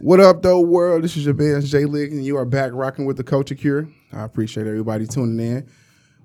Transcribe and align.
What 0.00 0.20
up, 0.20 0.42
though, 0.42 0.60
world? 0.60 1.02
This 1.02 1.16
is 1.16 1.24
your 1.24 1.32
man 1.32 1.62
Jay 1.62 1.86
Lick, 1.86 2.10
and 2.10 2.22
you 2.22 2.36
are 2.36 2.44
back 2.44 2.72
rocking 2.74 3.06
with 3.06 3.16
the 3.16 3.24
Culture 3.24 3.54
Cure. 3.54 3.88
I 4.12 4.22
appreciate 4.24 4.66
everybody 4.66 5.06
tuning 5.06 5.40
in. 5.40 5.66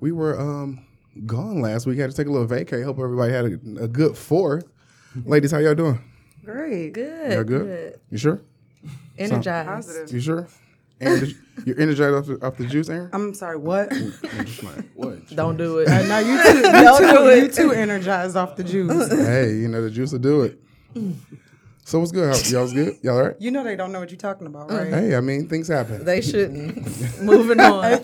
We 0.01 0.11
were 0.11 0.37
um 0.37 0.85
gone 1.25 1.61
last 1.61 1.85
week. 1.85 1.97
Had 1.97 2.11
to 2.11 2.15
take 2.17 2.27
a 2.27 2.29
little 2.29 2.45
vacay. 2.45 2.83
Hope 2.83 2.99
everybody 2.99 3.31
had 3.31 3.45
a, 3.45 3.83
a 3.83 3.87
good 3.87 4.17
fourth. 4.17 4.65
Ladies, 5.25 5.51
how 5.51 5.59
y'all 5.59 5.75
doing? 5.75 6.03
Great. 6.43 6.91
Good. 6.91 7.31
Y'all 7.31 7.43
good? 7.45 7.99
You 8.11 8.17
sure? 8.17 8.41
Energized. 9.17 9.69
Positive. 9.69 10.13
You 10.13 10.19
sure? 10.19 10.47
And 11.01 11.35
you're 11.65 11.79
energized 11.79 12.15
off 12.15 12.25
the, 12.25 12.45
off 12.45 12.57
the 12.57 12.65
juice, 12.65 12.89
Aaron? 12.89 13.09
I'm 13.13 13.33
sorry, 13.33 13.57
what? 13.57 13.91
I'm 13.93 14.13
like, 14.63 14.89
what? 14.95 15.27
Don't 15.35 15.57
do 15.57 15.79
it. 15.79 15.87
Uh, 15.87 16.03
now 16.07 16.19
you 16.19 16.41
too, 16.43 16.57
you 16.57 16.61
Don't 16.61 17.01
too, 17.01 17.11
do 17.11 17.27
it. 17.27 17.43
you 17.43 17.49
too 17.49 17.71
energized 17.71 18.35
off 18.35 18.55
the 18.55 18.63
juice. 18.63 19.07
hey, 19.11 19.55
you 19.55 19.67
know 19.67 19.81
the 19.81 19.89
juice 19.89 20.11
will 20.11 20.19
do 20.19 20.41
it. 20.41 20.59
So 21.85 21.99
what's 21.99 22.11
good? 22.11 22.35
How, 22.35 22.49
y'all's 22.49 22.73
good? 22.73 22.97
Y'all 23.01 23.17
all 23.17 23.27
right? 23.27 23.35
You 23.39 23.51
know 23.51 23.63
they 23.63 23.75
don't 23.75 23.91
know 23.91 23.99
what 23.99 24.11
you're 24.11 24.17
talking 24.17 24.45
about, 24.45 24.71
right? 24.71 24.87
Hey, 24.87 25.15
I 25.15 25.21
mean 25.21 25.47
things 25.47 25.67
happen. 25.67 26.03
They 26.03 26.21
shouldn't. 26.21 27.21
Moving 27.21 27.59
on. 27.59 28.03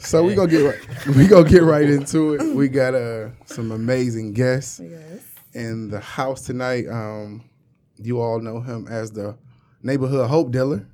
So 0.00 0.24
we 0.24 0.34
gonna 0.34 0.50
get 0.50 0.64
right, 0.64 1.06
we 1.16 1.26
gonna 1.26 1.48
get 1.48 1.62
right 1.62 1.88
into 1.88 2.34
it. 2.34 2.56
We 2.56 2.68
got 2.68 2.94
uh 2.94 3.28
some 3.46 3.70
amazing 3.70 4.32
guests 4.32 4.80
yes. 4.82 5.22
in 5.52 5.90
the 5.90 6.00
house 6.00 6.42
tonight. 6.42 6.88
Um, 6.88 7.44
you 7.98 8.20
all 8.20 8.40
know 8.40 8.60
him 8.60 8.88
as 8.88 9.12
the 9.12 9.36
neighborhood 9.82 10.28
hope 10.28 10.50
dealer. 10.50 10.86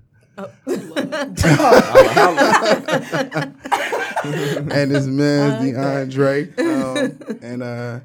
And 4.70 4.90
his 4.90 5.06
man 5.06 5.62
DeAndre 5.62 6.58
um, 6.58 7.38
and 7.42 7.62
uh, 7.62 8.00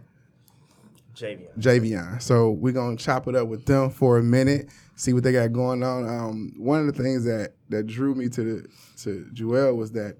Javion. 1.16 1.60
Javion. 1.60 2.22
So 2.22 2.52
we're 2.52 2.74
gonna 2.74 2.98
chop 2.98 3.28
it 3.28 3.36
up 3.36 3.48
with 3.48 3.66
them 3.66 3.90
for 3.90 4.18
a 4.18 4.24
minute, 4.24 4.70
see 4.96 5.14
what 5.14 5.24
they 5.24 5.32
got 5.32 5.52
going 5.54 5.84
on. 5.84 6.08
Um, 6.08 6.54
one 6.58 6.80
of 6.80 6.96
the 6.96 7.04
things 7.04 7.24
that 7.26 7.54
that 7.70 7.88
drew 7.88 8.16
me 8.16 8.30
to 8.30 8.44
the 8.44 8.68
to 9.04 9.28
Jewell 9.34 9.76
was 9.76 9.92
that 9.92 10.18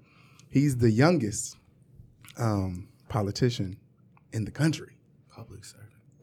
he's 0.50 0.76
the 0.76 0.90
youngest 0.90 1.56
um, 2.38 2.88
politician 3.08 3.76
in 4.32 4.44
the 4.44 4.50
country. 4.50 4.93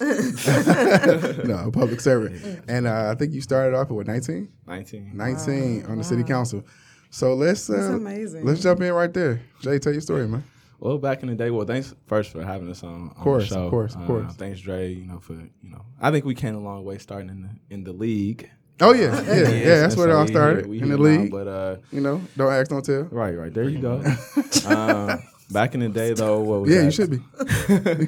Public 0.11 0.37
servant. 0.39 1.47
no, 1.47 1.55
a 1.67 1.71
public 1.71 1.99
servant. 2.01 2.63
And 2.67 2.87
uh, 2.87 3.11
I 3.11 3.15
think 3.15 3.33
you 3.33 3.41
started 3.41 3.75
off 3.75 3.87
at 3.87 3.91
what 3.93 4.07
19? 4.07 4.49
19. 4.67 5.11
19 5.13 5.85
on 5.85 5.97
the 5.97 6.03
city 6.03 6.23
council. 6.23 6.63
So 7.09 7.33
let's 7.33 7.69
uh, 7.69 7.73
amazing. 7.93 8.45
let's 8.45 8.61
jump 8.61 8.81
in 8.81 8.93
right 8.93 9.13
there. 9.13 9.41
Jay, 9.61 9.79
tell 9.79 9.91
your 9.91 10.01
story, 10.01 10.27
man. 10.27 10.43
Well, 10.79 10.97
back 10.97 11.21
in 11.21 11.29
the 11.29 11.35
day, 11.35 11.51
well, 11.51 11.65
thanks 11.67 11.93
first 12.07 12.31
for 12.31 12.43
having 12.43 12.69
us 12.71 12.83
on, 12.83 13.09
on 13.09 13.23
course, 13.23 13.49
the 13.49 13.59
of 13.59 13.69
course, 13.69 13.93
of 13.95 14.01
Uh, 14.03 14.07
course. 14.07 14.33
Thanks, 14.35 14.61
Dre. 14.61 14.91
You 14.93 15.05
know 15.05 15.19
for 15.19 15.33
you 15.33 15.69
know, 15.69 15.85
I 15.99 16.09
think 16.09 16.25
we 16.25 16.33
came 16.33 16.55
a 16.55 16.59
long 16.59 16.83
way 16.85 16.97
starting 16.97 17.29
in 17.29 17.41
the 17.43 17.49
in 17.75 17.83
the 17.83 17.93
league. 17.93 18.49
Oh 18.79 18.93
yeah, 18.93 19.21
yeah, 19.23 19.35
yeah. 19.49 19.79
That's 19.81 19.93
And 19.93 19.99
where 20.01 20.09
it 20.09 20.13
all 20.13 20.25
started 20.27 20.61
here- 20.65 20.69
we 20.69 20.81
in 20.81 20.89
the 20.89 20.97
here 20.97 21.05
now, 21.17 21.21
league. 21.23 21.31
but 21.31 21.47
uh, 21.47 21.75
You 21.91 22.01
know, 22.01 22.21
don't 22.35 22.51
ask, 22.51 22.69
don't 22.71 22.83
tell. 22.83 23.03
right, 23.11 23.37
right 23.37 23.53
there 23.53 23.69
you 23.69 23.77
go. 23.79 24.01
uh, 24.65 25.17
back 25.51 25.73
in 25.73 25.79
the 25.81 25.89
day, 25.89 26.13
though, 26.13 26.39
what 26.41 26.61
was 26.61 26.69
Yeah, 26.71 26.79
that? 26.79 26.85
you 26.85 26.91
should 26.91 27.11
be. 27.11 28.07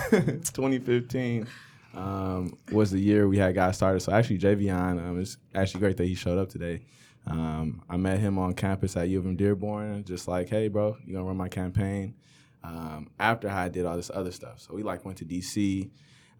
2015 0.00 1.46
um, 1.94 2.56
was 2.72 2.90
the 2.90 3.00
year 3.00 3.28
we 3.28 3.38
had 3.38 3.54
got 3.54 3.74
started. 3.74 4.00
So 4.00 4.12
actually, 4.12 4.38
Javion, 4.38 4.98
um, 5.04 5.20
it's 5.20 5.36
actually 5.54 5.80
great 5.80 5.96
that 5.96 6.06
he 6.06 6.14
showed 6.14 6.38
up 6.38 6.48
today. 6.48 6.82
Um, 7.26 7.82
I 7.88 7.96
met 7.96 8.18
him 8.18 8.38
on 8.38 8.54
campus 8.54 8.96
at 8.96 9.08
U 9.08 9.18
of 9.18 9.26
M 9.26 9.36
Dearborn, 9.36 10.04
just 10.04 10.26
like, 10.28 10.48
hey, 10.48 10.68
bro, 10.68 10.96
you 11.04 11.12
gonna 11.12 11.24
run 11.24 11.36
my 11.36 11.48
campaign? 11.48 12.14
Um, 12.62 13.08
after 13.18 13.48
I 13.48 13.68
did 13.68 13.86
all 13.86 13.96
this 13.96 14.10
other 14.12 14.30
stuff, 14.32 14.60
so 14.60 14.74
we 14.74 14.82
like 14.82 15.04
went 15.04 15.18
to 15.18 15.24
DC 15.24 15.90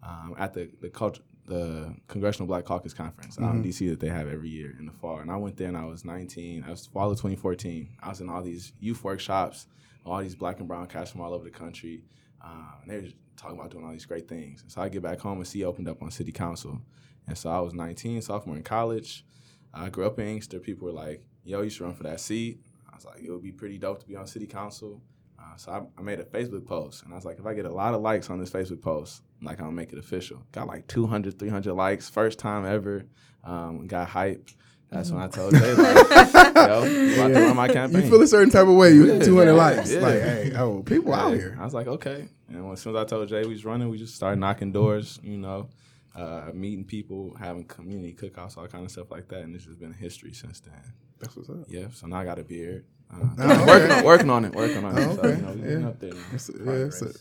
um, 0.03 0.35
at 0.37 0.53
the 0.53 0.69
the 0.81 0.89
culture. 0.89 1.21
The 1.47 1.93
Congressional 2.07 2.47
Black 2.47 2.63
Caucus 2.65 2.93
Conference 2.93 3.37
out 3.39 3.55
in 3.55 3.63
DC 3.63 3.89
that 3.89 3.99
they 3.99 4.07
have 4.07 4.27
every 4.29 4.47
year 4.47 4.73
in 4.79 4.85
the 4.85 4.91
fall, 4.91 5.17
and 5.17 5.29
I 5.29 5.35
went 5.35 5.57
there 5.57 5.67
and 5.67 5.75
I 5.75 5.83
was 5.85 6.05
19. 6.05 6.63
I 6.65 6.69
was 6.69 6.85
fall 6.85 7.11
of 7.11 7.17
2014. 7.17 7.89
I 8.01 8.09
was 8.09 8.21
in 8.21 8.29
all 8.29 8.41
these 8.43 8.71
youth 8.79 9.03
workshops, 9.03 9.65
all 10.05 10.19
these 10.21 10.35
black 10.35 10.59
and 10.59 10.67
brown 10.67 10.87
cats 10.87 11.11
from 11.11 11.21
all 11.21 11.33
over 11.33 11.43
the 11.43 11.51
country. 11.51 12.03
Uh, 12.43 12.73
and 12.81 12.91
they 12.91 12.97
were 12.97 13.13
talking 13.37 13.57
about 13.57 13.71
doing 13.71 13.85
all 13.85 13.91
these 13.91 14.05
great 14.05 14.27
things. 14.27 14.61
And 14.61 14.71
so 14.71 14.81
I 14.81 14.89
get 14.89 15.01
back 15.01 15.19
home 15.19 15.37
and 15.37 15.47
see 15.47 15.63
opened 15.63 15.87
up 15.87 16.01
on 16.01 16.11
city 16.11 16.31
council. 16.31 16.81
And 17.27 17.37
so 17.37 17.49
I 17.49 17.59
was 17.59 17.73
19, 17.73 18.21
sophomore 18.21 18.57
in 18.57 18.63
college. 18.63 19.25
I 19.73 19.89
grew 19.89 20.05
up 20.05 20.19
in 20.19 20.27
Inkster. 20.27 20.59
People 20.59 20.87
were 20.87 20.93
like, 20.93 21.23
yo, 21.43 21.61
you 21.61 21.69
should 21.69 21.83
run 21.83 21.93
for 21.93 22.03
that 22.03 22.19
seat. 22.19 22.59
I 22.91 22.95
was 22.95 23.05
like, 23.05 23.23
it 23.23 23.31
would 23.31 23.43
be 23.43 23.51
pretty 23.51 23.77
dope 23.77 23.99
to 23.99 24.07
be 24.07 24.15
on 24.15 24.27
city 24.27 24.47
council. 24.47 25.01
Uh, 25.39 25.55
so 25.55 25.71
I, 25.71 25.99
I 25.99 26.03
made 26.03 26.19
a 26.19 26.23
Facebook 26.23 26.65
post. 26.65 27.03
And 27.03 27.13
I 27.13 27.15
was 27.15 27.25
like, 27.25 27.39
if 27.39 27.45
I 27.45 27.53
get 27.53 27.65
a 27.65 27.71
lot 27.71 27.93
of 27.93 28.01
likes 28.01 28.29
on 28.29 28.39
this 28.39 28.49
Facebook 28.49 28.81
post, 28.81 29.21
like 29.41 29.61
I'll 29.61 29.71
make 29.71 29.93
it 29.93 29.99
official. 29.99 30.43
Got 30.51 30.67
like 30.67 30.87
200, 30.87 31.39
300 31.39 31.73
likes, 31.73 32.09
first 32.09 32.37
time 32.39 32.65
ever. 32.65 33.05
Um, 33.43 33.87
got 33.87 34.09
hype. 34.09 34.49
That's 34.91 35.09
when 35.09 35.21
I 35.21 35.27
told 35.29 35.53
Jay, 35.55 35.73
like, 35.73 36.53
yo, 36.55 36.83
you 36.83 37.13
about 37.13 37.27
to 37.29 37.33
run 37.33 37.55
my 37.55 37.67
campaign. 37.69 38.03
You 38.03 38.09
feel 38.09 38.21
a 38.21 38.27
certain 38.27 38.49
type 38.49 38.67
of 38.67 38.75
way. 38.75 38.91
You 38.93 39.13
Yeah. 39.13 39.19
200 39.23 39.53
likes. 39.53 39.91
Yeah. 39.93 39.99
Like, 40.01 40.13
hey, 40.21 40.51
oh, 40.57 40.83
people 40.83 41.13
out 41.13 41.33
here. 41.33 41.57
I 41.59 41.63
was 41.63 41.73
like, 41.73 41.87
okay. 41.87 42.27
And 42.49 42.69
as 42.71 42.81
soon 42.81 42.95
as 42.97 43.01
I 43.01 43.05
told 43.05 43.29
Jay 43.29 43.41
we 43.43 43.53
was 43.53 43.63
running, 43.63 43.87
we 43.89 43.97
just 43.97 44.15
started 44.15 44.39
knocking 44.41 44.73
doors, 44.73 45.17
you 45.23 45.37
know, 45.37 45.69
uh, 46.13 46.49
meeting 46.53 46.83
people, 46.83 47.33
having 47.39 47.63
community 47.63 48.13
cookouts, 48.13 48.57
all 48.57 48.67
kind 48.67 48.83
of 48.83 48.91
stuff 48.91 49.09
like 49.11 49.29
that. 49.29 49.43
And 49.43 49.55
this 49.55 49.63
has 49.65 49.75
been 49.75 49.93
history 49.93 50.33
since 50.33 50.59
then. 50.59 50.73
That's 51.21 51.37
what's 51.37 51.49
up. 51.49 51.67
Yeah. 51.69 51.85
So 51.93 52.07
now 52.07 52.17
I 52.17 52.25
got 52.25 52.37
a 52.39 52.43
beard. 52.43 52.83
Uh, 53.13 53.19
Oh, 53.39 53.65
working, 53.65 53.91
okay. 53.91 53.99
on, 53.99 54.03
working 54.05 54.29
on 54.29 54.45
it. 54.45 54.53
Working 54.55 54.83
on 54.83 54.97
it. 54.97 55.07
Oh, 55.07 55.15
So, 55.15 55.21
okay. 55.21 55.39
you 55.39 55.41
know, 55.45 55.79
Yeah. 55.81 55.87
up 55.87 55.99
there. 56.01 56.13
now. 56.13 56.19
It's 56.33 56.49
a, 56.49 56.53
yeah, 56.53 56.71
it's 56.71 57.01
a, 57.01 57.11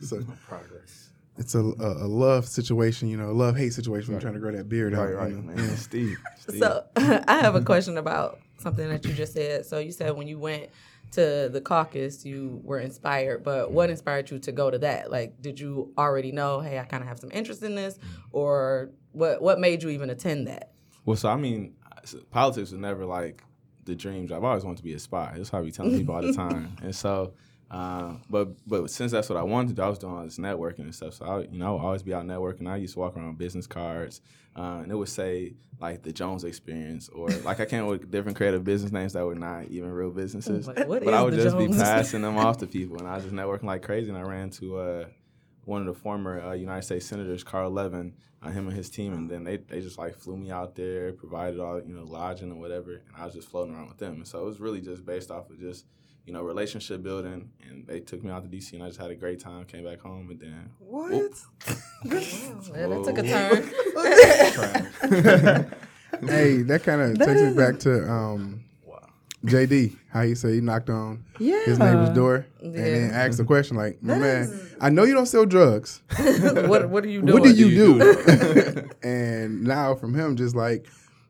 it's 0.00 0.12
a, 0.12 0.16
Progress. 0.48 1.10
It's 1.38 1.54
a, 1.54 1.60
a, 1.60 2.04
a 2.04 2.08
love 2.08 2.46
situation, 2.46 3.08
you 3.08 3.16
know, 3.16 3.30
a 3.30 3.32
love 3.32 3.56
hate 3.56 3.72
situation 3.72 4.08
when 4.08 4.14
you're 4.14 4.20
trying 4.20 4.34
to 4.34 4.40
grow 4.40 4.52
that 4.52 4.68
beard 4.68 4.94
out. 4.94 5.06
Right, 5.06 5.14
right, 5.14 5.30
you 5.30 5.36
know? 5.36 5.54
man. 5.54 5.76
Steve. 5.76 6.18
Steve. 6.40 6.58
So 6.58 6.84
I 6.96 7.38
have 7.40 7.54
a 7.54 7.62
question 7.62 7.96
about 7.96 8.40
something 8.58 8.88
that 8.88 9.04
you 9.04 9.12
just 9.12 9.32
said. 9.32 9.64
So 9.64 9.78
you 9.78 9.92
said 9.92 10.16
when 10.16 10.26
you 10.26 10.38
went 10.38 10.68
to 11.12 11.48
the 11.50 11.60
caucus, 11.60 12.24
you 12.24 12.60
were 12.64 12.80
inspired, 12.80 13.44
but 13.44 13.70
what 13.70 13.88
inspired 13.88 14.30
you 14.30 14.38
to 14.40 14.52
go 14.52 14.70
to 14.70 14.78
that? 14.78 15.10
Like, 15.10 15.40
did 15.40 15.58
you 15.58 15.92
already 15.96 16.32
know, 16.32 16.60
hey, 16.60 16.78
I 16.78 16.84
kind 16.84 17.02
of 17.02 17.08
have 17.08 17.18
some 17.18 17.30
interest 17.32 17.62
in 17.62 17.74
this, 17.74 17.98
or 18.32 18.90
what? 19.12 19.40
What 19.40 19.60
made 19.60 19.82
you 19.82 19.90
even 19.90 20.10
attend 20.10 20.48
that? 20.48 20.72
Well, 21.04 21.16
so 21.16 21.30
I 21.30 21.36
mean, 21.36 21.74
politics 22.30 22.72
was 22.72 22.80
never 22.80 23.06
like 23.06 23.42
the 23.84 23.94
dream 23.94 24.26
job. 24.26 24.44
I 24.44 24.48
always 24.48 24.64
wanted 24.64 24.78
to 24.78 24.84
be 24.84 24.92
a 24.92 24.98
spy. 24.98 25.34
That's 25.36 25.48
how 25.48 25.60
I 25.60 25.62
be 25.62 25.70
telling 25.70 25.96
people 25.96 26.14
all 26.14 26.22
the 26.22 26.32
time. 26.34 26.76
And 26.82 26.94
so, 26.94 27.32
uh, 27.70 28.14
but 28.30 28.48
but 28.66 28.90
since 28.90 29.12
that's 29.12 29.28
what 29.28 29.38
I 29.38 29.42
wanted 29.42 29.68
to 29.68 29.74
do, 29.74 29.82
I 29.82 29.88
was 29.88 29.98
doing 29.98 30.14
all 30.14 30.24
this 30.24 30.38
networking 30.38 30.80
and 30.80 30.94
stuff. 30.94 31.14
So 31.14 31.26
I, 31.26 31.40
you 31.52 31.58
know, 31.58 31.66
I 31.66 31.70
would 31.72 31.80
always 31.80 32.02
be 32.02 32.14
out 32.14 32.24
networking. 32.24 32.68
I 32.68 32.76
used 32.76 32.94
to 32.94 33.00
walk 33.00 33.16
around 33.16 33.28
with 33.28 33.38
business 33.38 33.66
cards, 33.66 34.20
uh, 34.56 34.80
and 34.82 34.90
it 34.90 34.94
would 34.94 35.08
say 35.08 35.54
like 35.80 36.02
the 36.02 36.12
Jones 36.12 36.44
Experience, 36.44 37.08
or 37.10 37.28
like 37.28 37.60
I 37.60 37.66
came 37.66 37.86
with 37.86 38.10
different 38.10 38.36
creative 38.36 38.64
business 38.64 38.90
names 38.90 39.12
that 39.12 39.24
were 39.24 39.34
not 39.34 39.66
even 39.66 39.90
real 39.90 40.10
businesses. 40.10 40.66
Like, 40.66 40.88
but 40.88 41.12
I 41.12 41.22
would 41.22 41.34
just 41.34 41.56
Jones? 41.56 41.76
be 41.76 41.82
passing 41.82 42.22
them 42.22 42.38
off 42.38 42.58
to 42.58 42.66
people, 42.68 42.98
and 42.98 43.06
I 43.06 43.16
was 43.16 43.24
just 43.24 43.34
networking 43.34 43.64
like 43.64 43.82
crazy. 43.82 44.08
And 44.08 44.18
I 44.18 44.22
ran 44.22 44.50
to. 44.50 44.78
Uh, 44.78 45.04
one 45.68 45.82
of 45.82 45.86
the 45.86 46.00
former 46.00 46.40
uh, 46.40 46.54
United 46.54 46.82
States 46.82 47.04
senators, 47.04 47.44
Carl 47.44 47.70
Levin, 47.70 48.14
uh, 48.42 48.50
him 48.50 48.68
and 48.68 48.76
his 48.76 48.88
team, 48.88 49.12
and 49.12 49.30
then 49.30 49.44
they, 49.44 49.58
they 49.58 49.82
just 49.82 49.98
like 49.98 50.16
flew 50.16 50.36
me 50.36 50.50
out 50.50 50.74
there, 50.74 51.12
provided 51.12 51.60
all 51.60 51.78
you 51.78 51.94
know 51.94 52.04
lodging 52.04 52.50
or 52.50 52.54
whatever, 52.54 52.92
and 52.92 53.16
I 53.16 53.26
was 53.26 53.34
just 53.34 53.50
floating 53.50 53.74
around 53.74 53.88
with 53.88 53.98
them. 53.98 54.14
And 54.14 54.26
so 54.26 54.40
it 54.40 54.44
was 54.44 54.60
really 54.60 54.80
just 54.80 55.04
based 55.04 55.30
off 55.30 55.50
of 55.50 55.60
just 55.60 55.84
you 56.28 56.34
know 56.34 56.42
relationship 56.42 57.02
building, 57.02 57.48
and 57.66 57.86
they 57.86 58.00
took 58.00 58.22
me 58.22 58.30
out 58.30 58.42
to 58.44 58.48
DC, 58.54 58.74
and 58.74 58.82
I 58.82 58.88
just 58.88 59.00
had 59.00 59.10
a 59.10 59.14
great 59.14 59.40
time. 59.40 59.64
Came 59.64 59.84
back 59.84 60.00
home, 60.00 60.28
and 60.30 60.38
then 60.38 60.68
What? 60.78 61.32
Yeah, 62.04 62.04
that 62.86 63.02
took 63.04 63.16
a 63.18 63.22
turn. 63.22 63.70
Hey, 66.26 66.62
that 66.62 66.82
kind 66.82 67.00
of 67.00 67.16
takes 67.18 67.40
me 67.42 67.52
back 67.54 67.78
to 67.80 68.10
um, 68.10 68.64
JD, 69.44 69.96
how 70.10 70.22
he 70.22 70.34
said 70.34 70.52
he 70.54 70.60
knocked 70.60 70.90
on 70.90 71.24
his 71.38 71.78
neighbor's 71.78 72.08
Yeah. 72.08 72.14
door 72.14 72.46
and 72.62 72.74
then 72.74 73.10
asked 73.12 73.38
the 73.38 73.44
question 73.44 73.76
like, 73.76 74.02
my 74.02 74.18
man, 74.18 74.50
I 74.80 74.90
know 74.90 75.04
you 75.04 75.14
don't 75.14 75.26
sell 75.26 75.46
drugs. 75.46 76.02
what 76.66 76.88
What 76.90 77.04
are 77.04 77.08
you 77.08 77.20
doing? 77.22 77.32
What 77.34 77.42
do 77.44 77.50
you 77.50 77.70
do 77.70 77.72
you 77.94 77.98
do? 78.00 78.90
and 79.02 79.62
now 79.64 79.94
from 79.94 80.14
him 80.14 80.36
just 80.36 80.56
like 80.56 80.86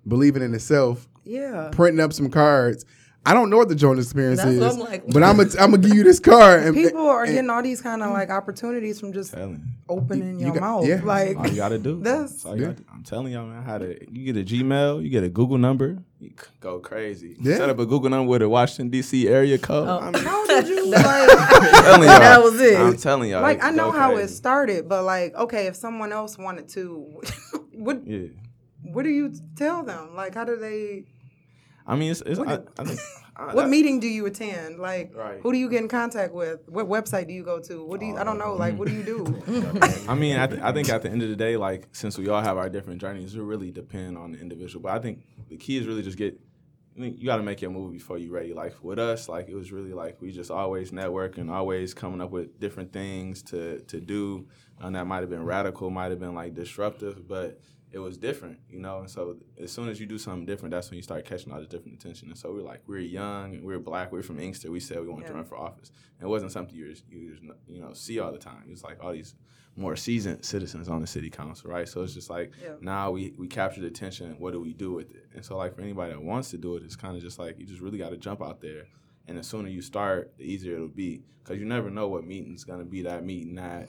believing 0.06 0.42
in 0.42 0.50
himself, 0.52 1.06
Yeah. 1.24 1.68
printing 1.72 2.00
up 2.02 2.12
some 2.12 2.30
cards. 2.30 2.84
I 3.26 3.34
don't 3.34 3.50
know 3.50 3.58
what 3.58 3.68
the 3.68 3.74
Jones 3.74 4.02
experience 4.02 4.38
That's 4.40 4.52
is, 4.52 4.60
what 4.60 4.72
I'm 4.72 4.78
like. 4.78 5.06
but 5.08 5.22
I'm 5.22 5.36
gonna 5.36 5.50
I'm 5.60 5.72
gonna 5.72 5.78
give 5.86 5.94
you 5.94 6.02
this 6.02 6.18
card. 6.18 6.62
And 6.62 6.74
People 6.74 7.06
are 7.08 7.24
and- 7.24 7.32
getting 7.34 7.50
all 7.50 7.62
these 7.62 7.82
kind 7.82 8.02
of 8.02 8.10
like 8.12 8.30
opportunities 8.30 8.98
from 9.00 9.12
just 9.12 9.34
telling 9.34 9.56
you. 9.56 9.62
opening 9.88 10.38
You 10.38 10.46
your 10.46 10.54
got- 10.54 10.60
mouth. 10.62 10.86
yeah. 10.86 11.02
Like 11.04 11.36
All 11.36 11.46
you 11.46 11.56
gotta 11.56 11.78
do. 11.78 12.00
That's- 12.02 12.30
That's 12.32 12.46
all 12.46 12.56
you 12.56 12.62
gotta 12.66 12.76
do. 12.76 12.84
I'm 12.90 13.02
telling 13.02 13.32
y'all, 13.32 13.44
man. 13.44 13.62
How 13.64 13.78
to 13.78 13.98
you 14.10 14.32
get 14.32 14.40
a 14.40 14.44
Gmail, 14.46 15.02
you 15.02 15.10
get 15.10 15.24
a 15.24 15.28
Google 15.28 15.58
number, 15.58 15.98
you 16.20 16.30
go 16.60 16.78
crazy. 16.78 17.36
Yeah. 17.40 17.56
Set 17.58 17.68
up 17.68 17.78
a 17.80 17.84
Google 17.86 18.08
number 18.08 18.30
with 18.30 18.40
a 18.40 18.48
Washington 18.48 18.88
D.C. 18.88 19.28
area 19.28 19.58
code. 19.58 19.88
Oh. 19.88 19.98
I 19.98 20.10
mean, 20.10 20.24
how 20.24 20.46
did 20.46 20.68
you 20.68 20.86
like? 20.86 21.04
I'm 21.04 21.28
telling 21.82 22.08
y'all. 22.08 22.18
That 22.20 22.42
was 22.42 22.60
it. 22.60 22.78
I'm 22.80 22.96
telling 22.96 23.30
y'all. 23.30 23.42
like 23.42 23.62
I 23.62 23.70
know 23.70 23.90
go 23.92 23.98
how 23.98 24.16
it 24.16 24.28
started, 24.28 24.88
but 24.88 25.04
like 25.04 25.34
okay, 25.34 25.66
if 25.66 25.76
someone 25.76 26.12
else 26.12 26.38
wanted 26.38 26.68
to, 26.70 27.20
what 27.74 28.06
Yeah. 28.06 28.28
what 28.84 29.02
do 29.02 29.10
you 29.10 29.34
tell 29.54 29.82
them? 29.82 30.14
Like 30.16 30.34
how 30.34 30.44
do 30.44 30.56
they? 30.56 31.04
I 31.88 31.96
mean, 31.96 32.10
it's, 32.12 32.20
it's 32.20 32.38
What 32.38 32.48
I, 32.48 32.82
I 32.82 32.84
think 32.84 33.00
Uh, 33.38 33.52
what 33.52 33.68
meeting 33.68 34.00
do 34.00 34.08
you 34.08 34.26
attend? 34.26 34.80
Like, 34.80 35.14
Right. 35.14 35.38
who 35.40 35.52
do 35.52 35.58
you 35.58 35.70
get 35.70 35.80
in 35.80 35.86
contact 35.88 36.34
with? 36.34 36.68
What 36.68 36.88
website 36.88 37.28
do 37.28 37.32
you 37.32 37.44
go 37.44 37.60
to? 37.60 37.84
What 37.84 38.00
do 38.00 38.06
you? 38.06 38.16
I 38.16 38.24
don't 38.24 38.36
know. 38.36 38.54
Like, 38.54 38.76
what 38.76 38.88
do 38.88 38.94
you 38.94 39.04
do? 39.04 39.42
I 40.08 40.16
mean, 40.16 40.36
I, 40.36 40.48
th- 40.48 40.60
I 40.60 40.72
think 40.72 40.88
at 40.88 41.02
the 41.02 41.08
end 41.08 41.22
of 41.22 41.28
the 41.28 41.36
day, 41.36 41.56
like 41.56 41.86
since 41.92 42.18
we 42.18 42.28
all 42.28 42.42
have 42.42 42.56
our 42.56 42.68
different 42.68 43.00
journeys, 43.00 43.36
it 43.36 43.40
really 43.40 43.70
depend 43.70 44.18
on 44.18 44.32
the 44.32 44.40
individual. 44.40 44.82
But 44.82 44.90
I 44.94 44.98
think 44.98 45.22
the 45.48 45.56
key 45.56 45.76
is 45.78 45.86
really 45.86 46.02
just 46.02 46.18
get. 46.18 46.36
I 46.96 47.00
mean, 47.00 47.14
you 47.16 47.26
got 47.26 47.36
to 47.36 47.44
make 47.44 47.62
your 47.62 47.70
move 47.70 47.92
before 47.92 48.18
you're 48.18 48.32
ready. 48.32 48.52
Like 48.52 48.74
with 48.82 48.98
us, 48.98 49.28
like 49.28 49.48
it 49.48 49.54
was 49.54 49.70
really 49.70 49.92
like 49.92 50.20
we 50.20 50.32
just 50.32 50.50
always 50.50 50.90
networking, 50.90 51.48
always 51.48 51.94
coming 51.94 52.20
up 52.20 52.32
with 52.32 52.58
different 52.58 52.92
things 52.92 53.44
to 53.44 53.78
to 53.82 54.00
do, 54.00 54.48
and 54.80 54.96
that 54.96 55.06
might 55.06 55.20
have 55.20 55.30
been 55.30 55.44
radical, 55.44 55.90
might 55.90 56.10
have 56.10 56.18
been 56.18 56.34
like 56.34 56.54
disruptive, 56.54 57.28
but 57.28 57.60
it 57.90 57.98
was 57.98 58.18
different, 58.18 58.58
you 58.68 58.78
know. 58.80 58.98
And 59.00 59.10
so 59.10 59.36
as 59.58 59.72
soon 59.72 59.88
as 59.88 59.98
you 60.00 60.06
do 60.06 60.18
something 60.18 60.44
different, 60.46 60.72
that's 60.72 60.90
when 60.90 60.96
you 60.96 61.02
start 61.02 61.24
catching 61.24 61.52
all 61.52 61.60
the 61.60 61.66
different 61.66 61.94
attention. 62.00 62.28
And 62.28 62.36
so 62.38 62.52
we're 62.52 62.62
like, 62.62 62.82
we're 62.86 62.98
young, 62.98 63.54
and 63.54 63.64
we're 63.64 63.78
black, 63.78 64.12
we're 64.12 64.22
from 64.22 64.38
Inkster. 64.38 64.70
We 64.70 64.80
said 64.80 65.00
we 65.00 65.08
wanted 65.08 65.26
to 65.28 65.34
run 65.34 65.44
for 65.44 65.56
office. 65.56 65.90
And 66.18 66.26
it 66.26 66.30
wasn't 66.30 66.52
something 66.52 66.74
you 66.74 66.88
was, 66.88 67.02
you 67.10 67.30
was, 67.30 67.56
you 67.66 67.80
know 67.80 67.92
see 67.94 68.18
all 68.20 68.32
the 68.32 68.38
time. 68.38 68.64
It 68.66 68.70
was 68.70 68.84
like 68.84 69.02
all 69.02 69.12
these 69.12 69.34
more 69.76 69.94
seasoned 69.94 70.44
citizens 70.44 70.88
on 70.88 71.00
the 71.00 71.06
city 71.06 71.30
council, 71.30 71.70
right? 71.70 71.88
So 71.88 72.02
it's 72.02 72.12
just 72.14 72.30
like 72.30 72.52
Yeah. 72.62 72.74
now 72.80 73.10
we 73.12 73.32
we 73.38 73.46
capture 73.46 73.80
the 73.80 73.86
attention. 73.86 74.34
What 74.38 74.52
do 74.52 74.60
we 74.60 74.72
do 74.72 74.92
with 74.92 75.10
it? 75.14 75.26
And 75.34 75.44
so 75.44 75.56
like 75.56 75.74
for 75.74 75.82
anybody 75.82 76.12
that 76.12 76.20
wants 76.22 76.50
to 76.50 76.58
do 76.58 76.76
it, 76.76 76.82
it's 76.82 76.96
kind 76.96 77.16
of 77.16 77.22
just 77.22 77.38
like 77.38 77.58
you 77.58 77.64
just 77.66 77.80
really 77.80 77.98
got 77.98 78.10
to 78.10 78.16
jump 78.16 78.42
out 78.42 78.60
there. 78.60 78.86
And 79.28 79.38
the 79.38 79.42
sooner 79.42 79.68
you 79.68 79.82
start, 79.82 80.32
the 80.36 80.44
easier 80.44 80.74
it'll 80.74 80.88
be 80.88 81.22
because 81.44 81.58
you 81.60 81.64
never 81.66 81.90
know 81.90 82.08
what 82.08 82.24
meeting's 82.26 82.64
gonna 82.64 82.84
be. 82.84 83.02
That 83.02 83.24
meeting 83.24 83.54
that 83.54 83.88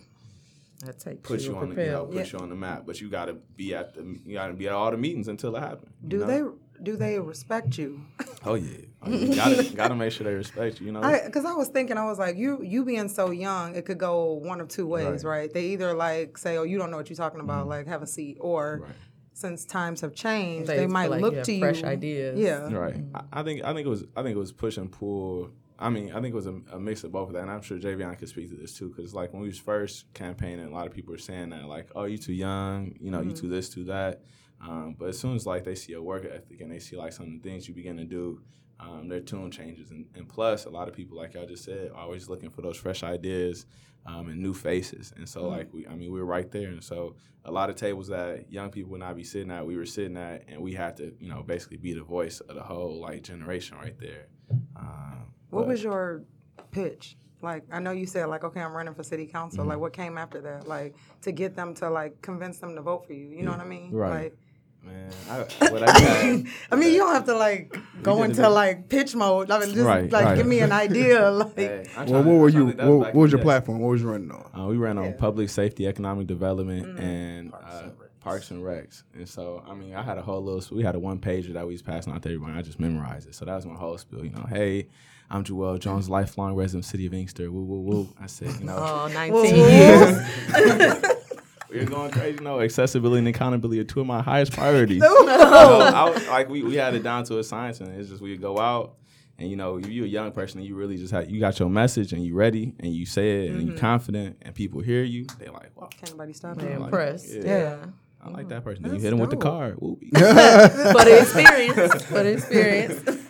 That 0.85 0.97
takes 0.99 1.27
put 1.27 1.41
you 1.41 1.57
on 1.57 1.69
the 1.75 1.83
you 1.83 1.91
know 1.91 2.05
propel. 2.05 2.23
put 2.23 2.31
you 2.31 2.39
on 2.39 2.49
the 2.49 2.55
map. 2.55 2.83
But 2.85 3.01
you 3.01 3.09
got 3.09 3.25
to 3.25 3.33
be 3.33 3.75
at 3.75 3.95
the 3.95 4.17
you 4.25 4.35
got 4.35 4.47
to 4.47 4.53
be 4.53 4.67
at 4.67 4.73
all 4.73 4.91
the 4.91 4.97
meetings 4.97 5.27
until 5.27 5.55
it 5.55 5.59
happens. 5.59 5.91
Do 6.07 6.19
know? 6.19 6.25
they 6.25 6.83
do 6.83 6.95
they 6.95 7.19
respect 7.19 7.77
you? 7.77 8.01
Oh 8.45 8.53
yeah, 8.53 8.77
oh, 9.03 9.09
yeah. 9.09 9.35
gotta 9.35 9.63
gotta 9.75 9.95
make 9.95 10.13
sure 10.13 10.23
they 10.23 10.33
respect 10.33 10.79
you. 10.79 10.85
You 10.85 10.91
know. 10.93 11.01
Because 11.25 11.43
I 11.43 11.51
was 11.51 11.67
thinking 11.67 11.97
I 11.97 12.05
was 12.05 12.17
like 12.17 12.37
you 12.37 12.63
you 12.63 12.85
being 12.85 13.09
so 13.09 13.31
young 13.31 13.75
it 13.75 13.85
could 13.85 13.97
go 13.97 14.35
one 14.35 14.61
of 14.61 14.69
two 14.69 14.87
ways 14.87 15.25
Right. 15.25 15.39
right, 15.39 15.53
they 15.53 15.65
either 15.73 15.93
like 15.93 16.37
say 16.37 16.55
oh 16.55 16.63
you 16.63 16.77
don't 16.77 16.89
know 16.89 16.95
what 16.95 17.09
you're 17.09 17.17
talking 17.17 17.41
about 17.41 17.61
mm-hmm. 17.63 17.71
like 17.71 17.87
have 17.87 18.01
a 18.01 18.07
seat 18.07 18.37
or 18.39 18.83
Right. 18.83 18.91
since 19.33 19.65
times 19.65 19.99
have 19.99 20.15
changed 20.15 20.69
They 20.69 20.77
they, 20.77 20.87
might 20.87 21.09
like 21.09 21.19
look 21.21 21.33
you 21.33 21.37
have 21.39 21.45
to 21.47 21.53
you 21.53 21.59
fresh 21.59 21.83
ideas. 21.83 22.39
yeah 22.39 22.71
Right. 22.73 22.95
Mm-hmm. 22.95 23.17
I, 23.17 23.41
I 23.41 23.43
think 23.43 23.61
I 23.65 23.73
think 23.73 23.85
it 23.85 23.89
was 23.89 24.05
I 24.15 24.23
think 24.23 24.37
it 24.37 24.39
was 24.39 24.53
push 24.53 24.77
and 24.77 24.89
pull. 24.89 25.51
I 25.81 25.89
mean, 25.89 26.11
I 26.11 26.15
think 26.15 26.33
it 26.33 26.35
was 26.35 26.45
a, 26.45 26.59
a 26.73 26.79
mix 26.79 27.05
of 27.05 27.13
both 27.13 27.29
of 27.29 27.33
that, 27.35 27.43
and 27.43 27.49
I'm 27.49 27.61
sure 27.61 27.79
Javion 27.79 28.17
could 28.19 28.27
speak 28.27 28.49
to 28.49 28.57
this 28.57 28.77
too, 28.77 28.89
because 28.89 29.13
like 29.13 29.31
when 29.31 29.41
we 29.41 29.47
was 29.47 29.57
first 29.57 30.13
campaigning, 30.13 30.65
a 30.65 30.69
lot 30.69 30.85
of 30.85 30.93
people 30.93 31.13
were 31.13 31.17
saying 31.17 31.51
that 31.51 31.65
like, 31.65 31.89
oh, 31.95 32.03
you 32.03 32.17
too 32.17 32.33
young, 32.33 32.93
you 32.99 33.09
know, 33.09 33.21
you 33.21 33.31
too 33.31 33.47
this, 33.47 33.69
too 33.69 33.85
that. 33.85 34.21
Um, 34.61 34.97
but 34.99 35.07
as 35.07 35.17
soon 35.17 35.37
as 35.37 35.45
like 35.45 35.63
they 35.63 35.75
see 35.75 35.93
a 35.93 36.01
work 36.01 36.25
ethic 36.25 36.59
and 36.59 36.69
they 36.69 36.79
see 36.79 36.97
like 36.97 37.13
some 37.13 37.27
of 37.27 37.31
the 37.31 37.49
things 37.49 37.65
you 37.65 37.73
begin 37.73 37.95
to 37.95 38.03
do, 38.03 38.41
um, 38.81 39.07
their 39.07 39.21
tune 39.21 39.51
changes, 39.51 39.91
and, 39.91 40.05
and 40.15 40.27
plus 40.27 40.65
a 40.65 40.69
lot 40.69 40.89
of 40.89 40.93
people, 40.93 41.17
like 41.17 41.33
y'all 41.33 41.45
just 41.45 41.63
said, 41.63 41.91
are 41.91 42.01
always 42.01 42.27
looking 42.27 42.49
for 42.49 42.61
those 42.61 42.75
fresh 42.75 43.01
ideas 43.01 43.65
um, 44.05 44.27
and 44.27 44.41
new 44.41 44.53
faces, 44.53 45.13
and 45.15 45.29
so 45.29 45.47
like 45.47 45.73
we, 45.73 45.87
I 45.87 45.95
mean, 45.95 46.11
we 46.11 46.19
were 46.19 46.25
right 46.25 46.51
there, 46.51 46.67
and 46.67 46.83
so 46.83 47.15
a 47.45 47.51
lot 47.51 47.69
of 47.69 47.77
tables 47.77 48.09
that 48.09 48.51
young 48.51 48.69
people 48.69 48.91
would 48.91 48.99
not 48.99 49.15
be 49.15 49.23
sitting 49.23 49.49
at, 49.49 49.65
we 49.65 49.77
were 49.77 49.85
sitting 49.85 50.17
at, 50.17 50.43
and 50.49 50.61
we 50.61 50.73
had 50.73 50.97
to, 50.97 51.13
you 51.21 51.29
know, 51.29 51.41
basically 51.41 51.77
be 51.77 51.93
the 51.93 52.03
voice 52.03 52.41
of 52.41 52.55
the 52.55 52.63
whole 52.63 52.99
like 52.99 53.23
generation 53.23 53.77
right 53.77 53.97
there. 53.97 54.27
Um, 54.75 55.33
what 55.50 55.62
but- 55.62 55.68
was 55.69 55.84
your 55.84 56.24
pitch 56.72 57.18
like 57.42 57.63
I 57.72 57.80
know 57.80 57.92
you 57.92 58.06
said 58.06 58.25
like 58.28 58.44
okay 58.44 58.62
I'm 58.62 58.74
running 58.74 58.94
for 58.94 59.04
city 59.04 59.25
council 59.25 59.60
Mm-hmm. 59.62 59.69
like 59.69 59.80
what 59.80 59.94
came 59.94 60.18
after 60.18 60.42
that 60.42 60.68
like 60.68 60.96
to 61.22 61.31
get 61.31 61.56
them 61.56 61.74
to 61.75 61.90
like 61.90 62.22
convince 62.22 62.57
them 62.60 62.75
to 62.75 62.81
vote 62.81 63.06
for 63.07 63.13
you 63.13 63.28
you 63.28 63.44
know 63.44 63.51
what 63.51 63.60
I 63.62 63.66
mean 63.66 63.92
Right. 63.92 64.24
like 64.24 64.38
man? 64.84 65.12
I, 65.30 65.38
what 65.72 65.84
I 65.84 66.00
had, 66.00 66.46
I 66.72 66.75
mean, 66.78 66.94
you 66.94 67.00
don't 67.00 67.13
have 67.13 67.25
to 67.25 67.36
like 67.36 67.75
go 68.01 68.24
into 68.24 68.42
bit- 68.44 68.48
like 68.50 68.88
pitch 68.88 69.13
mode. 69.13 69.51
I 69.51 69.60
mean, 69.60 69.74
just 69.74 69.86
Right, 69.86 70.10
like 70.10 70.24
right. 70.24 70.38
give 70.38 70.48
me 70.48 70.60
an 70.62 70.72
idea. 70.72 71.30
Like, 71.31 71.54
Hey, 71.57 71.84
Well, 71.98 72.06
trying- 72.07 72.25
what 72.25 72.36
were 72.40 72.48
you? 72.50 72.66
was 72.68 72.75
What, 72.75 72.88
what 73.00 73.13
was 73.16 73.31
your 73.34 73.40
day. 73.40 73.44
platform? 73.44 73.80
What 73.80 73.90
was 73.90 74.01
you 74.01 74.10
running 74.10 74.31
on? 74.31 74.50
Uh, 74.57 74.68
we 74.68 74.78
ran 74.78 74.98
on 74.98 75.04
Yeah. 75.04 75.12
public 75.18 75.50
safety, 75.50 75.86
economic 75.86 76.28
development, 76.28 76.86
Mm-hmm. 76.86 76.98
and 77.01 77.54
uh, 77.54 77.90
parks 78.22 78.51
and 78.51 78.63
recs. 78.63 79.04
And 79.13 79.28
so, 79.28 79.62
I 79.68 79.74
mean, 79.74 79.96
I 79.96 80.01
had 80.01 80.18
a 80.18 80.22
whole 80.22 80.42
little. 80.42 80.63
We 80.78 80.84
had 80.84 80.96
a 80.96 81.00
one 81.00 81.19
pager 81.19 81.51
that 81.56 81.68
we 81.68 81.74
was 81.74 81.81
passing 81.81 82.13
out 82.13 82.22
to 82.24 82.30
everyone. 82.30 82.56
I 82.57 82.62
just 82.62 82.80
memorized 82.80 83.28
it. 83.28 83.36
So 83.36 83.44
that 83.44 83.56
was 83.56 83.66
my 83.66 83.75
whole 83.75 83.98
spiel. 83.98 84.24
You 84.24 84.31
know, 84.31 84.46
hey, 84.48 84.88
I'm 85.31 85.43
Jewell 85.43 85.77
Jones, 85.77 86.07
mm. 86.07 86.11
lifelong 86.11 86.55
resident 86.55 86.85
of 86.85 86.89
city 86.89 87.05
of 87.05 87.13
Inkster. 87.13 87.51
Woo 87.51 87.63
woo 87.63 87.81
woo. 87.81 88.09
I 88.19 88.25
said, 88.25 88.59
you 88.59 88.65
know, 88.65 88.77
Oh, 88.77 89.07
19 89.13 89.55
years. 89.55 90.25
we're 91.69 91.85
going 91.85 92.09
crazy. 92.11 92.37
You 92.37 92.43
know, 92.43 92.61
accessibility 92.61 93.19
and 93.19 93.27
accountability 93.27 93.79
are 93.79 93.83
two 93.83 94.01
of 94.01 94.07
my 94.07 94.21
highest 94.21 94.53
priorities. 94.53 95.03
So 95.49 95.81
I 95.81 96.09
was, 96.09 96.27
like 96.27 96.49
we, 96.49 96.63
we 96.63 96.75
had 96.75 96.95
it 96.95 97.03
down 97.03 97.23
to 97.25 97.39
a 97.39 97.43
science, 97.43 97.79
and 97.79 97.93
it's 97.99 98.09
just 98.09 98.21
we 98.21 98.37
go 98.37 98.57
out. 98.59 98.95
And 99.37 99.49
you 99.49 99.55
know, 99.55 99.77
if 99.77 99.87
you're 99.87 100.05
a 100.05 100.09
young 100.09 100.31
person 100.31 100.59
and 100.59 100.67
you 100.67 100.75
really 100.75 100.97
just 100.97 101.11
had 101.11 101.29
you 101.31 101.39
got 101.39 101.59
your 101.59 101.69
message 101.69 102.13
and 102.13 102.23
you 102.25 102.33
ready 102.35 102.73
and 102.79 102.93
you 102.93 103.05
say 103.05 103.45
it 103.45 103.51
and 103.51 103.61
you're 103.61 103.71
mm-hmm. 103.71 103.79
confident 103.79 104.37
and 104.41 104.53
people 104.53 104.81
hear 104.81 105.03
you, 105.03 105.25
they're 105.37 105.51
like, 105.51 105.75
wow, 105.79 105.87
can't 105.91 106.11
nobody 106.11 106.33
stop 106.33 106.57
They 106.57 106.67
me. 106.67 106.75
like, 106.75 106.85
impressed. 106.85 107.33
yeah. 107.33 107.43
Yeah. 107.43 107.85
I 108.21 108.29
like 108.29 108.41
mm-hmm. 108.41 108.49
that 108.49 108.63
person. 108.63 108.83
Then 108.83 108.93
you 108.93 108.97
That's 108.99 109.03
hit 109.03 109.09
them 109.11 109.19
with 109.19 109.29
the 109.29 109.37
dope. 109.37 109.43
card. 109.43 109.77
Woo. 109.79 109.97
For 110.13 110.19
the 110.19 111.19
experience. 111.21 112.03
For 112.03 112.23
the 112.23 112.33
experience. 112.33 113.25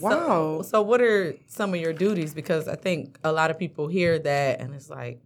Wow. 0.00 0.62
So, 0.62 0.82
what 0.82 1.00
are 1.00 1.34
some 1.46 1.74
of 1.74 1.80
your 1.80 1.92
duties? 1.92 2.34
Because 2.34 2.68
I 2.68 2.76
think 2.76 3.18
a 3.24 3.32
lot 3.32 3.50
of 3.50 3.58
people 3.58 3.88
hear 3.88 4.18
that 4.18 4.60
and 4.60 4.74
it's 4.74 4.90
like, 4.90 5.20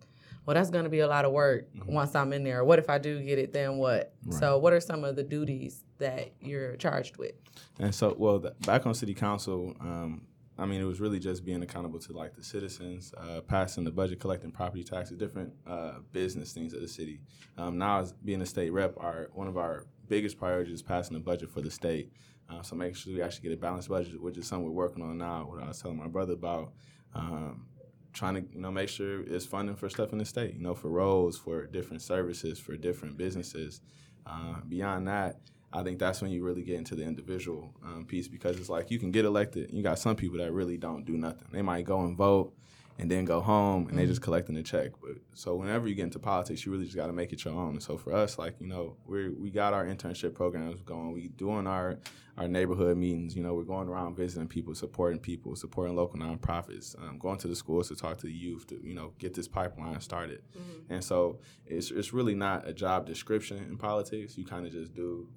well, 0.46 0.54
that's 0.54 0.70
going 0.70 0.84
to 0.84 0.90
be 0.90 1.00
a 1.00 1.08
lot 1.08 1.24
of 1.24 1.32
work 1.32 1.68
once 1.86 2.14
I'm 2.14 2.32
in 2.32 2.44
there. 2.44 2.64
What 2.64 2.78
if 2.78 2.90
I 2.90 2.98
do 2.98 3.22
get 3.22 3.38
it? 3.38 3.52
Then 3.52 3.78
what? 3.78 4.12
So, 4.30 4.58
what 4.58 4.72
are 4.72 4.80
some 4.80 5.04
of 5.04 5.16
the 5.16 5.22
duties 5.22 5.84
that 5.98 6.32
you're 6.40 6.76
charged 6.76 7.16
with? 7.16 7.32
And 7.78 7.94
so, 7.94 8.14
well, 8.18 8.40
th- 8.40 8.54
back 8.60 8.84
on 8.86 8.94
city 8.94 9.14
council, 9.14 9.74
um, 9.80 10.22
I 10.58 10.66
mean, 10.66 10.80
it 10.80 10.84
was 10.84 11.00
really 11.00 11.18
just 11.18 11.44
being 11.44 11.62
accountable 11.62 11.98
to 12.00 12.12
like 12.12 12.34
the 12.36 12.44
citizens, 12.44 13.12
uh, 13.16 13.40
passing 13.40 13.84
the 13.84 13.90
budget, 13.90 14.20
collecting 14.20 14.52
property 14.52 14.84
taxes, 14.84 15.16
different 15.16 15.52
uh, 15.66 15.94
business 16.12 16.52
things 16.52 16.74
of 16.74 16.80
the 16.80 16.88
city. 16.88 17.20
Um, 17.58 17.78
now, 17.78 18.00
as 18.00 18.12
being 18.12 18.40
a 18.42 18.46
state 18.46 18.70
rep, 18.70 18.94
our 18.98 19.30
one 19.32 19.48
of 19.48 19.56
our 19.56 19.86
biggest 20.08 20.38
priorities 20.38 20.74
is 20.74 20.82
passing 20.82 21.14
the 21.14 21.22
budget 21.22 21.50
for 21.50 21.60
the 21.60 21.70
state. 21.70 22.12
Uh, 22.50 22.62
so 22.62 22.76
make 22.76 22.94
sure 22.94 23.12
we 23.12 23.22
actually 23.22 23.48
get 23.48 23.56
a 23.56 23.60
balanced 23.60 23.88
budget, 23.88 24.20
which 24.20 24.36
is 24.36 24.46
something 24.46 24.64
we're 24.66 24.72
working 24.72 25.02
on 25.02 25.18
now. 25.18 25.46
What 25.48 25.62
I 25.62 25.68
was 25.68 25.80
telling 25.80 25.96
my 25.96 26.08
brother 26.08 26.34
about. 26.34 26.72
Um, 27.14 27.66
trying 28.14 28.34
to 28.34 28.44
you 28.54 28.60
know 28.60 28.70
make 28.70 28.88
sure 28.88 29.22
it's 29.22 29.44
funding 29.44 29.74
for 29.74 29.90
stuff 29.90 30.12
in 30.12 30.18
the 30.18 30.24
state 30.24 30.54
you 30.54 30.62
know 30.62 30.74
for 30.74 30.88
roads 30.88 31.36
for 31.36 31.66
different 31.66 32.00
services 32.00 32.58
for 32.58 32.76
different 32.76 33.16
businesses 33.16 33.80
uh, 34.26 34.54
beyond 34.68 35.06
that 35.06 35.40
i 35.72 35.82
think 35.82 35.98
that's 35.98 36.22
when 36.22 36.30
you 36.30 36.42
really 36.42 36.62
get 36.62 36.76
into 36.76 36.94
the 36.94 37.02
individual 37.02 37.74
um, 37.84 38.06
piece 38.06 38.28
because 38.28 38.56
it's 38.56 38.68
like 38.68 38.90
you 38.90 38.98
can 38.98 39.10
get 39.10 39.24
elected 39.24 39.68
you 39.72 39.82
got 39.82 39.98
some 39.98 40.14
people 40.16 40.38
that 40.38 40.52
really 40.52 40.76
don't 40.76 41.04
do 41.04 41.16
nothing 41.16 41.46
they 41.50 41.60
might 41.62 41.84
go 41.84 42.00
and 42.02 42.16
vote 42.16 42.54
and 42.98 43.10
then 43.10 43.24
go 43.24 43.40
home 43.40 43.88
and 43.88 43.98
they 43.98 44.06
just 44.06 44.22
collecting 44.22 44.54
the 44.54 44.62
check 44.62 44.92
but 45.02 45.12
so 45.32 45.54
whenever 45.54 45.88
you 45.88 45.94
get 45.94 46.04
into 46.04 46.18
politics 46.18 46.64
you 46.64 46.72
really 46.72 46.84
just 46.84 46.96
got 46.96 47.06
to 47.06 47.12
make 47.12 47.32
it 47.32 47.44
your 47.44 47.54
own 47.54 47.70
and 47.70 47.82
so 47.82 47.96
for 47.96 48.12
us 48.12 48.38
like 48.38 48.54
you 48.60 48.66
know 48.66 48.96
we 49.06 49.28
we 49.30 49.50
got 49.50 49.72
our 49.72 49.84
internship 49.84 50.34
programs 50.34 50.80
going 50.82 51.12
we 51.12 51.28
doing 51.28 51.66
our 51.66 51.98
our 52.36 52.48
neighborhood 52.48 52.96
meetings. 52.96 53.36
You 53.36 53.42
know, 53.42 53.54
we're 53.54 53.62
going 53.62 53.88
around 53.88 54.16
visiting 54.16 54.48
people, 54.48 54.74
supporting 54.74 55.18
people, 55.18 55.54
supporting 55.56 55.94
local 55.94 56.18
nonprofits, 56.18 57.00
um, 57.00 57.18
going 57.18 57.38
to 57.38 57.48
the 57.48 57.56
schools 57.56 57.88
to 57.88 57.96
talk 57.96 58.18
to 58.18 58.26
the 58.26 58.32
youth 58.32 58.66
to 58.68 58.80
you 58.82 58.94
know 58.94 59.12
get 59.18 59.34
this 59.34 59.48
pipeline 59.48 60.00
started. 60.00 60.42
And 60.90 61.04
so 61.04 61.38
it's 61.66 61.90
it's 61.90 62.12
really 62.12 62.34
not 62.34 62.66
a 62.66 62.72
job 62.72 63.06
description 63.06 63.58
in 63.58 63.76
politics. 63.76 64.36
You 64.36 64.44
kind 64.44 64.66
of 64.66 64.72
just 64.72 64.94
do 64.94 65.28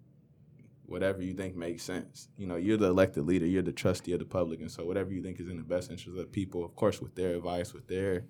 whatever 0.87 1.21
you 1.21 1.33
think 1.33 1.55
makes 1.55 1.83
sense. 1.83 2.27
You 2.37 2.47
know, 2.47 2.55
you're 2.55 2.77
the 2.77 2.87
elected 2.87 3.25
leader, 3.25 3.45
you're 3.45 3.61
the 3.61 3.71
trustee 3.71 4.13
of 4.13 4.19
the 4.19 4.25
public, 4.25 4.61
and 4.61 4.71
so 4.71 4.85
whatever 4.85 5.11
you 5.11 5.21
think 5.21 5.39
is 5.39 5.47
in 5.47 5.57
the 5.57 5.63
best 5.63 5.89
interest 5.91 6.07
of 6.09 6.15
the 6.15 6.25
people, 6.25 6.63
of 6.65 6.75
course, 6.75 7.01
with 7.01 7.13
their 7.15 7.35
advice, 7.35 7.73
with 7.73 7.87
their 7.87 8.23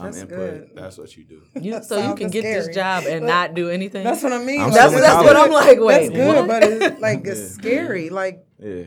um, 0.00 0.06
That's 0.06 0.18
input, 0.18 0.38
good. 0.38 0.70
that's 0.74 0.96
what 0.98 1.16
you 1.16 1.24
do. 1.24 1.42
You, 1.60 1.82
so 1.82 2.08
you 2.08 2.14
can 2.14 2.30
get 2.30 2.42
scary. 2.42 2.54
this 2.66 2.74
job 2.74 3.04
and 3.06 3.22
But- 3.22 3.26
not 3.26 3.54
do 3.54 3.68
anything. 3.68 4.04
That's 4.04 4.22
what 4.22 4.32
I 4.32 4.38
mean. 4.38 4.60
I'm 4.60 4.70
that's 4.70 4.94
that's 4.94 5.24
what 5.24 5.36
I'm 5.36 5.50
like. 5.50 5.78
Wait, 5.80 6.08
That's 6.08 6.16
good, 6.16 6.36
what? 6.36 6.48
but 6.48 6.62
it's 6.62 7.00
like 7.00 7.26
it's 7.26 7.40
Yeah. 7.56 7.62
scary. 7.62 8.08
Like 8.10 8.46
Yeah. 8.62 8.84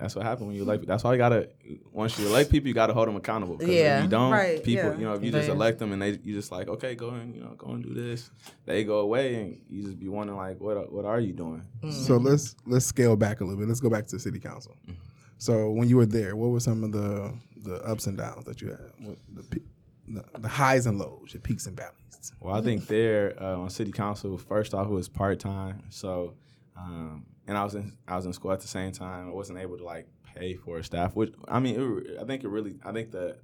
That's 0.00 0.16
what 0.16 0.24
happened 0.24 0.46
when 0.48 0.56
you 0.56 0.62
elect. 0.62 0.86
That's 0.86 1.04
why 1.04 1.12
you 1.12 1.18
gotta. 1.18 1.50
Once 1.92 2.18
you 2.18 2.26
elect 2.26 2.50
people, 2.50 2.68
you 2.68 2.74
gotta 2.74 2.94
hold 2.94 3.06
them 3.08 3.16
accountable. 3.16 3.58
'cause 3.58 3.68
Yeah. 3.68 3.98
If 3.98 4.04
you 4.04 4.08
don't, 4.10 4.32
Right, 4.32 4.62
people. 4.64 4.86
yeah. 4.92 4.96
You 4.98 5.04
know, 5.04 5.12
if 5.14 5.22
you 5.22 5.30
just 5.30 5.48
elect 5.50 5.78
them 5.78 5.92
and 5.92 6.00
they, 6.00 6.18
you 6.22 6.34
just 6.34 6.50
like, 6.50 6.68
okay, 6.68 6.94
go 6.94 7.10
and 7.10 7.34
you 7.34 7.42
know, 7.42 7.54
go 7.58 7.68
and 7.72 7.82
do 7.84 7.92
this. 7.92 8.30
They 8.64 8.82
go 8.84 9.00
away 9.00 9.34
and 9.34 9.60
you 9.68 9.82
just 9.84 9.98
be 9.98 10.08
wondering 10.08 10.38
like, 10.38 10.58
what, 10.60 10.90
what 10.90 11.04
are 11.04 11.20
you 11.20 11.34
doing? 11.34 11.62
So 11.90 12.16
let's 12.16 12.56
let's 12.66 12.86
scale 12.86 13.14
back 13.16 13.40
a 13.40 13.44
little 13.44 13.58
bit. 13.58 13.68
Let's 13.68 13.80
go 13.80 13.90
back 13.90 14.06
to 14.06 14.18
city 14.18 14.38
council. 14.40 14.74
So 15.38 15.70
when 15.70 15.88
you 15.88 15.96
were 15.98 16.06
there, 16.06 16.34
what 16.34 16.48
were 16.50 16.60
some 16.60 16.82
of 16.82 16.92
the 16.92 17.34
the 17.62 17.76
ups 17.84 18.06
and 18.06 18.16
downs 18.16 18.44
that 18.46 18.62
you 18.62 18.68
had? 18.68 18.80
The, 19.34 19.60
the 20.08 20.24
the 20.38 20.48
highs 20.48 20.86
and 20.86 20.98
lows, 20.98 21.34
your 21.34 21.40
peaks 21.42 21.66
and 21.66 21.76
valleys. 21.76 21.94
Well, 22.40 22.54
I 22.54 22.62
think 22.62 22.86
there 22.86 23.34
uh, 23.42 23.56
on 23.58 23.70
city 23.70 23.92
council, 23.92 24.36
first 24.38 24.72
off, 24.74 24.86
it 24.88 24.92
was 24.92 25.08
part 25.08 25.38
time. 25.40 25.82
So, 25.90 26.34
um, 26.76 27.26
and 27.50 27.58
I 27.58 27.64
was 27.64 27.74
in 27.74 27.92
I 28.06 28.14
was 28.14 28.26
in 28.26 28.32
school 28.32 28.52
at 28.52 28.60
the 28.60 28.68
same 28.68 28.92
time. 28.92 29.28
I 29.28 29.32
wasn't 29.32 29.58
able 29.58 29.76
to 29.76 29.84
like 29.84 30.06
pay 30.36 30.54
for 30.54 30.78
a 30.78 30.84
staff. 30.84 31.16
Which 31.16 31.34
I 31.48 31.58
mean, 31.58 32.04
it, 32.06 32.18
I 32.20 32.24
think 32.24 32.44
it 32.44 32.48
really. 32.48 32.76
I 32.84 32.92
think 32.92 33.10
the 33.10 33.38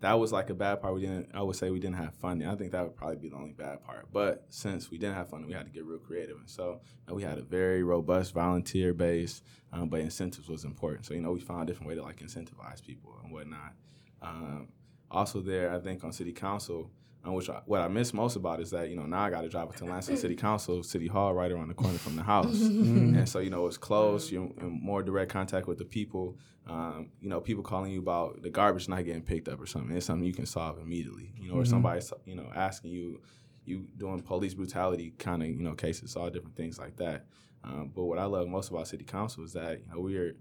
that 0.00 0.18
was 0.18 0.32
like 0.32 0.50
a 0.50 0.54
bad 0.54 0.82
part. 0.82 0.92
We 0.94 1.02
didn't. 1.02 1.28
I 1.32 1.40
would 1.40 1.54
say 1.54 1.70
we 1.70 1.78
didn't 1.78 1.96
have 1.96 2.14
funding. 2.14 2.48
I 2.48 2.56
think 2.56 2.72
that 2.72 2.82
would 2.82 2.96
probably 2.96 3.16
be 3.16 3.28
the 3.28 3.36
only 3.36 3.52
bad 3.52 3.84
part. 3.84 4.08
But 4.12 4.44
since 4.48 4.90
we 4.90 4.98
didn't 4.98 5.14
have 5.14 5.28
funding, 5.28 5.48
we 5.48 5.54
had 5.54 5.66
to 5.66 5.70
get 5.70 5.84
real 5.84 6.00
creative, 6.00 6.36
and 6.36 6.50
so 6.50 6.80
uh, 7.08 7.14
we 7.14 7.22
had 7.22 7.38
a 7.38 7.42
very 7.42 7.84
robust 7.84 8.34
volunteer 8.34 8.92
base. 8.92 9.40
Um, 9.72 9.88
but 9.88 10.00
incentives 10.00 10.48
was 10.48 10.64
important. 10.64 11.06
So 11.06 11.14
you 11.14 11.20
know, 11.20 11.30
we 11.30 11.38
found 11.38 11.62
a 11.62 11.66
different 11.66 11.88
way 11.88 11.94
to 11.94 12.02
like 12.02 12.18
incentivize 12.18 12.82
people 12.84 13.16
and 13.22 13.32
whatnot. 13.32 13.72
Um, 14.20 14.68
also, 15.12 15.40
there, 15.40 15.72
I 15.72 15.78
think 15.78 16.02
on 16.02 16.12
city 16.12 16.32
council, 16.32 16.90
um, 17.24 17.34
which 17.34 17.48
I, 17.48 17.62
what 17.64 17.80
I 17.80 17.88
miss 17.88 18.12
most 18.12 18.36
about 18.36 18.60
is 18.60 18.70
that 18.70 18.90
you 18.90 18.96
know 18.96 19.06
now 19.06 19.22
I 19.22 19.30
got 19.30 19.42
to 19.42 19.48
drive 19.48 19.68
up 19.68 19.76
to 19.76 19.84
Lansing 19.84 20.16
City 20.16 20.36
Council, 20.36 20.82
City 20.82 21.06
Hall, 21.06 21.32
right 21.32 21.50
around 21.50 21.68
the 21.68 21.74
corner 21.74 21.98
from 21.98 22.16
the 22.16 22.22
house, 22.22 22.60
and 22.60 23.28
so 23.28 23.38
you 23.38 23.50
know 23.50 23.66
it's 23.66 23.78
close. 23.78 24.30
You're 24.30 24.50
in 24.60 24.80
more 24.82 25.02
direct 25.02 25.32
contact 25.32 25.66
with 25.66 25.78
the 25.78 25.84
people. 25.84 26.36
Um, 26.66 27.10
you 27.20 27.28
know, 27.28 27.40
people 27.40 27.62
calling 27.62 27.92
you 27.92 28.00
about 28.00 28.42
the 28.42 28.50
garbage 28.50 28.88
not 28.88 29.04
getting 29.04 29.22
picked 29.22 29.48
up 29.48 29.60
or 29.60 29.66
something. 29.66 29.96
It's 29.96 30.06
something 30.06 30.26
you 30.26 30.32
can 30.34 30.46
solve 30.46 30.78
immediately. 30.78 31.32
You 31.38 31.50
know, 31.50 31.56
or 31.56 31.64
somebody's 31.64 32.12
you 32.26 32.34
know 32.34 32.50
asking 32.54 32.90
you, 32.90 33.20
you 33.64 33.86
doing 33.96 34.20
police 34.20 34.54
brutality 34.54 35.14
kind 35.18 35.42
of 35.42 35.48
you 35.48 35.62
know 35.62 35.74
cases, 35.74 36.16
all 36.16 36.30
different 36.30 36.56
things 36.56 36.78
like 36.78 36.96
that. 36.96 37.26
Um, 37.64 37.90
but 37.94 38.04
what 38.04 38.18
I 38.18 38.24
love 38.24 38.48
most 38.48 38.70
about 38.70 38.88
City 38.88 39.04
Council 39.04 39.44
is 39.44 39.54
that 39.54 39.80
you 39.80 39.86
know 39.92 40.00
we 40.00 40.16
are 40.18 40.36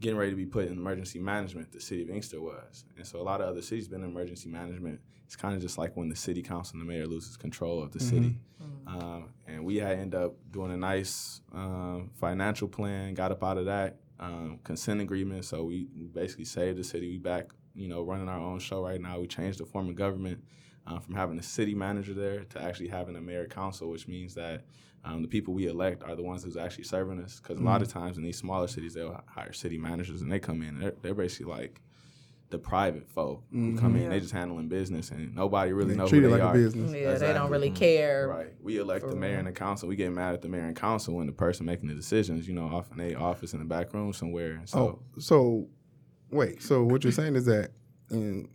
getting 0.00 0.16
ready 0.16 0.30
to 0.30 0.36
be 0.36 0.46
put 0.46 0.66
in 0.66 0.72
emergency 0.74 1.18
management. 1.18 1.72
The 1.72 1.80
city 1.80 2.02
of 2.02 2.10
Inkster 2.10 2.40
was, 2.40 2.84
and 2.96 3.06
so 3.06 3.20
a 3.20 3.22
lot 3.22 3.40
of 3.40 3.48
other 3.48 3.62
cities 3.62 3.88
been 3.88 4.02
in 4.04 4.10
emergency 4.10 4.48
management. 4.48 5.00
It's 5.30 5.36
kind 5.36 5.54
of 5.54 5.62
just 5.62 5.78
like 5.78 5.96
when 5.96 6.08
the 6.08 6.16
city 6.16 6.42
council 6.42 6.72
and 6.76 6.82
the 6.82 6.92
mayor 6.92 7.06
loses 7.06 7.36
control 7.36 7.80
of 7.80 7.92
the 7.92 8.00
city. 8.00 8.36
Um, 8.84 9.28
and 9.46 9.64
we 9.64 9.76
had 9.76 9.96
end 9.96 10.12
up 10.12 10.34
doing 10.50 10.72
a 10.72 10.76
nice 10.76 11.40
um, 11.52 12.10
financial 12.18 12.66
plan, 12.66 13.14
got 13.14 13.30
up 13.30 13.44
out 13.44 13.56
of 13.56 13.66
that 13.66 14.00
um, 14.18 14.58
consent 14.64 15.00
agreement. 15.00 15.44
So 15.44 15.62
we 15.62 15.86
we 15.96 16.06
basically 16.08 16.46
saved 16.46 16.78
the 16.80 16.82
city. 16.82 17.08
We 17.10 17.18
back, 17.18 17.50
you 17.76 17.86
know, 17.86 18.02
running 18.02 18.28
our 18.28 18.40
own 18.40 18.58
show 18.58 18.82
right 18.82 19.00
now. 19.00 19.20
We 19.20 19.28
changed 19.28 19.60
the 19.60 19.66
form 19.66 19.88
of 19.88 19.94
government 19.94 20.42
uh, 20.88 20.98
from 20.98 21.14
having 21.14 21.38
a 21.38 21.44
city 21.44 21.76
manager 21.76 22.12
there 22.12 22.40
to 22.46 22.60
actually 22.60 22.88
having 22.88 23.14
a 23.14 23.20
mayor 23.20 23.46
council, 23.46 23.88
which 23.88 24.08
means 24.08 24.34
that 24.34 24.64
um, 25.04 25.22
the 25.22 25.28
people 25.28 25.54
we 25.54 25.68
elect 25.68 26.02
are 26.02 26.16
the 26.16 26.24
ones 26.24 26.42
who's 26.42 26.56
actually 26.56 26.84
serving 26.84 27.22
us. 27.22 27.38
Because 27.38 27.60
a 27.60 27.62
lot 27.62 27.82
of 27.82 27.88
times 27.88 28.16
in 28.18 28.24
these 28.24 28.36
smaller 28.38 28.66
cities, 28.66 28.94
they'll 28.94 29.22
hire 29.28 29.52
city 29.52 29.78
managers 29.78 30.22
and 30.22 30.32
they 30.32 30.40
come 30.40 30.60
in. 30.62 30.80
They're, 30.80 30.94
they're 31.02 31.14
basically 31.14 31.52
like 31.52 31.80
the 32.50 32.58
private 32.58 33.08
folk 33.08 33.44
who 33.50 33.76
come 33.76 33.94
mm-hmm. 33.94 34.04
in. 34.04 34.10
They 34.10 34.20
just 34.20 34.32
handling 34.32 34.68
business 34.68 35.10
and 35.10 35.34
nobody 35.34 35.72
really 35.72 35.94
knows 35.94 36.10
Treat 36.10 36.22
who 36.22 36.26
it 36.26 36.30
they 36.30 36.34
like 36.34 36.42
are. 36.42 36.54
a 36.54 36.58
business. 36.58 36.92
Yeah, 36.92 37.14
they 37.14 37.32
don't 37.32 37.50
really 37.50 37.68
mm-hmm. 37.68 37.76
care. 37.76 38.28
Right. 38.28 38.52
We 38.60 38.78
elect 38.78 39.08
the 39.08 39.16
mayor 39.16 39.38
and 39.38 39.46
the 39.46 39.52
council. 39.52 39.88
We 39.88 39.96
get 39.96 40.12
mad 40.12 40.34
at 40.34 40.42
the 40.42 40.48
mayor 40.48 40.66
and 40.66 40.76
council 40.76 41.14
when 41.14 41.26
the 41.26 41.32
person 41.32 41.66
making 41.66 41.88
the 41.88 41.94
decisions, 41.94 42.48
you 42.48 42.54
know, 42.54 42.66
off 42.66 42.90
in 42.90 42.98
their 42.98 43.20
office 43.20 43.52
in 43.52 43.60
the 43.60 43.64
back 43.64 43.94
room 43.94 44.12
somewhere. 44.12 44.60
So, 44.64 44.78
Oh, 44.78 45.20
so 45.20 45.68
wait. 46.30 46.62
So 46.62 46.82
what 46.82 47.04
you're 47.04 47.12
saying 47.12 47.36
is 47.36 47.46
that 47.46 47.70
in, 48.10 48.48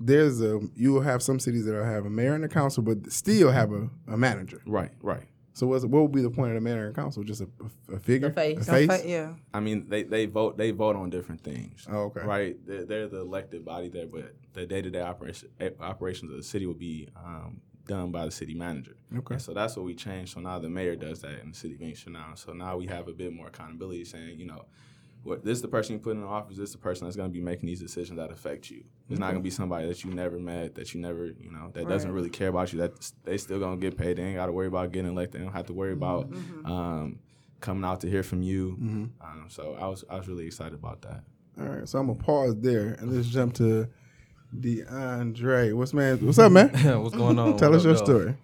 there's 0.00 0.40
a 0.42 0.60
you 0.74 0.92
will 0.92 1.00
have 1.00 1.22
some 1.22 1.38
cities 1.38 1.64
that 1.66 1.72
will 1.72 1.84
have 1.84 2.06
a 2.06 2.10
mayor 2.10 2.34
and 2.34 2.44
a 2.44 2.48
council, 2.48 2.82
but 2.82 3.10
still 3.12 3.50
have 3.50 3.72
a, 3.72 3.88
a 4.08 4.16
manager. 4.16 4.62
right, 4.66 4.90
right. 5.00 5.26
So 5.58 5.66
what's, 5.66 5.84
what 5.84 6.02
would 6.02 6.12
be 6.12 6.22
the 6.22 6.30
point 6.30 6.50
of 6.50 6.54
the 6.54 6.60
mayor 6.60 6.86
and 6.86 6.94
council? 6.94 7.24
Just 7.24 7.40
a, 7.40 7.48
a 7.92 7.98
figure, 7.98 8.28
The 8.28 8.34
face. 8.34 8.68
a 8.68 8.72
face. 8.72 8.86
But 8.86 9.08
yeah. 9.08 9.32
I 9.52 9.58
mean, 9.58 9.88
they, 9.88 10.04
they 10.04 10.26
vote 10.26 10.56
they 10.56 10.70
vote 10.70 10.94
on 10.94 11.10
different 11.10 11.42
things. 11.42 11.84
Oh, 11.90 12.04
okay. 12.04 12.20
Right. 12.20 12.56
They're, 12.64 12.84
they're 12.84 13.08
the 13.08 13.22
elected 13.22 13.64
body 13.64 13.88
there, 13.88 14.06
but 14.06 14.36
the 14.52 14.66
day 14.66 14.82
to 14.82 14.88
day 14.90 15.00
operation 15.00 15.48
eh, 15.58 15.70
operations 15.80 16.30
of 16.30 16.36
the 16.36 16.44
city 16.44 16.64
will 16.64 16.74
be 16.74 17.08
um, 17.16 17.60
done 17.88 18.12
by 18.12 18.24
the 18.24 18.30
city 18.30 18.54
manager. 18.54 18.94
Okay. 19.16 19.34
And 19.34 19.42
so 19.42 19.52
that's 19.52 19.76
what 19.76 19.84
we 19.84 19.96
changed. 19.96 20.34
So 20.34 20.40
now 20.40 20.60
the 20.60 20.68
mayor 20.68 20.94
does 20.94 21.22
that 21.22 21.40
in 21.40 21.50
the 21.50 21.56
city 21.56 21.74
of 21.74 21.82
Inkster 21.82 22.10
now. 22.10 22.34
So 22.36 22.52
now 22.52 22.76
we 22.76 22.86
have 22.86 23.08
a 23.08 23.12
bit 23.12 23.32
more 23.32 23.48
accountability, 23.48 24.04
saying, 24.04 24.38
you 24.38 24.46
know, 24.46 24.64
what 25.24 25.44
this 25.44 25.56
is 25.58 25.62
the 25.62 25.68
person 25.68 25.94
you 25.94 25.98
put 25.98 26.12
in 26.14 26.20
the 26.22 26.26
office. 26.26 26.56
This 26.56 26.68
is 26.70 26.72
the 26.72 26.78
person 26.78 27.06
that's 27.06 27.16
going 27.16 27.28
to 27.28 27.32
be 27.32 27.40
making 27.40 27.66
these 27.66 27.80
decisions 27.80 28.18
that 28.18 28.30
affect 28.30 28.70
you. 28.70 28.84
It's 29.10 29.18
not 29.18 29.26
going 29.30 29.40
to 29.40 29.44
be 29.44 29.50
somebody 29.50 29.86
that 29.88 30.04
you 30.04 30.10
never 30.12 30.38
met, 30.38 30.74
that 30.76 30.94
you 30.94 31.00
never, 31.00 31.26
you 31.26 31.50
know, 31.50 31.70
that 31.74 31.88
doesn't 31.88 32.10
really 32.12 32.30
care 32.30 32.48
about 32.48 32.72
you. 32.72 32.78
That 32.78 32.92
they 33.24 33.36
still 33.36 33.58
going 33.58 33.78
to 33.78 33.90
get 33.90 33.98
paid. 33.98 34.16
They 34.18 34.22
ain't 34.22 34.36
got 34.36 34.46
to 34.46 34.52
worry 34.52 34.68
about 34.68 34.92
getting 34.92 35.10
elected. 35.10 35.40
They 35.40 35.44
don't 35.44 35.52
have 35.54 35.66
to 35.66 35.72
worry 35.74 35.92
about 35.92 36.30
Mm-hmm. 36.30 36.66
um, 36.70 37.18
coming 37.60 37.84
out 37.84 38.00
to 38.02 38.08
hear 38.10 38.22
from 38.22 38.42
you. 38.42 38.76
Mm-hmm. 38.80 39.04
Um, 39.20 39.44
so 39.48 39.76
I 39.80 39.88
was 39.88 40.04
I 40.08 40.16
was 40.16 40.28
really 40.28 40.46
excited 40.46 40.74
about 40.74 41.02
that. 41.02 41.24
All 41.60 41.66
right. 41.66 41.88
So 41.88 41.98
I'm 41.98 42.06
gonna 42.06 42.18
pause 42.18 42.54
there 42.60 42.94
and 43.00 43.12
let's 43.12 43.28
jump 43.28 43.54
to 43.54 43.88
DeAndre. 44.56 45.74
What's 45.74 45.92
man? 45.92 46.24
What's 46.24 46.38
up, 46.38 46.52
man? 46.52 46.70
What's 47.02 47.16
going 47.16 47.38
on? 47.38 47.56
Tell 47.56 47.70
What 47.70 47.78
us 47.78 47.84
your 47.84 47.94
up, 47.94 47.98
though? 48.00 48.04
story. 48.20 48.36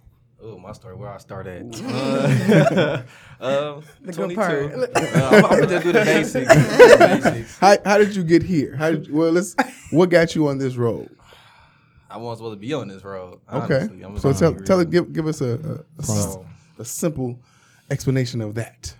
Oh, 0.47 0.59
my 0.59 0.73
story. 0.73 0.95
Where 0.95 1.09
I 1.09 1.17
start 1.19 1.47
at? 1.47 1.63
Uh, 1.83 3.03
um, 3.41 3.83
The 4.03 4.13
good 4.13 4.15
22. 4.15 4.35
part. 4.37 4.73
Uh, 4.75 4.87
I'm, 5.33 5.45
I'm 5.45 5.51
gonna 5.51 5.67
just 5.67 5.85
do 5.85 5.93
the 5.93 6.01
basics. 6.05 6.55
the 6.55 6.97
basics. 6.99 7.59
How, 7.59 7.77
how 7.85 7.97
did 7.99 8.15
you 8.15 8.23
get 8.23 8.43
here? 8.43 8.77
How 8.77 8.91
did 8.91 9.07
you, 9.07 9.15
well, 9.15 9.33
let's. 9.33 9.57
What 9.91 10.11
got 10.11 10.35
you 10.35 10.49
on 10.49 10.59
this 10.59 10.77
road? 10.77 11.09
I 12.11 12.19
wasn't 12.19 12.39
supposed 12.39 12.57
to 12.57 12.61
be 12.67 12.75
on 12.75 12.89
this 12.89 13.03
road. 13.03 13.41
Okay. 13.51 13.75
Honestly. 13.77 14.03
I'm 14.03 14.19
So 14.19 14.33
tell 14.35 14.55
tell 14.55 14.81
it. 14.81 14.91
Give 14.91 15.11
give 15.13 15.27
us 15.27 15.41
a 15.41 15.55
a, 15.55 15.73
a 15.73 16.03
s- 16.03 16.07
So, 16.35 16.47
a 16.79 16.85
simple 16.85 17.39
explanation 17.91 18.41
of 18.43 18.55
that. 18.57 18.95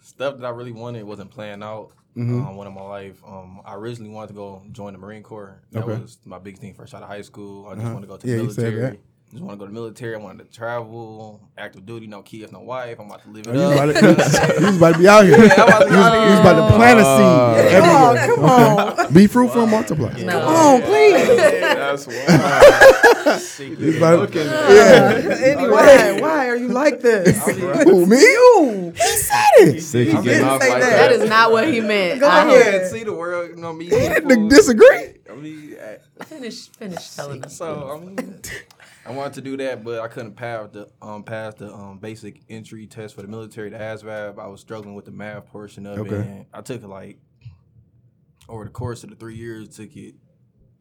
stuff 0.00 0.38
that 0.38 0.46
I 0.46 0.50
really 0.50 0.72
wanted 0.72 1.04
wasn't 1.04 1.30
playing 1.30 1.62
out. 1.62 1.90
Mhm. 2.16 2.46
Um, 2.46 2.56
one 2.56 2.66
of 2.68 2.72
my 2.72 2.82
life. 2.82 3.20
Um, 3.26 3.60
I 3.64 3.74
originally 3.74 4.10
wanted 4.12 4.28
to 4.28 4.34
go 4.34 4.62
join 4.72 4.92
the 4.94 4.98
Marine 4.98 5.22
Corps. 5.24 5.60
That 5.72 5.82
Okay. 5.84 6.00
was 6.00 6.18
my 6.24 6.38
big 6.38 6.58
thing 6.58 6.72
first 6.72 6.94
out 6.94 7.02
of 7.02 7.08
high 7.08 7.22
school. 7.22 7.66
I 7.66 7.74
just 7.74 7.84
Uh-huh. 7.84 7.94
wanted 7.94 8.06
to 8.06 8.10
go 8.12 8.16
to 8.18 8.26
Yeah, 8.28 8.36
the 8.36 8.42
you 8.44 8.50
said 8.52 8.72
military. 8.72 9.00
That. 9.34 9.38
Just 9.38 9.44
want 9.44 9.58
to 9.58 9.58
go 9.58 9.66
to 9.66 9.70
the 9.70 9.74
military. 9.74 10.14
I 10.14 10.18
wanted 10.18 10.44
to 10.50 10.56
travel, 10.56 11.40
active 11.58 11.84
duty, 11.84 12.06
no 12.06 12.22
kids, 12.22 12.52
no 12.52 12.60
wife. 12.60 12.98
I'm 12.98 13.06
about 13.06 13.22
to 13.24 13.30
live 13.30 13.46
it 13.46 13.50
Oh, 13.56 13.72
you, 13.72 13.78
up. 13.78 13.86
was 13.86 13.96
about 13.96 14.54
to, 14.54 14.54
you 14.60 14.66
was 14.66 14.76
about 14.76 14.92
to 14.94 14.98
be 14.98 15.08
out 15.08 15.24
here. 15.24 15.44
Yeah, 15.44 15.52
I'm 15.56 15.68
about 15.68 15.78
to 15.80 15.84
be 15.86 15.90
you, 15.94 16.00
was, 16.00 16.12
you 16.14 16.30
was 16.30 16.40
about 16.40 16.68
to 16.70 16.76
plant 16.76 17.00
a 17.00 17.04
seed 17.04 17.72
Come 17.82 17.88
on, 17.90 18.16
everywhere. 18.16 18.36
come 18.36 18.44
on. 19.08 19.12
Be 19.14 19.26
fruitful 19.26 19.62
and 19.62 19.70
multiply. 19.70 20.12
No. 20.22 20.40
Come 20.40 20.54
on, 20.54 20.82
please. 20.82 21.26
That's 21.28 22.06
why. 22.06 22.14
He's 23.56 23.96
about 23.96 24.32
to- 24.32 24.40
Uh, 24.44 24.70
yeah. 24.70 25.36
anyway, 25.56 26.20
why 26.20 26.48
are 26.48 26.56
you 26.56 26.68
like 26.68 27.00
this? 27.00 27.44
Who 27.84 28.06
me? 28.06 28.18
You. 28.20 28.92
He 28.96 29.02
said 29.16 29.38
it. 29.58 29.80
Sick, 29.82 30.08
didn't 30.08 30.22
say 30.24 30.68
that. 30.70 30.80
That 30.80 31.12
is 31.12 31.28
not 31.28 31.50
what 31.52 31.66
he 31.72 31.80
meant. 31.80 32.20
Go 32.20 32.28
I 32.28 32.44
ahead. 32.44 32.64
hope- 32.74 32.82
Yeah, 32.82 32.88
see 32.88 33.04
the 33.04 33.12
world, 33.14 33.50
you 33.50 33.56
know 33.56 33.72
me. 33.72 33.84
He 33.84 33.90
didn't 33.90 34.28
people. 34.28 34.48
disagree. 34.48 35.14
I 35.30 35.34
mean, 35.34 35.76
I- 35.80 36.24
Finish, 36.24 36.68
finish 36.68 37.10
telling 37.10 37.44
us. 37.44 37.56
so 37.56 37.90
I 38.00 38.04
mean, 38.04 38.40
I 39.06 39.12
wanted 39.12 39.34
to 39.34 39.40
do 39.42 39.56
that, 39.58 39.84
but 39.84 40.00
I 40.00 40.08
couldn't 40.08 40.34
pass 40.34 40.68
the 40.72 40.88
um 41.02 41.22
pass 41.24 41.54
the 41.54 41.72
um 41.72 41.98
basic 41.98 42.40
entry 42.48 42.86
test 42.86 43.14
for 43.14 43.22
the 43.22 43.28
military, 43.28 43.68
the 43.70 43.76
ASVAB. 43.78 44.38
I 44.38 44.46
was 44.46 44.60
struggling 44.60 44.94
with 44.94 45.04
the 45.04 45.10
math 45.10 45.46
portion 45.46 45.86
of 45.86 45.98
Okay. 45.98 46.14
it. 46.14 46.20
And 46.26 46.46
I 46.54 46.60
took 46.62 46.82
it 46.82 46.86
like 46.88 47.18
over 48.48 48.64
the 48.64 48.70
course 48.70 49.04
of 49.04 49.10
the 49.10 49.16
three 49.16 49.36
years, 49.36 49.68
took 49.76 49.94
it 49.96 50.14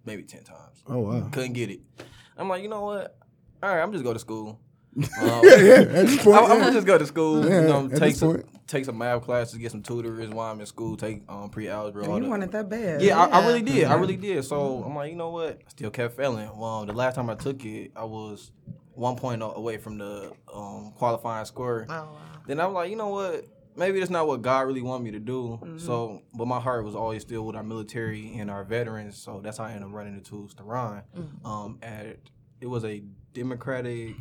maybe 0.06 0.24
ten 0.24 0.44
times. 0.44 0.84
Oh 0.88 1.00
wow. 1.00 1.28
Couldn't 1.32 1.54
get 1.54 1.70
it. 1.70 1.82
I'm 2.38 2.48
like, 2.48 2.64
you 2.64 2.70
know 2.70 2.82
what? 2.86 3.18
All 3.62 3.70
right, 3.74 3.82
I'm 3.82 3.92
just 3.92 4.04
go 4.04 4.14
to 4.14 4.20
school. 4.20 4.60
Um, 4.96 5.04
Yeah, 5.44 5.56
yeah. 5.58 5.74
At 5.74 6.08
this 6.08 6.24
point, 6.24 6.38
I'm, 6.38 6.44
I'm 6.44 6.50
yeah. 6.52 6.60
gonna 6.60 6.74
just 6.74 6.88
go 6.88 6.98
to 6.98 7.06
school. 7.06 7.48
Yeah, 7.48 7.62
you 7.62 7.68
know, 7.68 7.88
take 7.90 8.16
some 8.16 8.36
point. 8.36 8.68
take 8.68 8.86
some 8.86 8.98
math 8.98 9.24
classes, 9.24 9.58
get 9.58 9.72
some 9.72 9.82
tutors 9.82 10.30
while 10.30 10.52
I'm 10.52 10.60
in 10.60 10.66
school. 10.66 10.96
Take 10.98 11.24
um 11.28 11.50
pre 11.50 11.68
algebra. 11.68 12.06
You 12.06 12.30
wanted 12.30 12.52
that 12.52 12.70
bad. 12.70 13.02
Yeah, 13.02 13.20
I, 13.20 13.42
I 13.42 13.48
really 13.48 13.62
did. 13.62 13.86
I 13.86 13.96
really 13.96 14.18
did. 14.18 14.44
So 14.46 14.84
I'm 14.86 14.96
like, 14.96 15.10
you 15.12 15.18
know 15.18 15.30
what? 15.30 15.60
I 15.66 15.70
still 15.70 15.90
kept 15.90 16.16
failing. 16.16 16.50
Well, 16.58 16.86
the 16.86 16.94
last 16.94 17.16
time 17.16 17.30
I 17.30 17.36
took 17.36 17.64
it, 17.66 17.92
I 17.96 18.04
was 18.04 18.52
one 18.94 19.16
point 19.16 19.42
away 19.42 19.78
from 19.78 19.98
the 19.98 20.32
um, 20.54 20.94
qualifying 20.96 21.46
score. 21.46 21.86
Oh, 21.90 21.94
wow. 21.94 22.18
Then 22.46 22.60
I'm 22.60 22.74
like, 22.74 22.90
you 22.90 22.96
know 22.96 23.10
what? 23.10 23.46
Maybe 23.76 23.98
that's 23.98 24.12
not 24.12 24.28
what 24.28 24.44
God 24.44 24.68
really 24.68 24.84
wanted 24.84 25.04
me 25.04 25.12
to 25.12 25.20
do. 25.20 25.60
So, 25.78 26.22
but 26.36 26.46
my 26.48 26.60
heart 26.60 26.86
was 26.86 26.94
always 26.96 27.24
still 27.24 27.44
with 27.44 27.56
our 27.56 27.64
military 27.64 28.36
and 28.38 28.52
our 28.52 28.64
veterans. 28.64 29.18
So 29.18 29.42
that's 29.44 29.58
how 29.58 29.64
I 29.64 29.72
ended 29.72 29.86
up 29.90 29.94
running 29.94 30.14
the 30.14 30.20
into 30.20 30.48
Steron. 30.56 31.02
Um, 31.44 31.80
at 31.82 32.18
it 32.62 32.68
was 32.68 32.86
a 32.86 33.02
Democratic 33.34 34.16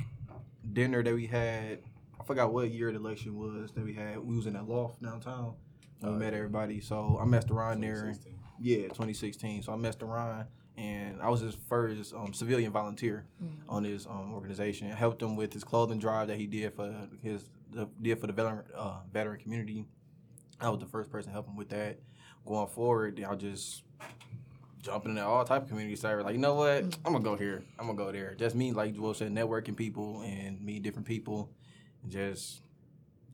dinner 0.72 1.02
that 1.02 1.14
we 1.14 1.26
had. 1.26 1.80
I 2.20 2.24
forgot 2.24 2.52
what 2.52 2.70
year 2.70 2.92
the 2.92 2.98
election 2.98 3.36
was 3.36 3.72
that 3.72 3.84
we 3.84 3.94
had. 3.94 4.18
We 4.18 4.36
was 4.36 4.46
in 4.46 4.52
that 4.54 4.68
loft 4.68 5.02
downtown. 5.02 5.54
We 6.02 6.10
met 6.10 6.34
everybody. 6.34 6.80
So 6.80 7.18
I 7.20 7.24
messed 7.24 7.50
around 7.50 7.80
there. 7.80 8.14
Yeah, 8.60 8.82
2016. 8.88 9.62
So 9.62 9.72
I 9.72 9.76
messed 9.76 10.02
around, 10.02 10.46
and 10.76 11.20
I 11.20 11.28
was 11.28 11.40
his 11.40 11.56
first 11.68 12.14
um, 12.14 12.32
civilian 12.32 12.72
volunteer 12.72 13.24
on 13.68 13.84
his 13.84 14.06
um, 14.06 14.32
organization. 14.34 14.90
I 14.90 14.94
helped 14.94 15.22
him 15.22 15.36
with 15.36 15.52
his 15.52 15.64
clothing 15.64 15.98
drive 15.98 16.28
that 16.28 16.36
he 16.38 16.46
did 16.46 16.74
for 16.74 16.92
his 17.22 17.48
the, 17.72 17.88
did 18.00 18.20
for 18.20 18.26
the 18.26 18.32
veteran 18.32 18.64
uh, 18.74 18.98
veteran 19.12 19.40
community. 19.40 19.86
I 20.60 20.68
was 20.70 20.78
the 20.80 20.86
first 20.86 21.10
person 21.10 21.30
to 21.30 21.32
help 21.34 21.48
him 21.48 21.56
with 21.56 21.70
that. 21.70 21.98
Going 22.46 22.68
forward, 22.68 23.24
I'll 23.28 23.36
just 23.36 23.82
jumping 24.82 25.12
into 25.12 25.24
all 25.24 25.44
type 25.44 25.62
of 25.62 25.68
community 25.68 25.96
service. 25.96 26.24
Like, 26.24 26.34
you 26.34 26.40
know 26.40 26.54
what? 26.54 26.84
Mm. 26.84 26.98
I'm 27.04 27.12
gonna 27.12 27.24
go 27.24 27.36
here. 27.36 27.64
I'm 27.78 27.86
gonna 27.86 27.98
go 27.98 28.12
there. 28.12 28.34
Just 28.34 28.54
me, 28.54 28.72
like 28.72 28.94
Jewell 28.94 29.14
said, 29.14 29.32
networking 29.32 29.76
people 29.76 30.22
and 30.22 30.60
meet 30.60 30.82
different 30.82 31.06
people, 31.06 31.50
and 32.02 32.12
just 32.12 32.62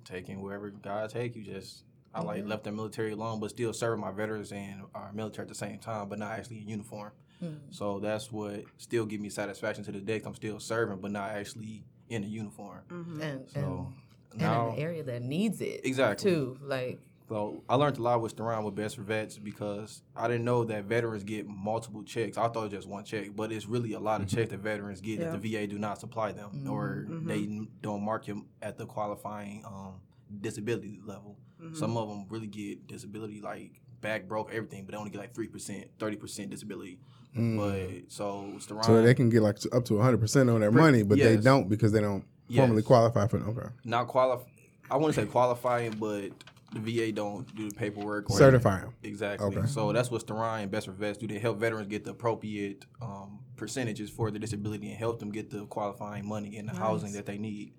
taking 0.05 0.40
wherever 0.40 0.71
God 0.71 1.11
take 1.11 1.35
you. 1.35 1.43
Just 1.43 1.85
I 2.14 2.23
like 2.23 2.40
mm-hmm. 2.40 2.49
left 2.49 2.64
the 2.64 2.73
military 2.73 3.12
alone, 3.12 3.40
but 3.40 3.50
still 3.50 3.73
serving 3.73 4.00
my 4.00 4.12
veterans 4.12 4.52
and 4.52 4.83
our 4.95 5.12
military 5.12 5.45
at 5.45 5.49
the 5.49 5.55
same 5.55 5.78
time, 5.78 6.09
but 6.09 6.19
not 6.19 6.33
actually 6.33 6.61
in 6.61 6.69
uniform. 6.69 7.12
Mm. 7.43 7.59
So 7.71 7.99
that's 7.99 8.33
what 8.33 8.64
still 8.78 9.07
give 9.07 9.21
me 9.21 9.31
satisfaction 9.31 9.85
to 9.85 9.93
the 9.93 10.00
day. 10.00 10.21
I'm 10.25 10.35
still 10.35 10.61
serving, 10.61 10.99
but 10.99 11.11
not 11.11 11.31
actually 11.31 11.85
in 12.09 12.25
a 12.25 12.26
uniform. 12.26 12.81
And, 12.90 13.23
and, 13.23 13.50
So 13.50 13.93
and 14.33 14.40
now, 14.40 14.69
in 14.69 14.75
an 14.75 14.81
area 14.81 15.02
that 15.05 15.23
needs 15.23 15.61
it. 15.61 15.83
Exactly. 15.85 16.31
Too. 16.31 16.59
Like, 16.62 17.00
So 17.28 17.62
I 17.68 17.75
learned 17.75 17.99
a 17.99 18.02
lot 18.02 18.23
with 18.23 18.35
Steron 18.35 18.64
with 18.64 18.75
Best 18.75 18.97
for 18.97 19.02
Vets 19.02 19.37
because 19.38 20.02
I 20.16 20.28
didn't 20.28 20.44
know 20.44 20.64
that 20.64 20.85
veterans 20.85 21.25
get 21.25 21.47
multiple 21.47 22.02
checks. 22.02 22.38
I 22.38 22.49
thought 22.49 22.61
it 22.61 22.62
was 22.62 22.73
just 22.73 22.88
one 22.88 23.04
check, 23.04 23.37
but 23.37 23.52
it's 23.52 23.66
really 23.66 23.92
a 23.92 24.00
lot 24.00 24.23
of 24.23 24.28
mm-hmm. 24.28 24.37
checks 24.37 24.50
that 24.50 24.61
veterans 24.61 25.00
get 25.02 25.20
Yeah. 25.20 25.35
if 25.35 25.42
the 25.42 25.52
VA 25.52 25.66
do 25.66 25.78
not 25.78 26.00
supply 26.00 26.32
them 26.32 26.50
mm-hmm. 26.50 26.70
or 26.70 27.06
mm-hmm. 27.08 27.28
they 27.28 27.68
don't 27.82 28.02
mark 28.02 28.25
them 28.25 28.47
at 28.62 28.78
the 28.78 28.87
qualifying 28.87 29.62
um, 29.66 30.00
disability 30.40 31.00
level. 31.04 31.37
Some 31.73 31.97
of 31.97 32.08
them 32.08 32.26
really 32.28 32.47
get 32.47 32.87
disability 32.87 33.40
like 33.40 33.80
back 34.00 34.28
broke 34.28 34.54
everything, 34.54 34.85
but 34.85 34.92
they 34.92 34.99
only 34.99 35.11
get 35.11 35.18
like 35.18 35.35
three 35.35 35.49
percent, 35.49 35.88
thirty 35.99 36.16
percent 36.16 36.50
disability. 36.50 37.00
But 37.35 37.40
mm. 37.40 38.04
so 38.12 38.52
Steron, 38.58 38.85
So 38.85 39.02
they 39.02 39.14
can 39.14 39.28
get 39.28 39.42
like 39.42 39.58
up 39.73 39.85
to 39.87 39.94
100% 39.94 40.54
on 40.54 40.61
their 40.61 40.73
money, 40.73 41.02
but 41.02 41.18
they 41.18 41.37
don't 41.37 41.68
because 41.68 41.92
they 41.92 42.00
don't 42.00 42.25
formally 42.54 42.82
Yes. 42.82 42.87
qualify 42.87 43.26
for 43.26 43.38
Okay. 43.38 43.68
not 43.85 44.08
qualify. 44.08 44.49
I 44.90 44.97
wouldn't 44.97 45.14
say 45.14 45.26
qualifying, 45.26 45.92
but 45.99 46.30
the 46.72 46.80
VA 46.80 47.12
don't 47.12 47.52
do 47.56 47.68
the 47.68 47.75
paperwork. 47.75 48.30
Or 48.30 48.37
Certify 48.37 48.82
'em. 48.82 48.94
Exactly. 49.02 49.56
Okay. 49.56 49.66
So 49.66 49.92
that's 49.92 50.10
what 50.10 50.26
Steron 50.26 50.62
and 50.62 50.70
Best 50.70 50.87
for 50.87 50.92
Vets 50.92 51.18
do. 51.18 51.26
They 51.26 51.38
help 51.38 51.58
veterans 51.58 51.88
get 51.88 52.04
the 52.04 52.10
appropriate 52.10 52.84
um, 53.00 53.40
percentages 53.56 54.10
for 54.10 54.30
the 54.30 54.38
disability 54.38 54.88
and 54.90 54.98
help 54.98 55.18
them 55.18 55.30
get 55.30 55.50
the 55.50 55.66
qualifying 55.66 56.26
money 56.26 56.56
and 56.58 56.68
the 56.68 56.75
housing 56.75 57.12
that 57.12 57.26
they 57.26 57.38
need. 57.38 57.72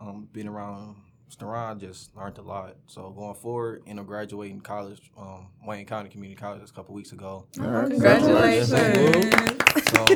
Um, 0.00 0.28
being 0.32 0.48
around 0.48 0.96
Steron 1.30 1.78
just 1.78 2.14
learned 2.16 2.36
a 2.38 2.42
lot. 2.42 2.76
So 2.86 3.10
going 3.10 3.34
forward, 3.34 3.82
you 3.86 3.94
know, 3.94 4.02
graduating 4.02 4.60
college, 4.62 5.10
um, 5.16 5.46
Wayne 5.66 5.86
County 5.86 6.08
Community 6.10 6.38
College 6.38 6.68
a 6.68 6.72
couple 6.72 6.94
weeks 6.94 7.12
ago. 7.12 7.46
Congratulations. 7.54 8.72
So 9.94 10.06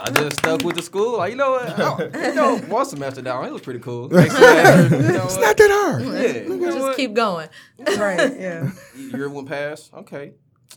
I 0.00 0.10
just 0.10 0.38
stuck 0.38 0.62
with 0.62 0.76
the 0.76 0.82
school. 0.82 1.18
Like 1.18 1.30
you 1.30 1.36
know 1.36 1.52
what, 1.52 1.78
I- 2.14 2.28
you 2.28 2.34
know, 2.34 2.58
one 2.68 2.84
semester 2.86 3.22
down, 3.22 3.44
it 3.46 3.52
was 3.52 3.62
pretty 3.62 3.80
cool. 3.80 4.08
Next 4.10 4.34
semester, 4.34 4.96
you 4.96 5.02
know 5.12 5.24
It's 5.24 5.36
what? 5.36 5.40
not 5.42 5.56
that 5.56 5.70
hard. 5.70 6.02
Yeah, 6.04 6.42
you 6.42 6.56
know 6.56 6.66
Just 6.66 6.78
what? 6.78 6.96
keep 6.96 7.14
going. 7.14 7.48
right. 7.96 8.38
Yeah. 8.38 8.70
year 8.96 9.28
went 9.28 9.48
past. 9.48 9.92
Okay, 9.94 10.34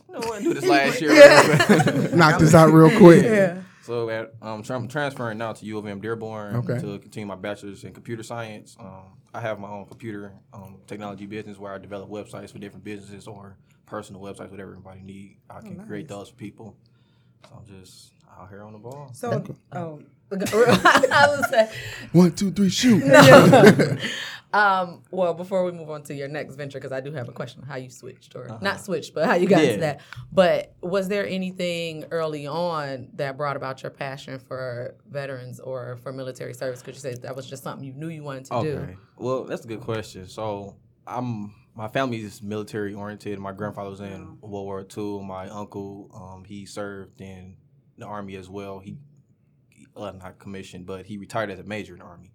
you 0.08 0.14
know 0.14 0.20
what? 0.28 0.42
Do 0.42 0.54
this 0.54 0.66
last 0.68 1.00
year. 1.00 1.12
Knock 2.16 2.40
this 2.40 2.54
out 2.54 2.72
real 2.72 2.96
quick. 2.98 3.24
Yeah. 3.24 3.60
So 3.82 4.10
at, 4.10 4.34
um, 4.42 4.64
so 4.64 4.74
I'm 4.74 4.86
transferring 4.86 5.38
now 5.38 5.54
to 5.54 5.64
U 5.64 5.78
of 5.78 5.86
M 5.86 6.00
Dearborn 6.00 6.56
Okay. 6.56 6.78
to 6.78 6.98
continue 6.98 7.26
my 7.26 7.36
bachelor's 7.36 7.84
in 7.84 7.94
computer 7.94 8.22
science. 8.22 8.76
Um, 8.78 9.16
I 9.32 9.40
have 9.40 9.58
my 9.58 9.68
own 9.68 9.86
computer 9.86 10.32
um, 10.52 10.78
technology 10.86 11.24
business 11.26 11.58
where 11.58 11.72
I 11.72 11.78
develop 11.78 12.10
websites 12.10 12.50
for 12.52 12.58
different 12.58 12.84
businesses 12.84 13.26
or 13.26 13.56
personal 13.86 14.20
websites, 14.20 14.50
whatever 14.50 14.70
everybody 14.72 15.00
need. 15.00 15.38
I 15.48 15.60
can 15.60 15.86
create 15.86 16.06
those 16.08 16.28
for 16.28 16.34
people. 16.34 16.76
So 17.48 17.56
I'm 17.62 17.80
just 17.80 18.12
out 18.38 18.48
here 18.48 18.62
on 18.62 18.72
the 18.72 18.78
ball. 18.78 19.10
So, 19.12 19.44
oh, 19.72 20.00
I 20.32 20.36
was 21.28 21.48
say, 21.50 21.70
One, 22.12 22.32
two, 22.32 22.50
three, 22.50 22.68
shoot. 22.68 23.02
um, 24.52 25.02
well, 25.10 25.34
before 25.34 25.64
we 25.64 25.72
move 25.72 25.90
on 25.90 26.02
to 26.04 26.14
your 26.14 26.28
next 26.28 26.56
venture, 26.56 26.78
because 26.78 26.92
I 26.92 27.00
do 27.00 27.12
have 27.12 27.28
a 27.28 27.32
question 27.32 27.62
how 27.62 27.76
you 27.76 27.90
switched, 27.90 28.34
or 28.36 28.58
not 28.60 28.80
switched, 28.80 29.14
but 29.14 29.26
how 29.26 29.34
you 29.34 29.48
got 29.48 29.62
Yeah. 29.62 29.68
into 29.70 29.80
that. 29.80 30.00
But 30.32 30.74
was 30.82 31.08
there 31.08 31.26
anything 31.26 32.04
early 32.10 32.46
on 32.46 33.08
that 33.14 33.36
brought 33.36 33.56
about 33.56 33.82
your 33.82 33.90
passion 33.90 34.38
for 34.38 34.96
veterans 35.08 35.60
or 35.60 35.96
for 36.02 36.12
military 36.12 36.54
service? 36.54 36.80
Because 36.82 37.02
you 37.02 37.10
say 37.12 37.18
that 37.22 37.34
was 37.34 37.48
just 37.48 37.62
something 37.62 37.84
you 37.86 37.94
knew 37.94 38.08
you 38.08 38.22
wanted 38.22 38.44
to 38.46 38.62
do? 38.62 38.78
Okay. 38.78 38.96
Well, 39.16 39.44
that's 39.44 39.64
a 39.64 39.68
good 39.68 39.80
question. 39.80 40.26
So 40.28 40.76
I'm 41.06 41.54
my 41.74 41.86
family 41.88 42.20
is 42.20 42.42
military 42.42 42.92
oriented. 42.92 43.38
My 43.38 43.52
grandfather 43.52 43.90
was 43.90 44.00
in 44.00 44.36
World 44.40 44.66
War 44.66 44.84
II. 44.96 45.22
My 45.22 45.48
uncle, 45.48 46.10
um, 46.12 46.44
he 46.44 46.66
served 46.66 47.20
in 47.20 47.54
the 47.98 48.06
army 48.06 48.36
as 48.36 48.48
well. 48.48 48.78
He, 48.78 48.96
he 49.70 49.86
uh, 49.96 50.12
not 50.12 50.38
commissioned, 50.38 50.86
but 50.86 51.06
he 51.06 51.18
retired 51.18 51.50
as 51.50 51.58
a 51.58 51.64
major 51.64 51.92
in 51.94 51.98
the 52.00 52.04
army. 52.06 52.32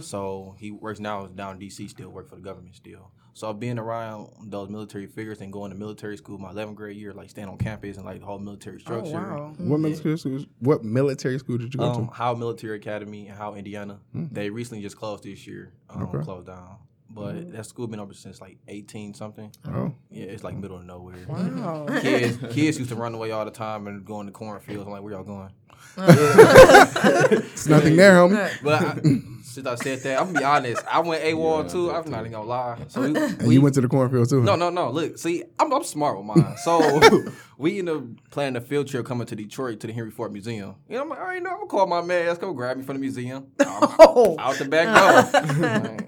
So 0.00 0.54
he 0.58 0.70
works 0.70 1.00
now 1.00 1.26
down 1.26 1.56
in 1.60 1.68
DC, 1.68 1.88
still 1.88 2.10
work 2.10 2.28
for 2.28 2.34
the 2.36 2.42
government 2.42 2.74
still. 2.76 3.10
So 3.34 3.50
being 3.54 3.78
around 3.78 4.28
those 4.50 4.68
military 4.68 5.06
figures 5.06 5.40
and 5.40 5.50
going 5.50 5.70
to 5.72 5.78
military 5.78 6.18
school 6.18 6.36
my 6.36 6.52
11th 6.52 6.74
grade 6.74 6.96
year, 6.98 7.14
like 7.14 7.30
staying 7.30 7.48
on 7.48 7.56
campus 7.56 7.96
and 7.96 8.04
like 8.04 8.20
the 8.20 8.26
whole 8.26 8.38
military 8.38 8.76
oh 8.76 8.80
structure. 8.80 9.12
wow. 9.14 9.54
What 9.56 9.80
military 9.80 10.18
school? 10.18 10.44
What 10.58 10.84
military 10.84 11.38
school 11.38 11.56
did 11.56 11.72
you 11.72 11.78
go 11.80 11.86
Um, 11.86 12.08
to? 12.08 12.12
Howe 12.12 12.34
Military 12.34 12.76
Academy 12.76 13.28
and 13.28 13.38
Howe 13.38 13.54
Indiana. 13.54 14.00
Mm-hmm. 14.14 14.34
They 14.34 14.50
recently 14.50 14.82
just 14.82 14.98
closed 14.98 15.24
this 15.24 15.46
year. 15.46 15.72
Um, 15.88 16.06
Closed 16.22 16.48
down. 16.48 16.76
But 17.14 17.34
mm-hmm. 17.34 17.52
that 17.52 17.66
school 17.66 17.86
been 17.86 18.00
open 18.00 18.14
since 18.14 18.40
like 18.40 18.58
eighteen 18.68 19.12
something. 19.14 19.52
Oh, 19.66 19.94
Yeah, 20.10 20.24
it's 20.24 20.42
like 20.44 20.54
middle 20.54 20.78
of 20.78 20.84
nowhere. 20.84 21.16
Wow. 21.28 21.86
Kids, 22.00 22.38
kids 22.52 22.78
used 22.78 22.88
to 22.90 22.96
run 22.96 23.14
away 23.14 23.30
all 23.32 23.44
the 23.44 23.50
time 23.50 23.86
and 23.86 24.04
go 24.04 24.20
in 24.20 24.26
the 24.26 24.32
cornfields. 24.32 24.86
I'm 24.86 24.92
like, 24.92 25.02
where 25.02 25.12
y'all 25.12 25.24
going? 25.24 25.50
it's 25.98 27.66
nothing 27.66 27.96
there, 27.96 28.14
homie. 28.14 28.50
But 28.62 28.82
I, 28.82 29.00
since 29.42 29.66
I 29.66 29.74
said 29.74 29.98
that, 30.00 30.20
I'm 30.20 30.28
gonna 30.28 30.38
be 30.38 30.44
honest. 30.44 30.82
I 30.90 31.00
went 31.00 31.22
AWOL 31.22 31.70
too. 31.70 31.90
I'm 31.90 32.10
not 32.10 32.20
even 32.20 32.32
gonna 32.32 32.48
lie. 32.48 32.78
So 32.88 33.02
we, 33.02 33.14
And 33.14 33.42
we 33.42 33.54
you 33.54 33.60
went 33.60 33.74
to 33.74 33.80
the 33.82 33.88
cornfield 33.88 34.30
too. 34.30 34.42
no, 34.42 34.56
no, 34.56 34.70
no. 34.70 34.90
Look, 34.90 35.18
see, 35.18 35.44
I'm, 35.58 35.72
I'm 35.72 35.84
smart 35.84 36.16
with 36.16 36.26
mine. 36.26 36.56
So 36.58 37.02
we 37.58 37.78
end 37.78 37.90
up 37.90 38.04
planning 38.30 38.56
a 38.56 38.60
field 38.60 38.88
trip 38.88 39.04
coming 39.04 39.26
to 39.26 39.36
Detroit 39.36 39.80
to 39.80 39.86
the 39.86 39.92
Henry 39.92 40.10
Ford 40.10 40.32
Museum. 40.32 40.76
You 40.88 40.96
know, 40.96 41.02
I'm 41.02 41.08
like, 41.10 41.18
all 41.18 41.26
right, 41.26 41.42
no, 41.42 41.50
I'm 41.50 41.56
gonna 41.56 41.68
call 41.68 41.86
my 41.86 42.00
man. 42.00 42.26
Let's 42.26 42.38
go 42.38 42.52
grab 42.54 42.76
me 42.78 42.84
from 42.84 42.94
the 42.96 43.00
museum. 43.00 43.48
I'm 43.60 43.66
Oh. 43.98 44.36
out 44.38 44.56
the 44.56 44.64
back 44.64 45.32
door. 45.32 45.42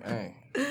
Hey, 0.04 0.34
hey. 0.54 0.66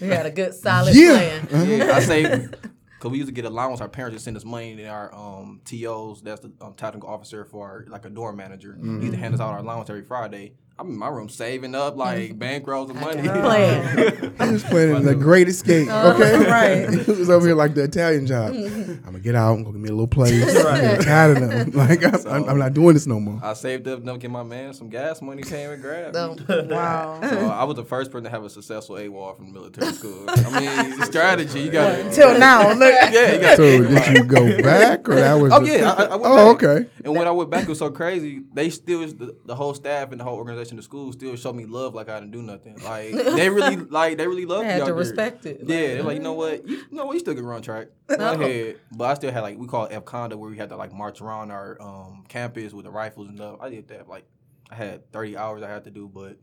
You 0.00 0.08
had 0.10 0.26
a 0.26 0.30
good 0.30 0.54
solid 0.54 0.94
Yeah. 0.94 1.44
plan. 1.46 1.68
Yeah, 1.68 1.92
I 1.94 2.00
say, 2.00 2.48
cause 3.00 3.10
we 3.10 3.18
used 3.18 3.28
to 3.28 3.32
get 3.34 3.44
allowance. 3.44 3.80
Our 3.80 3.88
parents 3.88 4.14
just 4.14 4.24
send 4.24 4.36
us 4.36 4.44
money 4.44 4.72
in 4.72 4.86
our 4.86 5.14
um, 5.14 5.60
TOs. 5.64 6.20
That's 6.22 6.40
the 6.40 6.52
um, 6.60 6.74
technical 6.74 7.08
officer 7.08 7.44
for 7.44 7.66
our, 7.66 7.84
like 7.88 8.04
a 8.04 8.10
door 8.10 8.32
manager. 8.32 8.78
He 8.80 8.86
used 8.88 9.12
to 9.12 9.16
hand 9.18 9.34
us 9.34 9.40
out 9.40 9.50
our 9.52 9.58
allowance 9.58 9.88
every 9.90 10.02
Friday. 10.04 10.54
I'm 10.76 10.88
in 10.88 10.96
my 10.98 11.06
room 11.08 11.28
saving 11.28 11.76
up 11.76 11.96
like 11.96 12.36
bankrolls 12.38 12.90
of 12.90 12.96
money. 12.96 13.22
Plan. 13.28 14.34
I'm 14.40 14.54
just 14.54 14.66
playing 14.66 15.04
the 15.04 15.12
uh, 15.12 15.14
Great 15.14 15.46
Escape. 15.48 15.86
Oh, 15.88 16.12
okay, 16.14 16.36
right. 16.50 16.92
it 16.92 17.06
was 17.06 17.30
over 17.30 17.46
here 17.46 17.54
like 17.54 17.74
the 17.74 17.84
Italian 17.84 18.26
job. 18.26 18.52
I'm 18.54 19.00
gonna 19.04 19.20
get 19.20 19.36
out. 19.36 19.52
I'm 19.52 19.62
gonna 19.62 19.74
give 19.74 19.82
me 19.82 19.88
a 19.90 19.92
little 19.92 20.08
place. 20.08 20.42
I'm 20.66 20.98
tired 21.00 21.36
of 21.40 21.48
them. 21.48 21.70
Like 21.70 22.02
I'm, 22.04 22.26
I'm, 22.26 22.48
I'm 22.50 22.58
not 22.58 22.74
doing 22.74 22.94
this 22.94 23.06
no 23.06 23.20
more. 23.20 23.38
I 23.40 23.52
saved 23.52 23.86
up 23.86 24.00
enough 24.00 24.16
to 24.16 24.18
get 24.22 24.30
my 24.32 24.42
man 24.42 24.74
some 24.74 24.88
gas 24.88 25.22
money. 25.22 25.42
Came 25.42 25.70
and 25.70 25.80
grabbed. 25.80 26.16
me. 26.40 26.44
So, 26.46 26.64
Wow. 26.68 27.20
So 27.22 27.38
I 27.50 27.62
was 27.62 27.76
the 27.76 27.84
first 27.84 28.10
person 28.10 28.24
to 28.24 28.30
have 28.30 28.42
a 28.42 28.50
successful 28.50 28.96
AWOL 28.96 29.36
from 29.36 29.52
military 29.52 29.92
school. 29.92 30.24
I 30.28 30.60
mean, 30.88 31.02
strategy. 31.02 31.60
You 31.60 31.70
got 31.70 31.96
to. 31.96 32.10
Till 32.10 32.36
now, 32.36 32.72
look. 32.72 32.92
Yeah, 33.12 33.32
you 33.34 33.40
got. 33.40 33.56
So 33.58 33.62
did 33.84 34.16
you 34.16 34.24
go 34.24 34.60
back 34.60 35.08
or 35.08 35.14
that 35.14 35.34
was? 35.34 35.52
Oh 35.52 35.60
just- 35.64 35.78
yeah, 35.78 35.92
I, 35.92 36.02
I 36.04 36.16
went 36.16 36.22
Oh 36.24 36.54
back. 36.54 36.64
okay. 36.64 36.90
And 37.04 37.14
when 37.14 37.28
I 37.28 37.30
went 37.30 37.50
back, 37.50 37.62
it 37.62 37.68
was 37.68 37.78
so 37.78 37.90
crazy. 37.90 38.42
They 38.52 38.70
still, 38.70 39.06
the, 39.06 39.36
the 39.44 39.54
whole 39.54 39.74
staff 39.74 40.10
and 40.10 40.18
the 40.18 40.24
whole 40.24 40.36
organization, 40.36 40.63
the 40.72 40.82
school, 40.82 41.12
still 41.12 41.36
showed 41.36 41.54
me 41.56 41.66
love 41.66 41.94
like 41.94 42.08
I 42.08 42.20
didn't 42.20 42.32
do 42.32 42.42
nothing. 42.42 42.78
Like 42.82 43.12
they 43.12 43.48
really, 43.50 43.76
like 43.76 44.16
they 44.18 44.26
really 44.26 44.46
loved 44.46 44.64
They 44.64 44.68
me. 44.68 44.72
had 44.72 44.80
out 44.82 44.86
to 44.86 44.92
there. 44.92 44.94
respect 44.94 45.46
it. 45.46 45.60
Yeah, 45.62 45.76
they're 45.94 46.02
like, 46.02 46.16
you 46.16 46.22
know 46.22 46.32
what, 46.32 46.66
you, 46.68 46.76
you 46.76 46.84
know 46.90 47.06
what, 47.06 47.12
you 47.14 47.20
still 47.20 47.34
can 47.34 47.44
run 47.46 47.62
track. 47.62 47.88
Go 48.08 48.14
ahead. 48.16 48.80
But 48.92 49.04
I 49.10 49.14
still 49.14 49.32
had 49.32 49.40
like 49.42 49.58
we 49.58 49.66
call 49.66 49.84
it 49.86 49.92
F 49.92 50.04
Conda 50.04 50.34
where 50.36 50.50
we 50.50 50.56
had 50.56 50.68
to 50.70 50.76
like 50.76 50.92
march 50.92 51.20
around 51.20 51.50
our 51.50 51.76
um, 51.80 52.24
campus 52.28 52.72
with 52.72 52.84
the 52.84 52.90
rifles 52.90 53.28
and 53.28 53.36
stuff. 53.38 53.58
I 53.60 53.68
did 53.70 53.88
that 53.88 54.08
like 54.08 54.24
I 54.70 54.74
had 54.76 55.10
thirty 55.12 55.36
hours 55.36 55.62
I 55.62 55.68
had 55.68 55.84
to 55.84 55.90
do, 55.90 56.08
but 56.12 56.36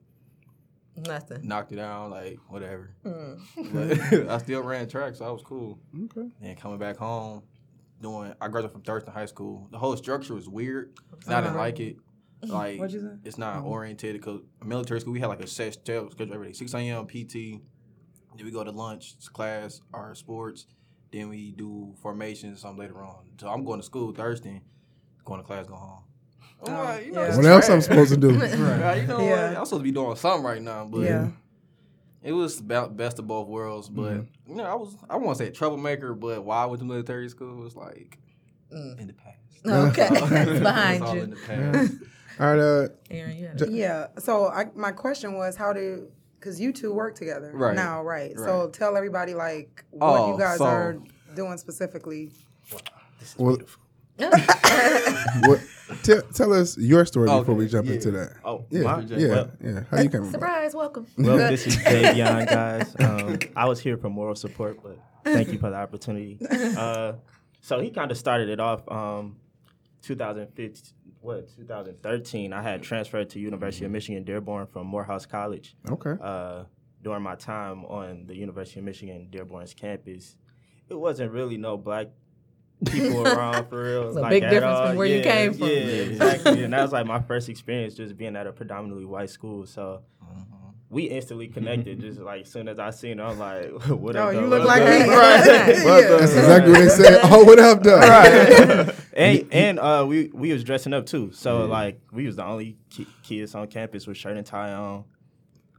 Nothing. 0.95 1.47
knocked 1.47 1.71
it 1.71 1.77
down 1.77 2.12
like 2.12 2.38
whatever. 2.49 2.93
Mm. 3.05 3.39
But 3.73 4.29
I 4.29 4.38
still 4.39 4.62
ran 4.62 4.88
track, 4.89 5.15
so 5.15 5.25
I 5.25 5.31
was 5.31 5.41
cool. 5.41 5.79
Okay. 6.05 6.27
And 6.41 6.57
coming 6.60 6.77
back 6.79 6.97
home, 6.97 7.43
doing 8.01 8.34
I 8.41 8.47
graduated 8.49 8.73
from 8.73 8.81
Thurston 8.81 9.13
High 9.13 9.25
School. 9.25 9.67
The 9.71 9.77
whole 9.77 9.95
structure 9.95 10.34
was 10.36 10.49
weird. 10.49 10.93
And 11.25 11.34
I 11.34 11.41
didn't 11.41 11.55
like 11.57 11.79
it. 11.79 11.97
Like 12.43 12.80
What'd 12.80 12.93
you 12.93 13.01
say? 13.01 13.17
it's 13.23 13.38
not 13.38 13.63
oriented 13.63 14.13
because 14.13 14.41
military 14.65 14.99
school 14.99 15.13
we 15.13 15.19
had 15.19 15.27
like 15.27 15.41
a 15.41 15.47
set 15.47 15.73
schedule 15.73 16.10
every 16.19 16.47
day. 16.47 16.54
Six 16.54 16.73
a.m. 16.73 17.06
PT. 17.06 17.34
Then 18.36 18.45
we 18.45 18.51
go 18.51 18.63
to 18.63 18.71
lunch, 18.71 19.15
class, 19.34 19.82
our 19.93 20.15
sports. 20.15 20.65
Then 21.12 21.30
we 21.30 21.51
do 21.51 21.93
formations 22.01 22.62
some 22.62 22.77
later 22.77 23.04
on. 23.04 23.25
So 23.39 23.49
I'm 23.49 23.63
going 23.65 23.80
to 23.80 23.86
school 23.86 24.13
Thursday, 24.13 24.62
going 25.25 25.41
to 25.41 25.45
class, 25.45 25.67
go 25.67 25.75
home. 25.75 26.04
I'm 26.65 26.73
Oh, 26.73 26.99
you 26.99 27.12
know, 27.12 27.23
yeah. 27.23 27.36
What 27.36 27.45
else 27.45 27.65
I'm 27.69 27.82
trash. 27.82 27.84
supposed 27.86 28.12
to 28.13 28.17
do? 28.17 28.30
Right, 28.39 29.01
you 29.01 29.08
know 29.08 29.19
Yeah. 29.19 29.49
what? 29.49 29.58
I'm 29.58 29.65
supposed 29.65 29.71
to 29.82 29.84
be 29.84 29.91
doing 29.91 30.15
something 30.15 30.43
right 30.45 30.62
now, 30.62 30.86
but 30.86 31.01
Yeah. 31.01 31.27
it 32.23 32.32
was 32.34 32.60
about 32.60 32.95
best 32.95 33.19
of 33.19 33.27
both 33.27 33.47
worlds. 33.47 33.89
But 33.89 34.13
Mm-hmm. 34.13 34.49
you 34.51 34.56
know, 34.56 34.63
I 34.63 34.75
was 34.75 34.95
I 35.10 35.17
won't 35.17 35.38
say 35.38 35.47
a 35.47 35.51
troublemaker, 35.51 36.13
but 36.13 36.43
why 36.45 36.63
I 36.63 36.65
went 36.67 36.80
to 36.80 36.86
military 36.86 37.27
school, 37.30 37.60
it 37.60 37.63
was 37.63 37.75
like 37.75 38.17
Mm. 38.73 38.99
in 39.01 39.08
the 39.08 39.13
past. 39.13 39.38
Okay, 39.65 40.08
It's 40.12 40.21
all- 40.21 40.27
that's 40.27 40.49
it's 40.49 40.60
behind 40.62 41.08
you. 41.89 41.99
In 42.41 42.58
the. 42.58 42.63
All 42.63 42.82
right. 42.82 42.86
Uh, 42.86 42.89
Aaron, 43.10 43.38
you 43.38 43.47
had 43.47 43.62
a- 43.62 43.71
Yeah. 43.71 44.08
So 44.19 44.47
I, 44.47 44.65
my 44.75 44.91
question 44.91 45.34
was, 45.34 45.56
how 45.56 45.73
do? 45.73 46.08
Because 46.39 46.60
you 46.60 46.73
two 46.73 46.91
work 46.93 47.15
together 47.15 47.51
Right. 47.54 47.75
now, 47.75 48.01
right? 48.04 48.36
So 48.38 48.69
tell 48.69 48.97
everybody 48.97 49.34
like 49.36 49.84
what 49.91 50.19
Oh, 50.19 50.32
you 50.34 50.39
guys 50.39 50.58
so- 50.58 50.65
are 50.65 50.97
doing 51.36 51.58
specifically. 51.58 52.32
well, 53.38 53.58
what, 54.21 55.60
tell, 56.04 56.21
tell 56.34 56.54
us 56.54 56.77
your 56.77 57.06
story 57.06 57.27
before 57.27 57.56
we 57.56 57.67
jump 57.67 57.88
yeah. 57.88 57.93
into 57.93 58.12
that. 58.12 58.34
Oh, 58.43 58.65
Yeah, 58.69 58.82
mine? 58.84 59.08
yeah, 59.10 59.27
Well, 59.27 59.51
yeah. 59.63 59.84
How 59.89 60.01
you 60.01 60.10
came 60.10 60.21
about? 60.21 60.32
Surprise, 60.32 60.75
welcome. 60.75 61.08
well, 61.17 61.38
this 61.38 61.65
is 61.67 61.77
Davion, 61.77 62.47
guys. 62.47 62.95
Um, 62.99 63.39
I 63.56 63.65
was 63.67 63.80
here 63.80 63.97
for 63.97 64.10
moral 64.10 64.36
support, 64.36 64.80
but 64.84 64.97
thank 65.23 65.49
you 65.51 65.58
for 65.60 65.69
the 65.69 65.75
opportunity. 65.77 66.38
Uh, 66.77 67.13
so 67.62 67.80
he 67.80 67.89
kind 67.89 68.12
of 68.12 68.17
started 68.17 68.49
it 68.49 68.60
off. 68.60 68.88
Um, 68.91 69.38
2015, 70.04 70.73
what 71.21 71.47
2013. 71.55 72.53
I 72.53 72.62
had 72.62 72.84
transferred 72.84 73.29
to 73.31 73.39
University 73.39 73.86
of 73.86 73.91
Michigan 73.91 74.23
Dearborn 74.23 74.67
from 74.67 74.88
Morehouse 74.88 75.25
College. 75.25 75.75
Okay. 75.89 76.15
Uh, 76.21 76.63
during 77.03 77.23
my 77.23 77.36
time 77.36 77.86
on 77.86 78.25
the 78.27 78.36
University 78.36 78.79
of 78.79 78.86
Michigan 78.86 79.27
Dearborn's 79.31 79.73
campus, 79.73 80.36
it 80.89 80.95
wasn't 80.99 81.31
really 81.31 81.57
no 81.57 81.77
black 81.77 82.07
people 82.86 83.27
around 83.27 83.67
for 83.69 83.84
real. 83.84 84.07
It's 84.10 84.17
a 84.17 84.21
like, 84.21 84.29
big 84.31 84.43
difference 84.43 84.77
all. 84.77 84.88
from 84.88 84.97
where 84.97 85.07
you 85.07 85.23
came 85.23 85.53
from. 85.53 85.67
Yeah, 85.67 85.73
exactly. 85.73 86.63
and 86.63 86.73
that 86.73 86.81
was 86.81 86.91
like 86.91 87.05
my 87.05 87.19
first 87.21 87.49
experience 87.49 87.95
just 87.95 88.17
being 88.17 88.36
at 88.36 88.45
a 88.47 88.51
predominantly 88.51 89.05
white 89.05 89.29
school. 89.29 89.65
So 89.65 90.01
we 90.89 91.03
instantly 91.03 91.47
connected. 91.47 92.01
just 92.01 92.19
like 92.21 92.41
as 92.43 92.51
soon 92.51 92.67
as 92.67 92.77
I 92.77 92.89
seen 92.91 93.17
her, 93.19 93.25
I'm 93.25 93.39
like, 93.39 93.71
what 93.88 94.15
Oh, 94.15 94.27
up? 94.27 94.34
you 94.34 94.41
look 94.41 94.63
What's 94.65 94.79
like 94.79 94.84
me. 94.84 95.07
Right. 95.13 95.45
Yeah. 95.45 96.07
That's 96.17 96.34
exactly 96.34 96.71
what 96.73 96.79
they 96.81 96.89
said. 96.89 97.19
Oh, 97.23 97.43
what 97.45 97.60
up, 97.60 97.81
though? 97.81 97.97
Right. 97.99 98.95
And 99.13 99.47
and 99.52 99.80
uh, 99.80 100.06
we 100.08 100.30
we 100.34 100.52
was 100.54 100.63
dressing 100.63 100.93
up 100.93 101.06
too. 101.06 101.32
So 101.34 101.65
like 101.65 102.00
we 102.12 102.26
was 102.26 102.36
the 102.36 102.45
only 102.45 102.78
ki- 102.89 103.08
kids 103.24 103.56
on 103.56 103.67
campus 103.67 104.08
with 104.08 104.17
shirt 104.17 104.38
and 104.38 104.45
tie 104.45 104.74
on. 104.74 105.04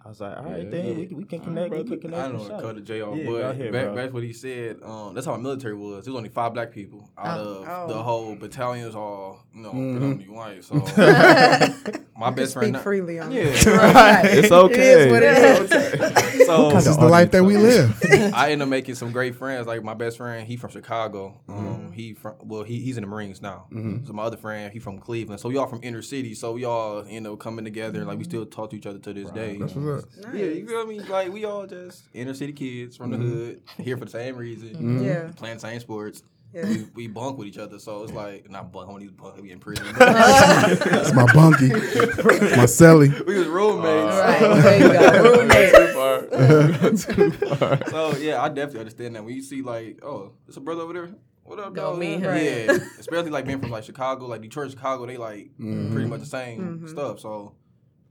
I 0.04 0.08
was 0.08 0.20
like, 0.20 0.36
all 0.36 0.42
right, 0.44 0.64
Yeah. 0.64 0.70
then 0.70 0.96
we, 0.98 1.06
we 1.14 1.24
can 1.24 1.38
connect. 1.38 1.70
We 1.72 1.84
can 1.84 2.00
connect. 2.00 2.20
I 2.20 2.28
don't 2.28 2.38
know 2.38 2.48
sure. 2.48 2.60
cut 2.60 2.74
the 2.74 2.80
J 2.80 3.02
off, 3.02 3.16
Yeah, 3.16 3.24
but 3.24 3.30
go 3.30 3.36
ahead, 3.50 3.72
back, 3.72 3.84
bro. 3.84 3.94
back 3.94 4.12
what 4.12 4.24
he 4.24 4.32
said. 4.32 4.78
Um, 4.82 5.14
that's 5.14 5.26
how 5.26 5.36
my 5.36 5.42
military 5.42 5.74
was. 5.76 6.08
It 6.08 6.10
was 6.10 6.16
only 6.16 6.28
five 6.28 6.52
black 6.54 6.72
people 6.72 7.08
out 7.16 7.38
Oh. 7.38 7.62
of 7.62 7.68
Oh. 7.68 7.86
the 7.94 8.02
whole 8.02 8.34
battalions, 8.34 8.96
all 8.96 9.44
you 9.54 9.62
know, 9.62 9.70
Mhm. 9.72 9.92
predominantly 9.92 10.28
white. 10.28 10.64
So 10.64 10.80
my 12.16 12.28
You 12.30 12.34
best 12.36 12.50
speak 12.52 12.60
friend, 12.60 12.72
now- 12.74 12.80
freely 12.80 13.18
on 13.18 13.30
yeah. 13.32 13.42
it. 13.44 13.66
Right. 13.66 14.24
It's 14.26 14.52
okay. 14.52 15.06
is 15.06 15.12
what 15.12 15.22
it 15.22 16.32
is. 16.40 16.46
so 16.46 16.70
This 16.72 16.86
is 16.86 16.96
the 16.96 17.06
life 17.06 17.30
that 17.32 17.42
we 17.44 17.56
live. 17.56 17.98
I 18.34 18.52
end 18.52 18.62
up 18.62 18.68
making 18.68 18.94
some 18.96 19.12
great 19.12 19.34
friends. 19.36 19.66
Like 19.66 19.82
my 19.82 19.94
best 19.94 20.16
friend, 20.18 20.46
he 20.46 20.56
from 20.56 20.70
Chicago. 20.70 21.40
Um, 21.48 21.72
Mm-hmm. 21.92 21.92
he 21.92 22.14
from 22.14 22.34
well, 22.42 22.62
he, 22.62 22.80
he's 22.80 22.96
in 22.96 23.02
the 23.02 23.06
Marines 23.08 23.42
now. 23.42 23.66
Mhm. 23.72 24.06
So 24.06 24.12
my 24.14 24.22
other 24.24 24.36
friend, 24.36 24.72
he 24.72 24.78
from 24.78 24.98
Cleveland. 24.98 25.40
So 25.40 25.48
we 25.48 25.56
all 25.58 25.66
from 25.66 25.80
inner 25.82 26.00
city. 26.02 26.34
So 26.34 26.52
we 26.52 26.64
all 26.64 27.06
you 27.06 27.20
know 27.20 27.36
coming 27.36 27.64
together. 27.64 28.04
Like 28.04 28.18
we 28.18 28.24
still 28.24 28.46
talk 28.46 28.70
to 28.70 28.76
each 28.76 28.86
other 28.86 28.98
to 28.98 29.12
this 29.12 29.30
day. 29.30 29.56
That's 29.58 29.74
what's 29.74 30.04
up. 30.26 30.34
Yeah, 30.34 30.44
you 30.46 30.66
feel 30.66 30.86
me? 30.86 31.00
Like 31.00 31.32
we 31.32 31.44
all 31.44 31.66
just 31.66 32.04
inner 32.14 32.34
city 32.34 32.52
kids 32.52 32.96
from 32.96 33.10
the 33.10 33.16
hood, 33.18 33.62
here 33.78 33.96
for 33.96 34.04
the 34.06 34.10
same 34.10 34.36
reason. 34.36 34.70
Mhm. 34.74 35.04
Yeah. 35.04 35.30
Playing 35.36 35.56
the 35.56 35.60
same 35.60 35.80
sports. 35.80 36.22
Yeah. 36.54 36.66
We, 36.66 36.86
we 36.94 37.06
bunk 37.08 37.38
with 37.38 37.48
each 37.48 37.56
other, 37.58 37.78
so 37.78 38.02
it's 38.02 38.12
like 38.12 38.50
not 38.50 38.70
bunk. 38.72 38.90
When 38.92 39.00
he's 39.00 39.10
bunk, 39.10 39.40
we 39.40 39.52
in 39.52 39.58
prison. 39.58 39.86
That's 39.98 41.12
my 41.14 41.24
bunkie, 41.32 41.68
my 41.72 42.66
celly. 42.66 43.24
we 43.26 43.38
was 43.38 43.46
roommates. 43.48 44.16
Right. 44.16 44.62
There 44.62 44.78
you 44.80 44.92
go. 44.92 45.22
Roommates. 45.38 45.78
Too 45.78 45.92
far. 45.94 46.20
Too 47.14 47.30
far. 47.56 47.88
So 47.90 48.16
yeah, 48.18 48.42
I 48.42 48.48
definitely 48.48 48.80
understand 48.80 49.16
that. 49.16 49.24
When 49.24 49.34
you 49.34 49.42
see 49.42 49.62
like, 49.62 50.00
oh, 50.04 50.32
it's 50.46 50.56
a 50.56 50.60
brother 50.60 50.82
over 50.82 50.92
there. 50.92 51.10
What 51.44 51.58
up, 51.58 51.74
Go 51.74 51.90
dog? 51.90 51.98
meet 51.98 52.20
him. 52.20 52.36
Yeah, 52.36 52.78
especially 53.00 53.30
like 53.30 53.46
being 53.46 53.60
from 53.60 53.70
like 53.70 53.84
Chicago, 53.84 54.26
like 54.26 54.42
Detroit, 54.42 54.70
Chicago. 54.70 55.06
They 55.06 55.16
like 55.16 55.50
Mhm. 55.58 55.92
pretty 55.92 56.08
much 56.08 56.20
the 56.20 56.26
same 56.26 56.80
Mhm. 56.80 56.88
stuff. 56.88 57.18
So 57.20 57.54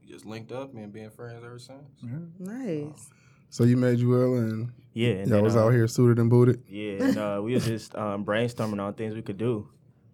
we 0.01 0.07
just 0.11 0.25
linked 0.25 0.51
up 0.51 0.73
and 0.75 0.91
being 0.91 1.09
friends 1.11 1.43
ever 1.45 1.57
since. 1.59 2.03
Nice. 2.39 3.09
So 3.49 3.63
you 3.63 3.77
met 3.77 3.97
Jewell 3.97 4.35
and 4.35 4.71
Yeah, 4.93 5.09
and 5.09 5.27
y'all 5.27 5.37
then, 5.37 5.43
was 5.43 5.55
uh, 5.55 5.65
out 5.65 5.69
here 5.69 5.87
suited 5.87 6.19
and 6.19 6.29
booted. 6.29 6.63
Yeah, 6.67 7.03
and 7.03 7.17
uh, 7.17 7.41
we 7.43 7.53
was 7.53 7.65
just 7.65 7.95
um, 7.95 8.25
brainstorming 8.25 8.81
on 8.81 8.93
things 8.93 9.15
we 9.15 9.21
could 9.21 9.37
do. 9.37 9.69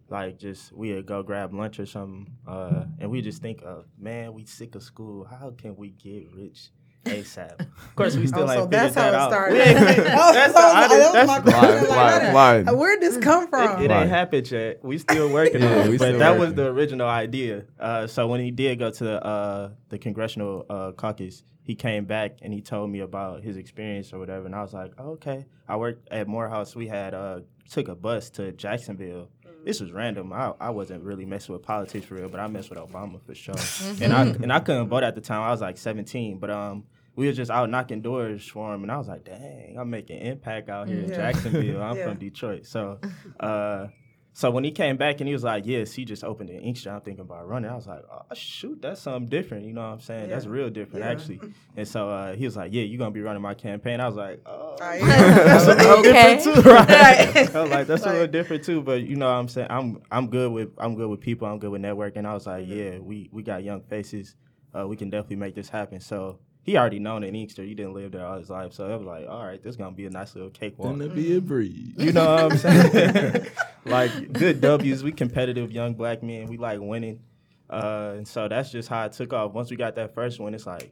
Like 0.09 0.37
just 0.37 0.71
we 0.71 0.93
would 0.93 1.05
go 1.05 1.23
grab 1.23 1.53
lunch 1.53 1.79
or 1.79 1.85
something, 1.85 2.31
uh, 2.47 2.85
and 2.99 3.09
we 3.09 3.21
just 3.21 3.41
think 3.41 3.61
of, 3.63 3.85
man, 3.97 4.33
we 4.33 4.45
sick 4.45 4.75
of 4.75 4.83
school. 4.83 5.25
How 5.25 5.51
can 5.57 5.75
we 5.75 5.89
get 5.89 6.31
rich 6.33 6.69
ASAP? 7.09 7.59
Of 7.61 7.95
course, 7.95 8.15
we 8.15 8.27
still 8.27 8.39
Oh, 8.39 8.43
ain't 8.43 8.51
so 8.51 8.63
figured 8.65 8.71
that's 8.71 8.95
how 8.95 9.01
that 9.01 9.13
it 9.13 9.15
out. 9.15 9.31
started. 9.31 9.53
We 9.53 9.59
Oh, 10.13 10.33
that's 10.33 10.53
so 10.53 10.59
the- 10.59 10.65
I 10.67 10.87
that 10.87 11.13
that's- 11.13 11.27
my 11.27 11.39
question. 11.39 12.33
Like. 12.33 12.77
Where'd 12.79 13.01
this 13.01 13.17
come 13.17 13.47
from? 13.47 13.81
It, 13.81 13.85
it 13.85 13.91
ain't 13.91 14.09
happened 14.09 14.49
yet. 14.51 14.83
We 14.83 14.97
still 14.97 15.29
working 15.29 15.61
Yeah, 15.61 15.67
on 15.81 15.93
it, 15.93 15.97
but 15.99 16.07
still 16.09 16.19
that 16.19 16.37
was 16.39 16.53
the 16.53 16.67
original 16.67 17.07
idea. 17.07 17.65
Uh, 17.79 18.07
so 18.07 18.27
when 18.27 18.39
he 18.41 18.51
did 18.51 18.79
go 18.79 18.91
to 18.91 19.03
the 19.03 19.25
uh, 19.25 19.69
the 19.89 19.97
congressional 19.97 20.65
uh, 20.69 20.91
caucus, 20.91 21.43
he 21.63 21.75
came 21.75 22.05
back 22.05 22.37
and 22.41 22.53
he 22.53 22.61
told 22.61 22.89
me 22.89 22.99
about 22.99 23.43
his 23.43 23.57
experience 23.57 24.13
or 24.13 24.19
whatever, 24.19 24.45
and 24.45 24.55
I 24.55 24.61
was 24.61 24.73
like, 24.73 24.93
oh, 24.97 25.11
okay. 25.11 25.45
I 25.67 25.75
worked 25.77 26.07
at 26.11 26.27
Morehouse. 26.27 26.75
We 26.75 26.87
had 26.87 27.13
uh, 27.13 27.39
took 27.69 27.87
a 27.89 27.95
bus 27.95 28.29
to 28.31 28.51
Jacksonville. 28.53 29.29
This 29.65 29.81
was 29.81 29.91
random. 29.91 30.31
I, 30.31 30.53
I 30.61 30.69
wasn't 30.69 31.03
really 31.03 31.25
messing 31.25 31.51
with 31.51 31.61
politics 31.63 32.05
for 32.05 32.15
real, 32.15 32.29
but 32.29 32.39
I 32.39 32.47
messed 32.47 32.69
with 32.69 32.79
Obama 32.79 33.19
for 33.25 33.35
sure. 33.35 33.55
and 34.01 34.13
I 34.13 34.21
and 34.21 34.53
I 34.53 34.61
couldn't 34.61 34.87
vote 34.87 35.03
at 35.03 35.13
the 35.15 35.19
time. 35.19 35.41
I 35.41 35.51
was 35.51 35.59
like 35.61 35.77
17, 35.77 36.37
but 36.37 36.49
um. 36.49 36.85
We 37.17 37.27
was 37.27 37.35
just 37.35 37.51
out 37.51 37.69
knocking 37.69 38.01
doors 38.01 38.47
for 38.47 38.73
him, 38.73 38.83
and 38.83 38.91
I 38.91 38.97
was 38.97 39.07
like, 39.07 39.25
"Dang, 39.25 39.75
I'm 39.77 39.89
making 39.89 40.19
impact 40.21 40.69
out 40.69 40.87
here 40.87 40.99
in 41.01 41.09
Jacksonville. 41.09 41.81
I'm 41.81 41.97
Yeah. 41.97 42.03
from 42.05 42.17
Detroit, 42.19 42.65
so 42.67 42.99
uh, 43.39 43.87
so 44.33 44.51
when 44.51 44.63
he 44.63 44.69
came 44.69 44.97
back 44.97 45.19
and 45.19 45.27
he 45.27 45.33
was 45.33 45.43
like, 45.43 45.65
"Yes, 45.65 45.93
he 45.93 46.05
just 46.05 46.23
opened 46.23 46.51
an 46.51 46.59
ink 46.59 46.77
shop. 46.77 46.93
I'm 46.97 47.01
thinking 47.01 47.25
about 47.25 47.47
running." 47.47 47.71
I 47.71 47.75
was 47.75 47.87
like, 47.87 48.03
"Oh 48.11 48.21
shoot, 48.35 48.79
that's 48.83 49.01
something 49.01 49.27
different." 49.29 49.65
You 49.65 49.73
know 49.73 49.81
what 49.81 49.93
I'm 49.93 49.99
saying? 49.99 50.29
That's 50.29 50.45
real 50.45 50.69
different, 50.69 51.05
Yeah. 51.05 51.11
actually. 51.11 51.39
And 51.75 51.87
so 51.87 52.07
uh, 52.07 52.35
he 52.35 52.45
was 52.45 52.55
like, 52.55 52.71
"Yeah, 52.71 52.83
you're 52.83 52.99
gonna 52.99 53.09
be 53.09 53.21
running 53.21 53.41
my 53.41 53.55
campaign." 53.55 53.99
I 53.99 54.05
was 54.07 54.15
like, 54.15 54.39
"Oh, 54.45 54.75
that's 54.79 55.65
a 55.65 55.73
little 55.73 55.97
Okay. 56.01 56.35
different 56.37 56.63
too, 56.63 56.69
right?" 56.69 56.87
Right. 57.35 57.55
I 57.55 57.61
was 57.63 57.71
like, 57.71 57.87
"That's 57.87 58.05
a 58.05 58.11
little 58.11 58.27
different 58.27 58.63
too." 58.63 58.83
But 58.83 59.01
you 59.01 59.15
know 59.15 59.25
what 59.25 59.39
I'm 59.39 59.47
saying? 59.47 59.69
I'm 59.71 60.03
I'm 60.11 60.27
good 60.27 60.51
with 60.51 60.69
I'm 60.77 60.93
good 60.93 61.09
with 61.09 61.21
people. 61.21 61.47
I'm 61.47 61.57
good 61.57 61.71
with 61.71 61.81
networking. 61.81 62.27
I 62.27 62.35
was 62.35 62.45
like, 62.45 62.67
"Yeah, 62.67 62.99
we 62.99 63.27
we 63.33 63.41
got 63.41 63.63
young 63.63 63.81
faces. 63.81 64.35
Uh, 64.77 64.87
we 64.87 64.95
can 64.95 65.09
definitely 65.09 65.37
make 65.37 65.55
this 65.55 65.67
happen." 65.69 65.99
So. 65.99 66.37
He 66.67 66.75
already 66.77 66.99
known 66.99 67.23
in 67.23 67.33
Inkster. 67.33 67.63
He 67.63 67.73
didn't 67.73 67.93
live 67.93 68.11
there 68.11 68.25
all 68.25 68.37
his 68.37 68.49
life, 68.49 68.73
so 68.73 68.93
it 68.93 68.97
was 68.97 69.07
like, 69.07 69.25
all 69.27 69.41
right, 69.43 69.63
this 69.63 69.71
is 69.71 69.77
gonna 69.77 69.95
be 69.95 70.05
a 70.05 70.09
nice 70.09 70.35
little 70.35 70.49
cakewalk. 70.51 70.89
Gonna 70.99 71.07
be 71.07 71.35
a 71.37 71.41
breeze. 71.41 71.93
You 71.97 72.11
know 72.11 72.25
what 72.43 72.51
I'm 72.51 72.57
saying? 72.57 73.47
like 73.85 74.33
good 74.33 74.59
W's. 74.59 75.01
We 75.01 75.13
competitive 75.13 75.71
young 75.71 75.93
black 75.93 76.21
men. 76.21 76.47
We 76.47 76.57
like 76.57 76.79
winning. 76.81 77.21
Uh, 77.69 78.15
and 78.17 78.27
so 78.27 78.47
that's 78.49 78.69
just 78.69 78.89
how 78.89 79.05
it 79.05 79.13
took 79.13 79.31
off. 79.33 79.53
Once 79.53 79.71
we 79.71 79.77
got 79.77 79.95
that 79.95 80.13
first 80.13 80.39
one, 80.41 80.53
it's 80.53 80.65
like, 80.67 80.91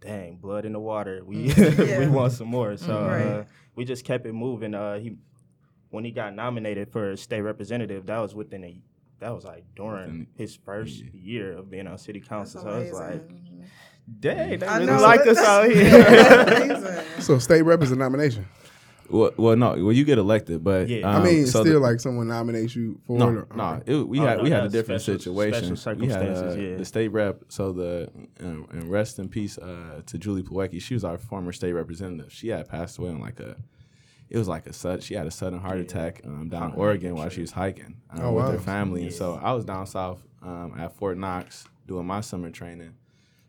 dang, 0.00 0.36
blood 0.36 0.66
in 0.66 0.72
the 0.72 0.80
water. 0.80 1.22
We 1.24 1.36
Yeah. 1.56 1.98
we 1.98 2.08
want 2.08 2.32
some 2.34 2.48
more. 2.48 2.76
So 2.76 2.94
uh, 2.98 3.44
we 3.74 3.86
just 3.86 4.04
kept 4.04 4.26
it 4.26 4.34
moving. 4.34 4.74
Uh, 4.74 4.98
he 4.98 5.16
when 5.88 6.04
he 6.04 6.10
got 6.10 6.34
nominated 6.34 6.92
for 6.92 7.16
state 7.16 7.40
representative, 7.40 8.04
that 8.06 8.18
was 8.18 8.34
within 8.34 8.62
a 8.64 8.78
that 9.20 9.34
was 9.34 9.44
like 9.44 9.64
during 9.74 10.02
Within- 10.04 10.26
his 10.36 10.54
first 10.54 10.96
yeah. 11.02 11.10
year 11.14 11.52
of 11.56 11.70
being 11.70 11.86
on 11.86 11.96
city 11.96 12.20
council. 12.20 12.62
That's 12.62 12.90
so 12.90 12.98
I 12.98 13.08
was 13.08 13.14
like, 13.14 13.30
dang, 14.20 14.58
they 14.58 14.66
I 14.66 14.78
really 14.78 14.92
know. 14.92 15.00
like 15.02 15.26
us 15.26 15.38
out 15.38 15.70
here. 15.70 17.04
So 17.20 17.38
state 17.38 17.62
rep 17.62 17.82
is 17.82 17.92
a 17.92 17.96
nomination. 17.96 18.46
Well, 19.10 19.30
well, 19.36 19.56
no. 19.56 19.70
Well, 19.72 19.92
you 19.92 20.04
get 20.04 20.16
elected, 20.18 20.64
but 20.64 20.88
Yeah. 20.88 21.06
I 21.06 21.16
um, 21.16 21.24
mean, 21.24 21.46
so 21.46 21.60
still 21.62 21.74
the- 21.74 21.80
like 21.80 22.00
someone 22.00 22.28
nominates 22.28 22.74
you 22.74 22.98
for 23.06 23.18
No, 23.18 23.28
it. 23.28 23.32
or- 23.32 23.46
no. 23.54 23.64
okay. 23.74 23.92
It, 23.92 24.08
we 24.08 24.18
Oh, 24.20 24.24
had 24.26 24.38
no, 24.38 24.44
we 24.44 24.50
had 24.50 24.64
a 24.64 24.68
different 24.70 25.02
special- 25.02 25.18
situation. 25.20 25.76
special 25.76 26.00
we 26.00 26.06
had 26.08 26.22
uh, 26.22 26.54
yeah. 26.54 26.76
the 26.76 26.84
state 26.84 27.08
rep. 27.08 27.42
So 27.48 27.72
the 27.72 28.08
uh, 28.42 28.44
and 28.46 28.84
rest 28.90 29.18
in 29.18 29.28
peace 29.28 29.58
uh, 29.58 30.00
to 30.06 30.18
Julie 30.18 30.42
Plawecki. 30.42 30.80
She 30.80 30.94
was 30.94 31.04
our 31.04 31.18
former 31.18 31.52
state 31.52 31.72
representative. 31.74 32.32
She 32.32 32.48
had 32.48 32.68
passed 32.68 32.98
away 32.98 33.10
on 33.10 33.20
like 33.20 33.38
a. 33.40 33.56
It 34.30 34.38
was 34.38 34.48
like 34.48 34.66
a 34.66 34.72
sudden. 34.72 35.00
She 35.02 35.12
had 35.12 35.26
a 35.26 35.30
sudden 35.30 35.58
heart 35.58 35.78
attack 35.78 36.22
um, 36.24 36.48
down 36.48 36.62
in 36.62 36.68
Hiking 36.70 36.80
Oregon 36.80 37.14
while 37.16 37.28
she 37.28 37.42
was 37.42 37.50
hiking 37.52 37.96
uh, 38.16 38.20
Oh, 38.22 38.32
with 38.32 38.46
wow. 38.46 38.52
her 38.52 38.58
family, 38.58 39.02
and 39.02 39.12
so 39.12 39.38
I 39.42 39.52
was 39.52 39.66
down 39.66 39.86
south 39.86 40.22
um, 40.42 40.72
at 40.78 40.96
Fort 40.96 41.18
Knox 41.18 41.66
doing 41.86 42.06
my 42.06 42.22
summer 42.22 42.48
training. 42.50 42.94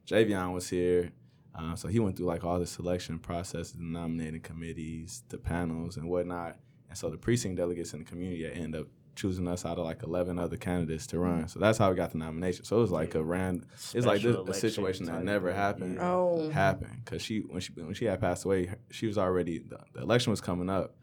Javion 0.08 0.54
was 0.54 0.70
here. 0.70 1.12
Uh, 1.56 1.76
so 1.76 1.88
he 1.88 2.00
went 2.00 2.18
through 2.18 2.26
like 2.26 2.44
all 2.44 2.60
the 2.60 2.66
selection 2.66 3.20
processes, 3.20 3.74
the 3.74 3.84
nominating 3.84 4.42
committees, 4.42 5.24
the 5.30 5.38
panels, 5.38 5.98
and 5.98 6.10
whatnot. 6.10 6.58
And 6.90 6.98
so 6.98 7.10
the 7.10 7.18
precinct 7.18 7.58
delegates 7.58 7.94
in 7.94 8.00
the 8.00 8.06
community 8.06 8.46
end 8.52 8.76
up 8.76 8.88
choosing 9.16 9.48
us 9.48 9.64
out 9.66 9.78
of 9.78 9.86
like 9.86 10.02
11 10.02 10.40
other 10.40 10.58
candidates 10.58 11.06
to 11.08 11.20
run. 11.20 11.48
So 11.48 11.60
that's 11.60 11.78
how 11.78 11.90
we 11.90 11.96
got 11.96 12.12
the 12.12 12.18
nomination. 12.18 12.66
So 12.66 12.78
it 12.78 12.82
was 12.82 12.92
like 12.92 13.14
a 13.16 13.24
random, 13.24 13.68
it's 13.94 14.06
like 14.06 14.22
this, 14.22 14.36
a 14.36 14.54
situation 14.54 15.06
that 15.06 15.24
never 15.24 15.54
happened. 15.54 15.96
yeah. 15.96 16.10
Oh. 16.10 16.50
Happened 16.50 17.02
because 17.04 17.22
she 17.22 17.40
when 17.42 17.62
she 17.62 17.72
when 17.74 17.94
she 17.94 18.06
had 18.06 18.20
passed 18.20 18.46
away, 18.46 18.74
she 18.90 19.06
was 19.06 19.18
already 19.18 19.60
the, 19.60 19.80
the 19.94 20.02
election 20.02 20.32
was 20.32 20.42
coming 20.42 20.70
up. 20.70 20.96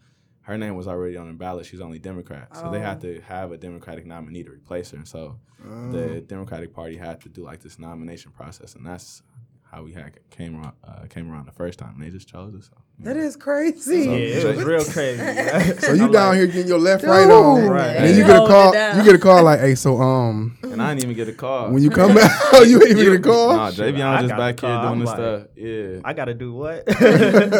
Her 0.50 0.58
name 0.58 0.74
was 0.74 0.88
already 0.88 1.16
on 1.16 1.28
the 1.28 1.32
ballot. 1.34 1.64
She's 1.64 1.80
only 1.80 2.00
Democrat, 2.00 2.56
so 2.56 2.72
they 2.72 2.80
had 2.80 2.96
Oh. 2.98 3.00
to 3.02 3.20
have 3.20 3.52
a 3.52 3.56
Democratic 3.56 4.04
nominee 4.04 4.42
to 4.42 4.50
replace 4.50 4.90
her. 4.90 4.96
And 4.96 5.06
so 5.06 5.38
Oh. 5.64 5.92
the 5.92 6.20
Democratic 6.22 6.74
Party 6.74 6.96
had 6.96 7.20
to 7.20 7.28
do 7.28 7.44
like 7.44 7.60
this 7.60 7.78
nomination 7.78 8.32
process, 8.32 8.74
and 8.74 8.84
that's 8.84 9.22
how 9.70 9.84
we 9.84 9.92
had 9.92 10.18
came 10.30 10.56
around 10.60 10.74
uh, 10.82 11.06
came 11.08 11.30
around 11.30 11.46
the 11.46 11.52
first 11.52 11.78
time. 11.78 11.94
And 11.94 12.02
they 12.02 12.10
just 12.10 12.26
chose 12.26 12.52
us. 12.56 12.68
So, 12.68 12.76
That 13.02 13.16
is 13.16 13.34
crazy. 13.34 14.00
Yeah, 14.04 14.10
it 14.12 14.56
was 14.56 14.64
real 14.64 14.84
crazy. 14.84 15.22
So 15.80 15.94
you 15.94 16.04
I'm 16.04 16.12
down 16.12 16.28
like, 16.28 16.36
here 16.38 16.46
getting 16.48 16.68
your 16.68 16.78
left 16.78 17.02
right 17.04 17.30
on, 17.30 17.66
Right. 17.66 17.96
and 17.96 18.04
then 18.06 18.18
you 18.18 18.24
get 18.24 18.36
a 18.36 18.46
call. 18.46 18.74
You 18.98 19.04
get 19.04 19.14
a 19.14 19.18
call 19.18 19.42
like, 19.42 19.60
"Hey, 19.60 19.74
so 19.74 19.98
um, 20.00 20.58
and 20.62 20.82
I 20.82 20.94
didn't 20.94 21.04
even 21.10 21.16
get 21.16 21.28
a 21.28 21.32
call. 21.36 21.70
when 21.72 21.82
you 21.82 21.88
come 21.90 22.14
back, 22.14 22.30
oh, 22.52 22.62
you 22.70 22.76
ain't 22.82 22.90
even 22.90 23.04
get 23.04 23.12
a 23.14 23.18
call." 23.22 23.56
Nah, 23.56 23.70
Shit, 23.70 23.94
Javion 23.94 24.20
just 24.20 24.36
back 24.36 24.60
here 24.60 24.68
doing 24.70 24.84
I'm 24.84 24.98
this 25.00 25.06
like- 25.06 25.16
stuff. 25.16 25.42
Yeah. 25.56 26.00
I 26.04 26.12
gotta 26.12 26.34
do 26.34 26.52
what? 26.52 26.86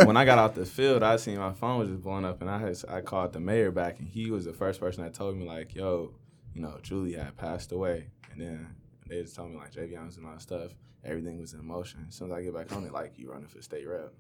when 0.07 0.17
I 0.17 0.25
got 0.27 0.39
out 0.39 0.55
the 0.55 0.67
field, 0.67 1.03
I 1.03 1.17
seen 1.17 1.39
my 1.39 1.53
phone 1.55 1.79
was 1.79 1.89
just 1.89 2.03
blowing 2.03 2.25
up, 2.27 2.43
and 2.43 2.51
I 2.51 2.59
had, 2.59 2.77
I 2.89 3.01
called 3.01 3.33
the 3.33 3.41
mayor 3.41 3.71
back, 3.71 3.99
and 3.99 4.07
he 4.09 4.31
was 4.31 4.45
the 4.45 4.53
first 4.53 4.79
person 4.79 5.05
that 5.05 5.15
told 5.15 5.37
me 5.37 5.47
like, 5.47 5.75
"Yo, 5.75 6.13
you 6.55 6.61
know, 6.61 6.77
Julie 6.83 7.15
had 7.15 7.35
passed 7.39 7.73
away," 7.73 8.09
and 8.31 8.41
then 8.41 8.67
they 9.09 9.23
just 9.23 9.35
told 9.37 9.51
me 9.53 9.57
like 9.57 9.73
Javion 9.73 10.05
was 10.05 10.19
and 10.19 10.27
all 10.27 10.33
that 10.33 10.43
stuff. 10.43 10.73
Everything 11.03 11.41
was 11.41 11.55
in 11.55 11.65
motion. 11.65 12.05
As 12.09 12.15
soon 12.15 12.31
as 12.31 12.37
I 12.37 12.43
get 12.43 12.53
back 12.55 12.69
home, 12.69 12.85
they 12.85 12.91
like, 12.91 13.15
"You 13.17 13.31
running 13.33 13.49
for 13.49 13.63
state 13.63 13.89
rep?" 13.89 14.13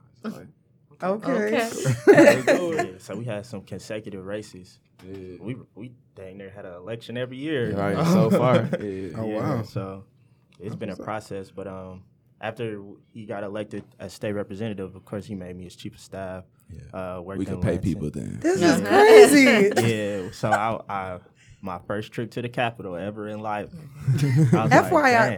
I 1.03 1.11
was 1.11 1.23
like, 1.23 1.37
Okay. 1.37 2.95
so 2.99 3.17
we 3.17 3.25
had 3.25 3.47
some 3.47 3.63
consecutive 3.63 4.25
races. 4.27 4.79
yeah. 5.07 5.37
We 5.41 5.57
we 5.75 5.93
dang 6.15 6.39
near 6.39 6.51
had 6.51 6.65
an 6.67 6.75
election 6.75 7.17
every 7.17 7.37
year. 7.39 7.75
Right, 7.75 7.97
so 8.17 8.31
far, 8.31 8.57
yeah. 8.81 9.17
Oh, 9.17 9.27
Yeah, 9.27 9.37
wow. 9.57 9.63
So 9.63 10.05
it's 10.59 10.77
been 10.77 10.91
a 10.91 10.97
process, 10.97 11.51
but 11.51 11.67
um, 11.67 12.03
after 12.41 12.83
he 13.13 13.25
got 13.25 13.43
elected 13.45 13.85
as 13.99 14.13
state 14.13 14.33
representative, 14.33 14.95
of 14.95 15.05
course 15.05 15.25
he 15.27 15.35
made 15.35 15.57
me 15.57 15.65
his 15.65 15.77
chief 15.77 15.95
of 15.95 16.01
staff. 16.01 16.45
Uh, 16.93 17.21
We 17.25 17.35
in 17.35 17.45
could 17.47 17.61
pay 17.63 17.73
Lansing. 17.73 17.83
people 17.83 18.11
then. 18.11 18.39
This 18.41 18.61
is 18.63 18.81
crazy. 18.81 19.73
Yeah, 19.95 20.31
so 20.33 20.51
I, 20.51 20.79
I 20.89 21.19
my 21.63 21.79
first 21.87 22.13
trip 22.13 22.31
to 22.33 22.43
the 22.43 22.49
capital 22.49 22.97
ever 22.97 23.29
in 23.29 23.41
life. 23.41 23.69
Mm-hmm. 23.71 24.57
I 24.57 24.63
was 24.65 24.71
like, 24.73 24.85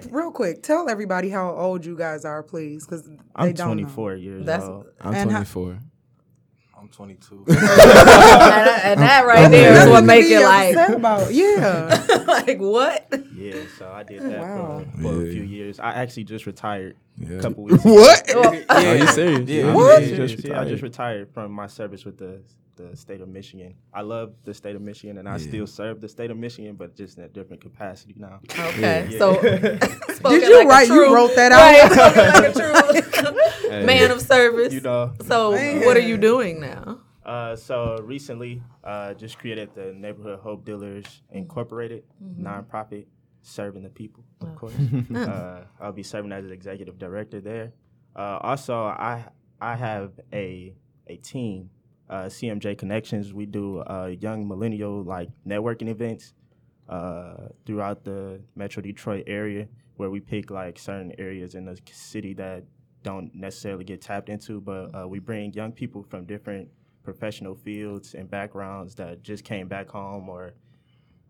FYI, 0.03 0.13
real 0.13 0.31
quick, 0.31 0.63
tell 0.63 0.89
everybody 0.89 1.29
how 1.31 1.51
old 1.51 1.85
you 1.85 1.97
guys 1.97 2.25
are, 2.25 2.43
please, 2.43 2.85
because 2.87 3.09
I'm 3.35 3.53
don't 3.53 3.67
24 3.79 4.15
years 4.15 4.47
That's- 4.47 4.69
old. 4.69 4.87
I'm 5.01 5.15
And 5.15 5.31
how- 5.31 5.39
24. 5.39 5.79
I'm 6.79 6.89
22. 6.89 7.45
and, 7.49 7.59
and 7.59 9.01
that 9.01 9.25
right 9.25 9.49
there 9.49 9.73
know. 9.73 9.81
is 9.83 9.89
what 9.89 10.03
Nothing 10.03 10.03
to 10.03 10.07
make 10.07 10.25
it 10.33 10.45
like, 10.45 10.77
upset 10.77 10.95
about. 10.97 11.33
Yeah. 11.33 12.25
like 12.27 12.59
what? 12.59 13.07
Yeah, 13.37 13.55
so 13.79 13.89
I 13.93 14.03
did 14.03 14.23
that 14.23 14.41
Wow. 14.41 14.85
for, 14.97 15.03
for 15.03 15.23
a 15.27 15.31
few 15.31 15.43
years. 15.45 15.79
I 15.79 15.91
actually 15.93 16.25
just 16.25 16.45
retired 16.45 16.97
Yeah. 17.19 17.37
a 17.37 17.41
couple 17.43 17.63
weeks. 17.65 17.85
ago. 17.85 17.95
What? 17.95 18.35
Are 18.69 18.97
you 18.97 19.07
serious? 19.07 19.49
Yeah. 19.49 19.69
I'm 19.69 19.75
What? 19.75 20.03
serious. 20.03 20.33
Just 20.33 20.45
Yeah, 20.45 20.61
I 20.61 20.65
just 20.65 20.83
retired. 20.83 21.21
retired 21.21 21.35
from 21.35 21.53
my 21.53 21.69
service 21.69 22.05
with 22.05 22.19
the 22.19 22.41
the 22.77 22.97
state 22.97 23.21
of 23.21 23.29
Michigan. 23.29 23.75
I 23.93 24.01
love 24.03 24.33
the 24.45 24.55
state 24.55 24.75
of 24.77 24.83
Michigan, 24.83 25.19
and 25.19 25.29
I 25.29 25.33
Yeah. 25.33 25.49
still 25.49 25.67
serve 25.67 26.01
the 26.01 26.09
state 26.09 26.31
of 26.31 26.37
Michigan, 26.37 26.75
but 26.77 26.97
just 26.97 27.19
in 27.19 27.25
a 27.25 27.29
different 27.29 27.61
capacity 27.63 28.15
now. 28.17 28.41
Okay, 28.59 29.09
Yeah. 29.11 29.19
so 29.19 29.35
spoken 30.15 30.41
Did 30.41 30.49
you 30.49 30.57
like 30.59 30.65
a 30.67 30.69
write? 30.69 30.89
You 30.89 31.15
wrote 31.15 31.35
that 31.37 31.53
out? 31.53 31.93
spoken 31.93 32.73
like 32.73 33.05
a 33.05 33.11
true 33.71 33.87
man 33.87 34.11
of 34.11 34.21
service. 34.23 34.73
You 34.73 34.81
know. 34.81 35.13
So 35.23 35.53
Man. 35.53 35.85
what 35.85 35.97
are 35.97 36.01
you 36.01 36.17
doing 36.17 36.61
now? 36.61 37.01
Uh, 37.25 37.55
so 37.55 37.99
recently, 38.03 38.63
uh, 38.83 39.15
just 39.15 39.39
created 39.39 39.71
the 39.75 39.93
Neighborhood 39.93 40.41
Hope 40.41 40.65
Dealers 40.65 41.23
Incorporated 41.31 42.03
nonprofit, 42.21 43.07
serving 43.43 43.83
the 43.85 43.91
people, 43.91 44.25
of 44.41 44.57
course. 44.57 44.75
uh, 45.15 45.65
I'll 45.81 45.93
be 45.93 46.03
serving 46.03 46.33
as 46.33 46.45
the 46.45 46.53
executive 46.53 46.99
director 46.99 47.41
there. 47.41 47.73
Uh, 48.17 48.39
also, 48.43 48.75
I 48.83 49.25
I 49.61 49.77
have 49.77 50.19
a 50.33 50.75
a 51.07 51.17
team, 51.17 51.71
uh, 52.09 52.25
CMJ 52.25 52.79
Connections. 52.79 53.33
We 53.33 53.47
do 53.47 53.81
uh, 53.81 54.13
young 54.21 54.47
millennial 54.47 55.03
like 55.03 55.29
networking 55.47 55.89
events 55.89 56.35
uh, 56.89 57.49
throughout 57.65 58.05
the 58.05 58.41
Metro 58.55 58.83
Detroit 58.83 59.25
area, 59.27 59.69
where 59.97 60.11
we 60.11 60.21
pick 60.21 60.51
like 60.51 60.79
certain 60.79 61.13
areas 61.19 61.55
in 61.55 61.65
the 61.65 61.79
city 61.91 62.35
that 62.35 62.65
don't 63.03 63.35
necessarily 63.35 63.85
get 63.85 64.01
tapped 64.01 64.29
into, 64.29 64.61
but 64.61 64.95
uh, 64.95 65.07
we 65.07 65.19
bring 65.19 65.53
young 65.53 65.73
people 65.73 66.03
from 66.03 66.25
different 66.25 66.69
professional 67.03 67.55
fields 67.55 68.15
and 68.15 68.31
backgrounds 68.31 68.95
that 68.95 69.23
just 69.23 69.45
came 69.45 69.67
back 69.67 69.89
home 69.89 70.29
or 70.29 70.55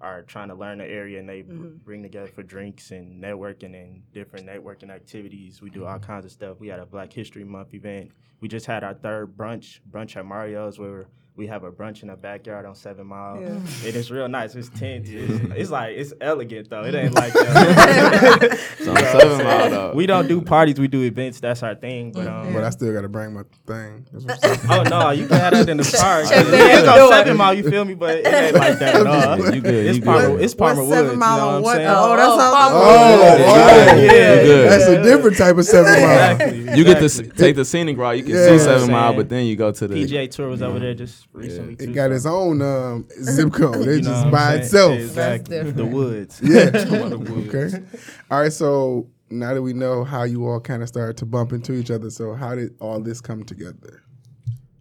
are 0.03 0.23
trying 0.23 0.49
to 0.49 0.55
learn 0.55 0.79
the 0.79 0.85
area 0.85 1.21
and 1.21 1.29
they 1.29 1.43
mm-hmm. 1.43 1.77
bring 1.85 2.03
together 2.03 2.27
for 2.27 2.43
drinks 2.43 2.91
and 2.91 3.23
networking 3.23 3.75
and 3.81 4.03
different 4.13 4.47
networking 4.47 4.91
activities. 4.91 5.63
We 5.63 5.71
do 5.71 5.87
all 5.87 5.95
mm-hmm. 5.95 6.05
kinds 6.05 6.25
of 6.27 6.33
stuff. 6.33 6.59
We 6.59 6.69
had 6.69 6.81
a 6.81 6.87
Black 6.87 7.13
History 7.13 7.45
Month 7.45 7.73
event. 7.73 8.11
We 8.41 8.49
just 8.49 8.67
had 8.67 8.83
our 8.83 8.95
third 8.95 9.37
brunch, 9.37 9.79
brunch 9.89 10.17
at 10.17 10.27
Mario's, 10.27 10.79
where 10.79 11.07
we 11.35 11.47
have 11.47 11.65
a 11.65 11.73
brunch 11.73 12.03
in 12.03 12.09
the 12.09 12.15
backyard 12.17 12.67
on 12.67 12.75
Seven 12.75 13.07
Mile. 13.07 13.41
Yeah. 13.41 13.59
It 13.89 13.97
is 13.97 14.11
real 14.11 14.29
nice. 14.29 14.55
It's 14.55 14.69
tent. 14.69 15.07
It's, 15.09 15.45
it's 15.57 15.71
like 15.71 15.97
it's 15.97 16.13
elegant 16.21 16.69
though. 16.69 16.85
It 16.85 16.95
ain't 16.95 17.15
like 17.15 17.33
that. 17.33 18.59
So 18.79 18.93
I'm 18.93 19.05
seven 19.21 19.45
mile 19.45 19.71
though. 19.71 19.93
we 19.95 20.07
don't 20.07 20.29
do 20.29 20.43
parties. 20.43 20.79
We 20.79 20.89
do 20.89 21.03
events. 21.03 21.41
That's 21.41 21.63
our 21.63 21.75
thing. 21.75 22.13
But 22.13 22.27
um, 22.27 22.53
But 22.53 22.65
I 22.65 22.71
still 22.71 22.93
gotta 22.93 23.09
bring 23.09 23.33
my 23.33 23.43
thing. 23.67 24.07
That's 24.13 24.25
what 24.27 24.45
I'm 24.45 24.59
saying. 24.59 24.71
Oh 24.71 24.83
no, 24.85 25.11
you 25.11 25.27
can 25.27 25.39
have 25.39 25.53
that 25.55 25.69
in 25.69 25.79
the 25.79 25.97
park. 25.99 26.29
Check 26.29 26.45
It's 26.49 26.89
on. 26.89 27.11
Seven 27.11 27.37
Mile, 27.39 27.55
you 27.55 27.69
feel 27.69 27.85
me? 27.87 27.95
But 27.95 28.19
it 28.19 28.27
ain't 28.27 28.57
like 28.57 28.79
that 28.79 28.95
at 28.97 29.07
all. 29.07 29.55
You 29.55 29.61
good, 29.63 29.87
It's 29.87 29.97
you 29.99 30.03
Palmer, 30.05 30.39
it's 30.39 30.55
Palmer 30.55 30.83
Woods. 30.85 30.93
seven 30.93 31.19
mile 31.19 31.37
you 31.37 31.41
know 31.43 31.53
what 31.55 31.63
what? 31.63 31.71
I'm 31.73 31.77
saying? 31.79 31.89
Oh, 31.91 32.17
that's 32.17 32.29
Oh, 32.29 32.39
how. 32.39 32.53
Palmer 32.53 32.79
Oh, 32.83 33.21
Yeah, 33.23 33.93
oh, 33.93 33.97
yeah, 33.97 34.43
yeah. 34.43 34.69
That's 34.69 34.85
a 34.87 35.03
different 35.03 35.37
type 35.39 35.57
of 35.57 35.65
seven 35.65 35.93
mile. 35.93 36.33
Exactly. 36.33 36.77
You 36.79 36.85
get 36.85 37.01
to 37.09 37.23
take 37.31 37.57
the 37.57 37.65
scenic 37.65 37.97
route. 37.97 38.19
You 38.19 38.25
can 38.25 38.33
Yeah. 38.35 38.39
see 38.39 38.43
You 38.53 38.59
know 38.59 38.65
what 38.73 38.81
seven 38.81 38.91
mile, 38.93 39.15
but 39.15 39.29
then 39.29 39.47
you 39.47 39.57
go 39.57 39.73
to 39.73 39.89
the 39.89 39.95
PGA 39.95 40.31
Tour 40.31 40.49
was 40.49 40.63
over 40.63 40.79
there 40.79 40.95
just 40.95 41.22
recently. 41.33 41.75
It 41.85 41.93
got 41.95 42.11
its 42.13 42.27
own 42.27 42.61
um, 42.63 43.09
zip 43.23 43.53
code. 43.53 43.77
It's 43.77 43.87
you 43.87 44.03
know 44.03 44.23
just 44.23 44.31
by 44.31 44.55
itself. 44.57 44.93
Exactly. 44.99 45.71
The 45.71 45.85
woods. 45.87 46.41
Yeah. 46.43 46.71
okay. 46.75 47.83
All 48.31 48.41
right. 48.41 48.53
So 48.53 49.09
now 49.31 49.55
that 49.55 49.63
we 49.63 49.73
know 49.73 50.05
how 50.05 50.25
you 50.25 50.47
all 50.47 50.61
kind 50.61 50.83
of 50.83 50.89
started 50.89 51.17
to 51.19 51.27
bump 51.27 51.53
into 51.53 51.73
each 51.73 51.91
other, 51.91 52.11
so 52.11 52.35
how 52.35 52.55
did 52.55 52.75
all 52.81 53.01
this 53.01 53.21
come 53.21 53.45
together? 53.45 54.03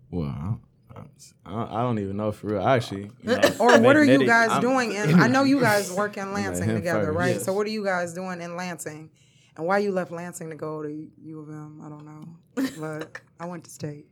Well, 0.09 0.59
I, 0.95 1.01
I, 1.45 1.79
I 1.79 1.81
don't 1.83 1.99
even 1.99 2.17
know 2.17 2.31
for 2.31 2.47
real. 2.47 2.67
Actually, 2.67 3.11
you 3.23 3.35
know, 3.37 3.41
Or 3.59 3.79
what 3.79 3.95
are 3.95 4.03
you 4.03 4.25
guys 4.25 4.49
I'm- 4.49 4.61
doing? 4.61 4.95
And 4.95 5.21
I 5.21 5.27
know 5.27 5.43
you 5.43 5.59
guys 5.61 5.91
work 5.91 6.17
in 6.17 6.33
Lansing 6.33 6.67
him 6.69 6.75
together, 6.75 7.07
first. 7.07 7.17
right? 7.17 7.35
Yes. 7.35 7.45
So 7.45 7.53
what 7.53 7.65
are 7.65 7.69
you 7.71 7.83
guys 7.85 8.13
doing 8.13 8.41
in 8.41 8.55
Lansing? 8.57 9.09
And 9.57 9.65
why 9.65 9.79
you 9.79 9.91
left 9.91 10.11
Lansing 10.11 10.49
to 10.49 10.55
go 10.55 10.81
to 10.81 10.89
U 11.23 11.39
of 11.41 11.49
M? 11.49 11.81
I 11.83 11.89
don't 11.89 12.05
know, 12.05 12.69
but 12.79 13.19
I 13.39 13.45
went 13.45 13.63
to 13.65 13.69
state. 13.69 14.05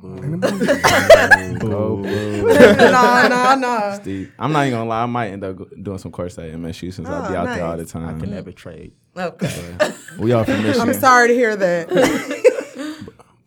Go 0.00 1.96
no, 2.02 3.28
no, 3.28 3.54
no. 3.58 3.98
Steve. 4.00 4.32
I'm 4.38 4.52
not 4.52 4.66
even 4.66 4.78
gonna 4.78 4.88
lie. 4.90 5.02
I 5.02 5.06
might 5.06 5.28
end 5.30 5.44
up 5.44 5.56
doing 5.82 5.98
some 5.98 6.12
course 6.12 6.38
at 6.38 6.52
MSU 6.52 6.92
since 6.92 7.08
I'll 7.08 7.28
be 7.28 7.34
Oh, 7.36 7.40
out 7.40 7.54
there 7.54 7.64
all 7.64 7.76
the 7.76 7.84
time. 7.84 8.16
I 8.16 8.20
can 8.20 8.30
never 8.30 8.52
trade. 8.52 8.92
Okay. 9.16 9.76
We 10.18 10.32
all 10.32 10.44
from 10.44 10.62
Michigan. 10.62 10.88
I'm 10.88 10.94
sorry 10.94 11.28
to 11.28 11.34
hear 11.34 11.56
that. 11.56 12.44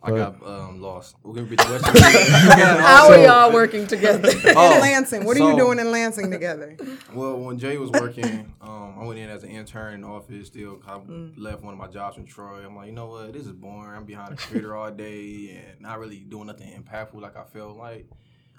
I 0.04 0.10
got 0.10 0.44
um, 0.46 0.80
lost. 0.80 1.14
We're 1.22 1.34
gonna 1.34 1.46
repeat 1.46 1.60
the 1.60 1.78
question. 1.78 2.02
How 2.80 3.08
are 3.08 3.22
y'all 3.24 3.52
working 3.52 3.86
together? 3.86 4.30
Oh, 4.56 4.74
in 4.74 4.80
Lansing, 4.80 5.24
what 5.24 5.36
are 5.36 5.50
you 5.50 5.56
doing 5.56 5.78
in 5.78 5.90
Lansing 5.92 6.30
together? 6.30 6.76
Well, 7.14 7.38
when 7.38 7.58
Jay 7.58 7.76
was 7.78 7.90
working, 7.90 8.52
um, 8.60 8.96
I 9.00 9.04
went 9.04 9.18
in 9.20 9.30
as 9.30 9.44
an 9.44 9.50
intern 9.50 9.94
in 9.94 10.00
the 10.02 10.08
office. 10.08 10.48
Still, 10.48 10.80
I 10.86 10.98
Mm. 10.98 11.34
left 11.36 11.62
one 11.62 11.72
of 11.72 11.78
my 11.78 11.86
jobs 11.86 12.16
in 12.18 12.26
Troy. 12.26 12.64
I'm 12.66 12.74
like, 12.76 12.86
you 12.86 12.92
know 12.92 13.06
what? 13.06 13.32
This 13.32 13.46
is 13.46 13.52
boring. 13.52 13.96
I'm 13.96 14.04
behind 14.04 14.32
a 14.32 14.36
computer 14.36 14.74
all 14.76 14.90
day 14.90 15.62
and 15.70 15.80
not 15.80 15.98
really 16.00 16.18
doing 16.18 16.46
nothing 16.48 16.68
impactful 16.82 17.20
like 17.20 17.36
I 17.36 17.44
felt 17.44 17.76
like. 17.76 18.06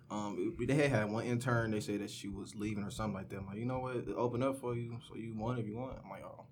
Um, 0.10 0.56
they 0.60 0.76
had 0.76 0.90
had 0.92 1.12
one 1.12 1.26
intern. 1.26 1.72
They 1.72 1.80
said 1.80 2.00
that 2.02 2.10
she 2.10 2.28
was 2.28 2.56
leaving 2.56 2.84
or 2.84 2.92
something 2.92 3.16
like 3.16 3.30
that. 3.30 3.38
I'm 3.40 3.48
like, 3.48 3.58
you 3.58 3.66
know 3.66 3.80
what? 3.80 3.96
It 3.98 4.08
open 4.16 4.44
up 4.44 4.60
for 4.62 4.76
you, 4.76 4.98
so 5.10 5.16
you 5.16 5.34
want 5.36 5.60
if 5.60 5.66
you 5.68 5.76
want. 5.76 5.98
I'm 6.04 6.10
like, 6.10 6.24
oh, 6.24 6.46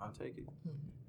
I'll 0.00 0.12
take 0.12 0.38
it. 0.38 0.48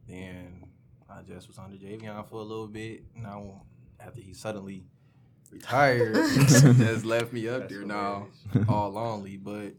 Then 0.08 0.66
I 1.12 1.22
just 1.24 1.48
was 1.48 1.58
under 1.58 1.76
Javion 1.78 2.28
for 2.30 2.36
a 2.36 2.44
little 2.44 2.68
bit. 2.68 3.04
Now 3.16 3.64
after 4.00 4.22
he 4.22 4.34
suddenly 4.34 4.84
retired, 5.52 6.16
just 6.38 7.06
left 7.06 7.34
me 7.34 7.48
up 7.50 7.68
there 7.70 7.84
now, 7.84 8.28
all 8.70 8.90
lonely. 8.92 9.38
But 9.38 9.74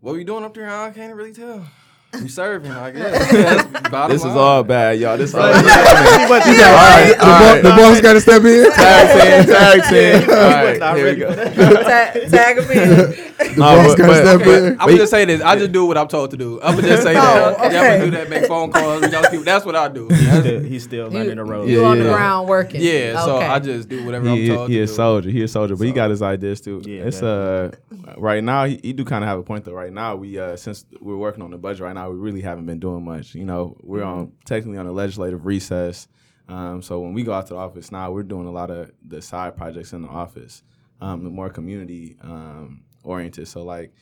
what 0.00 0.14
we 0.14 0.24
doing 0.24 0.44
up 0.44 0.54
there? 0.54 0.68
I 0.70 0.90
can't 0.90 1.14
really 1.14 1.32
tell. 1.32 1.66
We 2.14 2.28
serving, 2.28 2.70
I 2.70 2.90
guess. 2.90 3.30
That's 3.70 3.88
bottom 3.88 4.14
This 4.14 4.22
is 4.22 4.36
all 4.36 4.62
bad, 4.62 4.98
y'all. 5.00 5.16
This 5.16 5.32
all 5.34 5.40
Right. 5.40 5.64
bad. 5.64 7.18
The, 7.18 7.62
bo- 7.62 7.70
the 7.70 7.74
boss 7.76 8.00
got 8.02 8.12
to 8.12 8.20
step 8.20 8.44
in. 8.44 8.70
Tag 8.70 9.46
team, 9.46 9.54
tag 9.54 9.82
team. 9.88 10.30
All 10.30 10.90
was 10.90 10.98
here 10.98 11.10
we 11.10 11.16
go. 11.16 11.32
for 11.32 11.82
tag, 11.84 12.30
tag 12.30 12.58
'em 12.58 12.70
in. 12.70 13.31
The 13.48 13.60
No, 13.60 13.76
boss 13.76 13.88
but- 13.88 13.98
got 13.98 14.38
but- 14.38 14.46
okay. 14.46 14.68
I'm 14.70 14.76
gonna 14.76 14.96
just 14.96 15.10
say 15.10 15.24
this. 15.24 15.40
I 15.42 15.56
just 15.56 15.72
do 15.72 15.84
what 15.84 15.98
I'm 15.98 16.08
told 16.08 16.30
to 16.30 16.36
do. 16.36 16.60
I'm 16.62 16.76
gonna 16.76 16.88
just 16.88 17.02
say 17.02 17.10
Oh, 17.10 17.14
that. 17.14 17.58
Y'all 17.58 17.66
okay. 17.66 17.98
can 17.98 18.04
do 18.04 18.10
that, 18.16 18.30
make 18.30 18.46
phone 18.46 18.70
calls, 18.72 19.02
reach 19.02 19.12
out 19.14 19.24
to 19.24 19.30
people. 19.30 19.44
That's 19.44 19.64
what 19.64 19.76
I 19.76 19.88
do. 19.88 20.08
He's 20.08 20.28
still, 20.40 20.60
he's 20.62 20.82
still 20.84 21.08
learning 21.08 21.36
the 21.36 21.44
road. 21.44 21.68
You 21.68 21.80
Yeah, 21.82 21.86
on 21.88 21.98
the 21.98 22.04
ground 22.04 22.48
working. 22.48 22.80
Yeah, 22.82 23.22
so 23.24 23.36
Okay. 23.36 23.46
I 23.46 23.58
just 23.58 23.88
do 23.88 24.04
whatever 24.04 24.28
I'm 24.28 24.46
told 24.46 24.70
he 24.70 24.76
to 24.76 24.82
a 24.82 24.86
do. 24.86 24.92
soldier. 24.92 25.30
He 25.30 25.42
a 25.42 25.48
soldier, 25.48 25.76
but 25.76 25.86
he 25.86 25.92
got 25.92 26.10
his 26.10 26.22
ideas 26.22 26.60
too. 26.60 26.82
Yeah, 26.84 27.02
it's 27.02 27.22
uh 27.22 27.72
right 28.16 28.42
now 28.42 28.64
he, 28.64 28.78
he 28.82 28.92
do 28.92 29.04
kind 29.04 29.24
of 29.24 29.28
have 29.28 29.38
a 29.38 29.42
point 29.42 29.64
though. 29.64 29.72
Right 29.72 29.92
now 29.92 30.16
we 30.16 30.38
uh 30.38 30.56
since 30.56 30.84
we're 31.00 31.16
working 31.16 31.42
on 31.42 31.50
the 31.50 31.58
budget 31.58 31.82
right 31.82 31.94
now, 31.94 32.10
we 32.10 32.16
really 32.16 32.40
haven't 32.42 32.66
been 32.66 32.78
doing 32.80 33.04
much. 33.04 33.34
You 33.34 33.44
know, 33.44 33.76
we're 33.82 34.02
on 34.04 34.32
technically 34.44 34.78
on 34.78 34.86
a 34.86 34.92
legislative 34.92 35.44
recess. 35.46 36.08
Um, 36.48 36.82
so 36.82 37.00
when 37.00 37.14
we 37.14 37.22
go 37.22 37.32
out 37.32 37.46
to 37.46 37.54
the 37.54 37.58
office 37.60 37.90
now, 37.92 38.10
we're 38.10 38.24
doing 38.24 38.46
a 38.46 38.50
lot 38.50 38.70
of 38.70 38.90
the 39.06 39.22
side 39.22 39.56
projects 39.56 39.92
in 39.92 40.02
the 40.02 40.08
office, 40.08 40.62
um, 41.00 41.22
the 41.24 41.30
more 41.30 41.48
community 41.48 42.16
um, 42.22 42.82
oriented. 43.02 43.48
So 43.48 43.62
like 43.62 43.92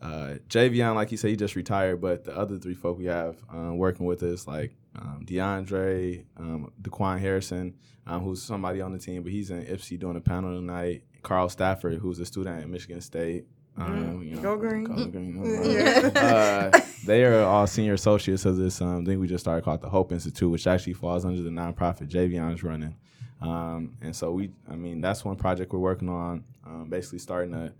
uh, 0.00 0.34
Javion, 0.48 0.94
like 0.94 1.10
you 1.10 1.16
said, 1.16 1.30
he 1.30 1.36
just 1.36 1.56
retired, 1.56 2.00
but 2.00 2.24
the 2.24 2.36
other 2.36 2.58
three 2.58 2.74
folk 2.74 2.98
we 2.98 3.06
have 3.06 3.36
um, 3.50 3.78
working 3.78 4.06
with 4.06 4.22
us, 4.22 4.46
like 4.46 4.74
um, 4.96 5.22
DeAndre, 5.24 6.24
um, 6.36 6.72
Daquan 6.82 7.18
Harrison, 7.18 7.74
um, 8.06 8.22
who's 8.22 8.42
somebody 8.42 8.80
on 8.80 8.92
the 8.92 8.98
team, 8.98 9.22
but 9.22 9.32
he's 9.32 9.50
in 9.50 9.64
Ypsi 9.64 9.98
doing 9.98 10.16
a 10.16 10.20
panel 10.20 10.54
tonight. 10.54 11.02
Carl 11.22 11.48
Stafford, 11.48 11.98
who's 11.98 12.20
a 12.20 12.26
student 12.26 12.62
at 12.62 12.68
Michigan 12.68 13.00
State. 13.00 13.46
Um, 13.78 14.22
you 14.22 14.36
know, 14.36 14.42
Go 14.42 14.56
Green. 14.56 14.84
Go 14.84 15.06
Green. 15.06 16.16
uh, 16.16 16.70
they 17.04 17.24
are 17.24 17.42
all 17.42 17.66
senior 17.66 17.94
associates 17.94 18.44
of 18.44 18.56
this 18.56 18.80
um, 18.80 19.04
thing 19.04 19.18
we 19.18 19.26
just 19.26 19.44
started 19.44 19.64
called 19.64 19.82
the 19.82 19.88
Hope 19.88 20.12
Institute, 20.12 20.50
which 20.50 20.66
actually 20.66 20.94
falls 20.94 21.24
under 21.24 21.42
the 21.42 21.50
nonprofit 21.50 22.08
Javion's 22.08 22.62
running. 22.62 22.94
Um, 23.40 23.96
and 24.00 24.14
so 24.14 24.30
we, 24.30 24.50
I 24.70 24.76
mean, 24.76 25.00
that's 25.00 25.24
one 25.24 25.36
project 25.36 25.72
we're 25.72 25.78
working 25.78 26.08
on. 26.08 26.44
Um, 26.64 26.88
basically, 26.88 27.18
starting 27.18 27.52
to 27.52 27.72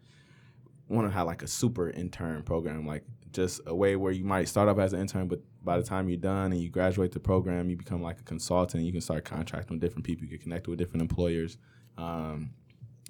want 0.89 1.07
to 1.09 1.13
have 1.13 1.27
like 1.27 1.43
a 1.43 1.49
super 1.49 1.91
intern 1.91 2.43
program, 2.43 2.87
like 2.87 3.05
just 3.33 3.61
a 3.67 3.75
way 3.75 3.97
where 3.97 4.13
you 4.13 4.25
might 4.25 4.49
start 4.49 4.69
off 4.69 4.79
as 4.79 4.93
an 4.93 5.01
intern, 5.01 5.29
but 5.29 5.41
by 5.63 5.77
the 5.77 5.83
time 5.85 6.09
you're 6.09 6.17
done 6.17 6.53
and 6.53 6.61
you 6.61 6.69
graduate 6.71 7.13
the 7.13 7.21
program, 7.21 7.69
you 7.69 7.77
become 7.77 8.01
like 8.03 8.19
a 8.21 8.23
consultant. 8.23 8.85
You 8.85 8.93
can 8.93 9.01
start 9.01 9.25
contracting 9.25 9.75
with 9.77 9.81
different 9.81 10.05
people. 10.05 10.25
You 10.25 10.31
can 10.31 10.39
connect 10.39 10.69
with 10.69 10.79
different 10.79 11.03
employers. 11.03 11.59
Um, 11.99 12.51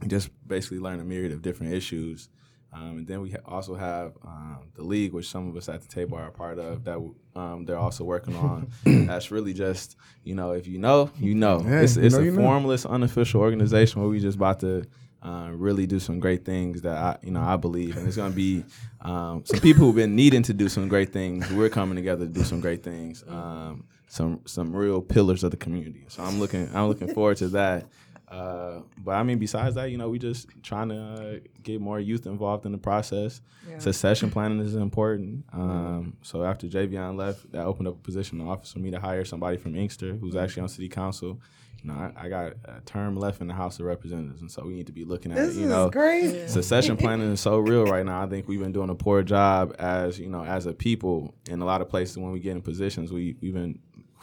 just 0.06 0.30
basically 0.46 0.78
learn 0.78 1.00
a 1.00 1.04
myriad 1.04 1.32
of 1.32 1.42
different 1.42 1.72
issues 1.72 2.28
Um, 2.72 2.98
and 2.98 3.06
then 3.06 3.22
we 3.22 3.30
ha- 3.30 3.38
also 3.46 3.74
have 3.74 4.12
um, 4.24 4.68
the 4.74 4.82
league, 4.82 5.12
which 5.14 5.28
some 5.30 5.48
of 5.48 5.56
us 5.56 5.68
at 5.68 5.80
the 5.80 5.88
table 5.88 6.18
are 6.18 6.26
a 6.26 6.32
part 6.32 6.58
of. 6.58 6.84
That 6.84 6.98
um, 7.34 7.64
they're 7.64 7.78
also 7.78 8.04
working 8.04 8.36
on. 8.36 8.70
That's 8.84 9.30
really 9.30 9.54
just 9.54 9.96
you 10.24 10.34
know, 10.34 10.50
if 10.52 10.66
you 10.66 10.78
know, 10.78 11.10
you 11.18 11.34
know. 11.34 11.62
Yeah, 11.64 11.80
it's 11.80 11.96
you 11.96 12.02
it's 12.04 12.14
know, 12.16 12.20
a 12.20 12.24
you 12.24 12.32
know. 12.32 12.42
formless, 12.42 12.84
unofficial 12.84 13.40
organization 13.40 14.00
where 14.02 14.10
we 14.10 14.20
just 14.20 14.36
about 14.36 14.60
to. 14.60 14.84
Uh, 15.26 15.50
really 15.50 15.86
do 15.86 15.98
some 15.98 16.20
great 16.20 16.44
things 16.44 16.82
that 16.82 16.96
I, 16.96 17.16
you 17.20 17.32
know, 17.32 17.42
I 17.42 17.56
believe, 17.56 17.96
and 17.96 18.06
it's 18.06 18.16
gonna 18.16 18.32
be 18.32 18.64
um, 19.00 19.42
some 19.44 19.58
people 19.58 19.86
who've 19.86 19.96
been 19.96 20.14
needing 20.14 20.44
to 20.44 20.54
do 20.54 20.68
some 20.68 20.86
great 20.86 21.12
things. 21.12 21.50
We're 21.50 21.68
coming 21.68 21.96
together 21.96 22.26
to 22.26 22.30
do 22.30 22.44
some 22.44 22.60
great 22.60 22.84
things. 22.84 23.24
Um, 23.26 23.84
some 24.06 24.40
some 24.46 24.74
real 24.74 25.02
pillars 25.02 25.42
of 25.42 25.50
the 25.50 25.56
community. 25.56 26.04
So 26.08 26.22
I'm 26.22 26.38
looking 26.38 26.70
I'm 26.74 26.86
looking 26.86 27.12
forward 27.12 27.38
to 27.38 27.48
that. 27.48 27.86
Uh, 28.28 28.80
but 28.98 29.12
I 29.12 29.22
mean, 29.22 29.38
besides 29.38 29.74
that, 29.76 29.90
you 29.90 29.98
know, 29.98 30.08
we 30.08 30.18
just 30.18 30.48
trying 30.62 30.88
to 30.90 30.96
uh, 30.96 31.48
get 31.62 31.80
more 31.80 32.00
youth 32.00 32.26
involved 32.26 32.66
in 32.66 32.72
the 32.72 32.78
process. 32.78 33.40
Yeah. 33.68 33.78
Succession 33.78 34.30
planning 34.30 34.60
is 34.60 34.74
important. 34.74 35.44
Um, 35.52 36.16
so 36.22 36.44
after 36.44 36.66
Javion 36.66 37.16
left, 37.16 37.50
that 37.52 37.64
opened 37.64 37.88
up 37.88 37.94
a 37.94 37.98
position 37.98 38.40
in 38.40 38.46
the 38.46 38.52
office 38.52 38.72
for 38.72 38.80
me 38.80 38.90
to 38.90 39.00
hire 39.00 39.24
somebody 39.24 39.56
from 39.56 39.76
Inkster 39.76 40.14
who's 40.14 40.34
actually 40.36 40.62
on 40.62 40.68
city 40.68 40.88
council. 40.88 41.40
You 41.82 41.92
know, 41.92 41.94
I, 41.94 42.12
I 42.24 42.28
got 42.28 42.52
a 42.64 42.80
term 42.84 43.16
left 43.16 43.40
in 43.40 43.46
the 43.46 43.54
House 43.54 43.78
of 43.78 43.86
Representatives, 43.86 44.40
and 44.40 44.50
so 44.50 44.64
we 44.64 44.74
need 44.74 44.86
to 44.86 44.92
be 44.92 45.04
looking 45.04 45.30
at 45.32 45.36
This 45.38 45.56
it. 45.56 45.60
You 45.60 45.64
is 45.66 45.70
know, 45.70 45.90
great. 45.90 46.48
succession 46.48 46.96
planning 46.98 47.30
is 47.32 47.40
so 47.40 47.58
real 47.58 47.84
right 47.84 48.04
now. 48.04 48.22
I 48.22 48.26
think 48.26 48.48
we've 48.48 48.58
been 48.60 48.72
doing 48.72 48.90
a 48.90 48.94
poor 48.94 49.22
job 49.22 49.74
as 49.78 50.18
you 50.18 50.28
know, 50.28 50.44
as 50.44 50.66
a 50.66 50.72
people 50.72 51.34
in 51.48 51.60
a 51.60 51.64
lot 51.64 51.80
of 51.82 51.88
places 51.88 52.18
when 52.18 52.32
we 52.32 52.40
get 52.40 52.52
in 52.52 52.62
positions, 52.62 53.12
we 53.12 53.36
we've 53.40 53.54
been 53.54 53.78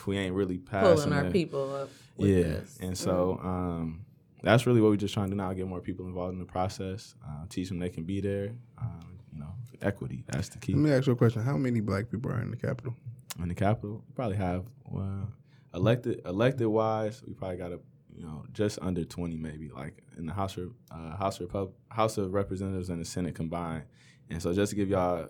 we 0.06 0.18
ain't 0.18 0.36
really 0.36 0.58
passing 0.58 1.04
Pulling 1.04 1.14
our 1.14 1.24
the- 1.26 1.32
people 1.32 1.74
up. 1.76 1.90
With 2.18 2.30
yeah, 2.30 2.44
this. 2.44 2.78
and 2.82 2.96
so 2.98 3.40
um, 3.44 4.06
that's 4.44 4.68
really 4.68 4.82
what 4.82 4.90
we're 4.92 4.98
just 4.98 5.14
trying 5.16 5.28
to 5.28 5.32
do 5.32 5.38
now: 5.38 5.52
get 5.54 5.66
more 5.68 5.80
people 5.82 6.06
involved 6.06 6.34
in 6.34 6.40
the 6.40 6.46
process, 6.46 7.16
uh, 7.26 7.46
teach 7.50 7.70
them 7.70 7.80
they 7.80 7.90
can 7.90 8.04
be 8.04 8.22
there. 8.22 8.52
Um, 8.80 9.18
you 9.34 9.40
know, 9.40 9.48
equity 9.82 10.24
that's 10.28 10.50
the 10.50 10.60
key. 10.60 10.74
Let 10.74 10.80
me 10.82 10.92
ask 10.92 11.08
you 11.08 11.14
a 11.14 11.16
question. 11.16 11.42
How 11.44 11.58
many 11.58 11.80
black 11.80 12.12
people 12.12 12.32
are 12.32 12.40
in 12.42 12.52
the 12.52 12.58
Capitol? 12.58 12.96
In 13.42 13.48
the 13.48 13.56
Capitol, 13.56 14.04
we 14.08 14.14
probably 14.14 14.38
have 14.38 14.66
well, 14.86 15.28
elected 15.74 16.22
elected 16.26 16.68
wise, 16.68 17.22
we 17.26 17.34
probably 17.34 17.58
got 17.58 17.72
a 17.72 17.80
you 18.16 18.24
know 18.24 18.46
just 18.52 18.80
under 18.82 19.04
twenty 19.04 19.38
maybe, 19.38 19.70
like 19.70 20.04
in 20.18 20.26
the 20.26 20.34
House 20.34 20.58
of 20.58 20.72
uh, 20.92 21.16
House 21.18 21.40
of 21.40 21.48
Repub- 21.48 21.74
House 21.90 22.18
of 22.18 22.34
Representatives 22.34 22.90
and 22.90 23.02
the 23.02 23.06
Senate 23.06 23.36
combined. 23.36 23.84
And 24.30 24.42
so 24.42 24.54
just 24.54 24.72
to 24.72 24.76
give 24.76 24.90
y'all 24.90 25.28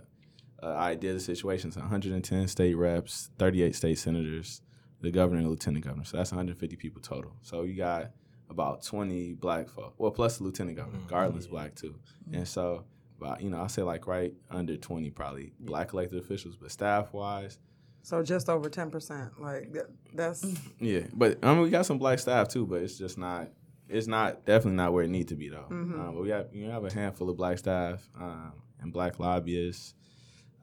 an 0.61 0.69
idea 0.77 1.11
of 1.11 1.17
the 1.17 1.23
situation, 1.23 1.69
it's 1.69 1.77
110 1.77 2.47
state 2.47 2.75
reps, 2.75 3.29
38 3.39 3.75
state 3.75 3.97
senators, 3.97 4.61
the 5.01 5.11
governor 5.11 5.39
and 5.39 5.49
lieutenant 5.49 5.83
governor. 5.83 6.05
So 6.05 6.17
that's 6.17 6.31
150 6.31 6.75
people 6.77 7.01
total. 7.01 7.35
So 7.41 7.63
you 7.63 7.75
got 7.75 8.11
about 8.49 8.83
20 8.83 9.33
black 9.33 9.67
folk, 9.69 9.93
well 9.97 10.11
plus 10.11 10.37
the 10.37 10.43
lieutenant 10.43 10.77
governor, 10.77 10.99
Garlin's 11.07 11.47
black 11.47 11.75
too. 11.75 11.95
And 12.31 12.47
so, 12.47 12.85
about 13.19 13.41
you 13.41 13.49
know, 13.49 13.61
I 13.61 13.67
say 13.67 13.81
like 13.81 14.05
right 14.07 14.33
under 14.51 14.77
20 14.77 15.09
probably 15.11 15.53
black 15.59 15.93
elected 15.93 16.19
officials, 16.19 16.55
but 16.55 16.71
staff 16.71 17.13
wise. 17.13 17.59
So 18.03 18.21
just 18.21 18.49
over 18.49 18.69
ten 18.69 18.91
percent. 18.91 19.39
Like 19.41 19.71
that, 19.73 19.87
that's 20.13 20.45
Yeah, 20.79 21.01
but 21.13 21.39
I 21.43 21.53
mean, 21.53 21.63
we 21.63 21.69
got 21.69 21.85
some 21.85 21.97
black 21.97 22.19
staff 22.19 22.49
too, 22.49 22.65
but 22.65 22.81
it's 22.81 22.97
just 22.97 23.17
not. 23.17 23.47
It's 23.89 24.07
not 24.07 24.45
definitely 24.45 24.77
not 24.77 24.93
where 24.93 25.03
it 25.03 25.09
need 25.09 25.27
to 25.29 25.35
be 25.35 25.49
though. 25.49 25.67
Uh, 25.69 26.11
but 26.11 26.21
we 26.21 26.29
have 26.29 26.47
you 26.53 26.69
have 26.69 26.83
a 26.85 26.93
handful 26.93 27.29
of 27.29 27.37
black 27.37 27.57
staff 27.57 28.01
um, 28.19 28.53
and 28.81 28.91
black 28.93 29.19
lobbyists, 29.19 29.93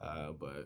uh, 0.01 0.31
but 0.31 0.65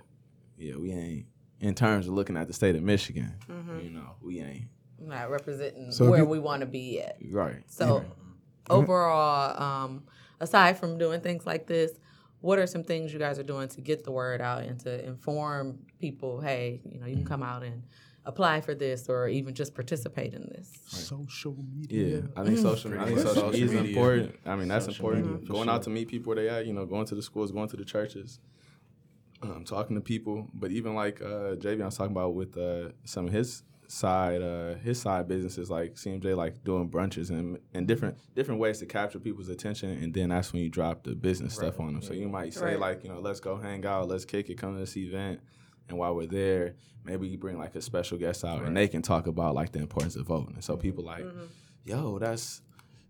yeah, 0.58 0.76
we 0.76 0.92
ain't 0.92 1.26
in 1.60 1.76
terms 1.76 2.08
of 2.08 2.14
looking 2.14 2.36
at 2.38 2.48
the 2.48 2.54
state 2.54 2.76
of 2.76 2.84
Michigan. 2.84 3.34
You 3.82 3.90
know, 3.92 4.16
we 4.22 4.40
ain't 4.42 4.68
not 5.00 5.30
representing 5.30 5.92
So 5.92 6.10
where 6.10 6.20
you- 6.22 6.26
we 6.26 6.40
want 6.40 6.62
to 6.62 6.66
be 6.66 7.02
at. 7.02 7.18
right. 7.30 7.62
So 7.68 8.04
overall, 8.70 9.62
um, 9.62 10.04
aside 10.40 10.78
from 10.78 10.98
doing 10.98 11.22
things 11.22 11.46
like 11.46 11.68
this, 11.68 11.92
what 12.46 12.60
are 12.60 12.68
some 12.68 12.84
things 12.84 13.12
you 13.12 13.18
guys 13.18 13.40
are 13.40 13.44
doing 13.44 13.68
to 13.68 13.82
get 13.82 14.04
the 14.04 14.12
word 14.12 14.40
out 14.40 14.62
and 14.62 14.80
to 14.80 15.04
inform 15.04 15.80
people? 16.00 16.40
Hey, 16.40 16.80
you 16.86 17.00
know, 17.00 17.08
you 17.08 17.16
can 17.16 17.26
come 17.26 17.42
out 17.42 17.64
and 17.64 17.82
apply 18.24 18.62
for 18.62 18.76
this, 18.76 19.10
or 19.10 19.28
even 19.28 19.56
just 19.56 19.74
participate 19.74 20.36
in 20.36 20.44
this. 20.54 20.72
Social 20.86 21.58
media. 21.74 22.18
Yeah, 22.18 22.22
I 22.36 22.44
think 22.46 22.60
social. 22.60 22.94
I 23.00 23.06
think 23.06 23.18
much. 23.18 23.26
social 23.26 23.50
media 23.50 23.66
is 23.66 23.74
important. 23.74 24.36
I 24.46 24.56
mean, 24.56 24.68
that's 24.68 24.86
Social 24.86 25.08
important. 25.08 25.26
media, 25.26 25.48
for 25.48 25.54
going 25.54 25.70
out 25.70 25.82
to 25.84 25.90
meet 25.90 26.08
people 26.08 26.36
where 26.36 26.44
they 26.44 26.50
at. 26.50 26.68
You 26.68 26.74
know, 26.74 26.86
going 26.86 27.08
to 27.08 27.16
the 27.16 27.24
schools, 27.24 27.52
going 27.52 27.68
to 27.70 27.78
the 27.78 27.86
churches, 27.86 28.40
um, 29.42 29.64
talking 29.66 29.96
to 29.96 30.02
people. 30.02 30.48
But 30.54 30.70
even 30.72 30.94
like 30.94 31.22
uh, 31.24 31.58
Javion 31.58 31.86
was 31.86 31.98
talking 31.98 32.12
about 32.12 32.36
with 32.36 32.56
uh, 32.60 32.90
some 33.06 33.26
of 33.26 33.34
his 33.34 33.64
side, 33.88 34.42
uh, 34.42 34.76
his 34.76 35.00
side 35.00 35.28
businesses 35.28 35.70
like 35.70 35.96
CMJ, 35.96 36.36
like 36.36 36.64
doing 36.64 36.90
brunches 36.90 37.30
and 37.30 37.58
and 37.74 37.88
different 37.88 38.18
different 38.36 38.60
ways 38.60 38.80
to 38.80 38.86
capture 38.86 39.20
people's 39.20 39.50
attention. 39.50 39.90
And 39.92 40.14
then 40.14 40.30
that's 40.30 40.54
when 40.54 40.62
you 40.64 40.70
drop 40.70 41.04
the 41.04 41.16
business 41.16 41.54
stuff 41.54 41.80
on 41.80 41.94
them. 41.94 42.02
So 42.02 42.14
you 42.14 42.28
might 42.30 42.54
say 42.54 42.72
Right. 42.72 42.80
like, 42.80 43.04
you 43.04 43.10
know, 43.10 43.20
let's 43.20 43.40
go 43.40 43.58
hang 43.58 43.86
out, 43.86 44.08
let's 44.08 44.26
kick 44.26 44.50
it, 44.50 44.56
come 44.58 44.74
to 44.74 44.80
this 44.80 44.96
event. 44.98 45.40
And 45.88 45.98
while 45.98 46.16
we're 46.16 46.26
there, 46.26 46.76
maybe 47.04 47.28
you 47.28 47.38
bring 47.38 47.58
like 47.60 47.76
a 47.76 47.82
special 47.82 48.18
guest 48.18 48.44
out, 48.44 48.64
and 48.64 48.76
they 48.76 48.88
can 48.88 49.02
talk 49.02 49.28
about 49.28 49.54
like 49.56 49.72
the 49.72 49.80
importance 49.80 50.16
of 50.16 50.26
voting. 50.26 50.56
And 50.56 50.64
so 50.64 50.76
people 50.78 51.04
like, 51.04 51.26
yo, 51.84 52.18
that's 52.20 52.62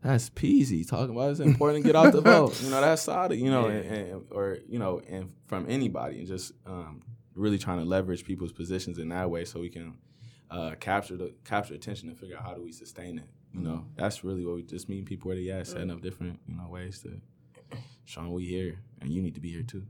that's 0.02 0.30
peasy 0.30 0.88
talking 0.88 1.16
about 1.16 1.32
it's 1.32 1.40
important 1.40 1.84
to 1.84 1.88
get 1.88 1.96
out 1.96 2.12
the 2.12 2.22
vote. 2.34 2.62
You 2.62 2.70
know, 2.70 2.82
that's 2.82 3.04
solid. 3.04 3.40
You 3.40 3.50
know, 3.50 3.68
and, 3.68 3.86
and 3.86 4.26
or 4.32 4.58
you 4.68 4.78
know, 4.78 5.02
and 5.08 5.32
from 5.48 5.66
anybody, 5.70 6.20
and 6.20 6.28
just 6.28 6.52
um, 6.66 7.02
really 7.34 7.58
trying 7.58 7.80
to 7.80 7.86
leverage 7.86 8.24
people's 8.26 8.52
positions 8.52 8.98
in 9.00 9.10
that 9.10 9.30
way, 9.32 9.46
so 9.46 9.60
we 9.62 9.70
can 9.70 9.96
uh, 10.52 10.76
capture 10.80 11.18
the 11.18 11.34
capture 11.44 11.74
attention 11.74 12.10
and 12.10 12.18
figure 12.18 12.38
out 12.38 12.44
how 12.44 12.54
do 12.54 12.62
we 12.62 12.72
sustain 12.72 13.18
it. 13.20 13.26
You 13.54 13.62
know, 13.62 13.86
that's 13.96 14.24
really 14.24 14.46
what 14.46 14.56
we 14.56 14.64
just 14.64 14.90
meet 14.90 15.06
people 15.06 15.30
where 15.30 15.38
they 15.38 15.50
at, 15.50 15.66
setting 15.68 15.90
up 15.90 16.02
different 16.02 16.40
you 16.48 16.56
know 16.56 16.68
ways 16.68 17.00
to 17.04 17.22
show 18.04 18.22
'em 18.22 18.34
we 18.34 18.46
here, 18.46 18.80
and 19.02 19.10
you 19.12 19.22
need 19.22 19.36
to 19.36 19.42
be 19.42 19.50
here 19.50 19.64
too. 19.64 19.84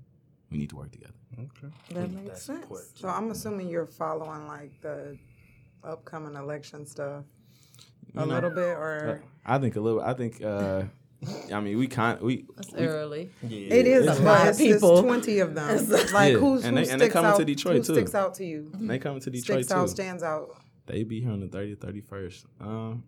We 0.52 0.58
need 0.60 0.70
to 0.70 0.76
work 0.76 0.92
together. 0.92 1.14
Okay. 1.40 1.74
that 1.90 2.12
makes 2.12 2.28
That's 2.30 2.44
sense. 2.44 2.62
important. 2.64 2.98
So 2.98 3.10
I'm 3.10 3.32
assuming 3.32 3.68
you're 3.70 3.88
following 3.88 4.48
like 4.48 4.80
the 4.82 5.18
upcoming 5.84 6.36
election 6.36 6.86
stuff 6.86 7.26
a 8.16 8.22
You 8.22 8.28
know, 8.28 8.34
little 8.36 8.52
bit, 8.52 8.78
or 8.78 9.24
I 9.46 9.58
think 9.58 9.76
a 9.76 9.82
little. 9.82 10.02
I 10.02 10.14
think. 10.14 10.42
Uh, 10.44 10.84
I 11.54 11.60
mean, 11.60 11.78
we 11.78 11.88
kind 11.88 12.20
we 12.22 12.46
That's 12.56 12.72
we- 12.74 12.80
early. 12.88 13.30
Yeah. 13.42 13.74
it 13.74 13.88
is. 13.88 14.06
It's 14.08 14.20
a 14.20 14.24
lot 14.24 14.42
of 14.42 14.48
it's, 14.50 14.60
it's 14.60 14.74
people. 14.76 15.04
twenty 15.04 15.40
of 15.40 15.56
them. 15.56 15.90
like 16.14 16.34
Yeah, 16.34 16.40
who's 16.40 16.66
and 16.66 16.78
who 16.78 16.86
they- 16.86 16.92
and 16.92 17.02
they 17.02 17.06
sticks 17.06 17.14
coming 17.14 17.32
out? 17.32 17.38
to 17.40 17.46
Detroit, 17.46 17.76
who 17.78 17.84
too. 17.84 17.94
sticks 17.94 18.16
out 18.16 18.34
to 18.36 18.46
you? 18.46 18.72
they 18.74 19.00
coming 19.00 19.22
to 19.22 19.30
Detroit 19.30 19.60
Sticks 19.66 19.72
out, 19.72 19.84
too. 19.88 19.92
stands 19.92 20.24
out. 20.24 20.56
They 20.88 21.04
be 21.04 21.20
here 21.22 21.32
on 21.32 21.40
the 21.40 21.48
30th, 21.48 21.78
31st. 21.80 22.46
Um, 22.62 23.04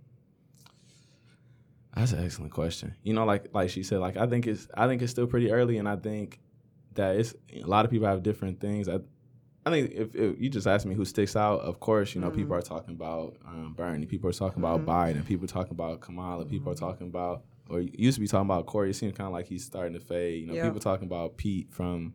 that's 1.95 2.12
an 2.12 2.23
excellent 2.23 2.51
question. 2.53 2.95
You 3.03 3.13
know, 3.13 3.25
like 3.25 3.47
like 3.53 3.69
she 3.69 3.84
said, 3.84 3.99
like 3.99 4.17
I 4.17 4.27
think 4.27 4.45
it's 4.47 4.67
I 4.75 4.88
think 4.88 5.01
it's 5.01 5.12
still 5.12 5.27
pretty 5.27 5.51
early, 5.51 5.77
and 5.77 5.88
I 5.89 5.95
think 5.95 6.39
that 6.93 7.15
it's 7.15 7.34
a 7.53 7.63
lot 7.65 7.86
of 7.86 7.91
people 7.91 8.08
have 8.08 8.23
different 8.23 8.60
things. 8.60 8.88
I 8.88 8.99
I 9.65 9.69
think 9.71 9.91
if, 9.91 10.15
if 10.15 10.39
you 10.39 10.49
just 10.49 10.65
ask 10.67 10.86
me 10.86 10.95
who 10.95 11.03
sticks 11.06 11.36
out, 11.36 11.60
of 11.62 11.80
course, 11.80 12.15
you 12.15 12.21
know, 12.21 12.30
people 12.32 12.56
are 12.56 12.62
talking 12.62 12.93
about 12.95 13.36
um, 13.45 13.73
Bernie, 13.75 14.06
people 14.06 14.30
are 14.30 14.34
talking 14.34 14.60
about 14.63 14.86
Biden, 14.86 15.25
people 15.25 15.43
are 15.45 15.49
talking 15.49 15.71
about 15.73 15.99
Kamala, 16.01 16.45
people 16.45 16.71
are 16.71 16.75
talking 16.75 17.08
about 17.08 17.43
or 17.69 17.82
used 17.82 18.15
to 18.15 18.21
be 18.21 18.27
talking 18.27 18.45
about 18.47 18.65
Corey. 18.65 18.89
It 18.91 18.95
seems 18.95 19.15
kind 19.17 19.27
of 19.27 19.34
like 19.34 19.47
he's 19.47 19.65
starting 19.65 19.93
to 19.93 19.99
fade. 19.99 20.41
You 20.41 20.47
know, 20.47 20.53
Yeah. 20.53 20.65
people 20.65 20.80
talking 20.80 21.06
about 21.08 21.38
Pete 21.38 21.71
from 21.71 22.13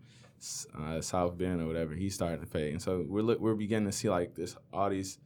uh, 0.79 1.01
South 1.01 1.37
Bend 1.39 1.61
or 1.61 1.67
whatever. 1.67 1.95
He's 1.95 2.15
starting 2.15 2.41
to 2.41 2.47
fade, 2.47 2.73
and 2.73 2.83
so 2.83 3.05
we're 3.09 3.37
we're 3.39 3.55
beginning 3.55 3.89
to 3.91 3.97
see 3.97 4.11
like 4.11 4.35
this 4.35 4.57
all 4.73 4.91
these 4.91 5.19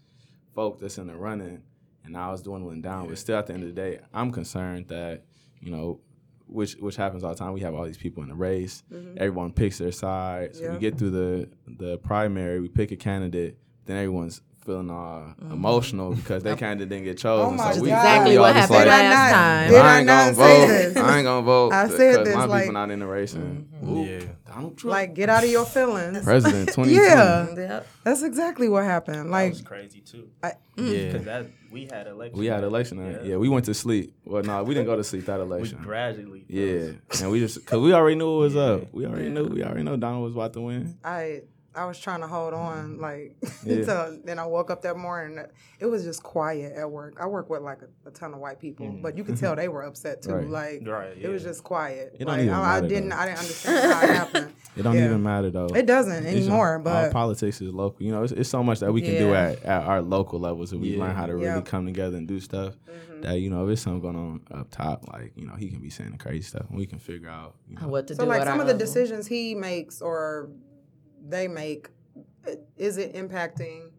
folk 0.55 0.79
that's 0.81 0.99
in 0.99 1.07
the 1.07 1.17
running, 1.17 1.63
and 2.05 2.13
now 2.13 2.33
it's 2.33 2.43
dwindling 2.43 2.83
down. 2.83 3.09
But 3.09 3.19
still, 3.19 3.39
at 3.39 3.47
the 3.47 3.55
end 3.55 3.63
of 3.63 3.69
the 3.69 3.75
day, 3.75 4.01
I'm 4.13 4.31
concerned 4.33 4.89
that 4.89 5.25
you 5.61 5.71
know. 5.71 6.01
Which 6.49 6.75
which 6.77 6.95
happens 6.95 7.25
all 7.25 7.31
the 7.31 7.37
time. 7.37 7.55
We 7.55 7.61
have 7.63 7.75
all 7.75 7.85
these 7.85 7.97
people 7.97 8.23
in 8.23 8.29
the 8.29 8.37
race. 8.37 8.85
Everyone 9.17 9.53
picks 9.53 9.79
their 9.79 9.91
side. 9.91 10.55
So 10.55 10.63
Yeah. 10.63 10.73
we 10.75 10.79
get 10.79 10.97
through 10.97 11.11
the 11.11 11.49
the 11.67 11.99
primary. 11.99 12.61
We 12.61 12.69
pick 12.69 12.93
a 12.93 12.97
candidate. 12.97 13.59
Then 13.85 13.97
everyone's 13.97 14.43
feeling 14.67 14.91
all 14.91 15.33
emotional 15.51 16.13
because 16.15 16.43
they 16.43 16.55
kind 16.57 16.81
of 16.83 16.89
didn't 16.89 17.05
get 17.05 17.19
chosen. 17.19 17.47
Oh 17.47 17.51
my 17.57 17.73
so 17.73 17.81
we, 17.83 17.89
God. 17.89 17.97
Exactly 17.99 18.31
we 18.33 18.39
what 18.39 18.55
happened 18.57 18.77
like, 18.77 18.85
Did 18.85 18.93
I 18.93 19.01
last 19.03 19.31
not- 19.31 19.37
time. 19.37 19.71
did 19.71 19.79
I 19.81 19.95
I 19.95 19.99
ain't 19.99 20.07
not 20.07 20.25
gonna 20.25 20.35
say 20.37 20.61
vote. 20.61 20.67
this? 20.67 20.97
I 20.97 21.17
ain't 21.19 21.25
gonna 21.25 21.43
vote. 21.47 21.73
I 21.73 21.89
said 21.89 22.27
this, 22.27 22.35
my 22.35 22.45
like- 22.45 22.63
people 22.65 22.75
not 22.75 22.91
in 22.91 22.99
the 22.99 23.07
race. 23.07 23.33
And 23.35 23.67
mm-hmm. 23.73 23.89
ooh, 23.97 24.05
Yeah. 24.05 24.21
Donald 24.47 24.77
Trump, 24.79 24.93
Like 24.93 25.15
get 25.15 25.29
out 25.29 25.45
of 25.45 25.51
your 25.51 25.65
feelings. 25.65 26.25
president 26.25 26.69
2020. 26.75 26.93
Yeah, 26.93 27.55
Yep. 27.57 27.87
that's 28.05 28.23
exactly 28.23 28.69
what 28.69 28.85
happened. 28.85 29.17
That 29.17 29.27
Like 29.31 29.53
was 29.53 29.63
crazy 29.63 30.01
too. 30.01 30.29
I, 30.43 30.53
mm. 30.77 30.93
Yeah. 30.93 31.07
Because 31.13 31.25
that 31.27 31.47
we 31.71 31.85
had 31.87 32.07
election. 32.07 32.39
We 32.39 32.47
had 32.47 32.65
election 32.65 32.99
night. 33.13 33.25
Yeah. 33.25 33.37
we 33.37 33.49
went 33.49 33.67
to 33.67 33.75
sleep. 33.75 34.15
Well, 34.25 34.43
no, 34.43 34.63
we 34.65 34.75
didn't 34.75 34.87
go 34.87 34.97
to 34.97 35.05
sleep 35.05 35.27
that 35.27 35.39
We 35.39 35.45
election. 35.45 35.79
gradually. 35.83 36.45
Yeah, 36.49 36.93
and 37.21 37.31
we 37.31 37.41
just 37.41 37.57
because 37.57 37.81
we 37.81 37.93
already 37.93 38.17
knew 38.17 38.37
it 38.37 38.39
was 38.39 38.57
up. 38.57 38.93
We 38.95 39.05
already 39.07 39.29
knew. 39.29 39.45
We 39.47 39.63
already 39.63 39.83
know 39.83 39.97
Donald 39.97 40.25
was 40.25 40.33
about 40.35 40.53
to 40.55 40.61
win. 40.63 40.97
I 41.05 41.43
I 41.77 41.85
was 41.85 41.99
trying 41.99 42.21
to 42.23 42.27
hold 42.27 42.55
on, 42.55 42.99
like, 42.99 43.37
Yeah. 43.65 43.85
so 43.85 44.19
then 44.25 44.39
I 44.39 44.47
woke 44.47 44.71
up 44.71 44.83
that 44.83 44.97
morning. 44.97 45.45
It 45.79 45.87
was 45.87 46.05
just 46.05 46.23
quiet 46.23 46.73
at 46.75 46.91
work. 46.91 47.19
I 47.21 47.27
work 47.27 47.51
with 47.51 47.63
like 47.63 47.79
a, 47.83 48.09
a 48.09 48.11
ton 48.11 48.33
of 48.33 48.41
white 48.41 48.59
people, 48.61 48.89
but 49.03 49.17
you 49.17 49.25
could 49.25 49.37
tell 49.43 49.55
they 49.55 49.69
were 49.69 49.83
upset 49.83 50.23
too. 50.23 50.33
Right. 50.35 50.49
Like, 50.49 50.83
Right, 50.87 51.17
it 51.21 51.29
was 51.29 51.43
just 51.43 51.63
quiet. 51.63 52.17
It 52.19 52.25
don't 52.25 52.29
like, 52.29 52.41
even 52.43 52.55
I, 52.55 52.61
I 52.61 52.75
matter, 52.81 52.89
didn't, 52.89 53.09
though. 53.11 53.17
I 53.17 53.27
didn't 53.27 53.39
understand 53.39 53.93
how 53.93 54.03
it 54.03 54.11
happened. 54.11 54.53
It 54.77 54.83
don't 54.83 54.95
Yeah. 54.95 55.07
even 55.07 55.23
matter 55.23 55.49
though. 55.51 55.69
It 55.69 55.87
doesn't 55.87 56.27
It's 56.27 56.37
anymore, 56.47 56.77
all 56.77 56.83
but 56.83 57.11
politics 57.11 57.63
is 57.63 57.73
local. 57.73 58.05
You 58.05 58.13
know, 58.13 58.25
it's, 58.25 58.33
it's 58.35 58.51
so 58.51 58.63
much 58.63 58.81
that 58.81 58.93
we 58.93 59.01
can 59.01 59.15
do 59.17 59.33
at, 59.35 59.63
at 59.65 59.83
our 59.85 60.03
local 60.03 60.39
levels 60.39 60.71
if 60.75 60.79
we 60.81 60.91
Yeah. 60.91 61.01
learn 61.05 61.15
how 61.15 61.25
to 61.25 61.33
really 61.35 61.47
Yeah. 61.47 61.61
come 61.63 61.87
together 61.87 62.19
and 62.19 62.29
do 62.29 62.39
stuff. 62.41 62.75
Mm-hmm. 62.87 63.23
That 63.23 63.41
you 63.41 63.49
know, 63.49 63.63
if 63.63 63.69
there's 63.69 63.81
something 63.81 64.03
going 64.03 64.17
on 64.17 64.43
up 64.61 64.71
top, 64.71 65.09
like 65.11 65.33
you 65.35 65.47
know, 65.47 65.55
he 65.55 65.71
can 65.71 65.81
be 65.81 65.89
saying 65.89 66.11
the 66.11 66.19
crazy 66.19 66.43
stuff, 66.43 66.67
and 66.69 66.77
we 66.79 66.85
can 66.85 66.99
figure 66.99 67.31
out. 67.31 67.55
You 67.67 67.77
know, 67.77 67.89
What 67.89 68.07
to 68.09 68.15
so 68.15 68.25
do? 68.25 68.29
like 68.29 68.43
some 68.45 68.61
of 68.61 68.67
the 68.67 68.75
decisions 68.75 69.27
he 69.27 69.55
makes 69.55 70.03
or 70.03 70.51
they 71.29 71.49
make, 71.49 71.89
uh, 72.47 72.53
is 72.77 72.97
it 72.99 73.15
impacting? 73.15 73.91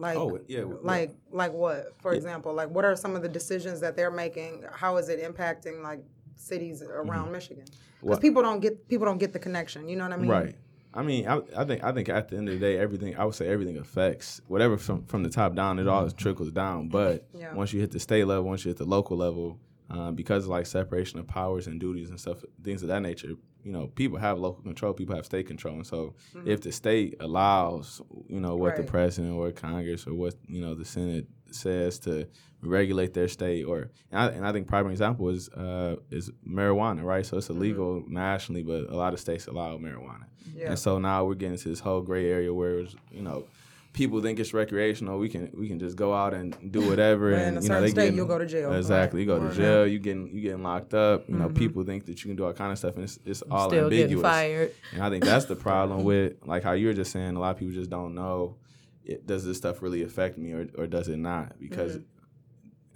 Like, 0.00 0.16
Oh, 0.16 0.38
yeah, 0.46 0.64
like, 0.82 1.14
like 1.32 1.52
what? 1.52 1.92
For 2.00 2.12
Yeah. 2.12 2.18
example, 2.18 2.54
like 2.54 2.70
what 2.70 2.84
are 2.84 2.94
some 2.94 3.16
of 3.16 3.22
the 3.22 3.28
decisions 3.28 3.80
that 3.80 3.96
they're 3.96 4.10
making? 4.12 4.64
How 4.72 4.96
is 4.96 5.08
it 5.08 5.20
impacting 5.22 5.82
like 5.82 6.00
cities 6.36 6.82
around 6.82 7.32
Michigan? 7.32 7.64
Because 7.64 7.78
Mm-hmm. 7.98 8.08
Well- 8.10 8.18
people 8.20 8.42
don't 8.42 8.60
get 8.60 8.86
people 8.88 9.06
don't 9.06 9.18
get 9.18 9.32
the 9.32 9.40
connection. 9.40 9.88
You 9.88 9.96
know 9.96 10.04
what 10.04 10.12
I 10.12 10.16
mean? 10.18 10.30
Right. 10.30 10.54
I 10.94 11.02
mean, 11.02 11.26
I, 11.28 11.40
I 11.56 11.64
think 11.64 11.82
I 11.84 11.92
think 11.92 12.08
at 12.08 12.28
the 12.28 12.36
end 12.36 12.48
of 12.48 12.54
the 12.54 12.60
day, 12.60 12.78
everything 12.78 13.16
I 13.16 13.24
would 13.24 13.34
say 13.34 13.48
everything 13.48 13.76
affects 13.76 14.40
whatever 14.46 14.76
from 14.78 15.04
from 15.04 15.22
the 15.24 15.28
top 15.30 15.54
down. 15.56 15.78
It 15.80 15.88
all 15.88 16.08
trickles 16.10 16.52
down. 16.52 16.88
But 16.88 17.26
Yeah. 17.34 17.54
once 17.54 17.72
you 17.72 17.80
hit 17.80 17.90
the 17.90 17.98
state 18.00 18.24
level, 18.24 18.44
once 18.44 18.64
you 18.64 18.68
hit 18.70 18.78
the 18.78 18.84
local 18.86 19.16
level, 19.16 19.58
um, 19.90 20.14
because 20.14 20.44
of 20.44 20.50
like 20.50 20.66
separation 20.66 21.18
of 21.18 21.26
powers 21.26 21.66
and 21.66 21.80
duties 21.80 22.08
and 22.10 22.20
stuff, 22.20 22.44
things 22.62 22.82
of 22.82 22.88
that 22.88 23.00
nature, 23.02 23.30
you 23.68 23.74
know, 23.74 23.88
people 23.88 24.16
have 24.16 24.38
local 24.38 24.62
control, 24.62 24.94
people 24.94 25.14
have 25.14 25.26
state 25.26 25.46
control, 25.46 25.74
and 25.74 25.86
so 25.86 26.14
if 26.46 26.62
the 26.62 26.72
state 26.72 27.16
allows, 27.20 28.00
you 28.26 28.40
know, 28.40 28.56
what 28.56 28.76
the 28.76 28.82
president 28.82 29.34
or 29.34 29.50
Congress 29.52 30.06
or 30.06 30.14
what 30.14 30.34
you 30.46 30.62
know 30.62 30.74
the 30.74 30.86
Senate 30.86 31.26
says 31.50 31.98
to 31.98 32.26
regulate 32.62 33.12
their 33.12 33.28
state, 33.28 33.64
or 33.64 33.90
and 34.10 34.20
I, 34.22 34.26
and 34.28 34.46
I 34.46 34.52
think 34.52 34.68
prime 34.68 34.88
example 34.88 35.28
is 35.28 35.50
uh, 35.50 35.96
is 36.10 36.30
marijuana, 36.48 37.04
right? 37.04 37.26
So 37.26 37.36
it's 37.36 37.50
illegal 37.50 38.02
nationally, 38.08 38.62
but 38.62 38.88
a 38.88 38.96
lot 38.96 39.12
of 39.12 39.20
states 39.20 39.48
allow 39.48 39.76
marijuana. 39.76 40.24
Yeah. 40.54 40.70
And 40.70 40.78
so 40.78 40.98
now 40.98 41.26
we're 41.26 41.34
getting 41.34 41.58
to 41.58 41.68
this 41.68 41.80
whole 41.80 42.00
gray 42.00 42.30
area 42.30 42.54
where 42.54 42.78
it's, 42.78 42.96
you 43.10 43.20
know 43.20 43.44
people 43.92 44.22
think 44.22 44.38
it's 44.38 44.54
recreational. 44.54 45.18
We 45.18 45.28
can 45.28 45.50
we 45.54 45.68
can 45.68 45.78
just 45.78 45.96
go 45.96 46.14
out 46.14 46.34
and 46.34 46.56
do 46.70 46.88
whatever, 46.88 47.32
in 47.32 47.40
and 47.40 47.58
a 47.58 47.62
you 47.62 47.68
know 47.68 47.80
they 47.80 47.90
state, 47.90 48.02
getting- 48.02 48.16
you'll 48.16 48.26
go 48.26 48.38
to 48.38 48.46
jail. 48.46 48.72
Exactly, 48.72 49.20
you 49.20 49.26
go 49.26 49.38
to 49.38 49.54
jail. 49.54 49.86
You 49.86 49.98
getting 49.98 50.34
you 50.34 50.40
getting 50.40 50.62
locked 50.62 50.94
up. 50.94 51.28
You 51.28 51.36
know, 51.36 51.46
mm-hmm. 51.46 51.54
people 51.54 51.84
think 51.84 52.06
that 52.06 52.22
you 52.22 52.28
can 52.28 52.36
do 52.36 52.44
all 52.44 52.52
kind 52.52 52.72
of 52.72 52.78
stuff, 52.78 52.94
and 52.94 53.04
it's, 53.04 53.18
it's 53.24 53.42
all 53.42 53.68
Still 53.68 53.88
getting 53.88 54.04
ambiguous. 54.04 54.22
fired. 54.22 54.74
And 54.92 55.02
I 55.02 55.10
think 55.10 55.24
that's 55.24 55.46
the 55.46 55.56
problem 55.56 56.04
with 56.10 56.34
like 56.44 56.62
how 56.62 56.72
you 56.72 56.86
were 56.88 56.94
just 56.94 57.12
saying. 57.12 57.36
A 57.36 57.40
lot 57.40 57.50
of 57.50 57.58
people 57.58 57.74
just 57.74 57.90
don't 57.90 58.14
know. 58.14 58.56
It, 59.04 59.26
does 59.26 59.44
this 59.44 59.56
stuff 59.56 59.82
really 59.82 60.02
affect 60.02 60.38
me, 60.38 60.52
or 60.52 60.68
or 60.76 60.86
does 60.86 61.08
it 61.08 61.18
not? 61.18 61.58
Because 61.58 61.96
mm-hmm. 61.96 62.17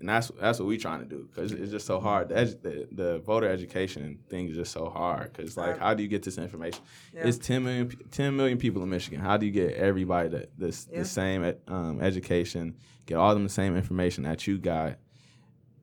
And 0.02 0.08
that's 0.08 0.32
that's 0.40 0.58
what 0.58 0.66
we 0.66 0.76
trying 0.76 0.98
to 0.98 1.06
do 1.06 1.28
because 1.30 1.52
it's 1.52 1.70
just 1.70 1.86
so 1.86 2.00
hard. 2.00 2.28
The, 2.28 2.34
edu- 2.34 2.60
the 2.62 2.88
the 2.90 3.18
voter 3.20 3.48
education 3.48 4.18
thing 4.28 4.48
is 4.48 4.56
just 4.56 4.72
so 4.72 4.90
hard 4.90 5.32
because 5.32 5.56
like 5.56 5.78
how 5.78 5.94
do 5.94 6.02
you 6.02 6.08
get 6.08 6.24
this 6.24 6.38
information? 6.38 6.82
Yeah. 7.14 7.26
It's 7.28 7.38
10 7.38 7.62
million, 7.62 7.92
10 8.10 8.34
million 8.36 8.58
people 8.58 8.82
in 8.82 8.90
Michigan. 8.90 9.20
How 9.20 9.36
do 9.36 9.46
you 9.46 9.52
get 9.52 9.74
everybody 9.74 10.28
that 10.30 10.58
this 10.58 10.88
Yeah. 10.90 10.98
the 10.98 11.04
same 11.04 11.54
um, 11.68 12.00
education, 12.02 12.74
get 13.06 13.14
all 13.14 13.32
them 13.32 13.44
the 13.44 13.48
same 13.48 13.76
information 13.76 14.24
that 14.24 14.44
you 14.48 14.58
got, 14.58 14.98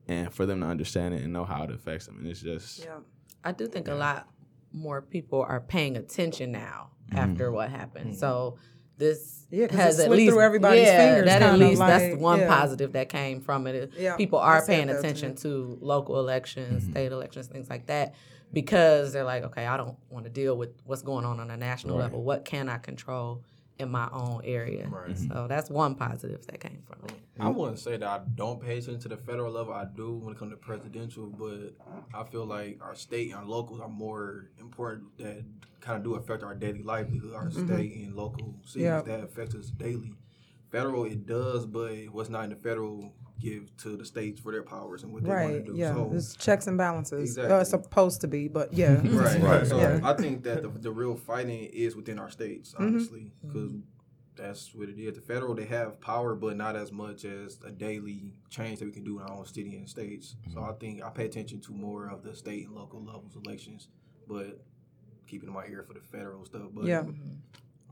and 0.06 0.32
for 0.32 0.44
them 0.44 0.60
to 0.60 0.66
understand 0.66 1.14
it 1.14 1.22
and 1.22 1.32
know 1.32 1.44
how 1.44 1.62
it 1.64 1.70
affects 1.70 2.04
them? 2.06 2.18
And 2.18 2.26
it's 2.26 2.42
just 2.42 2.84
Yeah. 2.84 2.98
I 3.42 3.52
do 3.52 3.66
think 3.66 3.88
a 3.88 3.94
lot 3.94 4.28
more 4.70 5.00
people 5.00 5.40
are 5.42 5.60
paying 5.60 5.96
attention 5.96 6.52
now 6.52 6.90
after 7.12 7.50
what 7.50 7.70
happened. 7.70 8.14
So 8.16 8.58
this 9.00 9.46
Yeah, 9.50 9.66
'cause 9.66 9.74
it 9.74 9.80
has 9.82 10.00
at 10.00 10.10
least 10.10 10.30
through 10.32 10.42
everybody's 10.42 10.86
yeah, 10.86 10.98
fingers, 11.14 11.24
That 11.24 11.42
at 11.42 11.50
kinda 11.50 11.66
least 11.66 11.80
that's 11.80 12.12
like- 12.12 12.20
one 12.20 12.38
yeah. 12.40 12.46
positive 12.48 12.92
that 12.92 13.08
came 13.08 13.40
from 13.40 13.66
it. 13.66 13.90
Yeah, 13.98 14.14
people 14.16 14.38
are 14.38 14.64
paying 14.64 14.88
attention 14.88 15.34
too. 15.34 15.76
to 15.78 15.84
local 15.84 16.20
elections, 16.20 16.84
mm-hmm. 16.84 16.92
state 16.92 17.10
elections, 17.10 17.48
things 17.48 17.68
like 17.68 17.86
that, 17.86 18.14
because 18.52 19.12
they're 19.12 19.24
like, 19.24 19.42
okay, 19.44 19.66
I 19.66 19.76
don't 19.76 19.96
want 20.10 20.24
to 20.26 20.30
deal 20.30 20.56
with 20.56 20.70
what's 20.84 21.02
going 21.02 21.24
on 21.24 21.40
on 21.40 21.50
a 21.50 21.56
national 21.56 21.96
Right. 21.96 22.04
level. 22.04 22.22
What 22.22 22.44
can 22.44 22.68
I 22.68 22.78
control 22.78 23.42
in 23.80 23.90
my 23.90 24.08
own 24.12 24.42
area? 24.44 24.86
Right. 24.88 25.10
Mm-hmm. 25.10 25.32
So 25.32 25.46
that's 25.48 25.70
one 25.70 25.94
positive 25.94 26.46
that 26.46 26.60
came 26.60 26.82
from 26.86 26.98
it. 27.08 27.14
I 27.38 27.48
wouldn't 27.48 27.78
say 27.78 27.96
that 27.96 28.06
I 28.06 28.20
don't 28.34 28.60
pay 28.60 28.78
attention 28.78 29.00
to 29.00 29.08
the 29.08 29.16
federal 29.16 29.52
level. 29.52 29.72
I 29.72 29.86
do 29.86 30.16
when 30.16 30.34
it 30.34 30.38
comes 30.38 30.52
to 30.52 30.56
presidential, 30.58 31.26
but 31.26 31.74
I 32.14 32.24
feel 32.24 32.44
like 32.44 32.78
our 32.82 32.94
state 32.94 33.30
and 33.30 33.38
our 33.38 33.46
locals 33.46 33.80
are 33.80 33.88
more 33.88 34.50
important 34.58 35.16
that 35.18 35.44
kind 35.80 35.96
of 35.96 36.04
do 36.04 36.14
affect 36.14 36.42
our 36.42 36.54
daily 36.54 36.82
livelihood. 36.82 37.34
Our 37.34 37.48
mm-hmm. 37.48 37.66
state 37.66 37.96
and 37.96 38.14
local 38.14 38.56
cities 38.64 38.82
Yeah. 38.82 39.00
that 39.02 39.24
affect 39.24 39.54
us 39.54 39.70
daily. 39.70 40.14
Federal, 40.70 41.04
it 41.04 41.26
does, 41.26 41.66
but 41.66 42.10
what's 42.10 42.28
not 42.28 42.44
in 42.44 42.50
the 42.50 42.56
federal 42.56 43.14
give 43.40 43.74
to 43.78 43.96
the 43.96 44.04
states 44.04 44.40
for 44.40 44.52
their 44.52 44.62
powers 44.62 45.02
and 45.02 45.12
what 45.12 45.22
they 45.24 45.30
Right. 45.30 45.50
want 45.50 45.66
to 45.66 45.72
do. 45.72 45.78
Yeah. 45.78 45.94
So, 45.94 46.10
It's 46.14 46.36
checks 46.36 46.66
and 46.66 46.76
balances. 46.76 47.30
Exactly. 47.30 47.52
Uh, 47.54 47.60
it's 47.60 47.70
supposed 47.70 48.20
to 48.20 48.28
be, 48.28 48.48
but 48.48 48.72
yeah. 48.72 49.00
Right, 49.04 49.40
Right. 49.40 49.66
So 49.66 49.78
Yeah. 49.78 50.00
I 50.02 50.12
think 50.14 50.42
that 50.44 50.62
the, 50.62 50.68
the 50.68 50.90
real 50.90 51.16
fighting 51.16 51.64
is 51.72 51.96
within 51.96 52.18
our 52.18 52.30
states, 52.30 52.72
Mm-hmm. 52.74 52.82
honestly, 52.84 53.32
because 53.46 53.72
that's 54.36 54.74
what 54.74 54.88
it 54.88 54.98
is. 54.98 55.14
The 55.14 55.20
federal 55.20 55.54
they 55.54 55.64
have 55.66 56.00
power, 56.00 56.34
but 56.34 56.56
not 56.56 56.76
as 56.76 56.92
much 56.92 57.24
as 57.24 57.58
a 57.66 57.70
daily 57.70 58.32
change 58.48 58.78
that 58.78 58.84
we 58.86 58.92
can 58.92 59.04
do 59.04 59.18
in 59.18 59.24
our 59.26 59.32
own 59.32 59.46
city 59.46 59.76
and 59.76 59.88
states. 59.88 60.36
So 60.52 60.62
I 60.62 60.72
think 60.72 61.02
I 61.02 61.10
pay 61.10 61.24
attention 61.26 61.60
to 61.62 61.72
more 61.72 62.06
of 62.08 62.22
the 62.22 62.34
state 62.34 62.66
and 62.66 62.74
local 62.74 63.02
levels 63.04 63.36
elections, 63.36 63.88
but 64.28 64.62
keeping 65.26 65.52
my 65.52 65.66
ear 65.66 65.84
for 65.86 65.94
the 65.94 66.00
federal 66.00 66.44
stuff. 66.44 66.68
But 66.74 66.84
Yeah. 66.84 67.04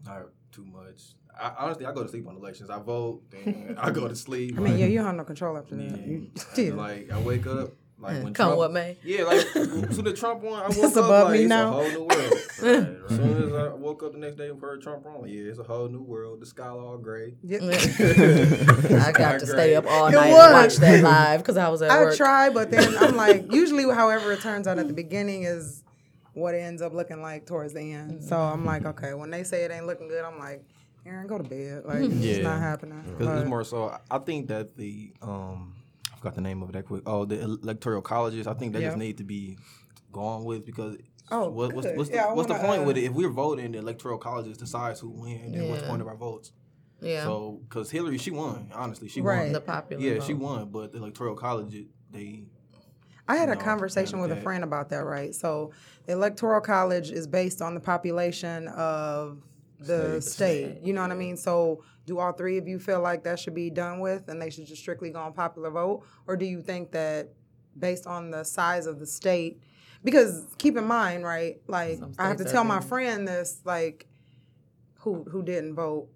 not 0.07 0.27
too 0.53 0.65
much. 0.65 1.03
I, 1.41 1.53
honestly, 1.59 1.87
I 1.87 1.93
go 1.93 2.03
to 2.03 2.09
sleep 2.09 2.27
on 2.27 2.37
elections. 2.37 2.69
I 2.71 2.79
vote, 2.81 3.23
then 3.31 3.77
I 3.79 3.91
go 3.91 4.09
to 4.09 4.17
sleep. 4.17 4.55
I 4.59 4.61
mean, 4.61 4.73
like, 4.73 4.81
yeah, 4.81 4.87
you 4.87 4.99
don't 4.99 5.07
have 5.07 5.15
no 5.15 5.25
control 5.25 5.57
after 5.57 5.77
that. 5.77 5.85
You, 6.07 6.31
And, 6.37 6.41
yeah. 6.57 6.73
Like 6.75 7.11
I 7.13 7.21
wake 7.21 7.47
up. 7.47 7.71
Like 8.01 8.23
when 8.23 8.33
Come 8.33 8.51
Trump, 8.51 8.59
what 8.59 8.73
may. 8.73 8.97
yeah, 9.03 9.25
like 9.25 9.41
so 9.91 10.03
the 10.03 10.13
Trump 10.17 10.43
one, 10.43 10.55
I 10.63 10.69
woke 10.69 10.77
It's 10.79 10.97
up 10.97 11.07
above 11.07 11.29
like 11.31 11.33
me 11.33 11.41
it's 11.41 11.49
now. 11.49 11.69
a 11.69 11.73
whole 11.83 11.91
new 11.91 12.01
world. 12.05 12.33
Right, 12.63 12.65
As 12.77 12.87
right. 12.87 13.09
soon 13.11 13.43
as 13.43 13.53
I 13.53 13.69
woke 13.75 14.05
up 14.05 14.13
the 14.13 14.19
next 14.19 14.37
day 14.37 14.49
and 14.51 14.61
heard 14.61 14.81
Trump 14.83 15.05
wrong, 15.05 15.25
yeah, 15.27 15.51
it's 15.51 15.59
a 15.59 15.65
whole 15.65 15.89
new 15.89 16.03
world. 16.03 16.41
The 16.41 16.47
sky 16.47 16.69
all 16.69 16.97
gray. 16.97 17.35
Yeah. 17.43 17.59
I 17.63 19.13
got 19.13 19.41
to 19.41 19.47
stay 19.47 19.75
up 19.75 19.85
all 19.89 20.07
It 20.07 20.13
night 20.13 20.31
was. 20.31 20.45
and 20.45 20.53
watch 20.53 20.77
that 20.77 21.03
live 21.03 21.41
because 21.41 21.57
I 21.57 21.69
was 21.71 21.83
at 21.83 21.91
I 21.91 22.03
work. 22.03 22.15
I 22.15 22.17
try, 22.17 22.51
but 22.51 22.71
then 22.71 22.97
I'm 22.99 23.17
like, 23.17 23.53
usually, 23.53 23.83
however 23.93 24.33
it 24.33 24.41
turns 24.43 24.69
out 24.69 24.79
at 24.79 24.87
the 24.87 24.95
beginning 24.95 25.43
is 25.43 25.83
what 26.39 26.55
it 26.55 26.59
ends 26.59 26.81
up 26.83 26.93
looking 26.95 27.21
like 27.21 27.47
towards 27.47 27.73
the 27.75 27.93
end. 27.93 28.23
So 28.25 28.39
I'm 28.39 28.65
like, 28.65 28.85
okay, 28.87 29.15
when 29.15 29.31
they 29.31 29.43
say 29.45 29.65
it 29.65 29.71
ain't 29.71 29.87
looking 29.87 30.09
good, 30.09 30.25
I'm 30.25 30.39
like, 30.39 30.65
Aaron, 31.07 31.27
go 31.27 31.39
to 31.39 31.45
bed. 31.45 31.83
Like, 31.85 32.01
it's 32.03 32.15
Yeah. 32.15 32.43
not 32.43 32.61
happening. 32.61 33.03
Because 33.17 33.41
it's 33.41 33.49
more 33.49 33.65
so. 33.65 33.97
I 34.11 34.19
think 34.19 34.49
that 34.49 34.77
the 34.77 35.13
um, 35.23 35.75
I 36.13 36.17
forgot 36.17 36.35
the 36.35 36.41
name 36.41 36.63
of 36.63 36.69
it 36.71 36.73
that 36.73 36.87
quick. 36.87 37.03
Oh, 37.07 37.25
the 37.25 37.41
electoral 37.41 38.03
colleges. 38.03 38.47
I 38.47 38.55
think 38.55 38.73
they 38.73 38.81
Yeah. 38.81 38.89
just 38.89 38.99
need 38.99 39.19
to 39.19 39.25
be 39.25 39.59
gone 40.13 40.45
with 40.45 40.65
because. 40.67 40.97
Oh, 41.31 41.51
what, 41.51 41.75
what's, 41.75 41.87
good. 41.87 41.97
what's, 41.99 42.09
the, 42.09 42.17
Yeah, 42.17 42.25
I 42.29 42.33
what's 42.33 42.47
the 42.49 42.55
wanna, 42.55 42.67
point 42.67 42.83
uh, 42.83 42.85
with 42.87 42.97
it? 42.97 43.05
If 43.05 43.13
we're 43.13 43.29
voting, 43.29 43.73
the 43.73 43.79
electoral 43.79 44.17
colleges 44.17 44.57
decides 44.57 45.01
who 45.01 45.11
win, 45.11 45.53
then 45.53 45.69
what's 45.69 45.83
the 45.83 45.89
point 45.89 46.01
of 46.01 46.09
our 46.09 46.17
votes? 46.17 46.53
Yeah. 47.03 47.25
So, 47.25 47.61
because 47.69 47.91
Hillary, 47.91 48.17
she 48.17 48.31
won. 48.31 48.71
Honestly, 48.75 49.09
she 49.09 49.21
Right. 49.21 49.45
won. 49.45 49.53
the 49.53 49.61
popular 49.61 50.03
Yeah, 50.03 50.15
vote. 50.15 50.23
she 50.27 50.33
won, 50.35 50.71
but 50.71 50.93
the 50.93 50.99
electoral 50.99 51.35
college, 51.37 51.85
they 52.11 52.45
I 53.29 53.37
had 53.37 53.51
a 53.51 53.55
No, 53.55 53.61
conversation 53.61 54.21
with 54.21 54.33
a 54.33 54.37
friend 54.37 54.65
about 54.65 54.89
that, 54.91 55.05
right? 55.05 55.35
So 55.35 55.73
the 56.07 56.15
electoral 56.15 56.61
college 56.61 57.11
is 57.11 57.27
based 57.27 57.61
on 57.63 57.75
the 57.75 57.81
population 57.81 58.69
of 58.69 59.43
the 59.81 60.21
state. 60.21 60.81
You 60.83 60.93
know 60.95 61.03
what 61.03 61.11
I 61.13 61.15
mean? 61.15 61.37
So 61.37 61.85
do 62.07 62.19
all 62.19 62.33
three 62.33 62.59
of 62.59 62.67
you 62.67 62.79
feel 62.79 63.01
like 63.01 63.25
that 63.25 63.39
should 63.39 63.55
be 63.55 63.71
done 63.71 64.01
with 64.01 64.29
and 64.29 64.41
they 64.41 64.51
should 64.51 64.67
just 64.67 64.81
strictly 64.81 65.11
go 65.11 65.21
on 65.21 65.35
popular 65.35 65.71
vote? 65.71 66.05
Or 66.27 66.37
do 66.37 66.47
you 66.47 66.63
think 66.63 66.91
that 66.93 67.29
based 67.79 68.07
on 68.07 68.31
the 68.31 68.45
size 68.45 68.87
of 68.87 68.99
the 68.99 69.07
state 69.07 69.61
because 70.05 70.47
keep 70.59 70.77
in 70.77 70.85
mind, 70.85 71.25
right, 71.25 71.61
like 71.67 72.01
I 72.19 72.29
have 72.29 72.37
to 72.39 72.45
tell 72.45 72.65
my 72.65 72.81
friend 72.81 73.27
this, 73.27 73.61
like 73.65 74.07
who 75.01 75.25
who 75.25 75.43
didn't 75.43 75.75
vote. 75.75 76.09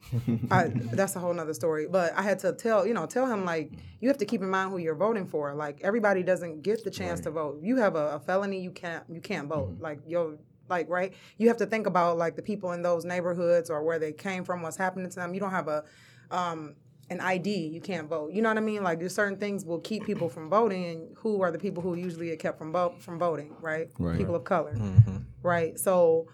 I, 0.50 0.68
that's 0.92 1.16
a 1.16 1.18
whole 1.18 1.34
nother 1.34 1.54
story. 1.54 1.86
But 1.90 2.12
I 2.16 2.22
had 2.22 2.38
to 2.40 2.52
tell, 2.52 2.86
you 2.86 2.94
know, 2.94 3.06
tell 3.06 3.26
him 3.26 3.44
like 3.44 3.72
you 4.00 4.08
have 4.08 4.18
to 4.18 4.24
keep 4.24 4.40
in 4.42 4.48
mind 4.50 4.70
who 4.70 4.78
you're 4.78 4.94
voting 4.94 5.26
for. 5.26 5.54
Like 5.54 5.80
everybody 5.82 6.22
doesn't 6.22 6.62
get 6.62 6.84
the 6.84 6.90
chance 6.90 7.20
to 7.20 7.30
vote. 7.30 7.58
You 7.62 7.76
have 7.76 7.94
a, 7.96 8.16
a 8.16 8.20
felony, 8.20 8.60
you 8.60 8.70
can't 8.70 9.04
you 9.08 9.20
can't 9.20 9.48
vote. 9.48 9.76
Like 9.80 10.00
you're 10.06 10.38
like 10.68 10.88
right. 10.88 11.12
You 11.36 11.48
have 11.48 11.56
to 11.58 11.66
think 11.66 11.86
about 11.86 12.16
like 12.18 12.36
the 12.36 12.42
people 12.42 12.72
in 12.72 12.82
those 12.82 13.04
neighborhoods 13.04 13.70
or 13.70 13.82
where 13.82 13.98
they 13.98 14.12
came 14.12 14.44
from, 14.44 14.62
what's 14.62 14.76
happening 14.76 15.08
to 15.10 15.16
them. 15.16 15.34
You 15.34 15.40
don't 15.40 15.50
have 15.50 15.68
a 15.68 15.84
um, 16.30 16.74
an 17.10 17.20
ID, 17.20 17.68
you 17.68 17.80
can't 17.80 18.06
vote. 18.06 18.32
You 18.32 18.42
know 18.42 18.50
what 18.50 18.58
I 18.58 18.60
mean? 18.60 18.82
Like 18.82 18.98
there's 18.98 19.14
certain 19.14 19.38
things 19.38 19.64
will 19.64 19.80
keep 19.80 20.04
people 20.04 20.28
from 20.28 20.50
voting. 20.50 20.84
And 20.84 21.16
who 21.16 21.40
are 21.42 21.50
the 21.50 21.58
people 21.58 21.82
who 21.82 21.94
usually 21.94 22.26
get 22.26 22.38
kept 22.38 22.58
from 22.58 22.70
vote 22.70 23.00
from 23.02 23.18
voting? 23.18 23.56
Right. 23.60 23.88
Right. 23.98 24.18
People 24.18 24.34
of 24.34 24.44
color 24.44 24.74
Mm-hmm. 24.74 25.16
right? 25.42 25.78
So 25.78 26.28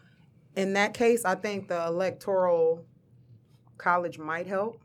in 0.56 0.72
that 0.72 0.94
case, 0.94 1.24
I 1.24 1.36
think 1.36 1.68
the 1.68 1.84
electoral 1.86 2.84
college 3.84 4.18
might 4.18 4.46
help, 4.46 4.80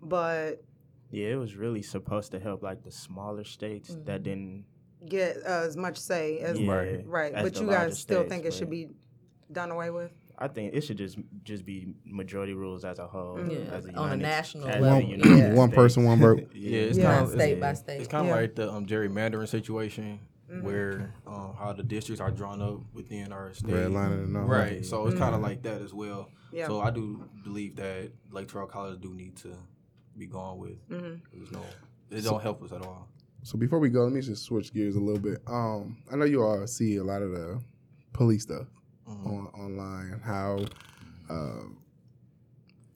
but 0.00 0.62
Yeah, 1.10 1.28
it 1.28 1.36
was 1.36 1.56
really 1.56 1.82
supposed 1.82 2.30
to 2.32 2.38
help 2.38 2.62
like 2.62 2.84
the 2.84 2.92
smaller 2.92 3.44
states 3.44 3.96
that 4.04 4.22
didn't. 4.22 4.64
get 5.08 5.36
uh, 5.46 5.64
as 5.66 5.76
much 5.76 5.96
say 5.98 6.38
as 6.40 6.58
Yeah, 6.58 7.02
right. 7.06 7.32
as 7.34 7.42
But 7.50 7.60
you 7.60 7.66
larger 7.66 7.88
guys 7.88 7.98
still 7.98 8.20
states, 8.20 8.30
think 8.32 8.44
it 8.46 8.54
should 8.54 8.70
be 8.70 8.88
done 9.50 9.70
away 9.70 9.90
with? 9.90 10.12
I 10.40 10.46
think 10.46 10.72
it 10.72 10.82
should 10.82 10.98
just 10.98 11.18
just 11.42 11.64
be 11.64 11.94
majority 12.04 12.52
rules 12.54 12.84
as 12.84 13.00
a 13.00 13.06
whole. 13.08 13.40
Yeah, 13.50 13.58
as 13.76 13.86
a 13.86 13.92
on 13.94 14.12
a 14.12 14.16
national 14.16 14.68
level, 14.68 14.88
One, 15.08 15.08
yeah. 15.38 15.52
one 15.54 15.70
person, 15.72 16.04
one 16.04 16.20
vote. 16.20 16.50
Yeah, 16.54 16.78
it's 16.80 16.98
Yeah. 16.98 17.12
kind 17.12 17.24
of 17.26 17.32
State 17.32 17.60
by 17.60 17.72
state. 17.74 17.98
It's 18.00 18.08
kind 18.08 18.28
of 18.28 18.34
Yeah. 18.34 18.40
like 18.42 18.54
the 18.54 18.72
um, 18.72 18.86
gerrymandering 18.86 19.48
situation 19.48 20.20
where 20.60 21.14
um, 21.26 21.54
how 21.58 21.72
the 21.72 21.82
districts 21.82 22.20
are 22.20 22.30
drawn 22.30 22.62
up 22.62 22.80
within 22.92 23.32
our 23.32 23.52
state. 23.52 23.72
Red 23.72 23.90
line 23.90 24.12
and 24.12 24.36
all. 24.36 24.44
Right. 24.44 24.84
So 24.84 25.06
it's 25.06 25.18
kind 25.18 25.34
of 25.34 25.40
like 25.40 25.62
that 25.62 25.82
as 25.82 25.92
well. 25.92 26.30
Yeah. 26.52 26.66
So 26.66 26.80
I 26.80 26.90
do 26.90 27.28
believe 27.44 27.76
that 27.76 28.10
electoral 28.30 28.66
college 28.66 29.00
do 29.00 29.12
need 29.14 29.36
to 29.38 29.54
be 30.16 30.26
gone 30.26 30.58
with. 30.58 30.78
There's 30.88 31.52
no, 31.52 31.62
it 32.10 32.22
don't 32.22 32.42
help 32.42 32.62
us 32.62 32.72
at 32.72 32.82
all. 32.82 33.08
So 33.42 33.56
before 33.58 33.78
we 33.78 33.88
go, 33.88 34.04
let 34.04 34.12
me 34.12 34.20
just 34.20 34.44
switch 34.44 34.72
gears 34.72 34.96
a 34.96 35.00
little 35.00 35.20
bit. 35.20 35.38
Um, 35.46 35.98
I 36.12 36.16
know 36.16 36.24
you 36.24 36.42
all 36.42 36.66
see 36.66 36.96
a 36.96 37.04
lot 37.04 37.22
of 37.22 37.30
the 37.30 37.60
police 38.12 38.42
stuff 38.42 38.66
on 39.06 39.48
online 39.54 40.12
and 40.12 40.22
how 40.22 40.64
uh, 41.30 41.64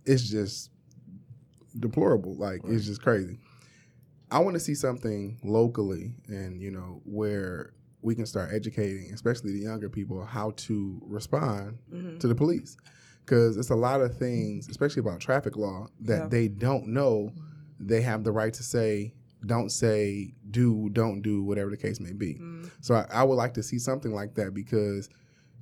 it's 0.05 0.29
just 0.29 0.71
deplorable. 1.79 2.35
Like 2.35 2.61
it's 2.65 2.87
just 2.87 3.03
crazy. 3.03 3.39
I 4.33 4.39
want 4.39 4.55
to 4.55 4.61
see 4.61 4.75
something 4.75 5.39
locally, 5.45 6.15
and 6.29 6.61
you 6.61 6.71
know 6.71 7.01
where 7.05 7.75
we 8.01 8.15
can 8.15 8.27
start 8.27 8.51
educating, 8.53 9.13
especially 9.13 9.53
the 9.53 9.61
younger 9.61 9.89
people, 9.89 10.25
how 10.25 10.53
to 10.57 11.01
respond 11.07 11.79
mm-hmm. 11.93 12.19
to 12.19 12.27
the 12.27 12.35
police, 12.35 12.77
because 13.25 13.57
it's 13.57 13.71
a 13.71 13.77
lot 13.77 14.01
of 14.01 14.17
things, 14.19 14.69
especially 14.69 15.01
about 15.01 15.21
traffic 15.21 15.57
law, 15.57 15.87
that 16.01 16.23
Yeah. 16.23 16.27
they 16.27 16.49
don't 16.49 16.89
know. 16.89 17.33
They 17.79 18.01
have 18.03 18.25
the 18.25 18.33
right 18.33 18.53
to 18.55 18.63
say, 18.63 19.15
don't 19.47 19.71
say, 19.71 20.35
do, 20.51 20.89
don't 20.91 21.23
do, 21.23 21.45
whatever 21.45 21.71
the 21.71 21.77
case 21.77 22.01
may 22.01 22.13
be. 22.13 22.35
Mm. 22.41 22.71
So 22.81 22.95
I, 22.97 23.07
I 23.13 23.23
would 23.23 23.37
like 23.37 23.55
to 23.55 23.63
see 23.63 23.79
something 23.79 24.13
like 24.13 24.35
that 24.35 24.53
because, 24.53 25.09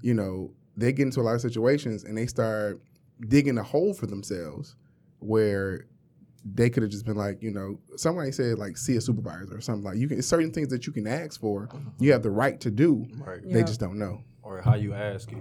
you 0.01 0.15
know, 0.15 0.55
they 0.77 0.93
get 0.93 1.05
into 1.05 1.21
a 1.21 1.23
lot 1.23 1.35
of 1.35 1.41
situations 1.43 2.05
and 2.05 2.17
they 2.17 2.27
start 2.27 2.81
digging 3.29 3.59
a 3.59 3.63
hole 3.63 3.93
for 3.93 4.07
themselves 4.07 4.77
where 5.19 5.87
they 6.45 6.71
could 6.71 6.83
have 6.83 6.91
just 6.91 7.05
been 7.05 7.17
like, 7.17 7.43
you 7.43 7.51
know, 7.51 7.79
somebody 7.97 8.33
said 8.33 8.59
like 8.59 8.77
see 8.77 8.97
a 8.97 9.01
supervisor 9.01 9.57
or 9.57 9.61
something 9.61 9.85
like 9.85 9.97
you 9.99 10.09
can 10.09 10.23
certain 10.23 10.51
things 10.51 10.69
that 10.69 10.87
you 10.87 10.93
can 10.93 11.07
ask 11.07 11.39
for, 11.41 11.69
you 11.99 12.13
have 12.13 12.23
the 12.23 12.31
right 12.31 12.59
to 12.61 12.71
do. 12.71 13.07
Right. 13.19 13.43
They 13.43 13.59
Yeah. 13.61 13.65
just 13.65 13.81
don't 13.81 13.99
know. 13.99 14.23
Or 14.43 14.61
how 14.63 14.75
you 14.75 14.95
ask 14.95 15.31
it. 15.33 15.39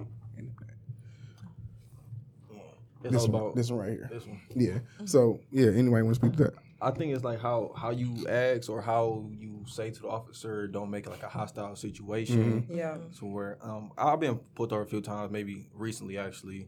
It's 3.02 3.14
This 3.14 3.24
all 3.24 3.30
one, 3.30 3.42
about 3.44 3.56
this 3.56 3.72
one 3.72 3.80
right 3.80 3.90
here. 3.92 4.10
this 4.12 4.26
one. 4.28 4.42
Yeah. 4.56 4.80
So 5.06 5.40
yeah, 5.52 5.68
anybody 5.68 6.04
want 6.04 6.10
to 6.10 6.16
speak 6.16 6.34
to 6.38 6.44
that? 6.46 6.54
I 6.82 6.92
think 6.92 7.14
it's 7.14 7.24
like 7.24 7.40
how 7.40 7.72
how 7.76 7.92
you 7.92 8.28
ask 8.28 8.70
or 8.70 8.82
how 8.82 9.26
you 9.32 9.64
say 9.68 9.90
to 9.92 10.02
the 10.02 10.08
officer 10.10 10.68
don't 10.68 10.90
make 10.90 11.06
it 11.06 11.10
like 11.10 11.24
a 11.24 11.30
hostile 11.30 11.76
situation. 11.78 12.66
Yeah. 12.70 12.98
So 13.12 13.26
where 13.28 13.58
um 13.62 13.92
I've 13.98 14.20
been 14.20 14.36
pulled 14.56 14.74
over 14.74 14.82
a 14.82 14.86
few 14.86 15.00
times, 15.02 15.32
maybe 15.32 15.68
recently 15.74 16.18
actually. 16.18 16.68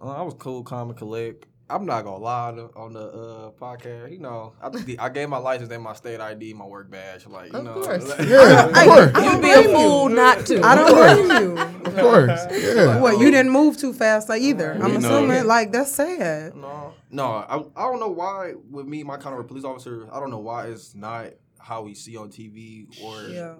Uh, 0.00 0.10
I 0.10 0.22
was 0.22 0.34
cool, 0.34 0.62
calm, 0.64 0.88
and 0.90 0.98
collect. 0.98 1.46
I'm 1.74 1.86
not 1.86 2.02
gonna 2.04 2.18
lie 2.22 2.52
to, 2.56 2.70
on 2.76 2.92
the 2.92 3.00
uh, 3.06 3.50
podcast. 3.52 4.12
You 4.12 4.18
know, 4.18 4.52
I, 4.60 4.68
I 4.98 5.08
gave 5.08 5.28
my 5.28 5.38
license 5.38 5.70
and 5.70 5.82
my 5.82 5.94
state 5.94 6.20
ID, 6.20 6.52
my 6.54 6.66
work 6.66 6.90
badge. 6.90 7.26
Like, 7.26 7.52
you 7.52 7.58
Of 7.58 7.64
know, 7.64 7.80
course. 7.82 8.06
like- 8.08 8.28
Yeah, 8.28 8.66
of 8.68 8.74
course. 8.74 9.24
You'd 9.24 9.42
be 9.42 9.50
a 9.50 9.62
fool 9.64 10.08
not 10.08 10.44
to. 10.46 10.60
I 10.62 10.74
don't 10.74 11.26
blame 11.28 11.42
you. 11.42 11.58
Of 11.86 11.96
course. 11.96 12.40
Yeah. 12.52 13.00
What 13.00 13.18
you 13.20 13.30
didn't 13.30 13.50
move 13.52 13.76
too 13.78 13.92
fast 13.92 14.28
like 14.28 14.42
either. 14.42 14.72
I'm 14.74 14.92
You 14.92 14.98
know. 14.98 15.08
assuming 15.08 15.46
like 15.46 15.72
that's 15.72 15.92
sad. 15.92 16.54
No, 16.54 16.94
no, 17.10 17.24
I, 17.24 17.56
I 17.76 17.82
don't 17.90 18.00
know 18.00 18.10
why 18.10 18.52
with 18.70 18.86
me, 18.86 19.02
my 19.02 19.16
kind 19.16 19.34
of 19.34 19.40
a 19.40 19.44
police 19.44 19.64
officer, 19.64 20.06
I 20.12 20.20
don't 20.20 20.30
know 20.30 20.38
why 20.40 20.66
it's 20.66 20.94
not 20.94 21.28
how 21.58 21.82
we 21.82 21.94
see 21.94 22.16
on 22.16 22.28
TV 22.30 22.86
or 23.02 23.28
Yeah. 23.28 23.54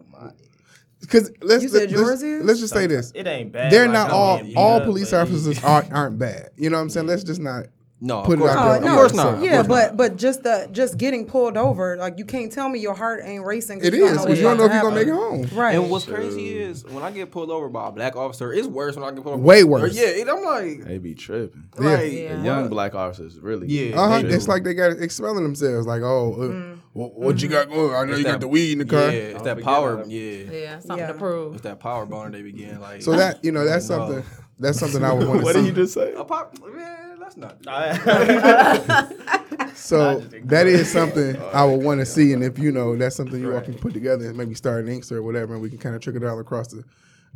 Because 1.01 1.33
let's 1.41 1.63
You 1.65 1.69
said 1.69 1.91
let's, 1.91 2.23
let's 2.23 2.61
just 2.61 2.73
say 2.73 2.87
this. 2.87 3.11
It 3.15 3.27
ain't 3.27 3.51
bad. 3.53 3.73
They're 3.73 3.87
like, 3.87 3.93
not 3.95 4.11
all 4.11 4.41
all 4.57 4.81
police 4.81 5.13
officers 5.13 5.63
aren't, 5.65 5.93
aren't 5.93 6.19
bad. 6.19 6.51
You 6.57 6.71
know 6.71 6.77
what 6.77 6.83
I'm 6.83 6.91
saying? 6.91 7.07
Let's 7.09 7.25
just 7.25 7.41
not 7.41 7.67
no, 8.05 8.23
Put 8.23 8.33
of 8.35 8.41
it 8.41 8.43
course 8.43 8.51
out 8.57 8.65
not. 8.67 8.81
there. 8.83 8.91
Of 8.91 8.97
course 8.97 9.15
not. 9.15 9.43
Yeah, 9.43 9.55
course 9.55 9.67
but 9.69 9.87
not. 9.87 9.97
but 9.97 10.17
just 10.17 10.43
the 10.43 10.69
just 10.73 10.99
getting 10.99 11.25
pulled 11.25 11.57
over, 11.57 11.97
like 11.97 12.19
you 12.19 12.25
can't 12.25 12.51
tell 12.51 12.69
me 12.69 12.81
your 12.81 12.95
heart 12.95 13.21
ain't 13.23 13.45
racing. 13.45 13.79
It 13.79 13.95
is 13.95 14.01
you 14.01 14.07
don't 14.09 14.17
because 14.25 14.39
you 14.39 14.45
don't 14.45 14.57
know 14.57 14.65
if 14.65 14.73
you're 14.73 14.83
gonna 14.83 14.95
make 14.97 15.07
it 15.07 15.13
home. 15.15 15.47
Right. 15.53 15.77
And 15.77 15.89
what's 15.89 16.05
crazy 16.05 16.59
is 16.59 16.85
when 16.85 17.05
I 17.05 17.13
get 17.13 17.31
pulled 17.31 17.51
over 17.53 17.69
by 17.69 17.89
a 17.89 17.93
black 17.93 18.17
officer, 18.17 18.53
it's 18.53 18.67
worse 18.67 18.97
when 18.97 19.05
I 19.05 19.13
get 19.13 19.23
pulled 19.23 19.35
over. 19.37 19.43
Way 19.45 19.63
worse. 19.63 19.95
Yeah, 19.95 20.07
it, 20.09 20.29
I'm 20.29 20.43
like, 20.43 20.85
They 20.85 20.99
be 20.99 21.15
tripping. 21.15 21.65
right. 21.77 22.13
Yeah. 22.13 22.37
The 22.37 22.43
young 22.43 22.69
black 22.69 22.95
officers 22.97 23.39
really. 23.39 23.69
Yeah. 23.69 24.01
Uh 24.01 24.09
huh. 24.09 24.23
It's 24.27 24.49
like 24.49 24.65
they 24.65 24.75
got 24.75 24.91
expelling 25.01 25.45
themselves. 25.45 25.87
Like, 25.87 26.03
oh, 26.03 26.33
uh, 26.75 26.77
what, 26.95 27.15
what 27.15 27.41
you 27.43 27.49
got 27.49 27.69
going? 27.69 27.95
I 27.95 28.05
know 28.05 28.11
It's 28.13 28.19
you 28.19 28.25
got 28.25 28.41
the 28.41 28.49
weed 28.49 28.73
in 28.73 28.79
the 28.79 28.85
car. 28.85 29.03
Yeah, 29.13 29.35
it's 29.37 29.43
that 29.43 29.63
power. 29.63 30.05
Yeah, 30.09 30.21
Yeah, 30.51 30.79
something 30.81 30.99
Yeah. 30.99 31.07
to 31.13 31.15
prove. 31.15 31.55
it's 31.55 31.63
that 31.63 31.79
power 31.79 32.05
boner 32.05 32.31
they 32.33 32.43
begin 32.43 32.81
like. 32.81 33.01
So 33.03 33.13
that 33.17 33.45
you 33.45 33.53
know, 33.53 33.65
that's 33.65 33.87
something. 33.87 34.25
That's 34.59 34.79
something 34.79 35.03
I 35.03 35.13
would 35.13 35.27
want 35.27 35.41
to 35.41 35.47
say. 35.47 35.53
What 35.53 35.55
see. 35.55 35.61
did 35.63 35.77
you 35.77 35.83
just 35.83 35.95
say? 35.95 36.13
a 36.15 36.23
pop, 36.25 36.57
man, 36.63 37.02
that's 37.35 37.65
not. 37.65 39.13
So 39.75 40.21
just 40.21 40.35
ignore 40.35 40.51
that 40.51 40.67
is 40.67 40.91
something 40.91 41.37
I 41.53 41.65
would 41.65 41.83
want 41.83 42.01
to 42.01 42.07
see, 42.07 42.33
and 42.33 42.43
if 42.43 42.59
you 42.59 42.73
know 42.73 42.97
that's 42.97 43.17
something 43.17 43.41
you 43.41 43.55
all 43.55 43.61
can 43.61 43.75
put 43.75 43.93
together 43.95 44.27
and 44.29 44.37
maybe 44.37 44.55
start 44.55 44.85
an 44.85 44.91
Inkster 44.91 45.19
or 45.19 45.23
whatever, 45.23 45.55
and 45.55 45.63
we 45.63 45.71
can 45.71 45.79
kind 45.79 45.95
of 45.95 46.03
trickle 46.03 46.21
down 46.21 46.39
across 46.39 46.69
the 46.69 46.85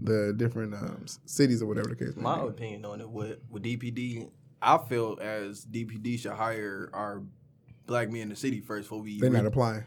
the 0.00 0.34
different 0.36 0.74
um, 0.74 1.06
cities 1.24 1.62
or 1.62 1.66
whatever 1.66 1.88
the 1.88 1.96
case. 1.96 2.14
May 2.16 2.22
My 2.22 2.42
be. 2.42 2.48
opinion 2.48 2.84
on 2.84 3.00
it 3.00 3.08
with 3.10 3.38
with 3.50 3.62
DPD, 3.62 4.30
I 4.60 4.78
feel 4.78 5.18
as 5.20 5.64
DPD 5.64 6.18
should 6.20 6.32
hire 6.32 6.90
our 6.92 7.22
black 7.86 8.10
men 8.10 8.22
in 8.22 8.28
the 8.28 8.36
city 8.36 8.60
first 8.60 8.84
before 8.88 9.02
we. 9.02 9.18
They're 9.20 9.30
not 9.30 9.46
applying. 9.46 9.84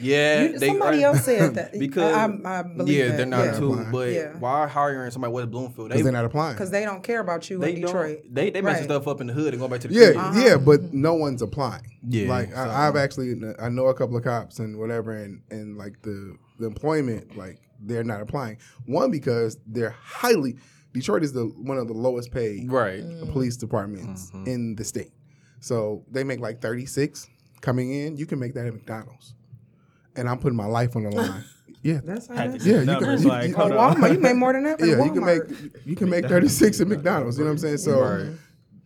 Yeah, 0.00 0.42
You- 0.44 0.58
they 0.58 0.68
somebody 0.68 1.04
are- 1.04 1.14
else 1.14 1.24
said 1.24 1.54
that. 1.54 1.72
because 1.78 2.14
I, 2.14 2.26
I, 2.26 2.58
I 2.60 2.62
believe 2.62 2.96
yeah, 2.96 3.08
that. 3.08 3.16
they're 3.16 3.26
not 3.26 3.44
yeah. 3.46 3.58
too. 3.58 3.72
Applying. 3.72 3.90
But 3.92 4.12
Yeah. 4.12 4.32
why 4.38 4.66
hiring 4.66 5.10
somebody 5.10 5.32
West 5.32 5.50
Bloomfield? 5.50 5.88
Because 5.90 6.02
they're 6.02 6.12
not 6.12 6.24
applying. 6.24 6.54
because 6.54 6.70
they 6.70 6.84
don't 6.84 7.02
care 7.02 7.20
about 7.20 7.48
you 7.50 7.58
they 7.58 7.74
in 7.74 7.80
Detroit. 7.80 8.20
They 8.30 8.50
they 8.50 8.60
messing 8.60 8.82
Right. 8.82 8.84
stuff 8.84 9.08
up 9.08 9.20
in 9.20 9.26
the 9.28 9.32
hood 9.32 9.54
and 9.54 9.60
go 9.60 9.68
back 9.68 9.80
to 9.80 9.88
the 9.88 9.94
Yeah, 9.94 10.32
city. 10.32 10.46
yeah, 10.46 10.56
but 10.56 10.92
no 10.92 11.14
one's 11.14 11.42
applying. 11.42 11.82
Yeah, 12.08 12.28
like 12.28 12.50
so- 12.52 12.58
I, 12.58 12.88
I've 12.88 12.96
actually 12.96 13.34
I 13.60 13.68
know 13.68 13.86
a 13.86 13.94
couple 13.94 14.16
of 14.16 14.24
cops 14.24 14.58
and 14.58 14.78
whatever, 14.78 15.12
and 15.12 15.42
and 15.50 15.76
like 15.76 16.00
the 16.02 16.36
the 16.58 16.66
employment 16.66 17.36
like 17.36 17.58
they're 17.80 18.04
not 18.04 18.20
applying. 18.20 18.58
One 18.86 19.10
because 19.10 19.58
they're 19.66 19.90
highly 19.98 20.56
Detroit 20.92 21.22
is 21.22 21.32
the 21.32 21.44
one 21.44 21.76
of 21.78 21.86
the 21.86 21.94
lowest 21.94 22.32
paid 22.32 22.70
Right. 22.72 23.02
Mm. 23.04 23.30
police 23.30 23.56
departments 23.56 24.30
mm-hmm. 24.30 24.48
in 24.48 24.74
the 24.74 24.84
state. 24.84 25.12
So 25.60 26.04
they 26.10 26.24
make 26.24 26.40
like 26.40 26.60
thirty 26.60 26.86
six 26.86 27.28
coming 27.60 27.92
in. 27.92 28.16
You 28.16 28.26
can 28.26 28.38
make 28.38 28.54
that 28.54 28.66
at 28.66 28.72
McDonald's, 28.72 29.34
and 30.18 30.28
I'm 30.28 30.38
putting 30.38 30.56
my 30.56 30.66
life 30.66 30.96
on 30.96 31.04
the 31.04 31.10
line. 31.10 31.44
yeah, 31.82 32.00
That's 32.04 32.26
how 32.26 32.34
Had 32.34 32.52
that 32.52 32.52
to 32.52 32.56
is. 32.58 32.62
see 32.64 32.70
Yeah, 32.70 32.76
you 32.80 32.84
can- 32.84 32.94
numbers, 32.94 33.22
you- 33.24 33.28
like, 33.30 33.48
you- 33.48 33.56
hold 33.56 33.72
Oh, 33.72 33.78
on. 33.78 33.96
Walmart, 33.96 34.12
you 34.14 34.20
make 34.20 34.36
more 34.36 34.52
than 34.52 34.64
that. 34.64 34.80
yeah, 34.80 34.94
at 34.98 35.04
you 35.06 35.12
can 35.12 35.24
make 35.24 35.42
you 35.86 35.96
can 35.96 36.10
make 36.10 36.26
thirty 36.32 36.48
six 36.48 36.80
at 36.80 36.88
McDonald's. 36.88 37.38
You 37.38 37.44
know 37.44 37.50
what 37.50 37.52
I'm 37.52 37.58
saying? 37.58 37.78
So, 37.78 38.00
Right. 38.00 38.32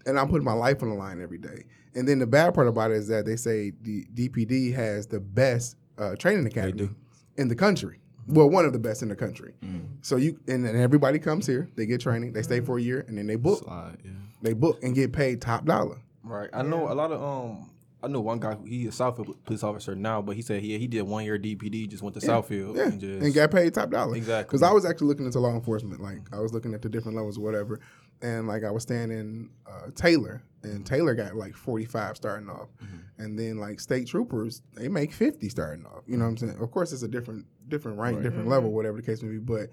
and 0.06 0.18
I'm 0.18 0.28
putting 0.28 0.44
my 0.44 0.52
life 0.52 0.82
on 0.82 0.88
the 0.90 0.94
line 0.94 1.20
every 1.20 1.38
day. 1.38 1.64
And 1.94 2.06
then 2.08 2.18
the 2.18 2.26
bad 2.26 2.54
part 2.54 2.68
about 2.68 2.90
it 2.90 2.96
is 2.98 3.08
that 3.08 3.26
they 3.26 3.36
say 3.36 3.72
the 3.82 4.06
DPD 4.14 4.72
has 4.74 5.06
the 5.06 5.20
best 5.20 5.76
uh, 5.98 6.16
training 6.16 6.46
academy 6.46 6.88
in 7.36 7.48
the 7.48 7.54
country. 7.54 7.98
Well, 8.26 8.48
one 8.48 8.64
of 8.64 8.72
the 8.72 8.78
best 8.78 9.02
in 9.02 9.08
the 9.08 9.16
country. 9.16 9.52
So 10.00 10.16
you 10.16 10.38
and, 10.48 10.64
and 10.64 10.76
everybody 10.78 11.18
comes 11.18 11.46
here, 11.46 11.68
they 11.76 11.86
get 11.86 12.00
training, 12.00 12.32
they 12.32 12.42
stay 12.42 12.60
for 12.60 12.78
a 12.78 12.80
year, 12.80 13.04
and 13.08 13.18
then 13.18 13.26
they 13.26 13.36
book. 13.36 13.64
Slide, 13.64 13.98
yeah. 14.04 14.10
They 14.42 14.52
book 14.54 14.78
and 14.82 14.94
get 14.94 15.12
paid 15.12 15.40
top 15.40 15.64
dollar. 15.66 15.98
Right. 16.24 16.48
I 16.52 16.62
know 16.62 16.90
a 16.90 16.94
lot 16.94 17.10
of 17.12 17.20
um. 17.22 17.68
I 18.02 18.08
know 18.08 18.20
one 18.20 18.40
guy. 18.40 18.54
who 18.54 18.64
He 18.64 18.86
is 18.86 18.94
Southfield 18.98 19.34
police 19.44 19.62
officer 19.62 19.94
now, 19.94 20.20
but 20.22 20.34
he 20.36 20.42
said 20.42 20.60
he 20.60 20.78
he 20.78 20.86
did 20.86 21.02
one 21.02 21.24
year 21.24 21.38
DPD, 21.38 21.88
just 21.88 22.02
went 22.02 22.14
to 22.18 22.20
Southfield 22.20 22.76
Yeah, 22.76 22.84
and 22.88 23.00
just 23.00 23.22
and 23.22 23.34
got 23.34 23.50
paid 23.50 23.72
top 23.74 23.90
dollar. 23.90 24.16
Exactly. 24.16 24.48
Because 24.50 24.62
I 24.62 24.72
was 24.72 24.84
actually 24.84 25.08
looking 25.08 25.26
into 25.26 25.38
law 25.40 25.54
enforcement. 25.54 26.00
Like 26.00 26.18
I 26.32 26.40
was 26.40 26.52
looking 26.52 26.74
at 26.74 26.82
the 26.82 26.88
different 26.88 27.16
levels 27.16 27.38
or 27.38 27.42
whatever, 27.42 27.80
and 28.20 28.46
like 28.48 28.64
I 28.64 28.70
was 28.70 28.82
staying 28.82 29.10
in 29.10 29.50
uh, 29.66 29.90
Taylor, 29.94 30.42
and 30.62 30.84
Taylor 30.84 31.14
got 31.14 31.36
like 31.36 31.54
forty 31.54 31.84
five 31.84 32.16
starting 32.16 32.48
off, 32.48 32.68
Mm-hmm. 32.82 33.22
and 33.22 33.38
then 33.38 33.58
like 33.58 33.78
state 33.80 34.06
troopers 34.08 34.62
they 34.76 34.88
make 34.88 35.12
fifty 35.12 35.48
starting 35.48 35.86
off. 35.86 36.02
You 36.06 36.16
know 36.16 36.24
what 36.24 36.30
I'm 36.30 36.36
saying? 36.38 36.56
Of 36.60 36.70
course, 36.70 36.92
it's 36.92 37.02
a 37.02 37.08
different 37.08 37.46
different 37.68 37.98
rank, 37.98 38.22
different 38.22 38.48
level, 38.48 38.72
whatever 38.72 38.96
the 38.96 39.02
case 39.06 39.22
may 39.22 39.30
be, 39.32 39.38
but. 39.38 39.68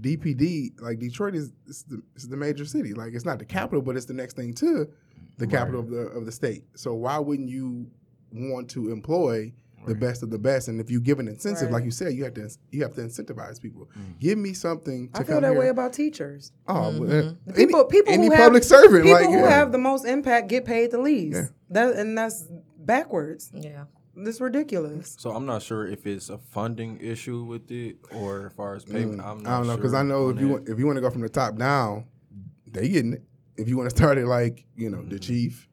DPD, 0.00 0.80
like 0.80 0.98
Detroit 0.98 1.36
is, 1.36 1.52
is 1.68 1.84
the, 1.84 2.02
is 2.16 2.28
the 2.28 2.36
major 2.36 2.64
city. 2.64 2.94
Like 2.94 3.12
it's 3.14 3.24
not 3.24 3.38
the 3.38 3.44
capital, 3.44 3.80
but 3.80 3.96
it's 3.96 4.06
the 4.06 4.12
next 4.12 4.34
thing 4.34 4.52
to 4.54 4.88
the 5.38 5.46
capital 5.46 5.80
of 5.80 5.90
the 5.90 5.98
of 5.98 6.26
the 6.26 6.32
state. 6.32 6.64
So 6.74 6.94
why 6.94 7.18
wouldn't 7.18 7.48
you 7.48 7.90
want 8.32 8.68
to 8.70 8.90
employ 8.90 9.52
the 9.86 9.94
best 9.94 10.22
of 10.22 10.30
the 10.30 10.38
best? 10.38 10.68
And 10.68 10.80
if 10.80 10.90
you 10.90 11.00
give 11.00 11.18
an 11.18 11.28
incentive, 11.28 11.70
like 11.70 11.84
you 11.84 11.90
said, 11.90 12.14
you 12.14 12.24
have 12.24 12.34
to 12.34 12.48
you 12.70 12.82
have 12.82 12.94
to 12.94 13.00
incentivize 13.02 13.60
people. 13.60 13.86
Mm-hmm. 13.98 14.12
Give 14.18 14.38
me 14.38 14.52
something 14.52 15.10
to 15.10 15.20
I 15.20 15.24
feel 15.24 15.34
come 15.36 15.42
that 15.42 15.50
here. 15.50 15.60
way 15.60 15.68
about 15.68 15.92
teachers. 15.92 16.52
oh, 16.68 16.74
well, 16.74 16.92
mm-hmm. 16.92 17.12
eh, 17.12 17.32
The 17.46 17.54
any, 17.54 17.66
people, 17.66 17.84
people 17.84 18.12
any 18.12 18.26
who 18.26 18.36
public 18.36 18.62
have, 18.62 18.68
servant, 18.68 19.04
people 19.04 19.18
like 19.20 19.26
who 19.26 19.40
yeah. 19.40 19.50
have 19.50 19.72
the 19.72 19.78
most 19.78 20.04
impact 20.04 20.48
get 20.48 20.64
paid 20.64 20.90
the 20.90 20.98
least. 20.98 21.36
Yeah. 21.36 21.46
That 21.70 21.96
and 21.96 22.16
that's 22.16 22.46
backwards. 22.78 23.50
Yeah. 23.54 23.84
That's 24.16 24.40
ridiculous. 24.40 25.16
So 25.18 25.30
I'm 25.32 25.44
not 25.44 25.60
sure 25.60 25.88
if 25.88 26.06
it's 26.06 26.28
a 26.28 26.38
funding 26.38 27.00
issue 27.00 27.42
with 27.42 27.68
it 27.72 27.96
or 28.12 28.46
as 28.46 28.52
far 28.52 28.76
as 28.76 28.84
payment. 28.84 29.20
Mm, 29.20 29.26
I'm 29.26 29.42
not 29.42 29.44
Mm, 29.44 29.46
I 29.48 29.58
don't 29.58 29.66
know 29.66 29.76
because 29.76 29.90
sure 29.90 29.98
I 30.00 30.02
know 30.04 30.28
if 30.28 30.40
you 30.40 30.48
want, 30.50 30.68
if 30.68 30.78
you 30.78 30.86
want 30.86 30.96
to 30.98 31.00
go 31.00 31.10
from 31.10 31.22
the 31.22 31.28
top 31.28 31.56
down, 31.56 32.04
they 32.70 32.88
getting 32.88 33.14
it. 33.14 33.22
If 33.56 33.68
you 33.68 33.76
want 33.76 33.90
to 33.90 33.96
start 33.96 34.18
it 34.18 34.26
like 34.26 34.64
you 34.76 34.90
know 34.90 35.02
the 35.02 35.18
chief, 35.18 35.68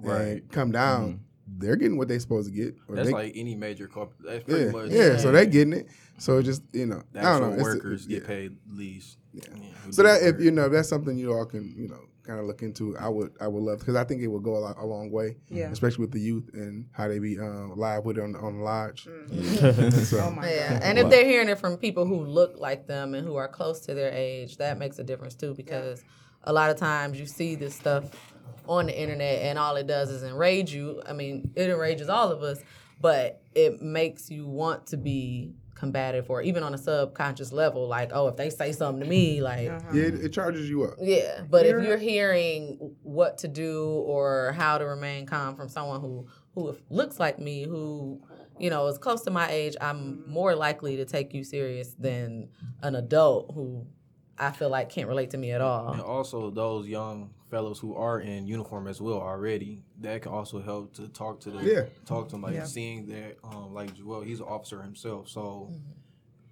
Mm-hmm. 0.00 0.10
Right. 0.10 0.20
and 0.42 0.50
come 0.52 0.72
down, 0.72 1.20
they're 1.46 1.74
getting 1.76 1.96
what 1.96 2.06
they're 2.08 2.20
supposed 2.20 2.50
to 2.50 2.54
get. 2.54 2.74
Or 2.86 2.96
That's 2.96 3.08
they- 3.08 3.14
like 3.14 3.32
any 3.34 3.54
major 3.54 3.88
corporate. 3.88 4.18
That's 4.28 4.44
pretty 4.44 4.64
yeah, 4.66 4.70
much 4.70 4.90
yeah, 4.90 5.16
So 5.16 5.32
they're 5.32 5.46
getting 5.46 5.72
it. 5.72 5.88
So 6.18 6.42
just 6.42 6.62
you 6.72 6.84
know, 6.84 7.02
the 7.12 7.20
I 7.20 7.22
don't 7.22 7.32
actual 7.32 7.46
know. 7.48 7.52
it's- 7.54 7.64
workers 7.64 8.06
yeah. 8.06 8.18
get 8.18 8.26
paid 8.26 8.56
least. 8.70 9.16
Yeah, 9.32 9.42
we 9.86 9.92
So 9.92 10.02
that 10.02 10.22
if 10.22 10.38
you 10.40 10.50
know 10.50 10.68
that's 10.68 10.88
something 10.90 11.16
you 11.16 11.32
all 11.32 11.46
can 11.46 11.74
you 11.78 11.88
know 11.88 12.00
kind 12.24 12.38
of 12.40 12.44
look 12.46 12.60
into. 12.62 12.94
I 12.98 13.08
would 13.08 13.32
I 13.40 13.48
would 13.48 13.62
love 13.62 13.78
because 13.78 13.94
I 13.96 14.04
think 14.04 14.20
it 14.20 14.26
would 14.26 14.42
go 14.42 14.56
a, 14.56 14.58
lot, 14.58 14.76
a 14.78 14.84
long 14.84 15.10
way, 15.10 15.36
Yeah. 15.48 15.70
especially 15.70 16.02
with 16.02 16.12
the 16.12 16.20
youth 16.20 16.50
and 16.52 16.86
how 16.92 17.08
they 17.08 17.18
be 17.18 17.38
um, 17.38 17.72
live 17.76 18.04
with 18.04 18.18
it 18.18 18.22
on 18.22 18.34
on 18.36 18.58
the 18.58 18.62
lodge. 18.64 19.06
Mm. 19.06 19.92
so, 20.04 20.18
Oh 20.26 20.30
my 20.30 20.52
Yeah, 20.52 20.78
and 20.82 20.98
if 20.98 21.08
they're 21.08 21.24
hearing 21.24 21.48
it 21.48 21.58
from 21.58 21.78
people 21.78 22.04
who 22.04 22.20
look 22.24 22.58
like 22.58 22.86
them 22.86 23.14
and 23.14 23.26
who 23.26 23.36
are 23.36 23.48
close 23.48 23.80
to 23.86 23.94
their 23.94 24.12
age, 24.12 24.58
that 24.58 24.78
makes 24.78 24.98
a 24.98 25.04
difference 25.04 25.34
too. 25.34 25.54
Because 25.54 26.02
a 26.46 26.52
lot 26.52 26.70
of 26.70 26.76
times 26.76 27.18
you 27.18 27.26
see 27.26 27.54
this 27.54 27.74
stuff 27.74 28.04
on 28.68 28.86
the 28.86 28.98
internet, 29.00 29.42
and 29.42 29.58
all 29.58 29.76
it 29.76 29.86
does 29.86 30.10
is 30.10 30.22
enrage 30.22 30.72
you. 30.72 31.02
I 31.06 31.12
mean, 31.12 31.52
it 31.54 31.70
enrages 31.70 32.08
all 32.08 32.30
of 32.32 32.42
us, 32.42 32.58
but 33.00 33.40
it 33.54 33.80
makes 33.82 34.30
you 34.30 34.46
want 34.46 34.86
to 34.88 34.96
be 34.96 35.54
combative, 35.74 36.30
or 36.30 36.40
even 36.40 36.62
on 36.62 36.72
a 36.72 36.78
subconscious 36.78 37.52
level, 37.52 37.86
like, 37.86 38.10
oh, 38.14 38.28
if 38.28 38.36
they 38.36 38.48
say 38.48 38.72
something 38.72 39.02
to 39.04 39.08
me, 39.08 39.42
like. 39.42 39.68
Uh-huh. 39.68 39.90
yeah, 39.92 40.04
it, 40.04 40.14
it 40.14 40.32
charges 40.32 40.70
you 40.70 40.84
up. 40.84 40.94
Yeah, 41.00 41.42
but 41.50 41.66
You're- 41.66 41.82
if 41.82 41.88
you're 41.88 41.98
hearing 41.98 42.94
what 43.02 43.38
to 43.38 43.48
do 43.48 43.84
or 43.84 44.52
how 44.56 44.78
to 44.78 44.86
remain 44.86 45.26
calm 45.26 45.54
from 45.56 45.68
someone 45.68 46.00
who 46.00 46.26
who 46.54 46.74
looks 46.88 47.20
like 47.20 47.38
me, 47.38 47.64
who 47.64 48.18
you 48.58 48.70
know 48.70 48.86
is 48.86 48.96
close 48.96 49.20
to 49.24 49.30
my 49.30 49.50
age, 49.50 49.76
I'm 49.78 50.24
more 50.26 50.54
likely 50.56 50.96
to 50.96 51.04
take 51.04 51.34
you 51.34 51.44
serious 51.44 51.92
than 51.98 52.48
an 52.82 52.94
adult 52.94 53.52
who 53.54 53.86
I 54.38 54.50
feel 54.52 54.68
like 54.68 54.90
can't 54.90 55.08
relate 55.08 55.30
to 55.30 55.38
me 55.38 55.50
at 55.52 55.60
all. 55.60 55.92
And 55.92 56.02
also 56.02 56.50
those 56.50 56.86
young 56.86 57.30
fellows 57.50 57.78
who 57.78 57.94
are 57.94 58.20
in 58.20 58.46
uniform 58.46 58.86
as 58.88 59.00
well 59.00 59.20
already, 59.20 59.82
that 60.00 60.22
can 60.22 60.32
also 60.32 60.60
help 60.60 60.94
to 60.94 61.08
talk 61.08 61.40
to 61.40 61.50
the 61.50 61.64
Yeah. 61.64 61.82
talk 62.04 62.28
to 62.28 62.32
them 62.32 62.42
like 62.42 62.54
Yeah. 62.54 62.64
seeing 62.64 63.06
that 63.06 63.36
um 63.44 63.72
like 63.72 63.94
Jewell, 63.94 64.20
he's 64.22 64.40
an 64.40 64.46
officer 64.46 64.82
himself. 64.82 65.28
So 65.28 65.70
Mm-hmm. 65.70 65.92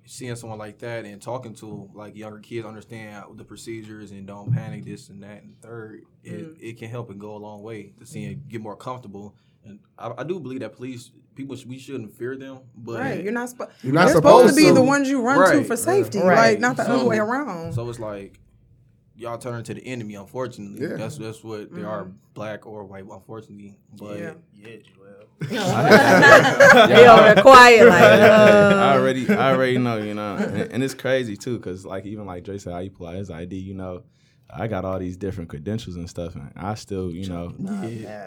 seeing 0.06 0.36
someone 0.36 0.58
like 0.58 0.78
that 0.78 1.04
and 1.06 1.20
talking 1.20 1.54
to 1.54 1.88
like 1.94 2.14
younger 2.14 2.38
kids 2.38 2.66
understand 2.66 3.24
the 3.36 3.44
procedures 3.44 4.10
and 4.12 4.26
don't 4.26 4.52
panic 4.52 4.84
this 4.84 5.08
and 5.08 5.22
that 5.22 5.42
and 5.42 5.58
third, 5.62 6.02
it, 6.22 6.32
Mm. 6.46 6.56
it 6.60 6.78
can 6.78 6.90
help 6.90 7.10
and 7.10 7.18
go 7.18 7.36
a 7.36 7.38
long 7.38 7.62
way 7.62 7.92
to 7.98 8.04
seeing 8.06 8.30
it 8.32 8.48
get 8.48 8.60
more 8.60 8.76
comfortable. 8.76 9.34
And 9.64 9.78
I, 9.98 10.12
I 10.18 10.24
do 10.24 10.38
believe 10.40 10.60
that 10.60 10.74
police 10.74 11.10
people 11.34 11.56
sh- 11.56 11.66
we 11.66 11.78
shouldn't 11.78 12.12
fear 12.12 12.36
them, 12.36 12.60
but 12.76 13.00
Right, 13.00 13.22
you're 13.24 13.32
not, 13.32 13.48
spo- 13.48 13.70
You're 13.82 13.92
not 13.92 14.06
they're 14.06 14.14
supposed 14.16 14.48
to 14.50 14.54
be 14.56 14.62
supposed 14.62 14.76
the 14.76 14.82
ones 14.82 15.08
you 15.08 15.20
run 15.22 15.50
to 15.52 15.64
for 15.64 15.76
safety, 15.76 16.18
right. 16.18 16.52
like 16.52 16.60
not 16.60 16.76
the 16.76 16.84
So- 16.84 16.92
other 16.96 17.04
way 17.04 17.18
around. 17.18 17.72
So 17.74 17.88
it's 17.88 17.98
like 17.98 18.38
y'all 19.16 19.38
turn 19.38 19.62
to 19.64 19.74
the 19.74 19.84
enemy. 19.86 20.14
Unfortunately, 20.14 20.80
Yeah. 20.86 20.96
that's 20.96 21.18
that's 21.18 21.42
what 21.44 21.72
they 21.74 21.82
are, 21.84 22.08
black 22.34 22.66
or 22.66 22.84
white. 22.84 23.04
Unfortunately, 23.10 23.76
but 23.96 24.18
Yeah. 24.18 24.34
Yeah, 24.54 24.76
Jewell. 24.82 25.10
They 26.88 27.08
over 27.08 27.22
there 27.34 27.42
quiet, 27.42 27.86
like. 27.88 28.00
uh, 28.02 28.74
I 28.76 28.96
already, 28.96 29.28
I 29.28 29.52
already 29.52 29.78
know, 29.78 29.98
you 29.98 30.14
know, 30.14 30.36
and, 30.38 30.72
and 30.72 30.82
it's 30.82 30.94
crazy 30.94 31.36
too, 31.36 31.58
cause 31.60 31.84
like 31.84 32.06
even 32.06 32.26
like 32.26 32.44
Dre 32.44 32.58
said, 32.58 32.72
how 32.72 32.78
you 32.80 32.90
pull 32.90 33.06
out 33.08 33.14
his 33.16 33.30
ID, 33.30 33.56
you 33.56 33.74
know, 33.74 34.02
I 34.56 34.68
got 34.68 34.84
all 34.84 34.98
these 34.98 35.16
different 35.16 35.50
credentials 35.50 35.96
and 35.96 36.08
stuff, 36.08 36.34
and 36.36 36.52
I 36.56 36.74
still, 36.74 37.10
you 37.10 37.26
know, 37.28 37.52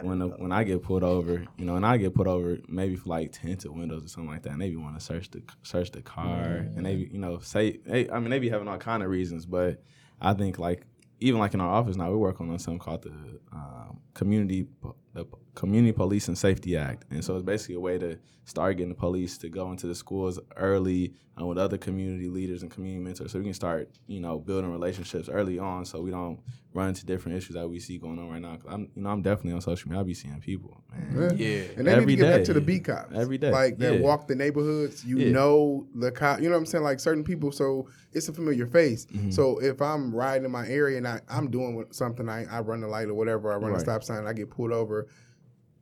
when 0.04 0.20
the, 0.20 0.28
when 0.28 0.52
I 0.52 0.64
get 0.66 0.84
pulled 0.84 1.04
over, 1.04 1.46
you 1.58 1.66
know, 1.66 1.76
and 1.78 1.86
I 1.86 1.96
get 1.98 2.14
put 2.14 2.28
over 2.28 2.58
maybe 2.68 2.96
for 2.98 3.10
like 3.10 3.32
tinted 3.32 3.72
windows 3.72 4.04
or 4.04 4.08
something 4.10 4.30
like 4.30 4.44
that, 4.44 4.52
and 4.54 4.62
they 4.62 4.70
be 4.70 4.76
want 4.76 5.00
to 5.00 5.04
search 5.04 5.32
the 5.32 5.42
search 5.64 5.92
the 5.92 6.02
car, 6.02 6.66
and 6.76 6.86
they, 6.86 6.96
be, 6.96 7.10
you 7.14 7.20
know, 7.20 7.40
say, 7.40 7.80
they, 7.86 8.10
I 8.10 8.20
mean, 8.20 8.30
they 8.30 8.40
be 8.40 8.50
having 8.50 8.68
all 8.68 8.78
kind 8.78 9.04
of 9.04 9.10
reasons, 9.10 9.46
but 9.46 9.82
I 10.20 10.34
think 10.34 10.60
like 10.60 10.86
even 11.20 11.40
like 11.40 11.54
in 11.54 11.62
our 11.62 11.72
office 11.74 11.96
now, 11.96 12.12
we 12.12 12.18
work 12.18 12.40
on 12.42 12.60
something 12.60 12.80
called 12.80 13.04
the 13.04 13.40
um, 13.54 14.00
community 14.14 14.68
the 15.14 15.26
community 15.58 15.92
police 15.92 16.28
and 16.28 16.38
safety 16.38 16.78
act, 16.78 17.06
and 17.10 17.24
so 17.26 17.36
it's 17.36 17.44
basically 17.44 17.76
a 17.76 17.80
way 17.80 17.98
to 17.98 18.18
start 18.46 18.78
getting 18.78 18.90
the 18.90 18.96
police 18.96 19.38
to 19.40 19.50
go 19.50 19.72
into 19.72 19.88
the 19.88 19.96
schools 19.96 20.40
early 20.56 21.14
uh, 21.40 21.46
with 21.46 21.58
other 21.58 21.78
community 21.78 22.30
leaders 22.30 22.62
and 22.62 22.72
community 22.72 23.04
mentors, 23.04 23.32
so 23.32 23.40
we 23.40 23.44
can 23.46 23.54
start 23.54 23.90
you 24.08 24.20
know 24.20 24.38
building 24.40 24.72
relationships 24.72 25.30
early 25.30 25.58
on, 25.60 25.84
so 25.84 26.00
we 26.02 26.12
don't 26.12 26.40
run 26.74 26.90
into 26.90 27.06
different 27.08 27.36
issues 27.38 27.56
that 27.56 27.68
we 27.68 27.80
see 27.80 27.98
going 27.98 28.20
on 28.20 28.30
right 28.30 28.42
now. 28.42 28.56
Cause 28.56 28.72
I'm 28.72 28.90
you 28.96 29.02
know 29.02 29.10
I'm 29.10 29.22
definitely 29.24 29.54
on 29.54 29.62
social 29.62 29.90
media. 29.90 30.02
I 30.02 30.04
be 30.04 30.14
seeing 30.14 30.40
people, 30.40 30.82
man. 30.92 31.36
Yeah. 31.38 31.48
yeah, 31.48 31.64
And 31.76 31.88
they 31.88 31.92
Every 31.94 32.06
need 32.06 32.18
to 32.18 32.22
get 32.24 32.36
back 32.38 32.44
to 32.46 32.54
the 32.54 32.62
beat 32.62 32.86
cops. 32.86 33.16
Every 33.16 33.40
day. 33.40 33.52
Like 33.52 33.80
that 33.80 33.96
Yeah. 33.96 34.00
walk 34.02 34.28
the 34.28 34.36
neighborhoods. 34.36 35.04
You 35.04 35.18
Yeah. 35.20 35.32
know 35.32 35.88
the 35.96 36.12
cop. 36.12 36.40
You 36.40 36.50
know 36.50 36.54
what 36.56 36.60
I'm 36.60 36.66
saying? 36.68 36.84
Like 36.84 37.00
certain 37.00 37.24
people, 37.24 37.52
so 37.52 37.88
it's 38.14 38.30
a 38.30 38.34
familiar 38.34 38.68
face. 38.68 39.06
Mm-hmm. 39.08 39.32
So 39.32 39.58
if 39.60 39.82
I'm 39.82 40.14
riding 40.14 40.46
in 40.46 40.52
my 40.52 40.68
area 40.68 40.98
and 40.98 41.08
I, 41.08 41.20
I'm 41.30 41.50
doing 41.50 41.84
something, 41.92 42.30
I, 42.30 42.46
I 42.46 42.60
run 42.62 42.82
the 42.82 42.88
light 42.88 43.08
or 43.08 43.16
whatever, 43.16 43.52
I 43.52 43.56
run 43.58 43.74
a 43.74 43.80
stop 43.80 44.04
sign, 44.04 44.28
I 44.28 44.34
get 44.34 44.50
pulled 44.52 44.72
over. 44.72 45.08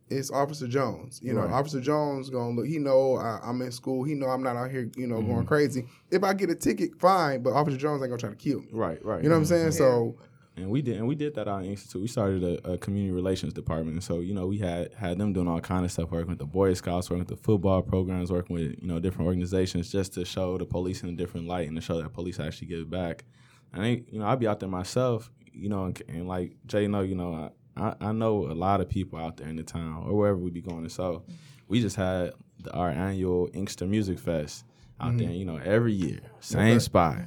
It's 0.10 0.30
Officer 0.32 0.68
Jones. 0.68 1.20
You 1.24 1.34
know, 1.34 1.41
Right. 1.41 1.51
Officer 1.51 1.82
Jones 1.82 2.30
gonna 2.30 2.56
look. 2.56 2.68
He 2.68 2.78
know 2.78 3.16
I, 3.18 3.39
I'm 3.43 3.62
in 3.62 3.72
school. 3.72 4.03
He 4.03 4.14
know 4.14 4.28
I'm 4.28 4.43
not 4.43 4.56
out 4.56 4.70
here. 4.72 4.89
You 4.95 5.08
know, 5.08 5.16
Mm-hmm. 5.18 5.34
going 5.34 5.45
crazy. 5.47 5.88
If 6.12 6.24
I 6.24 6.34
get 6.34 6.49
a 6.49 6.56
ticket, 6.56 6.99
fine. 6.99 7.41
But 7.41 7.53
Officer 7.53 7.78
Jones 7.78 8.01
ain't 8.01 8.10
gonna 8.12 8.20
try 8.20 8.30
to 8.30 8.36
kill 8.36 8.60
me. 8.62 8.68
Right, 8.72 9.03
right. 9.03 9.24
You 9.24 9.30
know 9.30 9.36
what 9.36 9.39
I'm 9.39 9.45
saying? 9.45 9.72
So 9.72 10.16
And 10.58 10.70
we 10.70 10.82
did, 10.82 10.97
and 10.97 11.08
we 11.08 11.16
did 11.16 11.36
that 11.36 11.47
out 11.49 11.64
in 11.64 11.72
Inkster. 11.72 11.99
We 11.99 12.08
started 12.08 12.43
a, 12.43 12.74
a 12.74 12.78
community 12.78 13.12
relations 13.12 13.51
department, 13.51 13.93
and 13.95 14.03
so 14.03 14.20
you 14.22 14.34
know 14.34 14.45
we 14.47 14.60
had 14.60 14.93
had 14.93 15.18
them 15.18 15.34
doing 15.34 15.47
all 15.47 15.60
kind 15.60 15.84
of 15.84 15.91
stuff, 15.91 16.12
working 16.12 16.30
with 16.30 16.39
the 16.39 16.45
Boy 16.45 16.74
Scouts, 16.76 17.10
working 17.10 17.26
with 17.26 17.28
the 17.38 17.43
football 17.43 17.82
programs, 17.82 18.32
working 18.32 18.56
with 18.56 18.76
you 18.82 18.88
know 18.88 18.99
different 18.99 19.26
organizations, 19.28 19.91
just 19.91 20.14
to 20.14 20.24
show 20.24 20.58
the 20.58 20.66
police 20.66 21.01
in 21.03 21.10
a 21.10 21.14
different 21.14 21.47
light 21.47 21.68
and 21.68 21.76
to 21.76 21.82
show 21.82 22.01
that 22.01 22.14
police 22.14 22.39
actually 22.39 22.68
give 22.68 22.89
back. 22.89 23.26
And 23.74 23.84
I, 23.84 24.03
you 24.10 24.20
know, 24.20 24.26
I'd 24.28 24.39
be 24.39 24.47
out 24.47 24.62
there 24.62 24.70
myself, 24.70 25.30
you 25.51 25.68
know, 25.68 25.86
and, 25.86 26.01
and 26.08 26.28
like 26.28 26.56
Jay, 26.68 26.88
know, 26.88 27.01
you 27.01 27.16
know, 27.16 27.34
I, 27.34 27.49
I 27.76 27.95
I 27.99 28.11
know 28.11 28.45
a 28.51 28.53
lot 28.53 28.82
of 28.82 28.89
people 28.89 29.19
out 29.19 29.38
there 29.38 29.47
in 29.47 29.55
the 29.55 29.63
town 29.63 30.03
or 30.07 30.15
wherever 30.15 30.38
we 30.38 30.51
be 30.51 30.61
going. 30.61 30.80
And 30.80 30.91
so 30.91 31.23
we 31.67 31.82
just 31.82 31.95
had 31.95 32.34
the, 32.59 32.71
our 32.71 32.89
annual 32.89 33.49
Inkster 33.53 33.86
Music 33.86 34.19
Fest 34.19 34.65
out 34.99 35.09
mm-hmm. 35.09 35.17
there, 35.17 35.32
you 35.32 35.45
know, 35.45 35.57
every 35.57 35.93
year, 35.93 36.19
same 36.39 36.80
spot. 36.80 37.17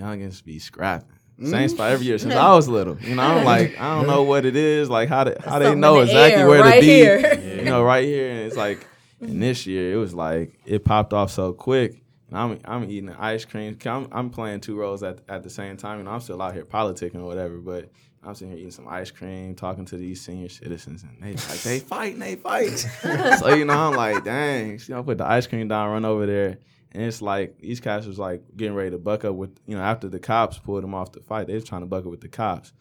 Youngins 0.00 0.44
be 0.44 0.58
scrapping. 0.58 1.18
Same 1.40 1.52
mm-hmm. 1.52 1.68
spot 1.68 1.92
every 1.92 2.06
year 2.06 2.18
since 2.18 2.34
I 2.34 2.52
was 2.52 2.66
little. 2.66 2.98
You 3.00 3.14
know, 3.14 3.22
I'm 3.22 3.44
like, 3.44 3.78
I 3.78 3.96
don't 3.96 4.08
know 4.08 4.24
what 4.24 4.44
it 4.44 4.56
is, 4.56 4.90
like 4.90 5.08
how 5.08 5.22
they 5.22 5.36
how 5.44 5.60
they 5.60 5.72
know 5.72 5.94
the 5.94 6.02
exactly 6.02 6.42
air 6.42 6.48
where 6.48 6.60
right 6.60 6.74
to 6.74 6.80
be. 6.80 6.86
here. 6.86 7.58
You 7.58 7.64
know, 7.64 7.84
right 7.84 8.04
here, 8.04 8.30
and 8.30 8.40
it's 8.40 8.56
like, 8.56 8.86
and 9.20 9.30
mm-hmm. 9.30 9.40
this 9.40 9.64
year 9.64 9.92
it 9.92 9.96
was 9.96 10.14
like 10.14 10.58
it 10.66 10.84
popped 10.84 11.12
off 11.12 11.30
so 11.30 11.52
quick. 11.52 12.02
And 12.28 12.36
I'm 12.36 12.60
I'm 12.64 12.90
eating 12.90 13.10
ice 13.10 13.44
cream. 13.44 13.78
I'm 13.86 14.08
I'm 14.10 14.30
playing 14.30 14.60
two 14.60 14.76
roles 14.76 15.04
at 15.04 15.20
at 15.28 15.44
the 15.44 15.50
same 15.50 15.76
time. 15.76 15.98
You 15.98 16.04
know, 16.04 16.10
I'm 16.10 16.20
still 16.20 16.42
out 16.42 16.54
here 16.54 16.64
politicking 16.64 17.16
or 17.16 17.24
whatever, 17.26 17.58
but 17.58 17.88
I'm 18.28 18.34
sitting 18.34 18.50
here 18.50 18.58
eating 18.58 18.70
some 18.70 18.86
ice 18.88 19.10
cream, 19.10 19.54
talking 19.54 19.86
to 19.86 19.96
these 19.96 20.20
senior 20.20 20.50
citizens, 20.50 21.02
and 21.02 21.16
they 21.22 21.32
like 21.32 21.62
they 21.62 21.78
fighting, 21.94 22.18
they 22.18 22.36
fight. 22.36 22.76
so 23.38 23.54
you 23.54 23.64
know, 23.64 23.72
I'm 23.72 23.94
like, 23.94 24.22
dang, 24.22 24.72
you 24.72 24.94
know, 24.94 25.02
put 25.02 25.16
the 25.16 25.26
ice 25.26 25.46
cream 25.46 25.68
down, 25.68 25.90
run 25.90 26.04
over 26.04 26.26
there. 26.26 26.58
And 26.92 27.02
it's 27.02 27.22
like 27.22 27.58
these 27.58 27.80
cats 27.80 28.06
was 28.06 28.18
like 28.18 28.42
getting 28.56 28.74
ready 28.74 28.90
to 28.90 28.98
buck 28.98 29.24
up 29.24 29.34
with 29.34 29.58
you 29.66 29.76
know 29.76 29.82
after 29.82 30.08
the 30.08 30.18
cops 30.18 30.58
pulled 30.58 30.82
them 30.82 30.94
off 30.94 31.12
the 31.12 31.20
fight, 31.20 31.46
they 31.46 31.54
was 31.54 31.64
trying 31.64 31.80
to 31.80 31.86
buck 31.86 32.04
up 32.04 32.10
with 32.10 32.20
the 32.20 32.28
cops. 32.28 32.72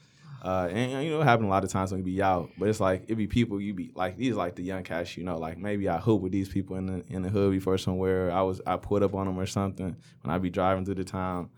Uh, 0.44 0.68
and 0.72 1.04
you 1.04 1.12
know, 1.12 1.22
it 1.22 1.24
happened 1.24 1.48
a 1.48 1.50
lot 1.50 1.64
of 1.64 1.70
times 1.70 1.92
when 1.92 2.00
you 2.00 2.06
be 2.06 2.22
out, 2.22 2.50
but 2.58 2.68
it's 2.68 2.80
like 2.80 3.06
it 3.08 3.16
be 3.16 3.28
people 3.28 3.60
you 3.60 3.74
be 3.74 3.92
like 3.96 4.18
these 4.18 4.36
like 4.36 4.56
the 4.56 4.64
young 4.64 4.84
cats, 4.84 5.18
you 5.18 5.24
know, 5.24 5.38
like 5.38 5.58
maybe 5.58 5.88
I 5.88 5.98
hoop 5.98 6.22
with 6.22 6.32
these 6.32 6.50
people 6.50 6.76
in 6.76 6.86
the 6.88 7.06
in 7.08 7.22
the 7.22 7.30
hood 7.30 7.52
before 7.52 7.78
somewhere. 7.78 8.32
I 8.32 8.42
was 8.42 8.62
I 8.68 8.76
put 8.76 9.02
up 9.02 9.16
on 9.16 9.28
them 9.28 9.40
or 9.40 9.46
something 9.46 9.96
when 10.22 10.36
I 10.36 10.38
be 10.38 10.50
driving 10.50 10.86
through 10.86 10.96
the 10.96 11.04
town, 11.04 11.50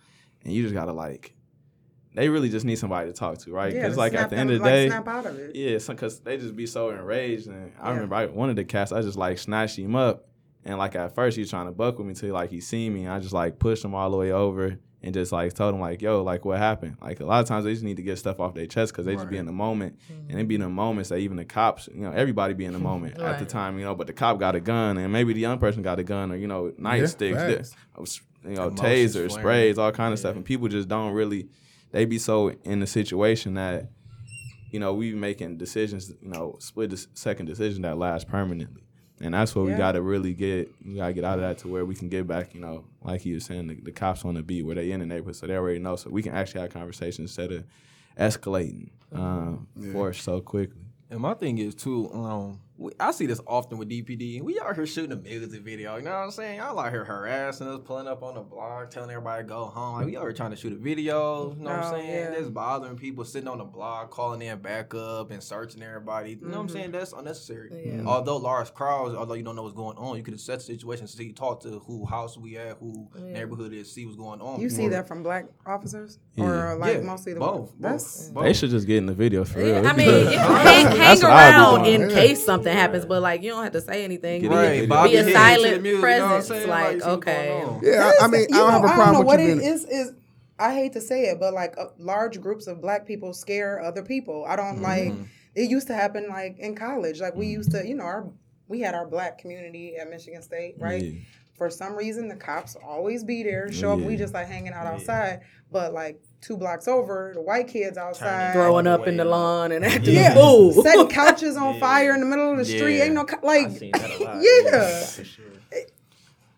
and 0.44 0.54
you 0.54 0.64
just 0.64 0.74
gotta 0.74 0.94
like, 0.94 1.34
they 2.16 2.30
really 2.30 2.50
just 2.50 2.66
need 2.66 2.78
somebody 2.78 3.08
to 3.08 3.14
talk 3.14 3.38
to, 3.40 3.52
right? 3.52 3.74
Yeah, 3.74 3.82
Because 3.82 3.94
to 3.94 4.00
like 4.00 4.14
at 4.14 4.30
the 4.30 4.36
them- 4.36 4.50
end 4.50 4.52
of 4.52 4.60
the 4.60 4.64
like, 4.64 4.72
day, 4.74 4.88
snap 4.88 5.08
out 5.08 5.26
of 5.26 5.38
it. 5.38 5.56
yeah, 5.56 5.78
because 5.88 6.20
they 6.22 6.38
just 6.38 6.56
be 6.56 6.66
so 6.66 6.90
enraged. 6.90 7.48
And 7.48 7.72
I 7.80 7.88
Yeah. 7.88 7.94
remember 7.94 8.16
I, 8.16 8.26
one 8.26 8.50
of 8.50 8.56
the 8.56 8.64
cats, 8.66 8.92
I 8.92 9.02
just 9.02 9.18
like 9.18 9.38
snatched 9.38 9.78
him 9.78 9.96
up. 9.96 10.26
And 10.66 10.78
like 10.78 10.96
at 10.96 11.16
first 11.16 11.38
he 11.38 11.42
was 11.42 11.50
trying 11.50 11.68
to 11.68 11.72
buck 11.72 11.98
with 11.98 12.08
me 12.08 12.14
till 12.14 12.34
like 12.34 12.50
he 12.50 12.60
seen 12.62 12.94
me. 12.94 13.06
And 13.06 13.14
I 13.14 13.20
just 13.20 13.34
like 13.34 13.60
pushed 13.60 13.86
him 13.86 13.96
all 13.96 14.10
the 14.12 14.18
way 14.18 14.32
over 14.32 14.78
and 15.02 15.14
just 15.14 15.32
like 15.32 15.54
told 15.54 15.74
him 15.74 15.80
like, 15.80 16.02
yo, 16.02 16.22
like 16.24 16.44
what 16.44 16.58
happened? 16.58 16.98
Like 17.02 17.22
a 17.22 17.26
lot 17.26 17.40
of 17.42 17.48
times 17.48 17.64
they 17.64 17.72
just 17.72 17.84
need 17.84 17.98
to 17.98 18.04
get 18.04 18.18
stuff 18.18 18.40
off 18.40 18.54
their 18.54 18.66
chest 18.66 18.92
because 18.92 19.06
they 19.06 19.16
just 19.16 19.30
be 19.30 19.38
in 19.38 19.46
the 19.46 19.54
moment. 19.54 19.98
And 20.28 20.40
it 20.40 20.48
be 20.48 20.56
in 20.56 20.62
the 20.62 20.68
mm-hmm. 20.68 20.76
moments 20.76 21.10
that 21.10 21.18
even 21.18 21.38
the 21.38 21.46
cops, 21.46 21.88
you 21.94 22.02
know, 22.02 22.12
everybody 22.12 22.54
be 22.54 22.66
in 22.66 22.74
the 22.74 22.80
moment 22.92 23.18
at 23.20 23.40
the 23.40 23.46
time, 23.46 23.80
you 23.80 23.86
know, 23.86 23.96
but 23.96 24.08
the 24.08 24.14
cop 24.14 24.40
got 24.40 24.56
a 24.56 24.60
gun 24.60 24.98
and 24.98 25.14
maybe 25.14 25.34
the 25.34 25.40
young 25.40 25.60
person 25.60 25.82
got 25.82 26.00
a 26.00 26.04
gun 26.04 26.32
or, 26.32 26.36
you 26.36 26.48
know, 26.48 26.74
nightsticks, 26.80 27.36
facts. 27.36 27.76
th- 27.96 28.22
you 28.44 28.56
know, 28.56 28.68
Emotions 28.68 28.80
tasers, 28.82 29.14
flaring. 29.14 29.30
sprays, 29.30 29.78
all 29.78 29.92
kind 29.92 30.12
of 30.14 30.20
stuff. 30.20 30.36
And 30.36 30.44
people 30.44 30.68
just 30.68 30.88
don't 30.88 31.14
really, 31.14 31.48
they 31.92 32.06
be 32.06 32.20
so 32.20 32.50
in 32.64 32.80
the 32.80 32.88
situation 32.88 33.56
that 33.56 33.90
you 34.72 34.80
know, 34.80 34.94
we 34.94 35.14
making 35.14 35.58
decisions, 35.58 36.12
you 36.22 36.30
know, 36.30 36.56
split 36.60 36.90
the 36.92 37.06
second 37.14 37.48
decision 37.48 37.82
that 37.84 37.98
lasts 37.98 38.30
permanently. 38.30 38.84
And 39.22 39.34
that's 39.34 39.54
what 39.54 39.66
we 39.66 39.74
got 39.74 39.94
to 39.94 40.02
really 40.02 40.34
get. 40.34 40.72
We 40.86 40.96
got 40.96 41.08
to 41.08 41.14
get 41.14 41.26
out 41.26 41.40
of 41.40 41.42
that 41.42 41.58
to 41.60 41.68
where 41.68 41.84
we 41.84 41.94
can 41.94 42.08
get 42.08 42.26
back, 42.26 42.54
you 42.54 42.62
know, 42.62 42.86
like 43.02 43.26
you 43.26 43.36
were 43.36 43.42
saying, 43.42 43.68
the, 43.68 43.76
the 43.76 43.92
cops 43.92 44.24
on 44.24 44.36
the 44.36 44.42
beat 44.42 44.66
where 44.66 44.76
they 44.76 44.92
in 44.92 45.02
the 45.02 45.06
neighborhood, 45.06 45.36
so 45.36 45.46
they 45.46 45.58
already 45.58 45.80
know. 45.80 45.98
So 45.98 46.10
we 46.10 46.24
can 46.24 46.34
actually 46.34 46.62
have 46.62 46.72
conversations 46.72 47.30
instead 47.30 47.52
of 47.52 47.66
escalating 48.18 48.92
um, 49.12 49.68
force 49.92 50.22
so 50.22 50.40
quickly. 50.40 50.84
And 51.10 51.20
my 51.20 51.34
thing 51.34 51.58
is 51.58 51.76
too, 51.76 52.10
um, 52.14 52.62
we, 52.80 52.94
I 52.98 53.12
see 53.12 53.26
this 53.26 53.42
often 53.46 53.78
with 53.78 53.90
DPD. 53.90 54.42
We 54.42 54.58
out 54.60 54.74
here 54.74 54.86
shooting 54.86 55.12
a 55.12 55.18
music 55.18 55.62
video. 55.64 55.98
You 55.98 56.04
know 56.04 56.12
what 56.12 56.18
I'm 56.24 56.32
saying? 56.32 56.60
Y'all 56.60 56.80
out 56.80 56.92
here 56.92 57.04
harassing 57.04 57.68
us, 57.68 57.82
pulling 57.84 58.08
up 58.08 58.24
on 58.24 58.36
the 58.36 58.42
block, 58.42 58.90
telling 58.90 59.10
everybody 59.10 59.44
to 59.44 59.50
go 59.50 59.66
home. 59.66 59.98
Like 59.98 60.06
we 60.06 60.16
out 60.16 60.22
here 60.22 60.32
trying 60.32 60.52
to 60.52 60.56
shoot 60.56 60.72
a 60.72 60.78
video. 60.78 61.54
You 61.58 61.64
know 61.64 61.72
what 61.72 61.80
I'm 61.80 61.94
Oh, 61.94 61.98
saying? 61.98 62.10
yeah. 62.10 62.40
Just 62.40 62.54
bothering 62.54 62.96
people 62.96 63.26
sitting 63.26 63.50
on 63.50 63.58
the 63.58 63.66
block, 63.66 64.12
calling 64.12 64.42
in 64.42 64.60
backup 64.60 65.30
and 65.32 65.44
searching 65.44 65.84
everybody. 65.84 66.32
You 66.32 66.38
know 66.38 66.48
what 66.48 66.58
I'm 66.58 66.68
mm-hmm. 66.68 66.76
saying? 66.78 66.92
That's 66.92 67.12
unnecessary. 67.12 67.70
Yeah. 67.72 67.92
Mm-hmm. 67.98 68.08
Although 68.08 68.38
large 68.38 68.74
crowds, 68.74 69.14
although 69.14 69.34
you 69.34 69.44
don't 69.44 69.58
know 69.58 69.64
what's 69.64 69.76
going 69.76 69.98
on, 69.98 70.16
you 70.16 70.24
can 70.24 70.34
assess 70.34 70.66
the 70.66 70.74
situation, 70.74 71.06
see, 71.08 71.34
talk 71.34 71.62
to 71.64 71.80
who 71.80 72.06
house 72.06 72.38
we 72.38 72.58
at, 72.58 72.78
who 72.78 73.10
Yeah. 73.14 73.34
neighborhood 73.34 73.74
is, 73.74 73.92
see 73.92 74.06
what's 74.06 74.18
going 74.18 74.40
on. 74.40 74.62
You 74.62 74.70
see 74.70 74.88
that 74.88 75.06
from 75.06 75.22
black 75.22 75.48
officers 75.66 76.18
Yeah. 76.36 76.46
or 76.46 76.68
uh, 76.70 76.78
like 76.78 76.96
Yeah, 76.96 77.02
mostly 77.02 77.34
the 77.34 77.42
both, 77.42 77.74
That's 77.78 78.28
both, 78.28 78.36
both. 78.36 78.44
They 78.46 78.54
should 78.54 78.70
just 78.70 78.88
get 78.88 78.98
in 79.00 79.06
the 79.06 79.14
video 79.14 79.44
for 79.44 79.60
real. 79.60 79.86
I 79.86 79.92
mean, 79.94 80.06
good. 80.08 80.32
you 80.32 80.38
know, 80.38 80.44
hang, 80.56 80.86
hang 80.88 80.98
That's 80.98 81.24
what 81.24 81.34
I'd 81.34 81.52
be 81.52 81.58
around 81.58 81.86
in 81.88 82.10
Yeah. 82.10 82.16
case 82.16 82.46
something 82.46 82.69
happens, 82.76 83.06
but 83.06 83.22
like 83.22 83.42
you 83.44 83.50
don't 83.52 83.64
have 83.64 83.74
to 83.74 83.82
say 83.82 84.04
anything. 84.04 84.42
Get 84.42 84.50
Be, 84.50 84.56
Right, 84.56 84.80
video. 84.82 85.04
be 85.04 85.10
your 85.12 85.22
a 85.22 85.24
head 85.26 85.34
silent 85.34 85.84
music, 85.84 85.86
you 85.86 85.92
know 85.94 86.02
what 86.02 86.32
I'm 86.32 86.42
presence. 86.48 86.68
like, 86.68 87.02
okay. 87.04 87.66
Yeah, 87.84 88.12
I, 88.22 88.26
I 88.26 88.28
mean, 88.28 88.46
I 88.54 88.58
don't 88.58 88.72
have 88.72 88.82
know, 88.82 88.88
a 88.88 88.92
I 88.92 88.96
problem 88.96 89.14
know 89.14 89.20
with 89.20 89.28
what 89.28 89.40
you 89.40 89.48
it 89.54 89.58
being. 89.60 89.70
is. 89.74 89.86
Is 89.86 90.14
I 90.60 90.74
hate 90.74 90.94
to 90.94 91.02
say 91.02 91.24
it, 91.26 91.40
but 91.40 91.54
like 91.54 91.76
uh, 91.78 91.86
large 91.98 92.42
groups 92.42 92.68
of 92.68 92.82
black 92.82 93.08
people 93.08 93.34
scare 93.34 93.82
other 93.82 94.04
people. 94.04 94.46
I 94.48 94.56
don't 94.56 94.82
like. 94.82 95.14
It 95.56 95.70
used 95.70 95.88
to 95.88 95.94
happen 95.96 96.28
like 96.30 96.58
in 96.60 96.76
college. 96.76 97.20
Like 97.22 97.36
we 97.36 97.48
used 97.48 97.72
to, 97.72 97.86
you 97.88 97.96
know, 97.96 98.04
our 98.04 98.30
we 98.68 98.82
had 98.82 98.94
our 98.94 99.08
black 99.08 99.40
community 99.40 99.96
at 99.98 100.10
Michigan 100.10 100.42
State, 100.42 100.76
right? 100.78 101.02
Yeah. 101.04 101.20
For 101.60 101.70
some 101.70 101.94
reason, 101.96 102.28
the 102.30 102.36
cops 102.38 102.76
always 102.84 103.24
be 103.24 103.44
there. 103.44 103.70
Show 103.72 103.92
up, 103.92 104.00
we 104.00 104.16
just 104.16 104.34
like 104.34 104.48
hanging 104.48 104.72
out 104.74 104.88
outside. 104.88 105.42
But 105.72 105.94
like 105.94 106.20
two 106.42 106.56
blocks 106.58 106.88
over, 106.88 107.32
the 107.36 107.42
white 107.42 107.68
kids 107.68 107.98
outside. 107.98 108.54
Throwing 108.54 108.88
All 108.88 108.98
the 108.98 109.02
up 109.04 109.08
in 109.08 109.18
the 109.18 109.26
lawn 109.26 109.72
and 109.74 109.86
acting 109.86 110.16
Yeah. 110.16 110.32
a 110.32 110.36
fool. 110.36 110.72
setting 110.82 111.08
couches 111.10 111.58
on 111.58 111.76
Yeah. 111.76 111.80
fire 111.82 112.14
in 112.14 112.22
the 112.22 112.26
middle 112.26 112.50
of 112.52 112.58
the 112.58 112.66
street. 112.66 113.02
Ain't 113.02 113.14
no 113.14 113.26
co- 113.26 113.46
like, 113.46 113.70
seen 113.78 113.92
that 113.92 114.10
a 114.10 114.24
lot. 114.24 114.38
yeah. 114.42 115.06
for 115.06 115.24
sure. 115.26 115.46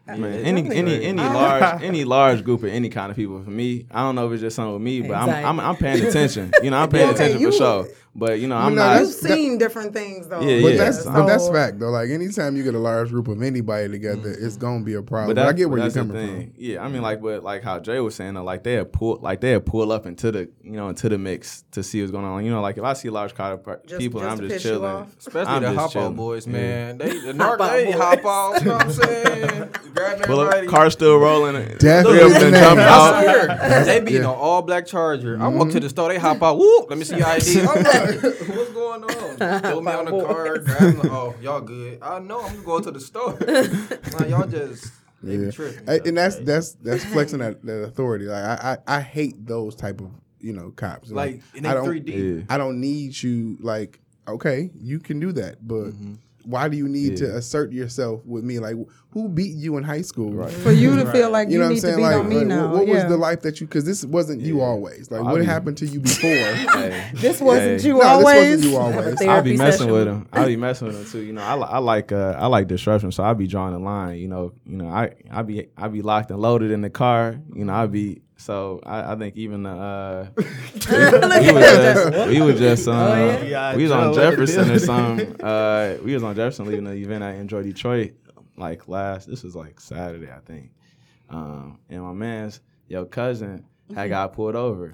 Man, 0.07 0.23
it's 0.25 0.45
any 0.47 0.61
definitely 0.63 0.77
any 0.77 0.97
great. 0.97 1.07
any 1.07 1.21
large 1.33 1.81
any 1.83 2.03
large 2.03 2.43
group 2.43 2.63
of 2.63 2.69
any 2.69 2.89
kind 2.89 3.09
of 3.11 3.15
people 3.15 3.41
for 3.43 3.49
me, 3.49 3.85
I 3.91 4.01
don't 4.01 4.15
know 4.15 4.27
if 4.27 4.33
it's 4.33 4.41
just 4.41 4.55
something 4.55 4.73
with 4.73 4.81
me, 4.81 5.01
but 5.01 5.13
I'm 5.13 5.29
I'm, 5.45 5.59
I'm 5.59 5.75
paying 5.77 6.05
attention. 6.05 6.51
You 6.61 6.69
know, 6.71 6.77
I'm 6.77 6.89
paying 6.89 7.05
Okay, 7.09 7.15
attention 7.15 7.41
you- 7.41 7.51
for 7.51 7.57
sure. 7.57 7.87
But 8.14 8.39
you 8.39 8.47
know, 8.47 8.57
I'm 8.57 8.76
know, 8.76 8.82
not. 8.84 8.99
You've 8.99 9.09
that's- 9.09 9.22
that- 9.22 9.36
seen 9.36 9.57
different 9.57 9.93
things 9.93 10.28
though. 10.28 10.41
Yeah, 10.41 10.62
But 10.62 10.74
yeah. 10.74 10.78
that's 10.78 11.05
but 11.05 11.26
that's 11.26 11.47
fact 11.47 11.80
though. 11.80 11.91
Like 11.91 12.09
anytime 12.09 12.57
you 12.57 12.64
get 12.64 12.76
a 12.76 12.80
large 12.80 13.09
group 13.09 13.30
of 13.30 13.41
anybody 13.41 13.88
together, 13.88 14.32
it's 14.32 14.55
mm-hmm. 14.55 14.62
gonna 14.62 14.84
be 14.84 14.95
a 14.95 15.01
problem. 15.01 15.36
But 15.36 15.41
But, 15.41 15.47
I 15.47 15.53
get 15.53 15.70
where 15.70 15.82
you're 15.82 15.91
coming 15.91 16.14
thing. 16.14 16.51
from. 16.51 16.53
Yeah, 16.57 16.84
I 16.84 16.89
mean, 16.89 17.01
like, 17.01 17.22
but 17.22 17.41
like 17.43 17.64
how 17.64 17.80
Jay 17.80 17.99
was 18.01 18.16
saying, 18.16 18.34
though, 18.34 18.43
like 18.43 18.64
they 18.64 18.84
pull, 18.84 19.20
like 19.22 19.39
they 19.39 19.57
pull 19.59 19.93
up 19.93 20.05
into 20.05 20.32
the, 20.32 20.49
you 20.62 20.72
know, 20.72 20.89
into 20.89 21.07
the 21.07 21.18
mix 21.18 21.64
to 21.72 21.84
see 21.84 22.01
what's 22.01 22.12
going 22.12 22.26
on. 22.26 22.43
You 22.43 22.51
know, 22.51 22.62
like 22.62 22.78
if 22.78 22.84
I 22.84 22.93
see 22.93 23.07
a 23.07 23.12
large 23.12 23.34
crowd 23.34 23.66
of 23.66 23.86
Just- 23.86 23.99
people, 23.99 24.20
just 24.20 24.32
and 24.34 24.41
I'm 24.41 24.49
just 24.49 24.64
chilling. 24.64 25.07
Especially 25.18 25.53
I'm 25.53 25.62
the 25.62 25.70
hop 25.74 25.80
out 25.80 25.91
chilling. 25.91 26.16
boys, 26.16 26.45
Yeah. 26.47 26.53
man. 26.53 26.97
They 26.97 27.07
the 27.18 27.34
narc, 27.34 27.57
they 27.59 27.91
hop 27.91 28.26
out. 28.26 28.59
You 28.59 28.66
know 28.66 28.74
what 28.74 28.86
I'm 28.86 28.91
saying? 28.91 29.70
Grabbing 29.95 30.24
Pull 30.24 30.68
car 30.68 30.89
still 30.89 31.18
rolling. 31.18 31.53
Definitely 31.78 32.20
Three 32.20 32.26
of 32.26 32.41
them 32.41 32.51
that. 32.51 32.62
jump 32.62 32.80
I 32.80 33.80
out. 33.80 33.86
they 33.86 33.99
be 34.01 34.18
in 34.18 34.24
an 34.24 34.28
all 34.28 34.62
black 34.62 34.86
charger. 34.86 35.41
I 35.41 35.47
walk 35.47 35.70
to 35.70 35.76
mm-hmm. 35.76 35.80
the 35.80 35.89
store, 35.89 36.09
they 36.09 36.18
hop 36.18 36.41
out. 36.43 36.57
Whoop, 36.57 36.89
let 36.89 36.99
me 36.99 37.05
see 37.05 37.18
your 37.18 37.28
ID. 37.28 37.62
I'm 38.07 38.15
like, 38.21 38.57
what's 38.57 38.71
going 38.71 39.03
on? 39.03 39.61
Throw 39.61 39.81
me 39.81 39.91
on 39.91 40.05
the 40.05 40.23
car, 40.25 40.57
grab 40.59 41.03
me. 41.03 41.09
Oh, 41.09 41.35
y'all 41.41 41.61
good? 41.61 41.99
I 42.01 42.19
know 42.19 42.41
I'm 42.41 42.63
going 42.63 42.83
to 42.83 42.91
the 42.91 42.99
store. 42.99 43.33
like, 44.19 44.29
y'all 44.29 44.47
just 44.47 44.91
they 45.23 45.35
Yeah. 45.35 45.51
tripping. 45.51 45.85
Hey, 45.85 45.99
and 46.05 46.17
that's 46.17 46.37
that's 46.37 46.73
that's 46.73 47.05
flexing 47.05 47.39
that, 47.39 47.63
that 47.65 47.83
authority. 47.83 48.25
Like 48.25 48.43
I, 48.43 48.77
I 48.87 48.97
I 48.97 49.01
hate 49.01 49.45
those 49.45 49.75
type 49.75 50.01
of 50.01 50.09
you 50.39 50.53
know 50.53 50.71
cops. 50.71 51.11
like 51.11 51.41
in 51.53 51.65
I 51.65 51.73
don't 51.73 51.87
3D. 51.87 52.37
Yeah. 52.39 52.43
I 52.49 52.57
don't 52.57 52.79
need 52.79 53.21
you. 53.21 53.57
Like 53.61 53.99
okay, 54.27 54.71
you 54.79 54.99
can 54.99 55.19
do 55.19 55.31
that, 55.33 55.65
but 55.67 55.87
mm-hmm. 55.89 56.15
Why 56.45 56.67
do 56.69 56.77
you 56.77 56.87
need 56.87 57.17
to 57.17 57.35
assert 57.35 57.71
yourself 57.71 58.25
with 58.25 58.43
me? 58.43 58.59
Like 58.59 58.75
who 59.11 59.27
beat 59.27 59.55
you 59.55 59.77
in 59.77 59.83
high 59.83 60.01
school? 60.01 60.31
Right. 60.31 60.51
For 60.51 60.71
you 60.71 60.95
to 60.95 61.11
feel 61.11 61.29
like 61.29 61.49
You 61.49 61.53
you, 61.55 61.59
know 61.59 61.65
what 61.65 61.71
I'm 61.73 61.79
saying? 61.79 61.99
Like, 61.99 62.15
on 62.15 62.29
me 62.29 62.37
like, 62.37 62.47
now. 62.47 62.67
what, 62.67 62.73
what 62.79 62.87
yeah. 62.87 62.93
was 62.95 63.03
the 63.11 63.17
life 63.17 63.41
that 63.41 63.59
you? 63.59 63.67
Because 63.67 63.83
this 63.85 64.05
wasn't 64.05 64.41
you 64.41 64.61
always. 64.61 65.11
Like 65.11 65.21
I'll 65.21 65.31
what 65.33 65.39
be- 65.39 65.45
happened 65.45 65.77
to 65.77 65.85
you 65.85 65.99
before? 65.99 66.29
Hey. 66.31 67.11
this 67.15 67.41
wasn't 67.41 67.81
Hey. 67.81 67.87
you 67.87 67.95
no, 67.97 68.01
always. 68.01 68.61
this 68.61 68.71
wasn't 68.71 68.71
you 68.71 68.77
always. 68.77 69.19
therapy 69.19 69.27
I'll 69.27 69.41
be 69.43 69.57
messing 69.57 69.79
session. 69.79 69.93
with 69.93 70.07
him. 70.07 70.27
I'll 70.31 70.47
be 70.47 70.55
messing 70.55 70.87
with 70.87 70.97
him 70.97 71.05
too. 71.11 71.21
You 71.25 71.33
know, 71.33 71.41
I, 71.43 71.55
li- 71.55 71.67
I 71.69 71.77
like 71.79 72.11
uh, 72.11 72.35
I 72.39 72.47
like 72.47 72.67
disruption, 72.67 73.11
so 73.11 73.23
I'll 73.23 73.35
be 73.35 73.47
drawing 73.47 73.73
a 73.73 73.79
line. 73.79 74.17
You 74.17 74.27
know, 74.29 74.53
you 74.65 74.77
know, 74.77 74.87
I 74.87 75.11
I 75.29 75.41
be 75.41 75.67
I 75.77 75.87
be 75.89 76.01
locked 76.01 76.31
and 76.31 76.39
loaded 76.39 76.71
in 76.71 76.81
the 76.81 76.89
car. 76.89 77.39
You 77.53 77.65
know, 77.65 77.73
I 77.73 77.87
be 77.87 78.21
so 78.41 78.79
I, 78.83 79.13
I 79.13 79.15
think 79.15 79.35
even 79.37 79.63
the 79.63 79.69
uh, 79.69 80.27
we 80.35 81.51
was 81.53 81.63
just 81.63 82.27
we 82.29 82.41
was 82.41 82.59
just 82.59 82.87
um, 82.87 83.17
yeah? 83.19 83.41
Yeah, 83.43 83.75
we 83.75 83.83
was 83.83 83.91
on 83.91 84.13
Jefferson 84.13 84.71
or 84.71 84.79
something. 84.79 85.35
Uh, 85.41 85.97
we 86.03 86.13
was 86.13 86.23
on 86.23 86.35
Jefferson 86.35 86.65
leaving 86.65 86.85
the 86.85 86.93
event 86.93 87.23
at 87.23 87.35
Enjoy 87.35 87.61
Detroit 87.63 88.13
like 88.57 88.87
last. 88.87 89.27
This 89.27 89.43
was 89.43 89.55
like 89.55 89.79
Saturday, 89.79 90.31
I 90.31 90.39
think. 90.39 90.71
Um, 91.29 91.79
and 91.89 92.01
my 92.03 92.13
man's 92.13 92.61
yo 92.87 93.05
cousin 93.05 93.65
had 93.95 94.09
got 94.09 94.33
pulled 94.33 94.55
over. 94.55 94.91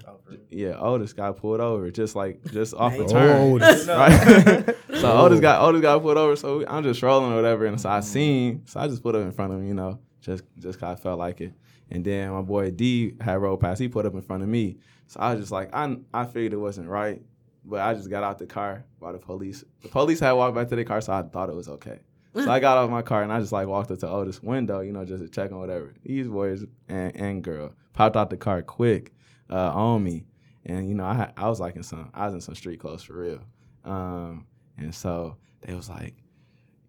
Yeah, 0.50 0.76
Otis 0.78 1.12
got 1.12 1.36
pulled 1.36 1.60
over 1.60 1.90
just 1.90 2.14
like 2.16 2.44
just 2.52 2.74
off 2.74 2.96
the 2.96 3.06
turn. 3.06 3.30
Oh, 3.30 3.58
Right. 4.88 5.00
so 5.00 5.12
Otis 5.18 5.40
got 5.40 5.62
Otis 5.62 5.80
got 5.80 6.02
pulled 6.02 6.18
over. 6.18 6.36
So 6.36 6.64
I'm 6.66 6.82
just 6.82 7.02
rolling 7.02 7.32
or 7.32 7.36
whatever, 7.36 7.66
and 7.66 7.80
so 7.80 7.88
I 7.88 8.00
seen, 8.00 8.62
so 8.66 8.80
I 8.80 8.88
just 8.88 9.02
put 9.02 9.14
up 9.14 9.22
in 9.22 9.32
front 9.32 9.52
of 9.52 9.60
him, 9.60 9.66
you 9.66 9.74
know, 9.74 9.98
just 10.20 10.44
just 10.58 10.78
cause 10.80 10.98
I 10.98 11.00
felt 11.00 11.18
like 11.18 11.40
it. 11.40 11.52
And 11.90 12.04
then 12.04 12.30
my 12.32 12.42
boy 12.42 12.70
D 12.70 13.14
had 13.20 13.40
rolled 13.40 13.60
past. 13.60 13.80
He 13.80 13.88
put 13.88 14.06
up 14.06 14.14
in 14.14 14.22
front 14.22 14.42
of 14.42 14.48
me. 14.48 14.78
So 15.06 15.20
I 15.20 15.32
was 15.32 15.40
just 15.40 15.52
like, 15.52 15.70
I 15.74 15.96
I 16.12 16.24
figured 16.24 16.52
it 16.52 16.58
wasn't 16.58 16.88
right, 16.88 17.22
but 17.64 17.80
I 17.80 17.94
just 17.94 18.10
got 18.10 18.22
out 18.22 18.38
the 18.38 18.46
car 18.46 18.84
while 18.98 19.12
the 19.12 19.18
police 19.18 19.64
the 19.82 19.88
police 19.88 20.20
had 20.20 20.32
walked 20.32 20.54
back 20.54 20.68
to 20.68 20.76
their 20.76 20.84
car, 20.84 21.00
so 21.00 21.12
I 21.12 21.22
thought 21.22 21.48
it 21.48 21.54
was 21.54 21.68
okay. 21.68 22.00
So 22.34 22.50
I 22.50 22.60
got 22.60 22.76
out 22.76 22.84
of 22.84 22.90
my 22.90 23.02
car 23.02 23.22
and 23.22 23.32
I 23.32 23.40
just 23.40 23.52
like 23.52 23.66
walked 23.68 23.90
up 23.90 23.98
to 24.00 24.08
Otis' 24.08 24.42
window, 24.42 24.80
you 24.80 24.92
know, 24.92 25.04
just 25.04 25.22
to 25.22 25.28
check 25.28 25.50
on 25.50 25.58
whatever. 25.58 25.94
These 26.04 26.28
boys 26.28 26.64
and, 26.88 27.16
and 27.16 27.42
girl 27.42 27.72
popped 27.94 28.16
out 28.16 28.30
the 28.30 28.36
car 28.36 28.62
quick 28.62 29.12
uh, 29.50 29.72
on 29.72 30.04
me, 30.04 30.26
and 30.66 30.88
you 30.88 30.94
know 30.94 31.04
I 31.04 31.32
I 31.36 31.48
was 31.48 31.58
like 31.58 31.76
in 31.76 31.82
some 31.82 32.10
I 32.12 32.26
was 32.26 32.34
in 32.34 32.40
some 32.40 32.54
street 32.54 32.80
clothes 32.80 33.02
for 33.02 33.14
real, 33.14 33.40
um, 33.84 34.46
and 34.76 34.94
so 34.94 35.36
they 35.62 35.74
was 35.74 35.88
like, 35.88 36.14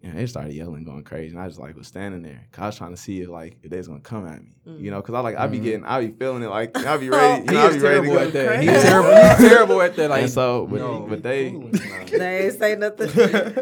you 0.02 0.10
know, 0.10 0.16
they 0.16 0.28
started 0.28 0.54
yelling, 0.54 0.86
going 0.86 1.04
crazy, 1.04 1.36
and 1.36 1.44
I 1.44 1.48
just 1.48 1.60
like 1.60 1.76
was 1.76 1.88
standing 1.88 2.22
there, 2.22 2.48
cause 2.54 2.62
I 2.62 2.66
was 2.68 2.78
trying 2.78 2.92
to 2.92 2.98
see 2.98 3.22
if 3.22 3.28
like 3.28 3.58
if 3.64 3.70
they 3.70 3.78
was 3.78 3.90
gonna 3.90 4.00
come 4.00 4.26
at 4.26 4.42
me, 4.42 4.52
you 4.66 4.72
mm. 4.72 4.92
know, 4.92 5.02
cause 5.02 5.14
I 5.14 5.20
like 5.20 5.36
I 5.36 5.48
be 5.48 5.58
mm-hmm. 5.58 5.66
getting 5.66 5.86
I 5.86 6.00
be 6.00 6.12
feeling 6.14 6.42
it 6.42 6.48
like 6.48 6.78
I 6.78 6.96
be 6.96 7.10
ready, 7.10 7.34
oh, 7.34 7.36
you 7.38 7.44
He 7.44 7.56
know, 7.56 7.68
I 7.68 7.74
be 7.74 7.80
ready 7.80 7.80
to 7.80 7.82
terrible 7.82 8.14
go. 8.14 8.20
at 8.20 8.34
that. 8.34 8.48
crazy. 8.48 8.72
He's 8.72 8.82
terrible. 8.82 9.10
He's 9.40 9.50
terrible 9.50 9.82
at 9.82 9.96
that. 9.98 10.10
Like, 10.10 10.22
and 10.24 10.32
so, 10.32 10.68
but, 10.68 10.80
no. 10.80 11.06
but 11.10 11.22
they, 11.22 11.50
you 11.50 11.72
They 12.10 12.46
ain't 12.46 12.58
say 12.58 12.76
nothing. 12.76 13.10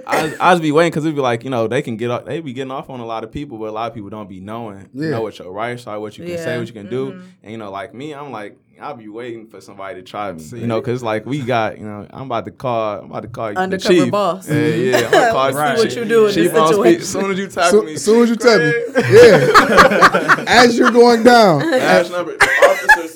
I 0.05 0.23
was, 0.23 0.39
I 0.39 0.51
was 0.51 0.61
be 0.61 0.71
waiting 0.71 0.91
because 0.91 1.05
it'd 1.05 1.15
be 1.15 1.21
like 1.21 1.43
you 1.43 1.49
know 1.49 1.67
they 1.67 1.81
can 1.81 1.97
get 1.97 2.11
off, 2.11 2.25
they 2.25 2.39
be 2.39 2.53
getting 2.53 2.71
off 2.71 2.91
on 2.91 2.99
a 2.99 3.05
lot 3.05 3.23
of 3.23 3.31
people, 3.31 3.57
but 3.57 3.69
a 3.69 3.71
lot 3.71 3.87
of 3.87 3.95
people 3.95 4.11
don't 4.11 4.29
be 4.29 4.39
knowing 4.39 4.89
you 4.93 5.05
Yeah. 5.05 5.09
know 5.11 5.21
what 5.21 5.39
your 5.39 5.51
rights 5.51 5.87
are, 5.87 5.99
what 5.99 6.19
you 6.19 6.25
can 6.25 6.37
say, 6.37 6.57
what 6.59 6.67
you 6.67 6.73
can 6.73 6.87
do, 6.87 7.13
mm-hmm. 7.13 7.27
and 7.41 7.51
you 7.51 7.57
know 7.57 7.71
like 7.71 7.95
me, 7.95 8.13
I'm 8.13 8.31
like 8.31 8.59
I'll 8.79 8.95
be 8.95 9.07
waiting 9.07 9.47
for 9.47 9.61
somebody 9.61 9.95
to 9.95 10.01
try 10.03 10.31
me, 10.31 10.39
See. 10.39 10.59
you 10.59 10.67
know, 10.67 10.79
because 10.79 11.03
like 11.03 11.25
we 11.25 11.41
got 11.41 11.77
you 11.77 11.85
know 11.85 12.07
I'm 12.09 12.23
about 12.23 12.45
to 12.45 12.51
call 12.51 12.99
I'm 12.99 13.05
about 13.05 13.21
to 13.23 13.27
call 13.27 13.49
you 13.49 13.55
the 13.55 13.61
Undercover 13.61 13.93
chief. 13.93 14.11
boss. 14.11 14.49
Yeah, 14.49 14.55
yeah, 14.67 14.97
I'm 14.97 15.11
gonna 15.11 15.31
call 15.31 15.51
Let's 15.51 15.83
you 15.83 15.89
see 15.89 15.95
chief. 15.95 15.95
what 15.95 15.95
you 15.95 16.05
do 16.05 16.25
in 16.27 16.33
Chief 16.33 16.51
this 16.51 16.69
situation. 16.69 17.01
As 17.01 17.09
soon 17.09 17.31
as 17.31 17.37
you 17.39 17.47
tap 17.47 17.71
So, 17.71 17.81
me, 17.81 17.97
soon 17.97 18.23
as 18.23 18.29
you 18.29 18.35
tell 18.35 18.59
me, 18.59 18.73
yeah. 18.95 20.45
as 20.47 20.77
you're 20.77 20.91
going 20.91 21.23
down, 21.23 21.59
Dash 21.61 22.09
number 22.09 22.37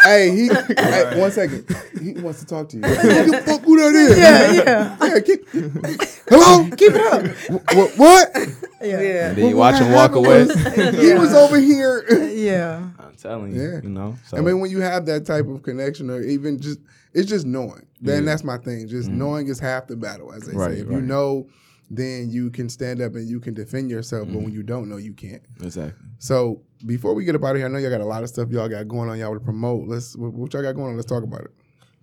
hey, 0.03 0.31
he, 0.31 0.47
hey, 0.47 1.19
one 1.19 1.31
second, 1.31 1.65
he 2.01 2.13
wants 2.13 2.39
to 2.39 2.45
talk 2.45 2.69
to 2.69 2.77
you. 2.77 2.83
Who 2.87 3.31
the 3.31 3.41
fuck 3.45 3.61
who 3.63 3.77
that 3.77 3.93
is? 3.95 4.17
Yeah, 4.17 4.51
yeah. 4.51 4.97
yeah. 5.01 5.19
Keep, 5.19 5.47
hello, 6.29 6.69
keep 6.75 6.93
it 6.93 7.01
up. 7.01 7.25
What? 7.75 7.97
what? 7.97 8.31
Yeah. 8.81 9.29
And 9.29 9.37
then 9.37 9.49
you 9.49 9.57
watch 9.57 9.79
him 9.79 9.91
walk 9.91 10.15
away. 10.15 10.45
was 10.45 10.53
He 10.99 11.13
was 11.13 11.33
over 11.33 11.59
here. 11.59 12.05
Yeah. 12.31 12.87
Telling 13.21 13.55
you, 13.55 13.61
Yeah. 13.61 13.79
you 13.83 13.89
know. 13.89 14.17
So, 14.27 14.37
I 14.37 14.41
mean, 14.41 14.59
when 14.59 14.71
you 14.71 14.81
have 14.81 15.05
that 15.05 15.25
type 15.25 15.47
of 15.47 15.61
connection, 15.63 16.09
or 16.09 16.21
even 16.21 16.59
just, 16.59 16.79
it's 17.13 17.29
just 17.29 17.45
knowing. 17.45 17.85
Then 18.01 18.23
Yeah. 18.23 18.31
that's 18.31 18.43
my 18.43 18.57
thing. 18.57 18.87
Just 18.87 19.09
mm-hmm. 19.09 19.19
knowing 19.19 19.47
is 19.47 19.59
half 19.59 19.87
the 19.87 19.95
battle, 19.95 20.33
as 20.33 20.43
they 20.43 20.53
Right, 20.55 20.75
say. 20.75 20.81
If 20.81 20.89
you 20.89 21.01
know, 21.01 21.47
then 21.89 22.29
you 22.31 22.49
can 22.49 22.69
stand 22.69 23.01
up 23.01 23.15
and 23.15 23.27
you 23.27 23.39
can 23.39 23.53
defend 23.53 23.89
yourself. 23.91 24.27
But 24.27 24.35
mm-hmm. 24.35 24.43
when 24.45 24.53
you 24.53 24.63
don't 24.63 24.89
know, 24.89 24.97
you 24.97 25.13
can't. 25.13 25.41
exactly. 25.61 25.93
So 26.19 26.61
before 26.85 27.13
we 27.13 27.25
get 27.25 27.35
up 27.35 27.43
out 27.43 27.51
of 27.51 27.57
here, 27.57 27.65
I 27.65 27.69
know 27.69 27.77
y'all 27.79 27.89
got 27.91 28.01
a 28.01 28.05
lot 28.05 28.23
of 28.23 28.29
stuff 28.29 28.49
y'all 28.49 28.69
got 28.69 28.87
going 28.87 29.09
on. 29.09 29.19
Y'all 29.19 29.33
to 29.33 29.39
promote. 29.39 29.87
Let's 29.87 30.15
what, 30.15 30.33
what 30.33 30.53
y'all 30.53 30.61
got 30.63 30.73
going 30.73 30.89
on. 30.89 30.95
Let's 30.95 31.07
talk 31.07 31.23
about 31.23 31.41
it. 31.41 31.51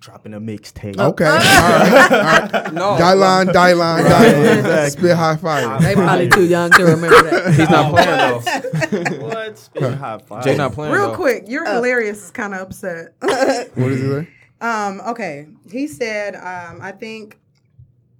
Dropping 0.00 0.34
a 0.34 0.40
mixtape. 0.40 0.96
Okay. 0.96 1.24
all 1.26 1.36
right. 1.38 2.12
All 2.12 2.20
right. 2.20 2.72
no, 2.72 2.96
Die 2.98 3.12
line, 3.14 3.46
die 3.48 3.72
line, 3.72 4.04
die. 4.04 4.88
Spit 4.90 5.16
high 5.16 5.36
fire. 5.36 5.80
They 5.80 5.94
probably 5.94 6.28
too 6.28 6.44
young 6.44 6.70
to 6.70 6.84
remember 6.84 7.22
that. 7.30 7.54
he's 7.54 7.68
not 7.68 7.90
playing 7.90 9.18
though. 9.18 9.26
what? 9.26 9.58
Spitting 9.58 9.92
high 9.94 10.18
five. 10.18 10.44
Jay 10.44 10.56
not 10.56 10.72
playing 10.72 10.92
Real 10.94 11.10
though. 11.10 11.16
quick, 11.16 11.44
you're 11.48 11.66
hilarious 11.66 12.24
is 12.24 12.30
kind 12.30 12.54
of 12.54 12.60
upset. 12.60 13.14
What 13.20 13.90
is 13.90 14.02
it? 14.04 14.28
um, 14.60 15.00
okay. 15.08 15.48
He 15.70 15.88
said, 15.88 16.36
um, 16.36 16.78
I 16.80 16.92
think 16.92 17.38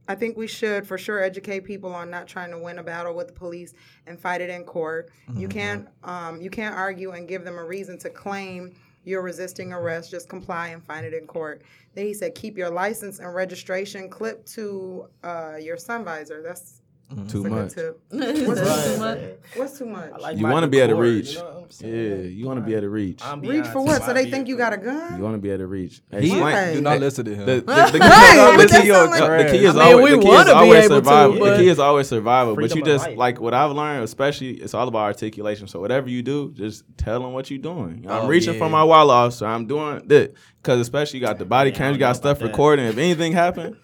I 0.09 0.15
think 0.15 0.37
we 0.37 0.47
should 0.47 0.87
for 0.87 0.99
sure 0.99 1.23
educate 1.23 1.61
people 1.61 1.95
on 1.95 2.11
not 2.11 2.27
trying 2.27 2.51
to 2.51 2.59
win 2.59 2.79
a 2.79 2.83
battle 2.83 3.15
with 3.15 3.29
the 3.29 3.35
police 3.35 3.75
and 4.07 4.19
fight 4.19 4.41
it 4.41 4.51
in 4.51 4.65
court. 4.65 5.11
You 5.37 5.47
can't 5.47 5.87
um, 6.03 6.41
you 6.41 6.51
can't 6.51 6.75
argue 6.75 7.13
and 7.13 7.29
give 7.29 7.45
them 7.45 7.57
a 7.57 7.65
reason 7.65 7.99
to 7.99 8.11
claim 8.11 8.75
you're 9.05 9.23
resisting 9.23 9.73
arrest. 9.73 10.11
Just 10.11 10.29
comply 10.29 10.69
and 10.69 10.85
find 10.85 11.07
it 11.07 11.15
in 11.15 11.27
court. 11.27 11.63
Then 11.95 12.07
he 12.07 12.15
said, 12.15 12.35
keep 12.35 12.57
your 12.57 12.71
license 12.71 13.19
and 13.19 13.35
registration 13.35 14.09
clipped 14.09 14.47
to 14.55 15.09
uh, 15.25 15.57
your 15.61 15.77
sun 15.77 16.05
visor. 16.05 16.43
That's 16.43 16.78
Mm-hmm. 17.11 17.27
Too 17.27 17.43
That's 17.43 17.55
a 17.55 17.57
much. 17.57 17.75
tip. 17.75 18.01
What's 18.47 18.61
Right. 18.61 18.85
too 18.85 18.99
much? 18.99 19.19
What's 19.57 19.79
too 19.79 19.87
much? 19.87 20.11
Like 20.21 20.37
You 20.37 20.47
want 20.47 20.65
to 20.65 20.69
be 20.69 20.79
able 20.81 20.95
to 20.97 21.01
reach. 21.01 21.33
You 21.37 21.39
know 21.39 21.67
yeah, 21.81 22.15
you 22.17 22.47
want 22.47 22.61
to 22.61 22.65
be 22.67 22.73
able 22.73 22.83
to 22.83 22.89
reach. 22.91 23.21
I'm 23.25 23.41
Reach 23.41 23.67
for 23.69 23.83
what? 23.83 24.03
So 24.03 24.13
they 24.13 24.31
think 24.31 24.47
you 24.47 24.57
got 24.59 24.75
a 24.75 24.77
gun? 24.77 25.17
You 25.17 25.23
want 25.23 25.35
to 25.35 25.39
be 25.39 25.49
able 25.49 25.61
to 25.61 25.67
reach. 25.69 26.03
Hey, 26.11 26.21
He 26.23 26.33
explain- 26.33 26.75
do 26.75 26.81
not 26.83 27.01
listen 27.01 27.25
to 27.25 27.35
him. 27.35 27.47
The, 27.47 27.55
the, 27.57 27.61
the, 27.63 27.73
Right, 27.73 27.93
the, 27.93 27.99
but 27.99 28.63
the, 28.63 28.67
that 28.69 28.83
key, 28.83 28.89
sound 28.91 29.11
like- 29.11 29.21
the, 29.21 29.45
the 29.53 29.59
key 29.59 29.65
is 29.65 29.77
I 29.77 29.85
mean, 29.85 29.95
always, 29.95 30.13
the 30.15 30.21
key 30.21 30.29
is 30.29 30.49
always 30.49 30.85
able 30.85 30.89
to, 30.89 30.95
survival. 31.05 31.45
the 31.47 31.57
key 31.57 31.69
is 31.69 31.79
always 31.79 32.09
survival. 32.09 32.57
But 32.57 32.75
you 32.75 32.83
just 32.83 33.11
like 33.13 33.41
what 33.41 33.55
I've 33.55 33.73
learned, 33.73 34.05
especially 34.05 34.51
it's 34.53 34.75
all 34.75 34.87
about 34.89 35.01
articulation. 35.01 35.67
So 35.67 35.81
whatever 35.81 36.11
you 36.11 36.23
do, 36.23 36.53
just 36.53 36.85
tell 36.99 37.21
them 37.21 37.33
what 37.33 37.51
you're 37.51 37.59
doing. 37.59 38.05
I'm 38.09 38.25
Oh, 38.25 38.29
reaching 38.29 38.53
yeah. 38.55 38.59
for 38.59 38.69
my 38.69 38.85
wall 38.85 39.11
officer. 39.11 39.47
I'm 39.47 39.67
doing 39.67 40.03
this 40.07 40.29
because 40.63 40.81
especially 40.81 41.21
you 41.21 41.25
got 41.27 41.39
the 41.39 41.47
body 41.47 41.71
Yeah, 41.71 41.77
I 41.77 41.79
cams, 41.79 41.95
you 41.97 42.01
got 42.01 42.17
stuff 42.17 42.43
recording. 42.43 42.85
If 42.87 42.99
anything 42.99 43.33
happen, 43.33 43.79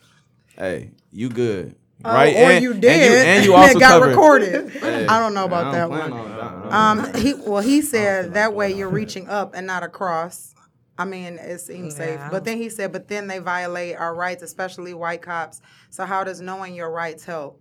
hey, 0.59 0.91
you 1.11 1.31
good. 1.31 1.77
Oh, 2.05 2.13
right? 2.13 2.35
Or 2.35 2.51
and, 2.53 2.63
you 2.63 2.75
did. 2.75 3.27
and 3.27 3.45
you 3.45 3.55
and 3.55 3.63
also 3.63 3.77
it 3.77 3.81
got 3.81 3.91
covered- 4.01 4.09
recorded. 4.11 4.71
Hey, 4.71 5.07
I 5.07 5.19
don't 5.19 5.35
know 5.35 5.45
about 5.45 5.73
that 5.73 5.89
don't 5.89 5.91
plan 5.91 6.11
one. 6.11 6.31
on 6.31 7.01
that. 7.01 7.15
Um, 7.15 7.15
he 7.23 7.35
well, 7.35 7.63
he 7.63 7.81
said 7.83 8.35
that 8.35 8.55
way 8.55 8.73
you're 8.73 8.89
reaching 8.91 9.29
up 9.29 9.55
and 9.55 9.67
not 9.67 9.83
across. 9.83 10.55
I 10.97 11.05
mean, 11.05 11.39
it 11.39 11.59
seems 11.61 11.97
safe. 11.97 12.21
But 12.31 12.45
then 12.45 12.57
he 12.57 12.69
said, 12.69 12.93
but 12.93 13.09
then 13.09 13.27
they 13.27 13.41
violate 13.41 13.97
our 13.97 14.15
rights, 14.15 14.45
especially 14.45 14.95
white 14.95 15.23
cops. 15.23 15.61
So 15.91 16.05
how 16.05 16.23
does 16.23 16.41
knowing 16.41 16.75
your 16.75 16.91
rights 16.91 17.25
help? 17.25 17.61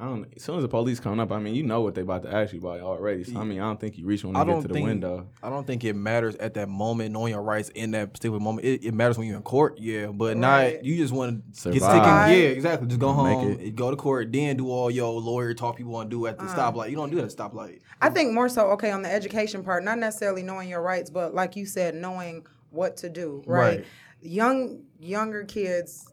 I 0.00 0.04
don't. 0.04 0.26
As 0.36 0.44
soon 0.44 0.56
as 0.56 0.62
the 0.62 0.68
police 0.68 1.00
come 1.00 1.18
up, 1.18 1.32
I 1.32 1.40
mean, 1.40 1.56
you 1.56 1.64
know 1.64 1.80
what 1.80 1.96
they 1.96 2.02
about 2.02 2.22
to 2.22 2.32
ask 2.32 2.52
you 2.52 2.60
about 2.60 2.80
already. 2.80 3.24
So 3.24 3.36
I 3.40 3.42
mean, 3.42 3.58
I 3.58 3.64
don't 3.64 3.80
think 3.80 3.98
you 3.98 4.06
reach 4.06 4.22
when 4.24 4.36
I 4.36 4.40
you 4.40 4.44
get 4.46 4.52
don't 4.52 4.62
to 4.62 4.68
the 4.68 4.74
think 4.74 4.86
window. 4.86 5.26
I 5.42 5.50
don't 5.50 5.66
think 5.66 5.82
it 5.82 5.94
matters 5.94 6.36
at 6.36 6.54
that 6.54 6.68
moment 6.68 7.12
knowing 7.12 7.32
your 7.32 7.42
rights 7.42 7.68
in 7.70 7.90
that 7.90 8.12
particular 8.12 8.38
moment. 8.38 8.64
It, 8.64 8.84
it 8.84 8.94
matters 8.94 9.18
when 9.18 9.26
you're 9.26 9.36
in 9.36 9.42
court, 9.42 9.78
yeah, 9.78 10.06
but 10.06 10.36
Right. 10.36 10.74
not 10.74 10.84
you 10.84 10.96
just 10.96 11.12
want 11.12 11.30
to 11.56 11.70
get 11.72 11.82
Survive. 11.82 11.90
sticking. 11.90 12.40
Yeah, 12.40 12.48
exactly. 12.50 12.86
Just 12.86 13.00
go 13.00 13.08
Make 13.24 13.38
home, 13.38 13.58
it. 13.60 13.74
go 13.74 13.90
to 13.90 13.96
court, 13.96 14.30
then 14.30 14.56
do 14.56 14.70
all 14.70 14.88
your 14.88 15.20
lawyer 15.20 15.52
talk 15.52 15.80
you 15.80 15.88
want 15.88 16.10
to 16.10 16.16
do 16.16 16.26
at 16.26 16.38
the 16.38 16.44
Uh-huh. 16.44 16.72
stoplight. 16.72 16.90
You 16.90 16.96
don't 16.96 17.10
do 17.10 17.16
that 17.16 17.24
at 17.24 17.30
the 17.36 17.42
stoplight. 17.58 17.80
I 18.00 18.10
think 18.10 18.32
more 18.32 18.48
so, 18.48 18.68
okay, 18.72 18.92
on 18.92 19.02
the 19.02 19.12
education 19.12 19.64
part, 19.64 19.82
not 19.82 19.98
necessarily 19.98 20.44
knowing 20.44 20.68
your 20.68 20.80
rights, 20.80 21.10
but 21.10 21.34
like 21.34 21.56
you 21.56 21.66
said, 21.66 21.96
knowing 21.96 22.46
what 22.70 22.98
to 22.98 23.08
do, 23.08 23.42
right? 23.46 23.78
Right. 23.78 23.86
Young, 24.22 24.82
younger 25.00 25.44
kids, 25.44 26.08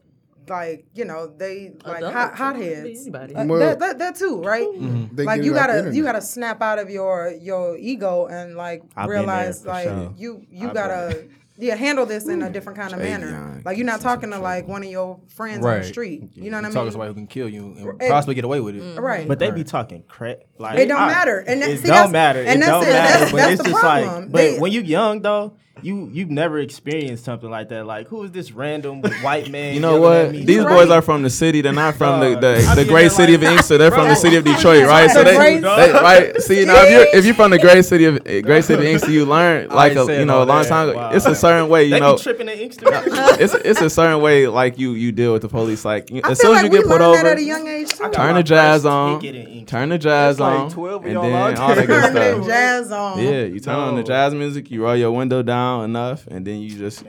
like 0.50 0.86
you 0.94 1.06
know, 1.06 1.28
they 1.28 1.74
like 1.86 1.98
Adults, 1.98 2.14
hot, 2.16 2.32
it 2.34 2.36
hot 2.38 2.56
heads. 2.56 3.02
anybody. 3.02 3.36
Uh, 3.36 3.46
Well- 3.46 3.60
that, 3.60 3.80
that, 3.80 4.00
that 4.00 4.16
too, 4.16 4.42
right? 4.42 4.68
They 5.14 5.24
like 5.24 5.44
you 5.44 5.54
it 5.56 5.58
off 5.60 5.68
the 5.68 5.74
gotta 5.84 5.96
you 5.96 6.04
gotta 6.04 6.22
snap 6.22 6.62
out 6.62 6.80
of 6.80 6.90
your 6.90 7.32
your 7.42 7.78
ego 7.78 8.26
and 8.28 8.56
like 8.56 8.84
I've 8.96 9.10
realize 9.10 9.66
like 9.66 9.86
sure. 9.88 10.14
you 10.18 10.46
you 10.50 10.70
I've 10.70 10.74
gotta 10.74 11.28
yeah 11.58 11.76
handle 11.76 12.06
this 12.06 12.28
in 12.28 12.42
a 12.42 12.50
different 12.50 12.78
kind 12.78 12.92
of 12.94 13.00
Jay 13.00 13.06
manner. 13.06 13.30
Young 13.32 13.62
Like 13.64 13.78
you're 13.78 13.86
not 13.86 13.94
gets 13.94 14.04
in 14.04 14.10
some 14.10 14.20
talking 14.20 14.32
to 14.32 14.40
like 14.40 14.68
one 14.68 14.84
of 14.84 14.90
your 14.90 15.20
friends 15.30 15.58
on 15.58 15.62
the 15.62 15.68
Right. 15.78 15.86
street. 15.86 16.24
You 16.34 16.52
know 16.52 16.58
what 16.58 16.66
I 16.66 16.68
mean? 16.68 16.74
Talking 16.74 16.74
to 16.74 16.82
mean? 16.84 16.92
somebody 16.92 17.08
who 17.10 17.14
can 17.16 17.28
kill 17.28 17.48
you 17.50 17.76
and 17.78 17.86
Right. 17.86 18.10
possibly 18.12 18.36
get 18.36 18.44
away 18.44 18.60
with 18.60 18.76
it. 18.76 19.00
Right. 19.00 19.26
But 19.28 19.40
they 19.40 19.52
be 19.52 19.64
talking 19.64 20.04
crap. 20.08 20.40
Like 20.60 20.78
It 20.80 20.88
don't 20.88 21.00
I- 21.02 21.08
matter. 21.08 21.40
And 21.48 21.62
that- 21.62 21.70
it 21.70 21.80
see, 21.80 21.88
don't 21.88 22.12
matter. 22.12 22.40
and 22.42 22.62
it 22.62 22.66
that's 22.66 22.72
don't 22.72 22.84
it. 22.84 22.92
matter. 22.92 23.08
That's- 23.08 23.32
but 23.32 23.38
that's 23.38 23.54
it's 23.54 23.64
the 23.64 23.70
just 23.70 23.80
problem. 23.82 24.24
like, 24.24 24.32
but 24.32 24.38
They- 24.42 24.60
when 24.60 24.72
you 24.74 24.82
young 24.82 25.22
though, 25.22 25.56
you 25.82 26.10
you've 26.14 26.30
never 26.32 26.58
experienced 26.60 27.26
something 27.26 27.50
like 27.50 27.70
that. 27.70 27.86
Like 27.86 28.08
who 28.08 28.24
is 28.24 28.32
this 28.32 28.52
random 28.52 29.02
white 29.22 29.50
man? 29.52 29.74
You 29.74 29.82
know 29.82 30.00
what? 30.00 30.32
These 30.32 30.48
You're 30.50 30.68
boys 30.70 30.90
are 30.90 31.02
from 31.02 31.22
the 31.24 31.30
city. 31.30 31.62
They're 31.62 31.74
not 31.74 31.96
from 31.96 32.22
the 32.22 32.30
the, 32.36 32.74
the 32.76 32.84
be 32.84 32.90
great 32.90 33.02
there 33.02 33.10
city 33.10 33.34
of 33.36 33.44
like- 33.44 33.52
Inkster. 33.58 33.78
They're 33.78 33.92
from 33.92 34.08
the 34.08 34.16
city 34.16 34.38
of 34.38 34.46
Detroit, 34.46 34.86
right? 34.88 35.10
So 35.12 35.24
they, 35.24 35.60
they 35.60 35.62
right. 35.92 36.42
See 36.42 36.64
now, 36.66 36.82
if 36.84 36.90
you 37.14 37.20
if 37.20 37.26
you're 37.26 37.36
from 37.36 37.52
the 37.52 37.60
great 37.60 37.84
city 37.86 38.06
of 38.06 38.24
great 38.24 38.64
city 38.64 38.82
of 38.84 38.88
Inkster, 38.90 39.12
you 39.12 39.26
learn 39.26 39.70
like 39.70 39.96
a, 39.96 40.06
you 40.20 40.26
know 40.26 40.44
a 40.44 40.46
long 40.46 40.64
that. 40.64 40.70
time. 40.70 40.90
ago. 40.90 40.98
Wow. 40.98 41.12
It's 41.12 41.26
a 41.26 41.36
certain 41.36 41.68
way, 41.70 41.84
you 41.86 41.92
They 41.92 42.00
know. 42.00 42.16
be 42.16 42.22
tripping 42.22 42.48
in 42.50 42.58
Inkster. 42.58 42.86
It's 43.40 43.54
it's 43.54 43.82
a 43.82 43.90
certain 43.90 44.22
way 44.22 44.48
like 44.48 44.80
you 44.80 44.92
you 44.94 45.12
deal 45.12 45.34
with 45.34 45.42
the 45.42 45.50
police. 45.50 45.84
Like 45.84 46.10
you- 46.10 46.22
I 46.24 46.32
as 46.32 46.42
feel 46.42 46.52
soon 46.56 46.58
as 46.58 46.64
you 46.64 46.70
get 46.70 46.86
put 46.86 47.02
over, 47.02 47.28
at 47.28 47.38
a 47.38 47.44
young 47.44 47.68
age 47.68 47.90
too. 47.90 48.10
turn 48.12 48.36
the 48.36 48.44
jazz 48.44 48.86
on, 48.86 49.20
ticket 49.20 49.36
in 49.36 49.48
Inkster. 49.60 49.66
turn 49.78 49.90
the 49.90 49.98
jazz 49.98 50.40
on, 50.40 50.72
12 50.72 51.06
and 51.06 51.16
then 51.18 51.58
all 51.58 51.76
that 51.76 51.86
good 51.88 52.02
Turn 52.04 52.14
that 52.14 52.34
stuff. 52.36 52.48
jazz 52.48 52.92
on. 52.92 53.20
Yeah, 53.20 53.44
you 53.44 53.60
turn 53.60 53.76
on 53.76 53.96
the 53.96 54.04
jazz 54.04 54.34
music, 54.34 54.72
you 54.72 54.84
roll 54.84 54.96
your 54.96 55.12
window 55.12 55.42
down 55.44 55.65
enough, 55.74 56.28
and 56.28 56.46
then 56.46 56.60
you 56.62 56.78
just, 56.78 57.04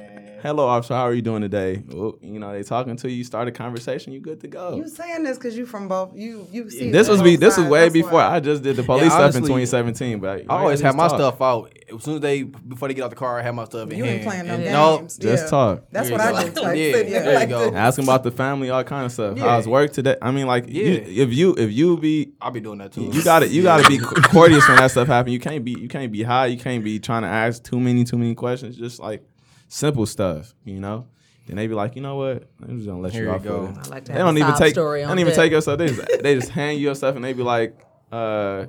hello, 0.47 0.67
officer, 0.67 0.95
how 0.95 1.03
are 1.03 1.13
you 1.15 1.23
doing 1.23 1.43
today? 1.43 1.83
Well, 1.89 2.19
you 2.23 2.39
know, 2.39 2.53
they 2.53 2.63
talking 2.63 2.97
to 2.97 3.11
you, 3.11 3.25
start 3.25 3.49
a 3.49 3.53
conversation, 3.53 4.13
you 4.13 4.21
good 4.21 4.41
to 4.41 4.49
go. 4.49 4.77
You 4.77 4.89
saying 4.89 5.25
this 5.25 5.37
because 5.37 5.57
you 5.57 5.67
from 5.67 5.89
both 5.89 6.17
you 6.17 6.47
you 6.53 6.71
see 6.71 6.91
This 6.91 7.09
was 7.09 7.19
both 7.19 7.25
be 7.25 7.37
this 7.37 7.57
was 7.57 7.67
way 7.67 7.89
before 7.89 8.13
why. 8.13 8.37
I 8.37 8.41
just 8.41 8.63
did 8.63 8.77
the 8.77 8.83
police 8.83 9.13
stuff 9.13 9.35
in 9.35 9.43
2017. 9.43 10.21
But 10.21 10.43
I 10.49 10.59
always 10.59 10.75
just 10.81 10.85
have 10.85 10.95
my 10.97 11.09
talk. 11.09 11.19
stuff 11.19 11.43
out 11.43 11.73
as 11.95 12.03
soon 12.03 12.15
as 12.17 12.21
they 12.21 12.43
before 12.43 12.89
they 12.89 12.95
get 12.95 13.05
out 13.05 13.11
the 13.11 13.17
car. 13.17 13.39
I 13.39 13.43
have 13.43 13.55
my 13.55 13.65
stuff 13.65 13.91
in 13.91 13.99
You 13.99 14.05
ain't 14.05 14.23
playing 14.23 14.47
no 14.47 14.55
And 14.55 14.63
games. 14.63 15.19
No, 15.19 15.31
Just 15.31 15.45
Yeah. 15.45 15.51
talk. 15.51 15.83
That's 15.91 16.09
There 16.09 16.19
what 16.19 16.31
you 16.31 16.37
I 16.37 16.45
go. 16.45 16.51
do. 16.55 16.61
Like, 16.63 16.79
Yeah, 16.79 16.93
sit 16.93 17.09
there 17.09 17.35
like 17.35 17.49
you 17.49 17.55
go. 17.55 17.65
this. 17.71 17.75
Ask 17.75 17.97
them 17.97 18.05
about 18.05 18.23
the 18.23 18.31
family, 18.31 18.71
all 18.71 18.85
kind 18.85 19.07
of 19.07 19.13
stuff. 19.13 19.37
Yeah. 19.37 19.45
How's 19.45 19.67
work 19.69 19.93
today? 19.93 20.17
I 20.23 20.31
mean, 20.31 20.47
like, 20.47 20.69
you, 20.69 20.85
if 21.07 21.33
you 21.35 21.55
if 21.57 21.73
you 21.73 21.97
be 21.99 22.33
I'll 22.41 22.51
be 22.51 22.61
doing 22.61 22.79
that 22.79 22.93
too. 22.93 23.11
you 23.13 23.23
got 23.25 23.41
to 23.41 23.49
you 23.49 23.63
got 23.63 23.83
to 23.83 23.89
be 23.89 23.99
courteous 23.99 24.67
when 24.69 24.77
that 24.79 24.91
stuff 24.91 25.09
happens. 25.09 25.33
You 25.33 25.41
can't 25.41 25.65
be 25.65 25.73
you 25.73 25.89
can't 25.89 26.13
be 26.13 26.23
high. 26.23 26.47
You 26.47 26.59
can't 26.59 26.85
be 26.85 26.99
trying 27.01 27.23
to 27.23 27.29
ask 27.29 27.63
too 27.65 27.81
many 27.81 28.05
too 28.05 28.19
many 28.19 28.35
questions. 28.35 28.77
Just 28.77 29.01
like 29.01 29.25
simple 29.69 30.07
stuff, 30.07 30.55
you 30.65 30.81
know. 30.81 31.07
Then 31.47 31.57
they 31.57 31.67
be 31.69 31.75
like, 31.75 31.95
you 31.95 32.03
know 32.03 32.17
what? 32.17 32.49
I'm 32.61 32.77
just 32.77 32.89
gonna 32.89 33.01
let 33.01 33.13
Here 33.13 33.23
you 33.25 33.29
you 33.31 33.35
off. 33.37 33.43
go. 33.45 33.67
with. 33.67 33.79
I 33.79 33.89
like 33.89 34.05
to 34.07 34.13
They 34.13 34.19
don't 34.19 34.37
a 34.37 34.41
even 34.41 34.55
take. 34.57 34.73
story 34.75 35.03
They 35.03 35.07
don't 35.07 35.19
even 35.21 35.33
deck. 35.33 35.37
take 35.43 35.53
your 35.53 35.61
stuff. 35.61 35.79
They 35.79 35.87
just, 35.89 36.23
they 36.23 36.35
just 36.35 36.49
hand 36.51 36.79
you 36.79 36.85
your 36.87 36.95
stuff 36.97 37.15
and 37.15 37.25
they 37.25 37.33
be 37.35 37.45
like, 37.45 37.79
uh, 38.13 38.67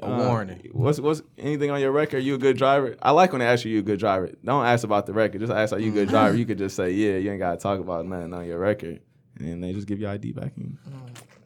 A 0.00 0.04
uh, 0.06 0.26
warning. 0.26 0.68
What's 0.72 0.98
what's 1.00 1.22
anything 1.38 1.70
on 1.70 1.80
your 1.80 1.92
record? 1.92 2.18
You 2.24 2.34
a 2.34 2.38
good 2.38 2.56
driver? 2.56 2.96
I 3.00 3.12
like 3.12 3.30
when 3.32 3.38
they 3.40 3.46
ask 3.46 3.64
you 3.64 3.70
you 3.72 3.78
a 3.78 3.82
good 3.82 4.00
driver. 4.00 4.28
Don't 4.44 4.64
ask 4.66 4.82
about 4.84 5.06
the 5.06 5.12
record. 5.12 5.40
Just 5.40 5.52
ask 5.52 5.72
are 5.72 5.78
you 5.78 5.90
a 5.90 5.94
good 5.94 6.08
driver. 6.08 6.36
You 6.36 6.46
could 6.46 6.58
just 6.64 6.74
say 6.74 6.90
yeah. 6.90 7.16
You 7.18 7.30
ain't 7.30 7.38
gotta 7.38 7.58
talk 7.58 7.78
about 7.78 8.04
nothing 8.06 8.34
on 8.34 8.44
your 8.44 8.58
record, 8.58 9.00
and 9.38 9.48
then 9.48 9.60
they 9.60 9.72
just 9.72 9.86
give 9.86 10.00
you 10.00 10.08
ID 10.08 10.32
back. 10.32 10.52
And 10.56 10.78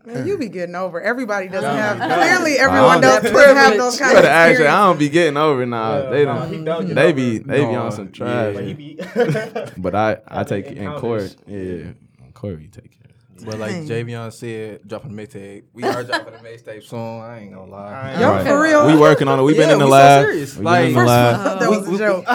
Man, 0.05 0.26
you 0.26 0.36
be 0.38 0.48
getting 0.48 0.74
over. 0.74 1.00
Everybody 1.00 1.48
doesn't 1.48 1.68
have. 1.76 1.98
my 1.98 2.09
God. 2.09 2.20
Clearly, 2.22 2.59
everyone 2.59 3.00
don't- 3.00 3.22
doesn't 3.22 3.32
doesn't 3.32 3.57
have 3.57 3.76
those 3.76 3.94
you 4.00 4.05
kind 4.05 4.16
of 4.18 4.22
better 4.24 4.34
ask. 4.34 4.61
I 4.61 4.64
don't 4.86 4.98
be 4.98 5.09
getting 5.09 5.36
over 5.36 5.64
now. 5.66 6.03
Yeah, 6.05 6.11
they 6.11 6.24
don't. 6.24 6.53
he 6.53 6.64
don't 6.64 6.94
they 6.94 7.12
be 7.12 7.36
it. 7.36 7.46
they 7.46 7.64
be 7.64 7.74
on 7.74 7.92
some 7.92 8.07
yeah. 8.07 8.11
trash. 8.12 8.55
But 8.55 8.64
he 8.64 8.74
be- 8.74 8.98
But 9.78 9.94
I 9.94 10.16
I 10.26 10.44
take 10.44 10.66
it 10.66 10.78
in 10.78 10.92
court. 10.94 11.36
Yeah, 11.46 11.57
in 11.57 11.96
court 12.34 12.59
we 12.59 12.66
take 12.68 12.86
it. 12.86 13.44
But 13.44 13.59
like 13.59 13.70
Dang. 13.72 13.86
Javion 13.88 14.32
said, 14.32 14.86
dropping 14.86 15.16
the 15.16 15.26
mixtape. 15.26 15.64
We 15.72 15.82
are 15.82 16.05
dropping 16.05 16.32
the 16.34 16.38
mixtape 16.48 16.84
soon. 16.84 17.20
I 17.22 17.40
ain't 17.40 17.53
gonna 17.53 17.70
lie. 17.70 17.86
Alright. 17.86 18.20
Yo, 18.20 18.28
Right. 18.30 18.46
for 18.46 18.61
real. 18.61 18.86
We 18.86 18.96
working 18.96 19.26
on 19.26 19.40
it. 19.40 19.42
We've 19.42 19.57
been 19.57 19.66
Yeah, 19.68 19.72
in 19.74 19.78
the 19.80 19.86
we 19.86 19.90
so 19.90 19.96
lab. 19.96 20.24
serious. 20.26 20.55
We've 20.57 20.64
Like- 20.64 20.80
been 20.80 20.88
in 20.88 20.94
the 20.94 21.00
First 21.00 21.09
lab. 21.09 21.34
I 21.40 21.42
thought 21.44 21.61
that 21.61 21.70
We- 21.70 21.76
was 21.78 21.88
a 21.88 21.90
we- 21.90 21.98
joke. 21.98 22.24
no, 22.28 22.32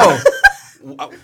Uh, 0.00 0.18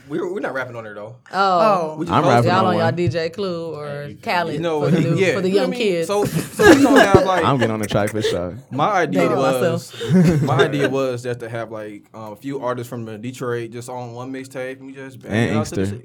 we're, 0.09 0.33
we're 0.33 0.41
not 0.41 0.55
rapping 0.55 0.77
on 0.77 0.85
there 0.85 0.95
though. 0.95 1.17
Oh. 1.33 1.97
We 1.97 2.07
just 2.07 2.17
I'm 2.17 2.25
rapping. 2.25 2.51
Y'all 2.51 2.67
on 2.67 2.75
on 2.75 2.79
y'all. 2.79 2.93
DJ 2.93 3.33
Clue 3.33 3.75
or 3.75 4.11
Khaled 4.23 4.55
You 4.55 4.61
know, 4.61 4.83
for, 4.85 4.91
the 4.91 5.01
new, 5.01 5.17
yeah, 5.17 5.35
for 5.35 5.41
the 5.41 5.49
you 5.49 5.55
know 5.57 5.61
young 5.63 5.71
what 5.71 5.77
I 5.77 5.79
mean? 5.79 5.93
kids. 5.93 6.07
So, 6.09 6.25
so 6.25 6.75
we 6.75 6.83
gonna 6.83 7.05
have 7.05 7.25
like 7.25 7.45
I'm 7.45 7.57
getting 7.59 7.73
on 7.73 7.81
the 7.81 7.87
track 7.87 8.11
for 8.11 8.23
sure. 8.23 8.59
My 8.71 8.91
idea 8.91 9.23
Dated 9.23 9.37
was 9.39 10.43
my 10.43 10.57
idea 10.65 10.89
was 10.89 11.23
just 11.23 11.41
to 11.41 11.49
have 11.49 11.71
like 11.71 12.05
um, 12.15 12.33
a 12.33 12.37
few 12.37 12.63
artists 12.63 12.89
from 12.89 13.05
the 13.05 13.17
Detroit 13.19 13.71
just 13.71 13.89
on 13.89 14.13
one 14.13 14.33
mixtape 14.33 14.79
and 14.79 14.87
we 14.87 14.93
just 14.93 15.21
bang 15.21 15.33
And 15.33 15.51
it 15.51 15.57
out 15.57 15.67
to 15.67 15.75
the 15.75 15.81
Inkster. 15.83 15.99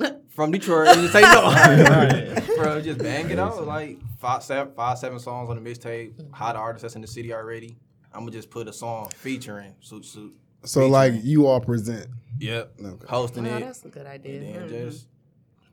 shit. 0.00 0.18
From 0.30 0.50
Detroit, 0.50 0.88
and 0.88 1.00
just 1.02 1.12
say 1.12 1.20
no, 1.20 2.56
bro. 2.56 2.80
Just 2.80 2.98
bang 3.00 3.28
it 3.30 3.38
out 3.38 3.66
like 3.66 3.98
five, 4.18 4.42
seven, 4.42 4.72
five, 4.74 4.96
seven 4.98 5.18
songs 5.18 5.50
on 5.50 5.62
the 5.62 5.70
mixtape. 5.70 6.32
Hot 6.32 6.56
artists 6.56 6.82
that's 6.82 6.94
in 6.96 7.02
the 7.02 7.06
city 7.06 7.34
already. 7.34 7.76
I'm 8.14 8.20
gonna 8.20 8.30
just 8.32 8.50
put 8.50 8.66
a 8.66 8.72
song 8.72 9.10
featuring 9.14 9.74
Suit 9.80 10.06
Suit. 10.06 10.34
So 10.64 10.86
like 10.86 11.12
you 11.22 11.46
all 11.46 11.60
present. 11.60 12.06
Yep, 12.42 12.72
Okay. 12.84 13.06
hosting 13.08 13.46
oh, 13.46 13.56
it, 13.56 13.60
that's 13.60 13.84
a 13.84 13.88
good 13.88 14.06
idea. 14.06 14.40
and 14.40 14.54
then 14.54 14.68
Mhm. 14.68 14.90
just 14.90 15.06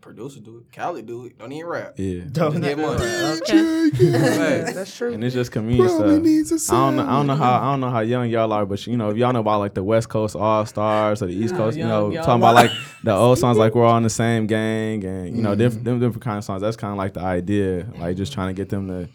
producer 0.01 0.39
do 0.39 0.57
it. 0.59 0.71
Khaled 0.75 1.05
do 1.05 1.25
it. 1.25 1.37
Don't 1.37 1.51
even 1.51 1.67
rap. 1.69 1.93
Yeah. 1.97 2.21
Just 2.31 2.61
get 2.61 2.77
money. 2.77 3.03
Okay. 3.03 3.89
Facts. 3.89 4.73
That's 4.73 4.95
true. 4.97 5.13
And 5.13 5.21
it's 5.23 5.35
just 5.35 5.51
community 5.51 5.83
Probably 5.89 6.13
stuff. 6.15 6.23
needs 6.23 6.69
a 6.71 6.73
I 6.73 6.77
don't 6.79 6.95
know. 6.95 7.03
I 7.03 7.11
don't 7.17 7.27
know 7.27 7.35
how. 7.35 7.59
I 7.59 7.71
don't 7.71 7.79
know 7.81 7.89
how 7.89 7.99
young 7.99 8.29
y'all 8.29 8.53
are, 8.53 8.65
but 8.65 8.85
you 8.87 8.95
know, 8.95 9.09
if 9.09 9.17
y'all 9.17 9.33
know 9.33 9.41
about 9.41 9.59
like 9.59 9.73
the 9.73 9.83
West 9.83 10.07
Coast 10.07 10.35
All 10.37 10.65
Stars 10.65 11.21
or 11.21 11.25
the 11.27 11.33
East 11.33 11.53
Coast, 11.55 11.77
you 11.77 11.83
know, 11.83 12.11
y'all 12.11 12.23
talking 12.23 12.41
about 12.41 12.55
like 12.55 12.71
the 13.03 13.13
old 13.13 13.39
songs, 13.39 13.57
like 13.57 13.75
we're 13.75 13.85
all 13.85 13.97
in 13.97 14.03
the 14.03 14.09
same 14.09 14.47
gang, 14.47 15.03
and 15.03 15.35
you 15.35 15.41
know, 15.41 15.53
Mhm. 15.53 15.57
different 15.57 15.83
them 15.85 15.99
different 15.99 16.23
kind 16.23 16.37
of 16.37 16.43
songs. 16.45 16.61
That's 16.61 16.77
kind 16.77 16.91
of 16.91 16.97
like 16.97 17.13
the 17.13 17.21
idea, 17.21 17.85
like 17.99 18.15
just 18.15 18.31
trying 18.31 18.47
to 18.47 18.59
get 18.59 18.69
them 18.69 18.87
to, 18.87 19.09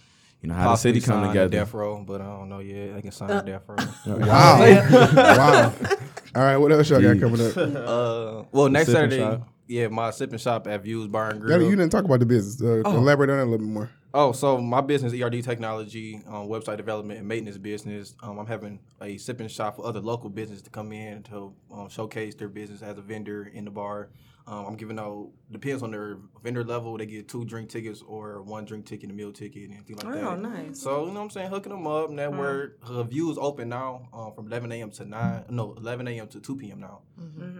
you 0.44 0.48
know, 0.48 0.54
how 0.54 0.70
the 0.72 0.76
city 0.76 1.00
come 1.00 1.26
together. 1.26 1.48
Death 1.48 1.72
Row, 1.72 2.04
but 2.06 2.20
I 2.20 2.24
don't 2.24 2.50
know 2.50 2.58
yet. 2.58 2.94
They 2.94 3.02
can 3.02 3.12
sign 3.12 3.30
Uh, 3.30 3.40
to 3.40 3.46
Death 3.52 3.62
Row. 3.66 3.76
Wow. 4.26 4.58
wow. 4.60 5.72
All 6.36 6.42
right, 6.42 6.56
what 6.58 6.70
else 6.72 6.90
y'all 6.90 7.00
got 7.00 7.18
coming 7.18 7.40
up? 7.40 7.56
Uh, 7.56 8.42
well, 8.52 8.68
next 8.68 8.90
Saturday, 8.92 9.18
shop. 9.18 9.48
yeah, 9.68 9.88
my 9.88 10.10
sipping 10.10 10.38
shop 10.38 10.66
at 10.66 10.82
Views 10.82 11.06
Bar 11.06 11.30
and 11.30 11.40
Yeah, 11.40 11.56
Grill. 11.56 11.70
you 11.70 11.76
didn't 11.76 11.90
talk 11.92 12.04
about 12.04 12.20
the 12.20 12.26
business. 12.26 12.60
Uh, 12.60 12.82
Oh. 12.84 12.96
Elaborate 12.96 13.30
on 13.30 13.38
it 13.38 13.42
a 13.42 13.44
little 13.46 13.58
bit 13.58 13.72
more. 13.72 13.88
Oh, 14.12 14.32
so 14.32 14.58
my 14.58 14.80
business, 14.80 15.12
ERD 15.14 15.42
Technology, 15.42 16.22
um, 16.28 16.46
website 16.48 16.76
development 16.76 17.18
and 17.20 17.26
maintenance 17.28 17.56
business. 17.58 18.14
Um, 18.22 18.38
I'm 18.38 18.46
having 18.46 18.78
a 19.00 19.16
sipping 19.16 19.48
shop 19.48 19.76
for 19.76 19.86
other 19.86 20.00
local 20.00 20.28
business 20.28 20.60
to 20.62 20.70
come 20.70 20.92
in 20.92 21.22
to 21.24 21.52
um, 21.72 21.88
showcase 21.88 22.34
their 22.34 22.48
business 22.48 22.82
as 22.82 22.98
a 22.98 23.00
vendor 23.00 23.50
in 23.52 23.64
the 23.64 23.70
bar. 23.72 24.10
Um, 24.46 24.66
I'm 24.66 24.76
giving 24.76 24.98
out 24.98 25.30
depends 25.50 25.82
on 25.82 25.90
their 25.90 26.18
vendor 26.42 26.62
level. 26.64 26.98
They 26.98 27.06
get 27.06 27.28
two 27.28 27.46
drink 27.46 27.70
tickets 27.70 28.02
or 28.06 28.42
one 28.42 28.66
drink 28.66 28.84
ticket, 28.84 29.08
a 29.10 29.12
meal 29.14 29.32
ticket, 29.32 29.62
and 29.64 29.72
anything 29.74 29.96
like 29.96 30.12
that. 30.14 30.22
Oh, 30.22 30.36
nice. 30.36 30.80
So 30.82 31.00
you 31.06 31.06
know 31.08 31.14
what 31.14 31.20
I'm 31.22 31.30
saying, 31.30 31.48
hooking 31.48 31.72
them 31.72 31.86
up. 31.86 32.10
Network. 32.10 32.86
Her 32.86 33.02
view 33.04 33.30
is 33.30 33.38
open 33.38 33.70
now 33.70 34.08
um, 34.12 34.32
from 34.34 34.46
11 34.48 34.70
a.m. 34.72 34.90
to 34.90 35.04
9. 35.06 35.44
No, 35.48 35.72
11 35.78 36.08
a.m. 36.08 36.28
to 36.28 36.40
2 36.40 36.56
p.m. 36.56 36.80
now. 36.80 37.00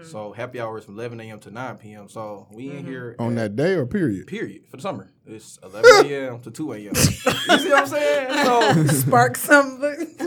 So 0.03 0.33
happy 0.33 0.61
hours 0.61 0.85
from 0.85 0.95
11 0.99 1.21
a.m. 1.23 1.41
to 1.41 1.51
9 1.51 1.77
p.m. 1.79 2.09
So 2.11 2.49
we 2.53 2.71
in 2.71 2.85
here 2.85 3.17
On 3.19 3.33
at- 3.39 3.57
that 3.57 3.57
day 3.57 3.73
or 3.75 3.87
period? 3.87 4.27
period 4.27 4.67
for 4.69 4.77
the 4.77 4.83
summer. 4.83 5.11
It's 5.27 5.59
11 5.63 6.11
a.m. 6.13 6.41
to 6.41 6.51
2 6.51 6.73
a.m. 6.75 6.83
You 6.85 6.95
see 6.95 7.31
what 7.71 7.73
I'm 7.73 7.87
saying? 7.87 8.45
So 8.45 8.87
Spark 8.95 9.37
some. 9.39 9.81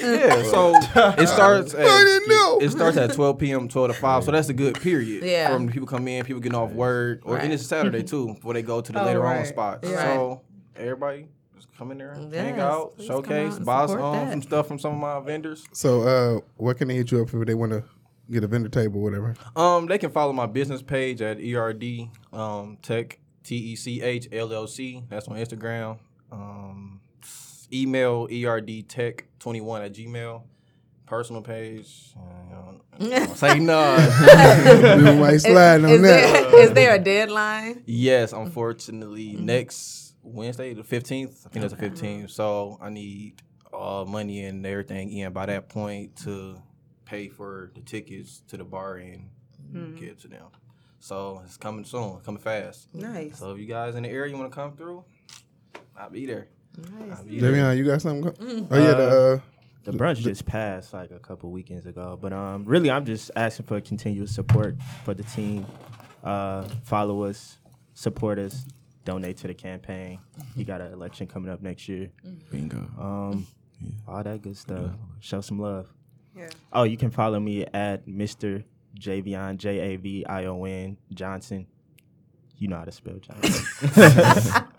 yeah, 0.00 0.42
so 0.44 0.74
it 1.18 1.26
starts. 1.28 1.74
At, 1.74 1.80
I 1.84 2.04
didn't 2.04 2.28
know. 2.28 2.58
It 2.60 2.70
starts 2.70 2.96
at 2.96 3.12
12 3.14 3.38
p.m. 3.38 3.68
12 3.68 3.88
to 3.88 3.94
5. 3.94 4.24
So 4.24 4.30
that's 4.30 4.48
a 4.48 4.52
good 4.54 4.80
period. 4.80 5.24
Yeah. 5.24 5.52
From 5.52 5.68
people 5.68 5.88
come 5.88 6.06
in, 6.06 6.24
people 6.24 6.40
getting 6.40 6.56
off 6.56 6.70
work, 6.70 7.22
or 7.24 7.34
Right. 7.34 7.44
and 7.44 7.52
it's 7.52 7.66
Saturday 7.66 8.04
too 8.04 8.34
before 8.34 8.54
they 8.54 8.62
go 8.62 8.80
to 8.80 8.92
the 8.92 9.02
Oh, 9.02 9.06
later 9.06 9.26
on 9.26 9.36
right. 9.38 9.46
spots. 9.46 9.88
Yeah. 9.88 10.04
So 10.04 10.42
everybody 10.76 11.26
just 11.56 11.76
come 11.76 11.90
in 11.90 11.98
there, 11.98 12.14
hang 12.14 12.30
Yes, 12.32 12.58
out, 12.60 12.92
out 12.98 13.02
showcase, 13.04 13.56
and 13.56 13.66
buy 13.66 13.86
some, 13.86 13.98
that. 13.98 14.30
some 14.30 14.42
stuff 14.42 14.68
from 14.68 14.78
some 14.78 14.92
of 14.92 14.98
my 15.00 15.18
vendors. 15.18 15.64
So, 15.72 16.02
uh, 16.02 16.40
what 16.56 16.78
can 16.78 16.86
they 16.86 16.94
hit 16.94 17.10
you 17.10 17.22
up 17.22 17.34
if 17.34 17.44
they 17.46 17.54
want 17.54 17.72
to 17.72 17.82
get 18.30 18.44
a 18.44 18.46
vendor 18.46 18.68
table, 18.68 19.00
or 19.00 19.04
whatever? 19.04 19.34
Um, 19.56 19.86
they 19.86 19.98
can 19.98 20.10
follow 20.12 20.32
my 20.32 20.46
business 20.46 20.80
page 20.80 21.20
at 21.22 21.38
ERD 21.40 22.08
um, 22.32 22.78
Tech 22.82 23.18
T 23.48 23.56
E 23.56 23.76
C 23.76 24.02
H 24.02 24.28
L 24.30 24.52
L 24.52 24.66
C. 24.66 25.02
That's 25.08 25.26
on 25.26 25.38
Instagram. 25.38 25.96
Um, 26.30 27.00
email 27.72 28.28
ERD 28.30 28.86
Tech 28.86 29.24
twenty 29.38 29.62
one 29.62 29.80
at 29.80 29.94
Gmail. 29.94 30.42
Personal 31.06 31.40
page. 31.40 32.12
Uh, 32.14 33.26
say 33.34 33.58
no. 33.58 33.96
we 34.98 35.14
might 35.18 35.38
slide 35.38 35.82
on 35.82 35.88
is, 35.88 36.02
that. 36.02 36.50
there, 36.50 36.60
is 36.62 36.72
there 36.72 36.94
a 36.96 36.98
deadline? 36.98 37.82
yes, 37.86 38.34
unfortunately, 38.34 39.36
next 39.36 40.14
Wednesday, 40.22 40.74
the 40.74 40.84
fifteenth. 40.84 41.46
I 41.46 41.48
think 41.48 41.62
that's 41.62 41.72
the 41.72 41.80
fifteenth. 41.80 42.30
So 42.30 42.76
I 42.82 42.90
need 42.90 43.40
uh, 43.72 44.04
money 44.06 44.44
and 44.44 44.66
everything 44.66 45.10
in 45.10 45.32
by 45.32 45.46
that 45.46 45.70
point 45.70 46.16
to 46.24 46.60
pay 47.06 47.28
for 47.28 47.70
the 47.74 47.80
tickets 47.80 48.42
to 48.48 48.58
the 48.58 48.64
bar 48.64 48.96
and 48.96 49.30
get 49.98 50.18
to 50.20 50.28
them. 50.28 50.48
So 51.00 51.42
it's 51.44 51.56
coming 51.56 51.84
soon, 51.84 52.18
coming 52.20 52.40
fast. 52.40 52.92
nice. 52.94 53.38
So 53.38 53.52
if 53.52 53.58
you 53.58 53.66
guys 53.66 53.94
in 53.94 54.02
the 54.02 54.08
area 54.10 54.32
you 54.32 54.38
want 54.38 54.50
to 54.50 54.54
come 54.54 54.76
through, 54.76 55.04
I'll 55.96 56.10
be 56.10 56.26
there. 56.26 56.48
I'll 57.12 57.24
be 57.24 57.38
there. 57.40 57.52
Javion, 57.52 57.76
you 57.76 57.84
got 57.84 58.02
something? 58.02 58.22
Go- 58.22 58.66
oh 58.70 58.78
yeah, 58.78 58.94
the 58.94 59.42
uh, 59.44 59.90
The 59.90 59.92
brunch 59.96 60.16
just 60.18 60.44
passed 60.44 60.92
like 60.92 61.10
a 61.10 61.18
couple 61.18 61.50
weekends 61.50 61.86
ago, 61.86 62.18
but 62.20 62.32
um, 62.32 62.64
really, 62.64 62.90
I'm 62.90 63.04
just 63.04 63.30
asking 63.36 63.66
for 63.66 63.80
continuous 63.80 64.34
support 64.34 64.76
for 65.04 65.14
the 65.14 65.22
team. 65.24 65.66
Uh, 66.22 66.64
follow 66.84 67.22
us, 67.24 67.58
support 67.94 68.38
us, 68.38 68.64
donate 69.04 69.36
to 69.38 69.46
the 69.46 69.54
campaign. 69.54 70.18
You 70.56 70.64
got 70.64 70.80
an 70.80 70.92
election 70.92 71.26
coming 71.26 71.50
up 71.50 71.62
next 71.62 71.88
year. 71.88 72.10
Bingo. 72.50 72.76
Um, 72.98 73.46
all 74.06 74.22
that 74.22 74.42
good 74.42 74.56
stuff. 74.56 74.90
Show 75.20 75.40
some 75.40 75.60
love. 75.60 75.88
Yeah. 76.36 76.48
Oh, 76.72 76.82
you 76.82 76.96
can 76.96 77.10
follow 77.10 77.38
me 77.40 77.64
at 77.72 78.06
Mr. 78.06 78.62
Javion 78.98 79.56
J 79.56 79.94
A 79.94 79.96
V 79.96 80.24
I 80.26 80.44
O 80.46 80.64
N 80.64 80.96
Johnson. 81.14 81.66
You 82.56 82.68
know 82.68 82.78
how 82.78 82.84
to 82.84 82.92
spell 82.92 83.18
Johnson. 83.20 84.64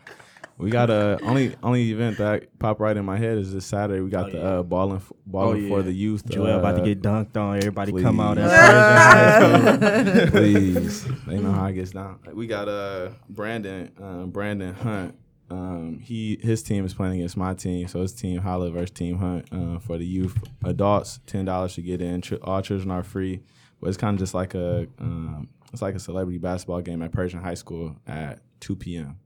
We 0.58 0.70
got 0.72 0.90
a 0.90 1.18
only 1.24 1.56
only 1.64 1.90
event 1.92 2.18
that 2.18 2.60
popped 2.60 2.82
right 2.82 2.98
in 2.98 3.06
my 3.06 3.16
head 3.18 3.38
is 3.38 3.54
this 3.54 3.66
Saturday. 3.66 4.02
We 4.02 4.10
got 4.10 4.26
Oh, 4.28 4.32
the 4.32 4.38
yeah. 4.38 4.44
uh, 4.60 4.64
balling 4.64 5.02
balling 5.26 5.68
Oh, 5.68 5.70
for 5.70 5.82
the 5.84 5.94
youth. 5.94 6.28
Jewell 6.30 6.60
about 6.60 6.76
to 6.76 6.82
uh, 6.82 6.86
get 6.86 7.02
dunked 7.02 7.38
on. 7.38 7.56
Everybody 7.56 7.94
come 7.94 8.20
out 8.20 8.36
please. 8.36 8.52
at 8.52 9.72
Pershing 9.72 10.12
High 10.12 10.26
School. 10.26 10.32
Please, 10.32 11.06
they 11.28 11.38
know 11.40 11.54
how 11.54 11.66
it 11.68 11.74
gets 11.76 11.92
down. 11.92 12.20
We 12.34 12.46
got 12.46 12.68
uh 12.68 13.12
Brandon 13.30 13.90
um, 14.02 14.32
Brandon 14.32 14.74
Hunt. 14.74 15.16
Um, 15.50 16.00
he 16.04 16.38
his 16.42 16.62
team 16.62 16.84
is 16.84 16.94
playing 16.94 17.14
against 17.14 17.38
my 17.38 17.54
team, 17.54 17.88
so 17.88 18.02
it's 18.02 18.12
Team 18.12 18.42
Holla 18.42 18.70
versus 18.70 18.92
Team 18.92 19.18
Hunt 19.20 19.46
uh, 19.54 19.80
for 19.80 19.98
the 19.98 20.06
youth 20.06 20.38
adults. 20.66 21.22
Ten 21.26 21.46
dollars 21.46 21.76
to 21.76 21.82
get 21.82 22.02
in. 22.02 22.22
Ch- 22.22 22.34
all 22.44 22.62
children 22.62 22.92
are 22.92 23.02
free, 23.02 23.44
but 23.82 23.88
it's 23.88 23.98
kind 23.98 24.14
of 24.16 24.20
just 24.20 24.34
like 24.34 24.54
a 24.56 24.88
um, 25.00 25.50
it's 25.74 25.82
like 25.82 25.96
a 25.96 26.00
celebrity 26.00 26.38
basketball 26.40 26.82
game 26.82 27.02
at 27.02 27.12
Pershing 27.12 27.42
High 27.42 27.54
School 27.56 27.96
at 28.08 28.40
two 28.60 28.76
p.m. 28.76 29.18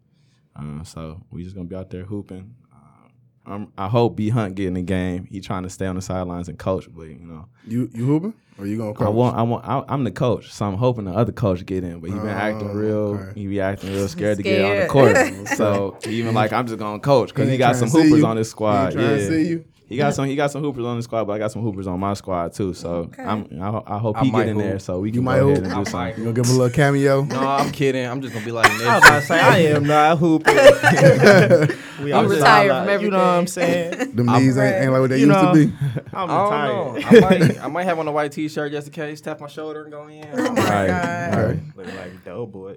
Uh, 0.55 0.83
so 0.83 1.21
we 1.31 1.43
just 1.43 1.55
gonna 1.55 1.67
be 1.67 1.75
out 1.75 1.89
there 1.89 2.03
hooping. 2.05 2.53
Uh, 2.71 2.77
I'm, 3.77 3.89
hope 3.89 4.15
B 4.15 4.29
Hunt 4.29 4.55
get 4.55 4.67
in 4.67 4.73
the 4.75 4.81
game. 4.81 5.25
He 5.25 5.41
trying 5.41 5.63
to 5.63 5.69
stay 5.69 5.85
on 5.87 5.95
the 5.95 6.01
sidelines 6.01 6.47
and 6.49 6.59
coach, 6.59 6.87
but 6.93 7.03
you 7.07 7.19
know. 7.19 7.47
you 7.67 7.89
you 7.93 8.05
hooping 8.05 8.33
or 8.59 8.67
you 8.67 8.77
gonna 8.77 8.93
coach? 8.93 9.07
I 9.07 9.09
want, 9.09 9.35
I 9.35 9.41
want, 9.41 9.65
I, 9.65 9.83
I'm 9.87 10.03
the 10.03 10.11
coach, 10.11 10.51
so 10.53 10.65
I'm 10.65 10.75
hoping 10.75 11.05
the 11.05 11.11
other 11.11 11.31
coach 11.31 11.65
get 11.65 11.83
in. 11.83 11.99
But 11.99 12.11
he 12.11 12.15
been 12.17 12.27
acting 12.27 12.69
Oh, 12.69 12.73
real, 12.73 12.97
okay. 13.15 13.39
he 13.39 13.47
be 13.47 13.59
acting 13.61 13.91
real 13.93 14.07
scared, 14.09 14.37
to 14.37 14.43
get 14.43 14.63
on 14.63 14.77
the 14.79 14.87
court. 14.87 15.47
so 15.57 15.97
even 16.07 16.35
like, 16.35 16.53
I'm 16.53 16.67
just 16.67 16.77
gonna 16.77 16.99
coach 16.99 17.29
because 17.29 17.47
He 17.47 17.53
he 17.53 17.57
got 17.57 17.75
some 17.75 17.89
see 17.89 18.03
hoopers 18.03 18.19
you. 18.19 18.25
on 18.27 18.37
his 18.37 18.47
He 18.47 18.51
squad. 18.51 18.91
ain't 18.91 18.95
tryna 18.99 19.19
Yeah, 19.21 19.27
see 19.29 19.47
you. 19.47 19.65
He 19.93 19.97
got 19.97 20.13
some, 20.15 20.25
he 20.25 20.35
got 20.35 20.51
some 20.51 20.61
hoopers 20.61 20.85
on 20.85 20.97
the 20.97 21.03
squad, 21.03 21.25
but 21.25 21.33
I 21.33 21.37
got 21.37 21.51
some 21.51 21.61
hoopers 21.61 21.87
on 21.87 21.99
my 21.99 22.13
squad 22.15 22.53
too. 22.53 22.73
So 22.73 23.09
I'm, 23.17 23.47
I, 23.61 23.81
I 23.85 23.97
hope 23.97 24.17
I 24.17 24.23
he 24.25 24.31
might 24.31 24.39
get 24.45 24.49
in 24.49 24.57
there 24.57 24.79
so 24.79 24.99
we 24.99 25.09
You 25.09 25.13
can 25.15 25.23
might 25.23 25.39
go 25.39 25.49
ahead 25.49 25.57
hoop? 25.57 25.65
and 25.65 25.73
I 25.73 25.83
do 25.83 25.89
something. 25.89 26.17
You 26.17 26.23
gonna 26.25 26.33
give 26.35 26.45
him 26.45 26.55
a 26.55 26.57
little 26.59 26.75
cameo? 26.75 27.21
No, 27.33 27.39
I'm 27.39 27.71
kidding. 27.71 28.05
I'm 28.05 28.21
just 28.21 28.33
gonna 28.33 28.45
be 28.45 28.51
like 28.51 28.69
I 28.69 28.73
was 28.73 28.81
Nipsey. 28.81 28.97
about 29.07 29.19
to 29.19 29.25
say 29.25 29.39
I 29.39 29.57
am 29.75 29.83
not 29.85 30.17
hooping. 30.17 30.55
we 32.03 32.11
I'm 32.13 32.25
all 32.25 32.29
just 32.29 32.35
retired 32.37 32.71
highlight- 32.71 32.95
from 32.97 33.05
You 33.05 33.11
know 33.11 33.17
what 33.17 33.23
I'm 33.23 33.47
saying? 33.47 34.11
Them 34.15 34.25
knees 34.27 34.57
ain't, 34.57 34.75
ain't 34.83 34.91
like 34.91 35.01
what 35.01 35.09
they 35.11 35.19
You 35.19 35.27
used 35.27 35.39
know, 35.39 35.53
to 35.53 35.67
be. 35.67 35.73
I'm 36.13 36.29
I 36.29 36.43
retired. 36.43 36.67
don't 36.67 37.11
know. 37.11 37.17
I 37.17 37.21
might, 37.39 37.63
I 37.63 37.67
might 37.67 37.83
have 37.83 37.99
on 37.99 38.07
a 38.07 38.11
white 38.11 38.31
T-shirt 38.31 38.71
just 38.71 38.87
in 38.87 38.93
case. 38.93 39.21
Tap 39.21 39.39
my 39.39 39.47
shoulder 39.47 39.83
and 39.83 39.91
go 39.91 40.07
in. 40.07 40.27
Oh 40.33 40.53
my 40.53 40.63
Right, 40.63 40.87
God. 40.87 41.35
right. 41.45 41.59
Look 41.75 41.87
like 41.87 42.25
Doughboy. 42.25 42.75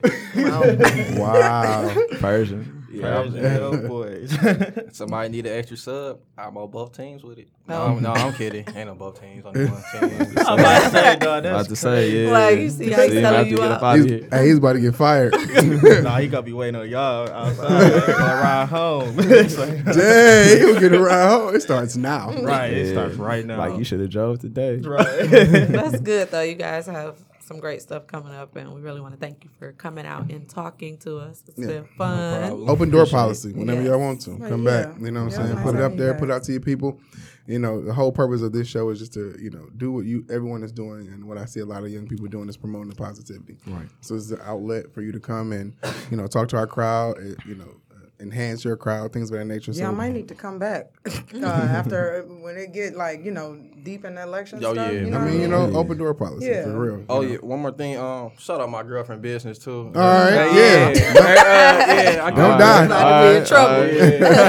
Wow. 1.18 1.94
Pershing. 2.18 2.84
Yeah, 3.01 3.18
I'm- 3.18 3.32
Pershing 3.32 3.61
Doughboys. 3.61 4.97
Somebody 4.97 5.28
need 5.30 5.47
an 5.47 5.59
extra 5.59 5.76
sub. 5.76 6.20
I'm 6.38 6.57
on 6.57 6.70
both 6.70 6.97
teams 6.97 7.22
with 7.22 7.38
it. 7.38 7.49
No, 7.68 7.99
no, 7.99 8.12
I'm 8.12 8.32
kidding. 8.32 8.64
Ain't 8.76 8.88
on 8.88 8.97
both 8.97 9.20
teams. 9.20 9.44
Only 9.44 9.66
one 9.66 9.82
team. 9.92 10.03
I'm 10.38 10.59
about 10.59 10.82
to 10.84 10.90
say, 10.90 11.16
dog, 11.16 11.44
About 11.44 11.68
to 11.68 11.76
say, 11.76 12.11
yeah. 12.24 12.30
Like, 12.30 12.59
you 12.59 12.70
see 12.70 12.90
how 12.92 13.03
he's 13.03 13.12
telling 13.12 13.49
you 13.49 13.59
up? 13.62 13.70
up 13.78 13.82
out 13.82 13.99
of 13.99 14.05
He's, 14.05 14.24
hey, 14.30 14.47
he's 14.47 14.59
about 14.59 14.72
to 14.74 14.80
get 14.80 14.94
fired. 14.94 15.32
nah, 16.05 16.18
he 16.18 16.28
gonna 16.28 16.42
be 16.42 16.53
waiting 16.53 16.76
on 16.80 16.88
y'all 16.88 17.28
outside 17.28 18.03
for 18.05 18.11
a 18.12 18.16
ride 18.16 18.68
home. 18.68 19.16
Dang, 19.16 20.59
he'll 20.59 20.80
get 20.80 20.92
around. 20.94 21.57
It 21.57 21.62
starts 21.62 21.97
now. 21.97 22.32
right, 22.42 22.72
it 22.72 22.92
starts 22.92 23.16
right 23.16 23.44
now. 23.44 23.59
Like 23.59 23.76
you 23.78 23.84
should 23.84 24.01
have 24.01 24.11
drove 24.11 24.38
today. 24.38 24.76
right. 24.76 25.07
That's 25.28 26.01
good 26.01 26.30
though. 26.30 26.42
You 26.42 26.55
guys 26.55 26.86
have 26.86 27.16
some 27.47 27.61
great 27.61 27.80
stuff 27.80 28.07
coming 28.07 28.32
up, 28.34 28.57
and 28.57 28.74
we 28.74 28.80
really 28.80 29.01
want 29.01 29.14
to 29.14 29.20
thank 29.20 29.44
you 29.44 29.51
for 29.59 29.72
coming 29.72 30.05
out 30.05 30.30
and 30.30 30.49
talking 30.49 30.99
to 30.99 31.18
us. 31.18 31.42
It's 31.47 31.59
Yeah. 31.59 31.66
been 31.66 31.84
fun. 31.97 32.49
problem. 32.49 32.68
Open 32.68 32.90
door 32.90 33.07
policy 33.07 33.53
whenever 33.53 33.80
Yes. 33.82 33.90
y'all 33.90 34.01
want 34.01 34.20
to. 34.22 34.32
Right, 34.32 34.49
Come 34.51 34.64
yeah. 34.64 34.86
back. 34.86 35.01
You 35.01 35.11
know 35.12 35.24
what 35.24 35.32
I'm 35.38 35.44
saying? 35.44 35.55
nice 35.55 35.62
Put 35.64 35.74
it 35.76 35.82
up 35.82 35.97
there, 35.97 36.12
guys. 36.12 36.20
put 36.20 36.28
it 36.30 36.32
out 36.32 36.42
to 36.44 36.53
your 36.53 36.61
people. 36.61 36.99
You 37.47 37.61
know, 37.61 37.80
the 37.80 37.92
whole 37.92 38.11
purpose 38.11 38.42
of 38.42 38.53
this 38.53 38.66
show 38.66 38.88
is 38.90 38.99
just 38.99 39.12
to, 39.14 39.36
you 39.40 39.51
know, 39.51 39.68
do 39.76 39.92
what 39.92 40.05
you 40.05 40.24
everyone 40.28 40.64
is 40.64 40.72
doing 40.72 41.07
and 41.09 41.24
what 41.28 41.38
I 41.38 41.44
see 41.44 41.61
a 41.61 41.64
lot 41.66 41.84
of 41.84 41.90
young 41.90 42.09
people 42.09 42.26
doing 42.26 42.49
is 42.49 42.57
promoting 42.57 42.88
the 42.90 42.97
positivity. 42.97 43.57
Right. 43.68 43.86
So 44.01 44.16
it's 44.16 44.32
an 44.32 44.40
outlet 44.42 44.92
for 44.92 45.01
you 45.03 45.12
to 45.12 45.20
come 45.20 45.53
and, 45.53 45.74
you 46.11 46.16
know, 46.16 46.26
talk 46.26 46.49
to 46.49 46.57
our 46.57 46.66
crowd, 46.66 47.16
eh, 47.20 47.34
you 47.47 47.55
know, 47.55 47.76
enhance 48.20 48.64
your 48.64 48.76
crowd, 48.76 49.12
things 49.12 49.30
of 49.30 49.38
that 49.38 49.44
nature. 49.44 49.72
Yeah, 49.72 49.88
I 49.88 49.90
might 49.92 50.12
need 50.12 50.28
to 50.28 50.34
come 50.34 50.58
back 50.58 50.90
uh, 51.34 51.38
after 51.46 52.22
when 52.40 52.56
it 52.56 52.72
get 52.72 52.94
like 52.96 53.24
you 53.24 53.30
know 53.30 53.56
deep 53.82 54.04
in 54.04 54.14
the 54.16 54.22
election 54.22 54.58
Oh, 54.64 54.72
stuff. 54.72 54.92
yeah. 54.92 55.00
You 55.00 55.10
know 55.10 55.18
I 55.18 55.22
what 55.24 55.30
mean, 55.32 55.40
you 55.42 55.48
know, 55.48 55.68
Yeah. 55.68 55.76
open 55.76 55.98
door 55.98 56.14
policy 56.14 56.46
Yeah. 56.46 56.64
for 56.64 56.78
real. 56.78 57.04
Oh 57.08 57.20
you 57.20 57.26
know. 57.28 57.32
yeah, 57.34 57.38
one 57.40 57.60
more 57.60 57.72
thing. 57.72 57.96
Um, 57.98 58.32
shout 58.38 58.60
out 58.60 58.70
my 58.70 58.82
girlfriend 58.82 59.22
business 59.22 59.58
too. 59.58 59.92
All 59.94 60.02
right, 60.02 60.34
yeah, 60.52 60.88
yeah. 60.88 60.92
yeah. 60.94 62.12
yeah, 62.14 62.24
I 62.24 62.30
Don't 62.30 62.36
got- 62.36 62.58
die. 62.58 62.84
About 62.86 63.22
to 63.22 63.30
be 63.30 63.36
in 63.38 63.44
trouble. 63.44 63.86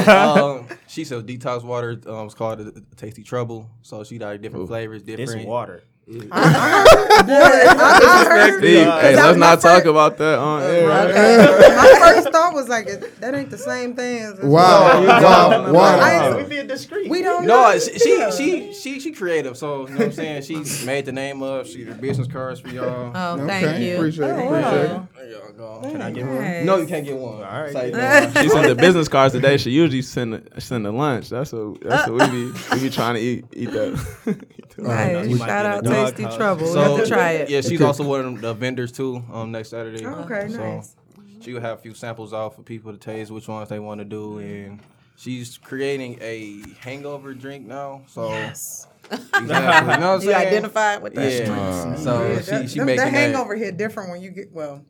Yeah. 0.08 0.34
um, 0.34 0.68
she 0.88 1.04
sells 1.04 1.24
detox 1.24 1.64
water. 1.64 2.00
Um, 2.08 2.26
it's 2.26 2.34
called 2.36 2.62
uh, 2.62 2.72
Tasty 2.96 3.24
Trouble. 3.24 3.70
So 3.82 4.04
she 4.04 4.18
got 4.18 4.42
different 4.42 4.68
flavors, 4.68 5.02
It's 5.06 5.18
different. 5.18 5.48
water. 5.48 5.84
I 6.32 7.26
heard- 7.26 8.64
Hey, 8.64 8.84
hey, 8.84 9.16
let's 9.16 9.28
was 9.28 9.38
my 9.38 9.46
not 9.48 9.62
talk 9.62 9.74
first- 9.84 9.86
about 9.88 10.18
that 10.18 10.40
on 10.40 10.64
air. 10.64 10.90
Okay. 10.90 11.76
My 11.76 12.00
first 12.14 12.30
thought 12.32 12.54
was 12.54 12.70
like, 12.70 12.88
that 13.20 13.36
ain't 13.36 13.50
the 13.50 13.58
same 13.58 13.94
thing. 13.94 14.24
As 14.24 14.40
Wow, 14.40 15.02
you 15.02 15.08
wow, 15.08 15.20
talking 15.20 15.74
wow. 15.74 16.00
I- 16.00 16.36
we 16.38 16.44
being 16.44 16.68
discreet. 16.68 17.10
We 17.10 17.22
don't 17.22 17.46
know. 17.46 17.72
No, 17.74 17.80
she 17.80 18.00
she, 18.00 18.32
she 18.32 18.74
she 18.74 19.00
she 19.02 19.12
creative. 19.12 19.58
So 19.58 19.82
you 19.88 19.94
know 19.94 19.98
what 19.98 20.06
I'm 20.08 20.12
saying. 20.14 20.44
She 20.44 20.86
made 20.86 21.06
the 21.06 21.12
name 21.12 21.44
up. 21.44 21.66
She 21.66 21.84
did 21.84 22.00
business 22.00 22.28
cards 22.28 22.62
for 22.62 22.70
y'all. 22.70 23.12
Oh, 23.14 23.34
Okay, 23.42 23.48
thank 23.62 23.84
you. 23.84 23.96
appreciate 23.98 24.30
it. 24.30 24.32
Oh, 24.32 24.48
appreciate 24.56 24.92
it. 24.92 25.02
Wow. 25.34 25.40
There 25.56 25.66
y'all 25.68 25.82
go. 25.82 25.92
Can 25.92 26.02
I 26.02 26.12
get 26.12 26.26
one? 26.26 26.66
No, 26.66 26.78
you 26.78 26.88
can't 26.88 27.06
get 27.06 27.16
one. 27.18 27.36
All 27.36 27.42
right. 27.42 27.72
Say 27.74 27.92
get 27.92 28.34
no. 28.36 28.42
She 28.42 28.50
sent 28.50 28.68
the 28.68 28.76
business 28.76 29.08
cards 29.08 29.34
today. 29.34 29.58
She 29.58 29.72
usually 29.72 30.02
send 30.02 30.34
the, 30.34 30.62
send 30.62 30.86
the 30.86 30.92
lunch. 30.92 31.30
That's 31.30 31.52
what 31.54 31.82
that's 31.82 32.10
what 32.10 32.30
we 32.32 32.52
be 32.52 32.60
we 32.74 32.80
be 32.82 32.90
trying 32.90 33.16
to 33.16 33.22
eat 33.22 33.46
eat 33.54 33.72
that. 33.72 34.46
Nice. 34.80 35.38
Shout 35.40 35.66
out 35.66 35.84
Tasty 35.86 36.22
house. 36.24 36.36
Trouble. 36.38 36.68
So 36.68 36.76
we 36.94 36.98
have 37.00 37.04
to 37.04 37.08
try 37.10 37.32
it. 37.32 37.50
Yeah, 37.50 37.62
she's 37.62 37.82
also 37.82 38.04
one 38.04 38.24
of 38.26 38.42
the 38.42 38.54
vendors 38.54 38.92
too. 38.92 39.24
Um, 39.34 39.52
next 39.52 39.70
Saturday. 39.70 40.06
Okay, 40.06 40.50
so 40.50 40.58
nice. 40.60 40.96
She 41.42 41.52
will 41.54 41.62
have 41.62 41.80
a 41.80 41.82
few 41.82 41.96
samples 41.96 42.32
out 42.32 42.56
for 42.56 42.62
people 42.62 42.92
to 42.92 42.98
taste 43.00 43.32
which 43.32 43.48
ones 43.48 43.70
they 43.70 43.80
want 43.80 44.02
to 44.02 44.06
do, 44.06 44.38
and 44.38 44.80
she's 45.16 45.58
creating 45.58 46.20
a 46.22 46.62
hangover 46.80 47.34
drink 47.34 47.66
now. 47.66 48.04
So 48.06 48.32
exactly, 48.32 49.42
you 49.42 49.48
know 49.48 49.54
what 49.56 50.00
I'm 50.00 50.22
You 50.22 50.32
saying? 50.32 50.48
identified 50.48 51.02
with 51.02 51.16
that. 51.16 51.48
Yeah. 51.48 51.54
Uh, 51.54 51.96
so 51.98 52.28
Yeah, 52.28 52.36
she 52.42 52.52
that, 52.52 52.70
she 52.70 52.78
them- 52.80 52.86
making 52.86 53.06
the 53.06 53.12
that. 53.12 53.14
hangover 53.14 53.56
hit 53.56 53.78
different 53.78 54.12
when 54.12 54.22
you 54.22 54.30
get 54.30 54.52
well. 54.52 54.86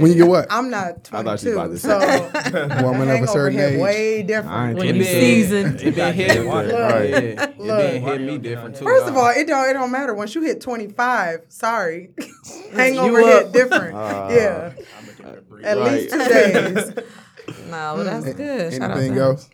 When 0.00 0.10
you 0.10 0.16
get 0.16 0.26
what? 0.28 0.46
I'm 0.50 0.70
not 0.70 1.08
I 1.12 1.22
thought 1.22 1.42
you 1.42 1.52
22, 1.52 1.56
was 1.74 1.84
about 1.84 2.30
to 2.42 2.50
so. 2.50 2.82
Woman 2.84 3.02
of 3.02 3.08
a 3.08 3.12
hangover 3.12 3.26
certain 3.32 3.58
hit 3.58 3.72
age. 3.74 3.80
way 3.80 4.22
different. 4.22 4.68
ain't 4.70 4.78
When 4.78 4.96
you 4.96 5.04
so. 5.04 5.10
seasoned. 5.10 5.80
It 5.80 5.94
been 5.94 6.14
hit, 6.14 6.44
Look. 6.44 6.72
right? 6.72 7.04
It 7.04 7.58
Look. 7.58 7.78
been 7.80 8.02
hit 8.02 8.20
me 8.20 8.38
different 8.38 8.76
too. 8.76 8.84
First 8.84 9.06
of 9.06 9.16
all, 9.16 9.30
it 9.30 9.46
don't 9.46 9.68
it 9.68 9.72
don't 9.74 9.90
matter 9.90 10.14
once 10.14 10.34
you 10.34 10.42
hit 10.42 10.60
25. 10.60 11.46
Sorry, 11.48 12.10
hangover 12.72 13.20
hit 13.20 13.52
different. 13.52 13.94
Uh, 13.96 14.28
yeah, 14.30 14.72
at 15.64 15.78
least 15.78 16.10
two 16.12 16.24
days. 16.28 16.92
No, 17.68 17.94
but 17.96 18.04
that's 18.04 18.32
good. 18.34 18.72
Shout 18.74 18.90
Anything 18.92 19.12
him. 19.14 19.18
else? 19.18 19.50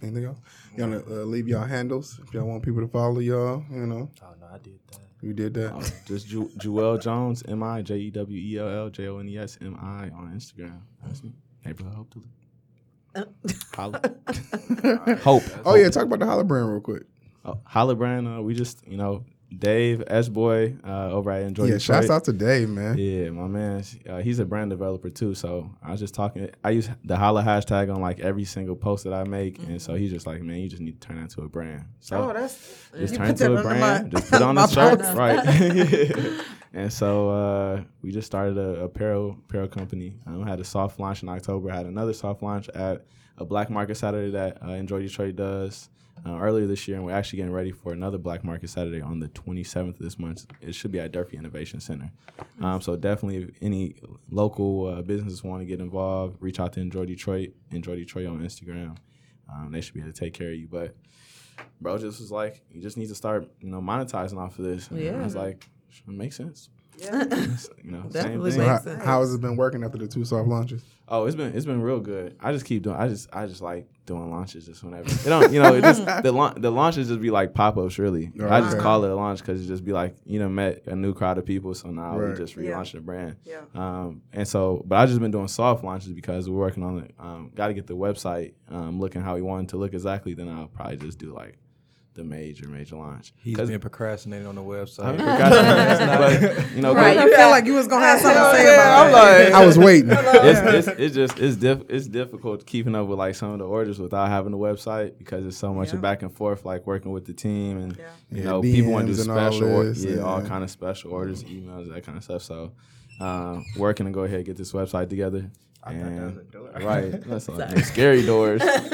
Anything 0.00 0.24
else? 0.26 0.38
You 0.76 0.84
wanna 0.84 0.98
uh, 0.98 1.24
leave 1.24 1.48
y'all 1.48 1.64
handles 1.66 2.20
if 2.22 2.32
y'all 2.32 2.46
want 2.46 2.62
people 2.62 2.80
to 2.82 2.88
follow 2.88 3.18
y'all? 3.18 3.64
You 3.70 3.86
know, 3.86 4.08
Oh 4.22 4.26
no, 4.40 4.46
I 4.52 4.58
did 4.58 4.78
that. 4.92 4.98
You 5.22 5.32
did 5.32 5.54
that. 5.54 5.72
Oh, 5.72 5.80
just 6.04 6.26
Ju- 6.26 6.50
Jewell 6.58 6.98
Jones, 6.98 7.44
M 7.46 7.62
I 7.62 7.80
J 7.82 7.96
E 7.96 8.10
W 8.10 8.36
E 8.38 8.58
L 8.58 8.68
L 8.68 8.90
J 8.90 9.06
O 9.06 9.18
N 9.18 9.28
E 9.28 9.38
S 9.38 9.56
M 9.62 9.76
I 9.80 10.10
on 10.10 10.32
Instagram. 10.36 10.80
That's 11.04 11.22
me. 11.22 11.32
Neighborhood 11.64 11.94
Hope 11.94 12.10
Duluth. 12.10 12.28
Holla. 13.74 14.00
Hope. 15.22 15.42
Oh 15.64 15.76
yeah, 15.76 15.88
talk 15.90 16.04
about 16.04 16.18
the 16.18 16.26
Holla 16.26 16.42
brand 16.44 16.70
real 16.70 16.80
quick. 16.80 17.04
Oh, 17.44 17.60
Holla 17.64 17.94
brand. 17.94 18.26
Uh, 18.26 18.42
we 18.42 18.52
just 18.54 18.86
you 18.86 18.96
know 18.96 19.24
Dave 19.58 20.02
S 20.06 20.28
Boy 20.28 20.76
uh, 20.86 21.10
over 21.10 21.30
at 21.30 21.42
Enjoy 21.42 21.64
yeah, 21.64 21.74
Detroit. 21.78 22.04
shouts 22.04 22.10
out 22.10 22.24
to 22.24 22.32
Dave, 22.32 22.68
man. 22.68 22.96
Yeah, 22.96 23.30
my 23.30 23.46
man. 23.46 23.84
Uh, 24.08 24.18
he's 24.18 24.38
a 24.38 24.44
brand 24.44 24.70
developer 24.70 25.10
too. 25.10 25.34
So 25.34 25.70
I 25.82 25.90
was 25.90 26.00
just 26.00 26.14
talking. 26.14 26.48
I 26.64 26.70
use 26.70 26.88
the 27.04 27.16
holla 27.16 27.42
hashtag 27.42 27.94
on 27.94 28.00
like 28.00 28.20
every 28.20 28.44
single 28.44 28.76
post 28.76 29.04
that 29.04 29.12
I 29.12 29.24
make, 29.24 29.58
and 29.58 29.80
so 29.80 29.94
he's 29.94 30.10
just 30.10 30.26
like, 30.26 30.42
man, 30.42 30.56
you 30.58 30.68
just 30.68 30.80
need 30.82 31.00
to 31.00 31.06
turn 31.06 31.16
that 31.16 31.22
into 31.24 31.42
a 31.42 31.48
brand. 31.48 31.84
So 32.00 32.30
Oh, 32.30 32.32
that's 32.32 32.88
just 32.98 33.14
turn 33.14 33.26
put 33.26 33.40
into 33.40 33.56
a 33.58 33.62
brand. 33.62 33.80
my- 33.80 34.08
just 34.20 34.30
put 34.30 34.42
on 34.42 34.54
the 34.56 34.66
shirt, 34.68 35.00
right? 35.16 36.40
and 36.72 36.92
so 36.92 37.28
uh, 37.30 37.82
we 38.02 38.10
just 38.12 38.26
started 38.26 38.56
a 38.58 38.84
apparel 38.84 39.36
apparel 39.48 39.68
company. 39.68 40.14
Um, 40.26 40.46
had 40.46 40.60
a 40.60 40.64
soft 40.64 40.98
launch 40.98 41.22
in 41.22 41.28
October. 41.28 41.70
Had 41.70 41.86
another 41.86 42.12
soft 42.14 42.42
launch 42.42 42.68
at 42.70 43.04
a 43.38 43.44
Black 43.44 43.70
Market 43.70 43.96
Saturday 43.96 44.30
that 44.32 44.62
uh, 44.66 44.70
Enjoy 44.72 45.00
Detroit 45.00 45.36
does. 45.36 45.88
Uh, 46.24 46.38
earlier 46.38 46.68
this 46.68 46.86
year, 46.86 46.96
and 46.96 47.04
we're 47.04 47.10
actually 47.12 47.38
getting 47.38 47.52
ready 47.52 47.72
for 47.72 47.92
another 47.92 48.16
Black 48.16 48.44
Market 48.44 48.70
Saturday 48.70 49.00
on 49.00 49.18
the 49.18 49.26
27th 49.30 49.88
of 49.94 49.98
this 49.98 50.20
month. 50.20 50.46
It 50.60 50.72
should 50.72 50.92
be 50.92 51.00
at 51.00 51.10
Durfee 51.10 51.36
Innovation 51.36 51.80
Center. 51.80 52.12
Um, 52.60 52.80
so 52.80 52.94
definitely, 52.94 53.38
if 53.42 53.50
any 53.60 53.96
local 54.30 54.86
uh, 54.86 55.02
businesses 55.02 55.42
want 55.42 55.62
to 55.62 55.66
get 55.66 55.80
involved, 55.80 56.36
reach 56.40 56.60
out 56.60 56.74
to 56.74 56.80
Enjoy 56.80 57.06
Detroit, 57.06 57.50
Enjoy 57.72 57.96
Detroit 57.96 58.28
on 58.28 58.38
Instagram. 58.38 58.96
Um, 59.52 59.72
they 59.72 59.80
should 59.80 59.94
be 59.94 60.00
able 60.00 60.12
to 60.12 60.18
take 60.20 60.32
care 60.32 60.50
of 60.52 60.54
you. 60.54 60.68
But 60.70 60.94
bro, 61.80 61.98
just 61.98 62.20
was 62.20 62.30
like, 62.30 62.62
you 62.70 62.80
just 62.80 62.96
need 62.96 63.08
to 63.08 63.16
start, 63.16 63.48
you 63.60 63.70
know, 63.70 63.80
monetizing 63.80 64.38
off 64.38 64.60
of 64.60 64.64
this. 64.64 64.88
And 64.90 65.00
I 65.00 65.02
Yeah. 65.02 65.24
was 65.24 65.34
like, 65.34 65.68
sure, 65.88 66.14
makes 66.14 66.36
sense. 66.36 66.68
Yeah. 66.98 67.24
you 67.84 67.90
know, 67.90 68.02
Definitely 68.10 68.52
So 68.52 68.62
how, 68.64 68.72
makes 68.72 68.84
sense. 68.84 69.04
how 69.04 69.20
has 69.20 69.34
it 69.34 69.40
been 69.40 69.56
working 69.56 69.82
after 69.84 69.98
the 69.98 70.06
two 70.08 70.24
soft 70.24 70.48
launches? 70.48 70.82
Oh, 71.08 71.26
it's 71.26 71.36
been 71.36 71.54
it's 71.54 71.66
been 71.66 71.82
real 71.82 72.00
good. 72.00 72.36
I 72.40 72.52
just 72.52 72.64
keep 72.64 72.82
doing. 72.82 72.96
I 72.96 73.08
just 73.08 73.28
I 73.34 73.46
just 73.46 73.60
like 73.60 73.86
doing 74.06 74.30
launches 74.30 74.66
just 74.66 74.82
whenever. 74.82 75.08
It 75.10 75.24
don't 75.24 75.52
you 75.52 75.60
know 75.62 75.74
it 75.74 75.82
just 75.82 76.04
the 76.22 76.32
launch 76.32 76.58
the 76.60 76.70
launches 76.70 77.08
just 77.08 77.20
be 77.20 77.30
like 77.30 77.52
pop 77.54 77.76
ups 77.76 77.98
really. 77.98 78.30
Oh, 78.40 78.48
I 78.48 78.60
just 78.60 78.74
okay. 78.74 78.82
call 78.82 79.04
it 79.04 79.10
a 79.10 79.14
launch 79.14 79.40
because 79.40 79.62
it 79.62 79.66
just 79.66 79.84
be 79.84 79.92
like 79.92 80.16
you 80.24 80.38
know 80.38 80.48
met 80.48 80.86
a 80.86 80.96
new 80.96 81.12
crowd 81.12 81.36
of 81.38 81.44
people. 81.44 81.74
So 81.74 81.90
now 81.90 82.18
Right. 82.18 82.30
we 82.30 82.36
just 82.36 82.56
Yeah. 82.56 82.70
relaunching 82.70 82.92
the 82.92 83.00
brand. 83.00 83.36
Yeah. 83.44 83.60
Um, 83.74 84.22
and 84.32 84.46
so, 84.48 84.82
but 84.86 84.96
I 84.96 85.06
just 85.06 85.20
been 85.20 85.30
doing 85.32 85.48
soft 85.48 85.84
launches 85.84 86.12
because 86.14 86.48
we're 86.48 86.58
working 86.60 86.82
on 86.82 86.98
it. 87.00 87.14
Um, 87.18 87.50
Got 87.54 87.68
to 87.68 87.74
get 87.74 87.86
the 87.86 87.96
website 87.96 88.54
um, 88.70 88.98
looking 89.00 89.20
how 89.22 89.34
we 89.34 89.42
want 89.42 89.64
it 89.64 89.70
to 89.70 89.76
look 89.76 89.92
exactly. 89.92 90.32
Then 90.34 90.48
I'll 90.48 90.68
probably 90.68 90.96
just 90.96 91.18
do 91.18 91.34
like 91.34 91.58
the 92.14 92.22
major 92.24 92.68
major 92.68 92.96
launch. 92.96 93.32
He's 93.38 93.56
'Cause 93.56 93.70
been 93.70 93.80
procrastinating 93.80 94.46
on 94.46 94.54
the 94.54 94.60
website. 94.62 95.04
I 95.04 95.16
forgot, 95.16 96.18
but 96.50 96.74
you 96.76 96.82
know, 96.82 96.94
Right, 96.94 97.16
but- 97.16 97.24
you 97.24 97.34
felt 97.36 97.50
like 97.50 97.64
you 97.64 97.72
was 97.74 97.86
gonna 97.88 98.04
have 98.04 98.20
something 98.20 98.42
to 98.42 98.50
say 98.52 98.64
Yeah, 98.64 98.74
about 98.74 99.06
I'm 99.06 99.12
that. 99.12 99.44
like- 99.52 99.52
I 99.62 99.66
was 99.66 99.78
waiting. 99.78 100.10
it's, 100.12 100.88
it's, 100.88 100.98
it's 100.98 101.14
just 101.14 101.38
it's 101.38 101.56
diff, 101.56 101.80
it's 101.88 102.06
difficult 102.06 102.66
keeping 102.66 102.94
up 102.94 103.06
with 103.06 103.18
like 103.18 103.34
some 103.34 103.52
of 103.52 103.58
the 103.60 103.66
orders 103.66 103.98
without 103.98 104.28
having 104.28 104.52
a 104.52 104.56
website 104.58 105.16
because 105.16 105.46
it's 105.46 105.56
so 105.56 105.72
much 105.72 105.88
Yeah. 105.88 105.94
of 105.94 106.00
back 106.02 106.22
and 106.22 106.30
forth 106.30 106.64
like 106.66 106.86
working 106.86 107.12
with 107.12 107.24
the 107.24 107.32
team 107.32 107.78
and 107.78 107.96
Yeah. 107.96 108.04
you 108.30 108.38
Yeah, 108.42 108.50
know 108.50 108.60
people 108.62 108.92
want 108.92 109.06
to 109.08 109.14
do 109.14 109.18
DMs 109.18 109.22
and 109.22 109.30
all 109.38 109.50
special 109.52 109.68
or, 109.74 109.84
this, 109.84 110.04
yeah, 110.04 110.18
all 110.22 110.42
kind 110.42 110.64
of 110.64 110.70
special 110.70 111.12
orders 111.12 111.44
emails 111.44 111.92
that 111.92 112.04
kind 112.04 112.18
of 112.18 112.24
stuff 112.24 112.42
so 112.42 112.72
um, 113.20 113.64
working 113.78 114.06
to 114.06 114.12
go 114.12 114.24
ahead 114.24 114.36
and 114.38 114.44
get 114.46 114.56
this 114.56 114.72
website 114.72 115.08
together 115.08 115.50
I 115.84 115.94
thought 115.94 116.14
that 116.14 116.22
was 116.26 116.36
a 116.36 116.42
door. 116.42 116.70
right 116.82 117.24
that's 117.26 117.48
like 117.48 117.78
scary 117.86 118.24
doors 118.26 118.60
as 118.62 118.90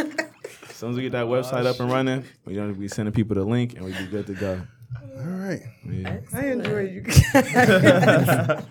soon 0.78 0.90
as 0.90 0.96
we 0.96 1.02
get 1.02 1.12
that 1.12 1.24
Oh, 1.24 1.28
website 1.28 1.66
up 1.66 1.80
and 1.80 1.90
running 1.90 2.24
we're 2.44 2.56
gonna 2.56 2.72
be 2.72 2.88
sending 2.88 3.12
people 3.12 3.34
the 3.34 3.44
link 3.44 3.74
and 3.74 3.84
we 3.84 3.92
be 3.92 4.06
good 4.06 4.26
to 4.26 4.34
go 4.34 4.60
All 5.18 5.24
right, 5.24 5.60
yeah. 5.90 6.20
I 6.32 6.46
enjoyed 6.46 6.92
you. 6.92 7.02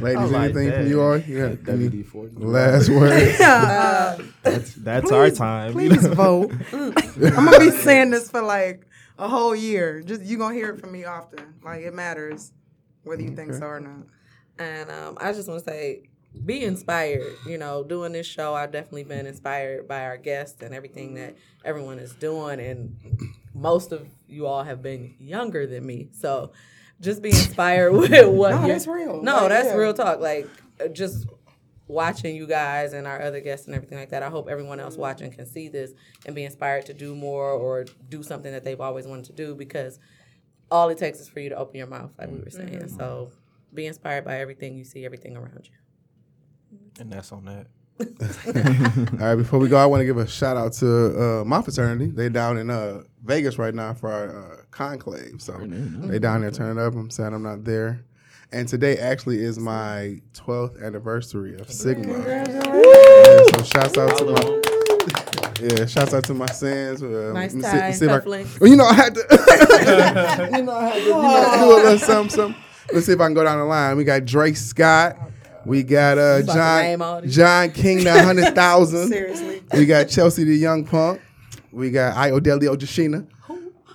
ladies. 0.00 0.30
like 0.30 0.50
anything 0.54 0.68
that. 0.68 0.76
from 0.78 0.86
you 0.88 1.00
all? 1.00 1.16
You 1.16 1.48
got 1.48 1.58
WD 1.76 2.06
forty 2.06 2.34
last 2.36 2.88
words? 2.88 3.40
Uh, 3.40 4.18
That's 4.42 4.74
that's 4.74 5.12
our 5.12 5.30
time. 5.30 5.72
please 5.72 6.06
vote. 6.08 6.52
I'm 6.72 6.92
gonna 7.46 7.58
be 7.58 7.70
saying 7.70 8.10
this 8.10 8.30
for 8.30 8.42
like 8.42 8.86
a 9.18 9.28
whole 9.28 9.54
year. 9.54 10.02
Just 10.02 10.22
you 10.22 10.38
gonna 10.38 10.54
hear 10.54 10.70
it 10.70 10.80
from 10.80 10.92
me 10.92 11.04
often. 11.04 11.54
Like 11.64 11.82
it 11.82 11.94
matters 11.94 12.52
whether 13.04 13.22
you 13.22 13.34
think 13.34 13.54
so 13.54 13.66
or 13.66 13.80
not. 13.80 14.06
And 14.58 14.90
um, 14.90 15.18
I 15.20 15.32
just 15.32 15.48
want 15.48 15.64
to 15.64 15.70
say, 15.70 16.08
be 16.44 16.64
inspired. 16.64 17.36
You 17.46 17.58
know, 17.58 17.84
doing 17.84 18.12
this 18.12 18.26
show, 18.26 18.54
I've 18.54 18.72
definitely 18.72 19.04
been 19.04 19.26
inspired 19.26 19.86
by 19.88 20.04
our 20.04 20.16
guests 20.16 20.62
and 20.62 20.74
everything 20.74 21.14
that 21.14 21.36
everyone 21.64 21.98
is 21.98 22.14
doing. 22.14 22.60
And 22.60 22.96
most 23.54 23.92
of 23.92 24.06
you 24.28 24.46
all 24.46 24.64
have 24.64 24.82
been 24.82 25.14
younger 25.18 25.66
than 25.66 25.86
me, 25.86 26.08
so 26.12 26.52
just 27.00 27.22
be 27.22 27.30
inspired 27.30 27.92
with 27.96 28.10
what. 28.28 28.50
No, 28.52 28.66
that's 28.66 28.86
real. 28.86 29.22
No, 29.22 29.42
Like, 29.42 29.48
that's 29.50 29.68
yeah. 29.68 29.76
real 29.76 29.94
talk. 29.94 30.20
Like 30.20 30.48
uh, 30.80 30.88
just 30.88 31.26
watching 31.88 32.34
you 32.34 32.46
guys 32.46 32.92
and 32.94 33.06
our 33.06 33.20
other 33.20 33.40
guests 33.40 33.66
and 33.66 33.74
everything 33.74 33.98
like 33.98 34.10
that. 34.10 34.22
I 34.22 34.30
hope 34.30 34.48
everyone 34.48 34.80
else 34.80 34.96
watching 34.96 35.30
can 35.30 35.46
see 35.46 35.68
this 35.68 35.92
and 36.24 36.34
be 36.34 36.44
inspired 36.44 36.86
to 36.86 36.94
do 36.94 37.14
more 37.14 37.50
or 37.50 37.84
do 38.08 38.22
something 38.22 38.50
that 38.50 38.64
they've 38.64 38.80
always 38.80 39.06
wanted 39.06 39.26
to 39.26 39.32
do 39.32 39.54
because 39.54 39.98
all 40.70 40.88
it 40.88 40.96
takes 40.96 41.20
is 41.20 41.28
for 41.28 41.40
you 41.40 41.50
to 41.50 41.56
open 41.56 41.76
your 41.76 41.86
mouth, 41.86 42.10
like 42.18 42.30
we 42.30 42.38
were 42.38 42.50
saying. 42.50 42.68
Mm-hmm. 42.70 42.96
So 42.96 43.30
be 43.74 43.86
inspired 43.86 44.24
by 44.24 44.38
everything 44.38 44.76
you 44.76 44.84
see, 44.84 45.04
everything 45.04 45.36
around 45.36 45.68
you. 45.70 45.76
And 47.00 47.12
that's 47.12 47.32
on 47.32 47.44
that. 47.46 47.66
All 49.20 49.26
right, 49.28 49.34
before 49.36 49.58
we 49.58 49.68
go, 49.68 49.76
I 49.76 49.86
want 49.86 50.00
to 50.00 50.04
give 50.04 50.16
a 50.18 50.26
shout 50.26 50.56
out 50.56 50.72
to 50.74 51.40
uh, 51.40 51.44
my 51.44 51.62
fraternity. 51.62 52.06
They 52.06 52.28
down 52.28 52.58
in 52.58 52.70
uh, 52.70 53.02
Vegas 53.24 53.58
right 53.58 53.74
now 53.74 53.94
for 53.94 54.10
our 54.10 54.28
uh, 54.52 54.56
conclave. 54.70 55.40
So 55.40 55.52
they 55.58 56.18
down 56.18 56.40
there 56.40 56.50
turning 56.50 56.82
up. 56.82 56.94
I'm 56.94 57.10
sad 57.10 57.32
I'm 57.32 57.42
not 57.42 57.64
there. 57.64 58.04
And 58.50 58.68
today 58.68 58.96
actually 58.98 59.42
is 59.42 59.58
my 59.58 60.20
12th 60.34 60.84
anniversary 60.84 61.58
of 61.58 61.70
Sigma. 61.70 62.18
Yeah, 62.18 62.44
so 63.54 63.62
shouts 63.62 63.96
out 63.96 64.18
to 64.18 64.24
my 64.26 64.60
yeah, 65.62 65.86
shouts 65.86 66.12
out 66.12 66.24
to 66.24 66.34
my 66.34 66.46
sons. 66.46 67.02
Uh, 67.02 67.30
Nice 67.32 67.54
let 67.54 67.56
me 67.56 67.62
tie, 67.62 68.14
I- 68.14 68.46
well, 68.60 68.68
you 68.70 68.76
know 68.76 68.84
I 68.84 68.94
had 68.94 69.14
to. 69.14 69.20
you 70.56 70.62
know 70.64 70.72
I 70.74 70.84
had 70.86 70.94
to 70.94 71.00
you 71.00 71.12
know, 71.12 71.56
do 71.58 71.64
a 71.64 71.74
little 71.76 71.98
something, 71.98 72.30
something. 72.30 72.62
Let's 72.92 73.06
see 73.06 73.12
if 73.12 73.20
I 73.20 73.24
can 73.26 73.34
go 73.34 73.44
down 73.44 73.58
the 73.58 73.64
line. 73.64 73.96
We 73.96 74.04
got 74.04 74.24
Drake 74.24 74.56
Scott. 74.56 75.16
We 75.64 75.82
got 75.82 76.18
uh, 76.18 76.40
about 76.42 76.54
to 76.54 76.82
name 76.82 77.02
all 77.02 77.20
John. 77.20 77.30
John 77.30 77.70
King, 77.72 78.04
the 78.04 78.12
hundred 78.22 78.54
thousand. 78.54 79.08
Seriously. 79.08 79.62
We 79.74 79.86
got 79.86 80.08
Chelsea 80.08 80.44
the 80.44 80.56
Young 80.56 80.84
Punk. 80.84 81.20
We 81.70 81.90
got 81.90 82.14
Iodeli 82.16 82.62
Ojashina. 82.64 83.26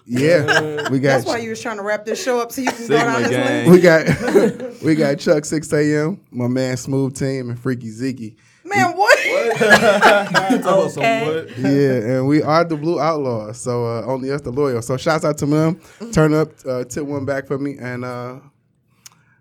Yeah. 0.09 0.89
We 0.89 0.99
got 0.99 1.17
That's 1.17 1.25
why 1.25 1.39
you 1.39 1.49
was 1.49 1.61
trying 1.61 1.77
to 1.77 1.83
wrap 1.83 2.05
this 2.05 2.23
show 2.23 2.39
up 2.39 2.53
so 2.53 2.61
you 2.61 2.71
can 2.71 2.87
go 2.87 2.97
Sigma 2.97 3.05
down 3.05 3.21
this 3.23 3.31
gang. 3.31 3.69
list. 3.69 3.71
we 3.71 3.81
got 3.81 4.73
we 4.83 4.95
got 4.95 5.19
Chuck 5.19 5.43
6 5.43 5.73
AM, 5.73 6.21
my 6.31 6.47
man 6.47 6.77
Smooth 6.77 7.15
Team 7.15 7.49
and 7.49 7.59
Freaky 7.59 7.89
Zeke. 7.89 8.37
Man, 8.63 8.91
what? 8.97 9.17
Okay. 9.19 11.47
Yeah, 11.57 12.15
and 12.17 12.27
we 12.27 12.41
are 12.41 12.63
the 12.63 12.75
Blue 12.75 12.99
Outlaws. 12.99 13.59
So 13.59 13.85
uh, 13.85 14.03
only 14.05 14.31
us 14.31 14.41
the 14.41 14.51
loyal. 14.51 14.81
So 14.81 14.97
shouts 14.97 15.25
out 15.25 15.37
to 15.39 15.45
them. 15.45 15.79
Turn 16.11 16.33
up, 16.33 16.49
uh, 16.65 16.83
tip 16.85 17.05
one 17.05 17.25
back 17.25 17.47
for 17.47 17.57
me. 17.57 17.77
And 17.77 18.05
uh, 18.05 18.39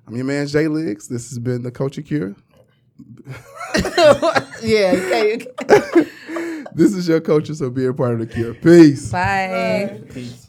I'm 0.06 0.14
your 0.14 0.24
man 0.24 0.46
Jay 0.46 0.68
Liggs. 0.68 1.08
This 1.08 1.28
has 1.30 1.38
been 1.38 1.62
the 1.62 1.70
Culture 1.70 2.02
Cure. 2.02 2.34
Yeah. 4.62 4.94
Okay. 4.96 5.46
This 6.76 6.92
is 6.92 7.08
your 7.08 7.20
culture, 7.22 7.54
so 7.54 7.70
be 7.70 7.86
a 7.86 7.94
part 7.94 8.12
of 8.12 8.18
the 8.18 8.26
cure. 8.26 8.52
Peace. 8.52 9.10
Bye. 9.10 9.98
Peace. 10.12 10.45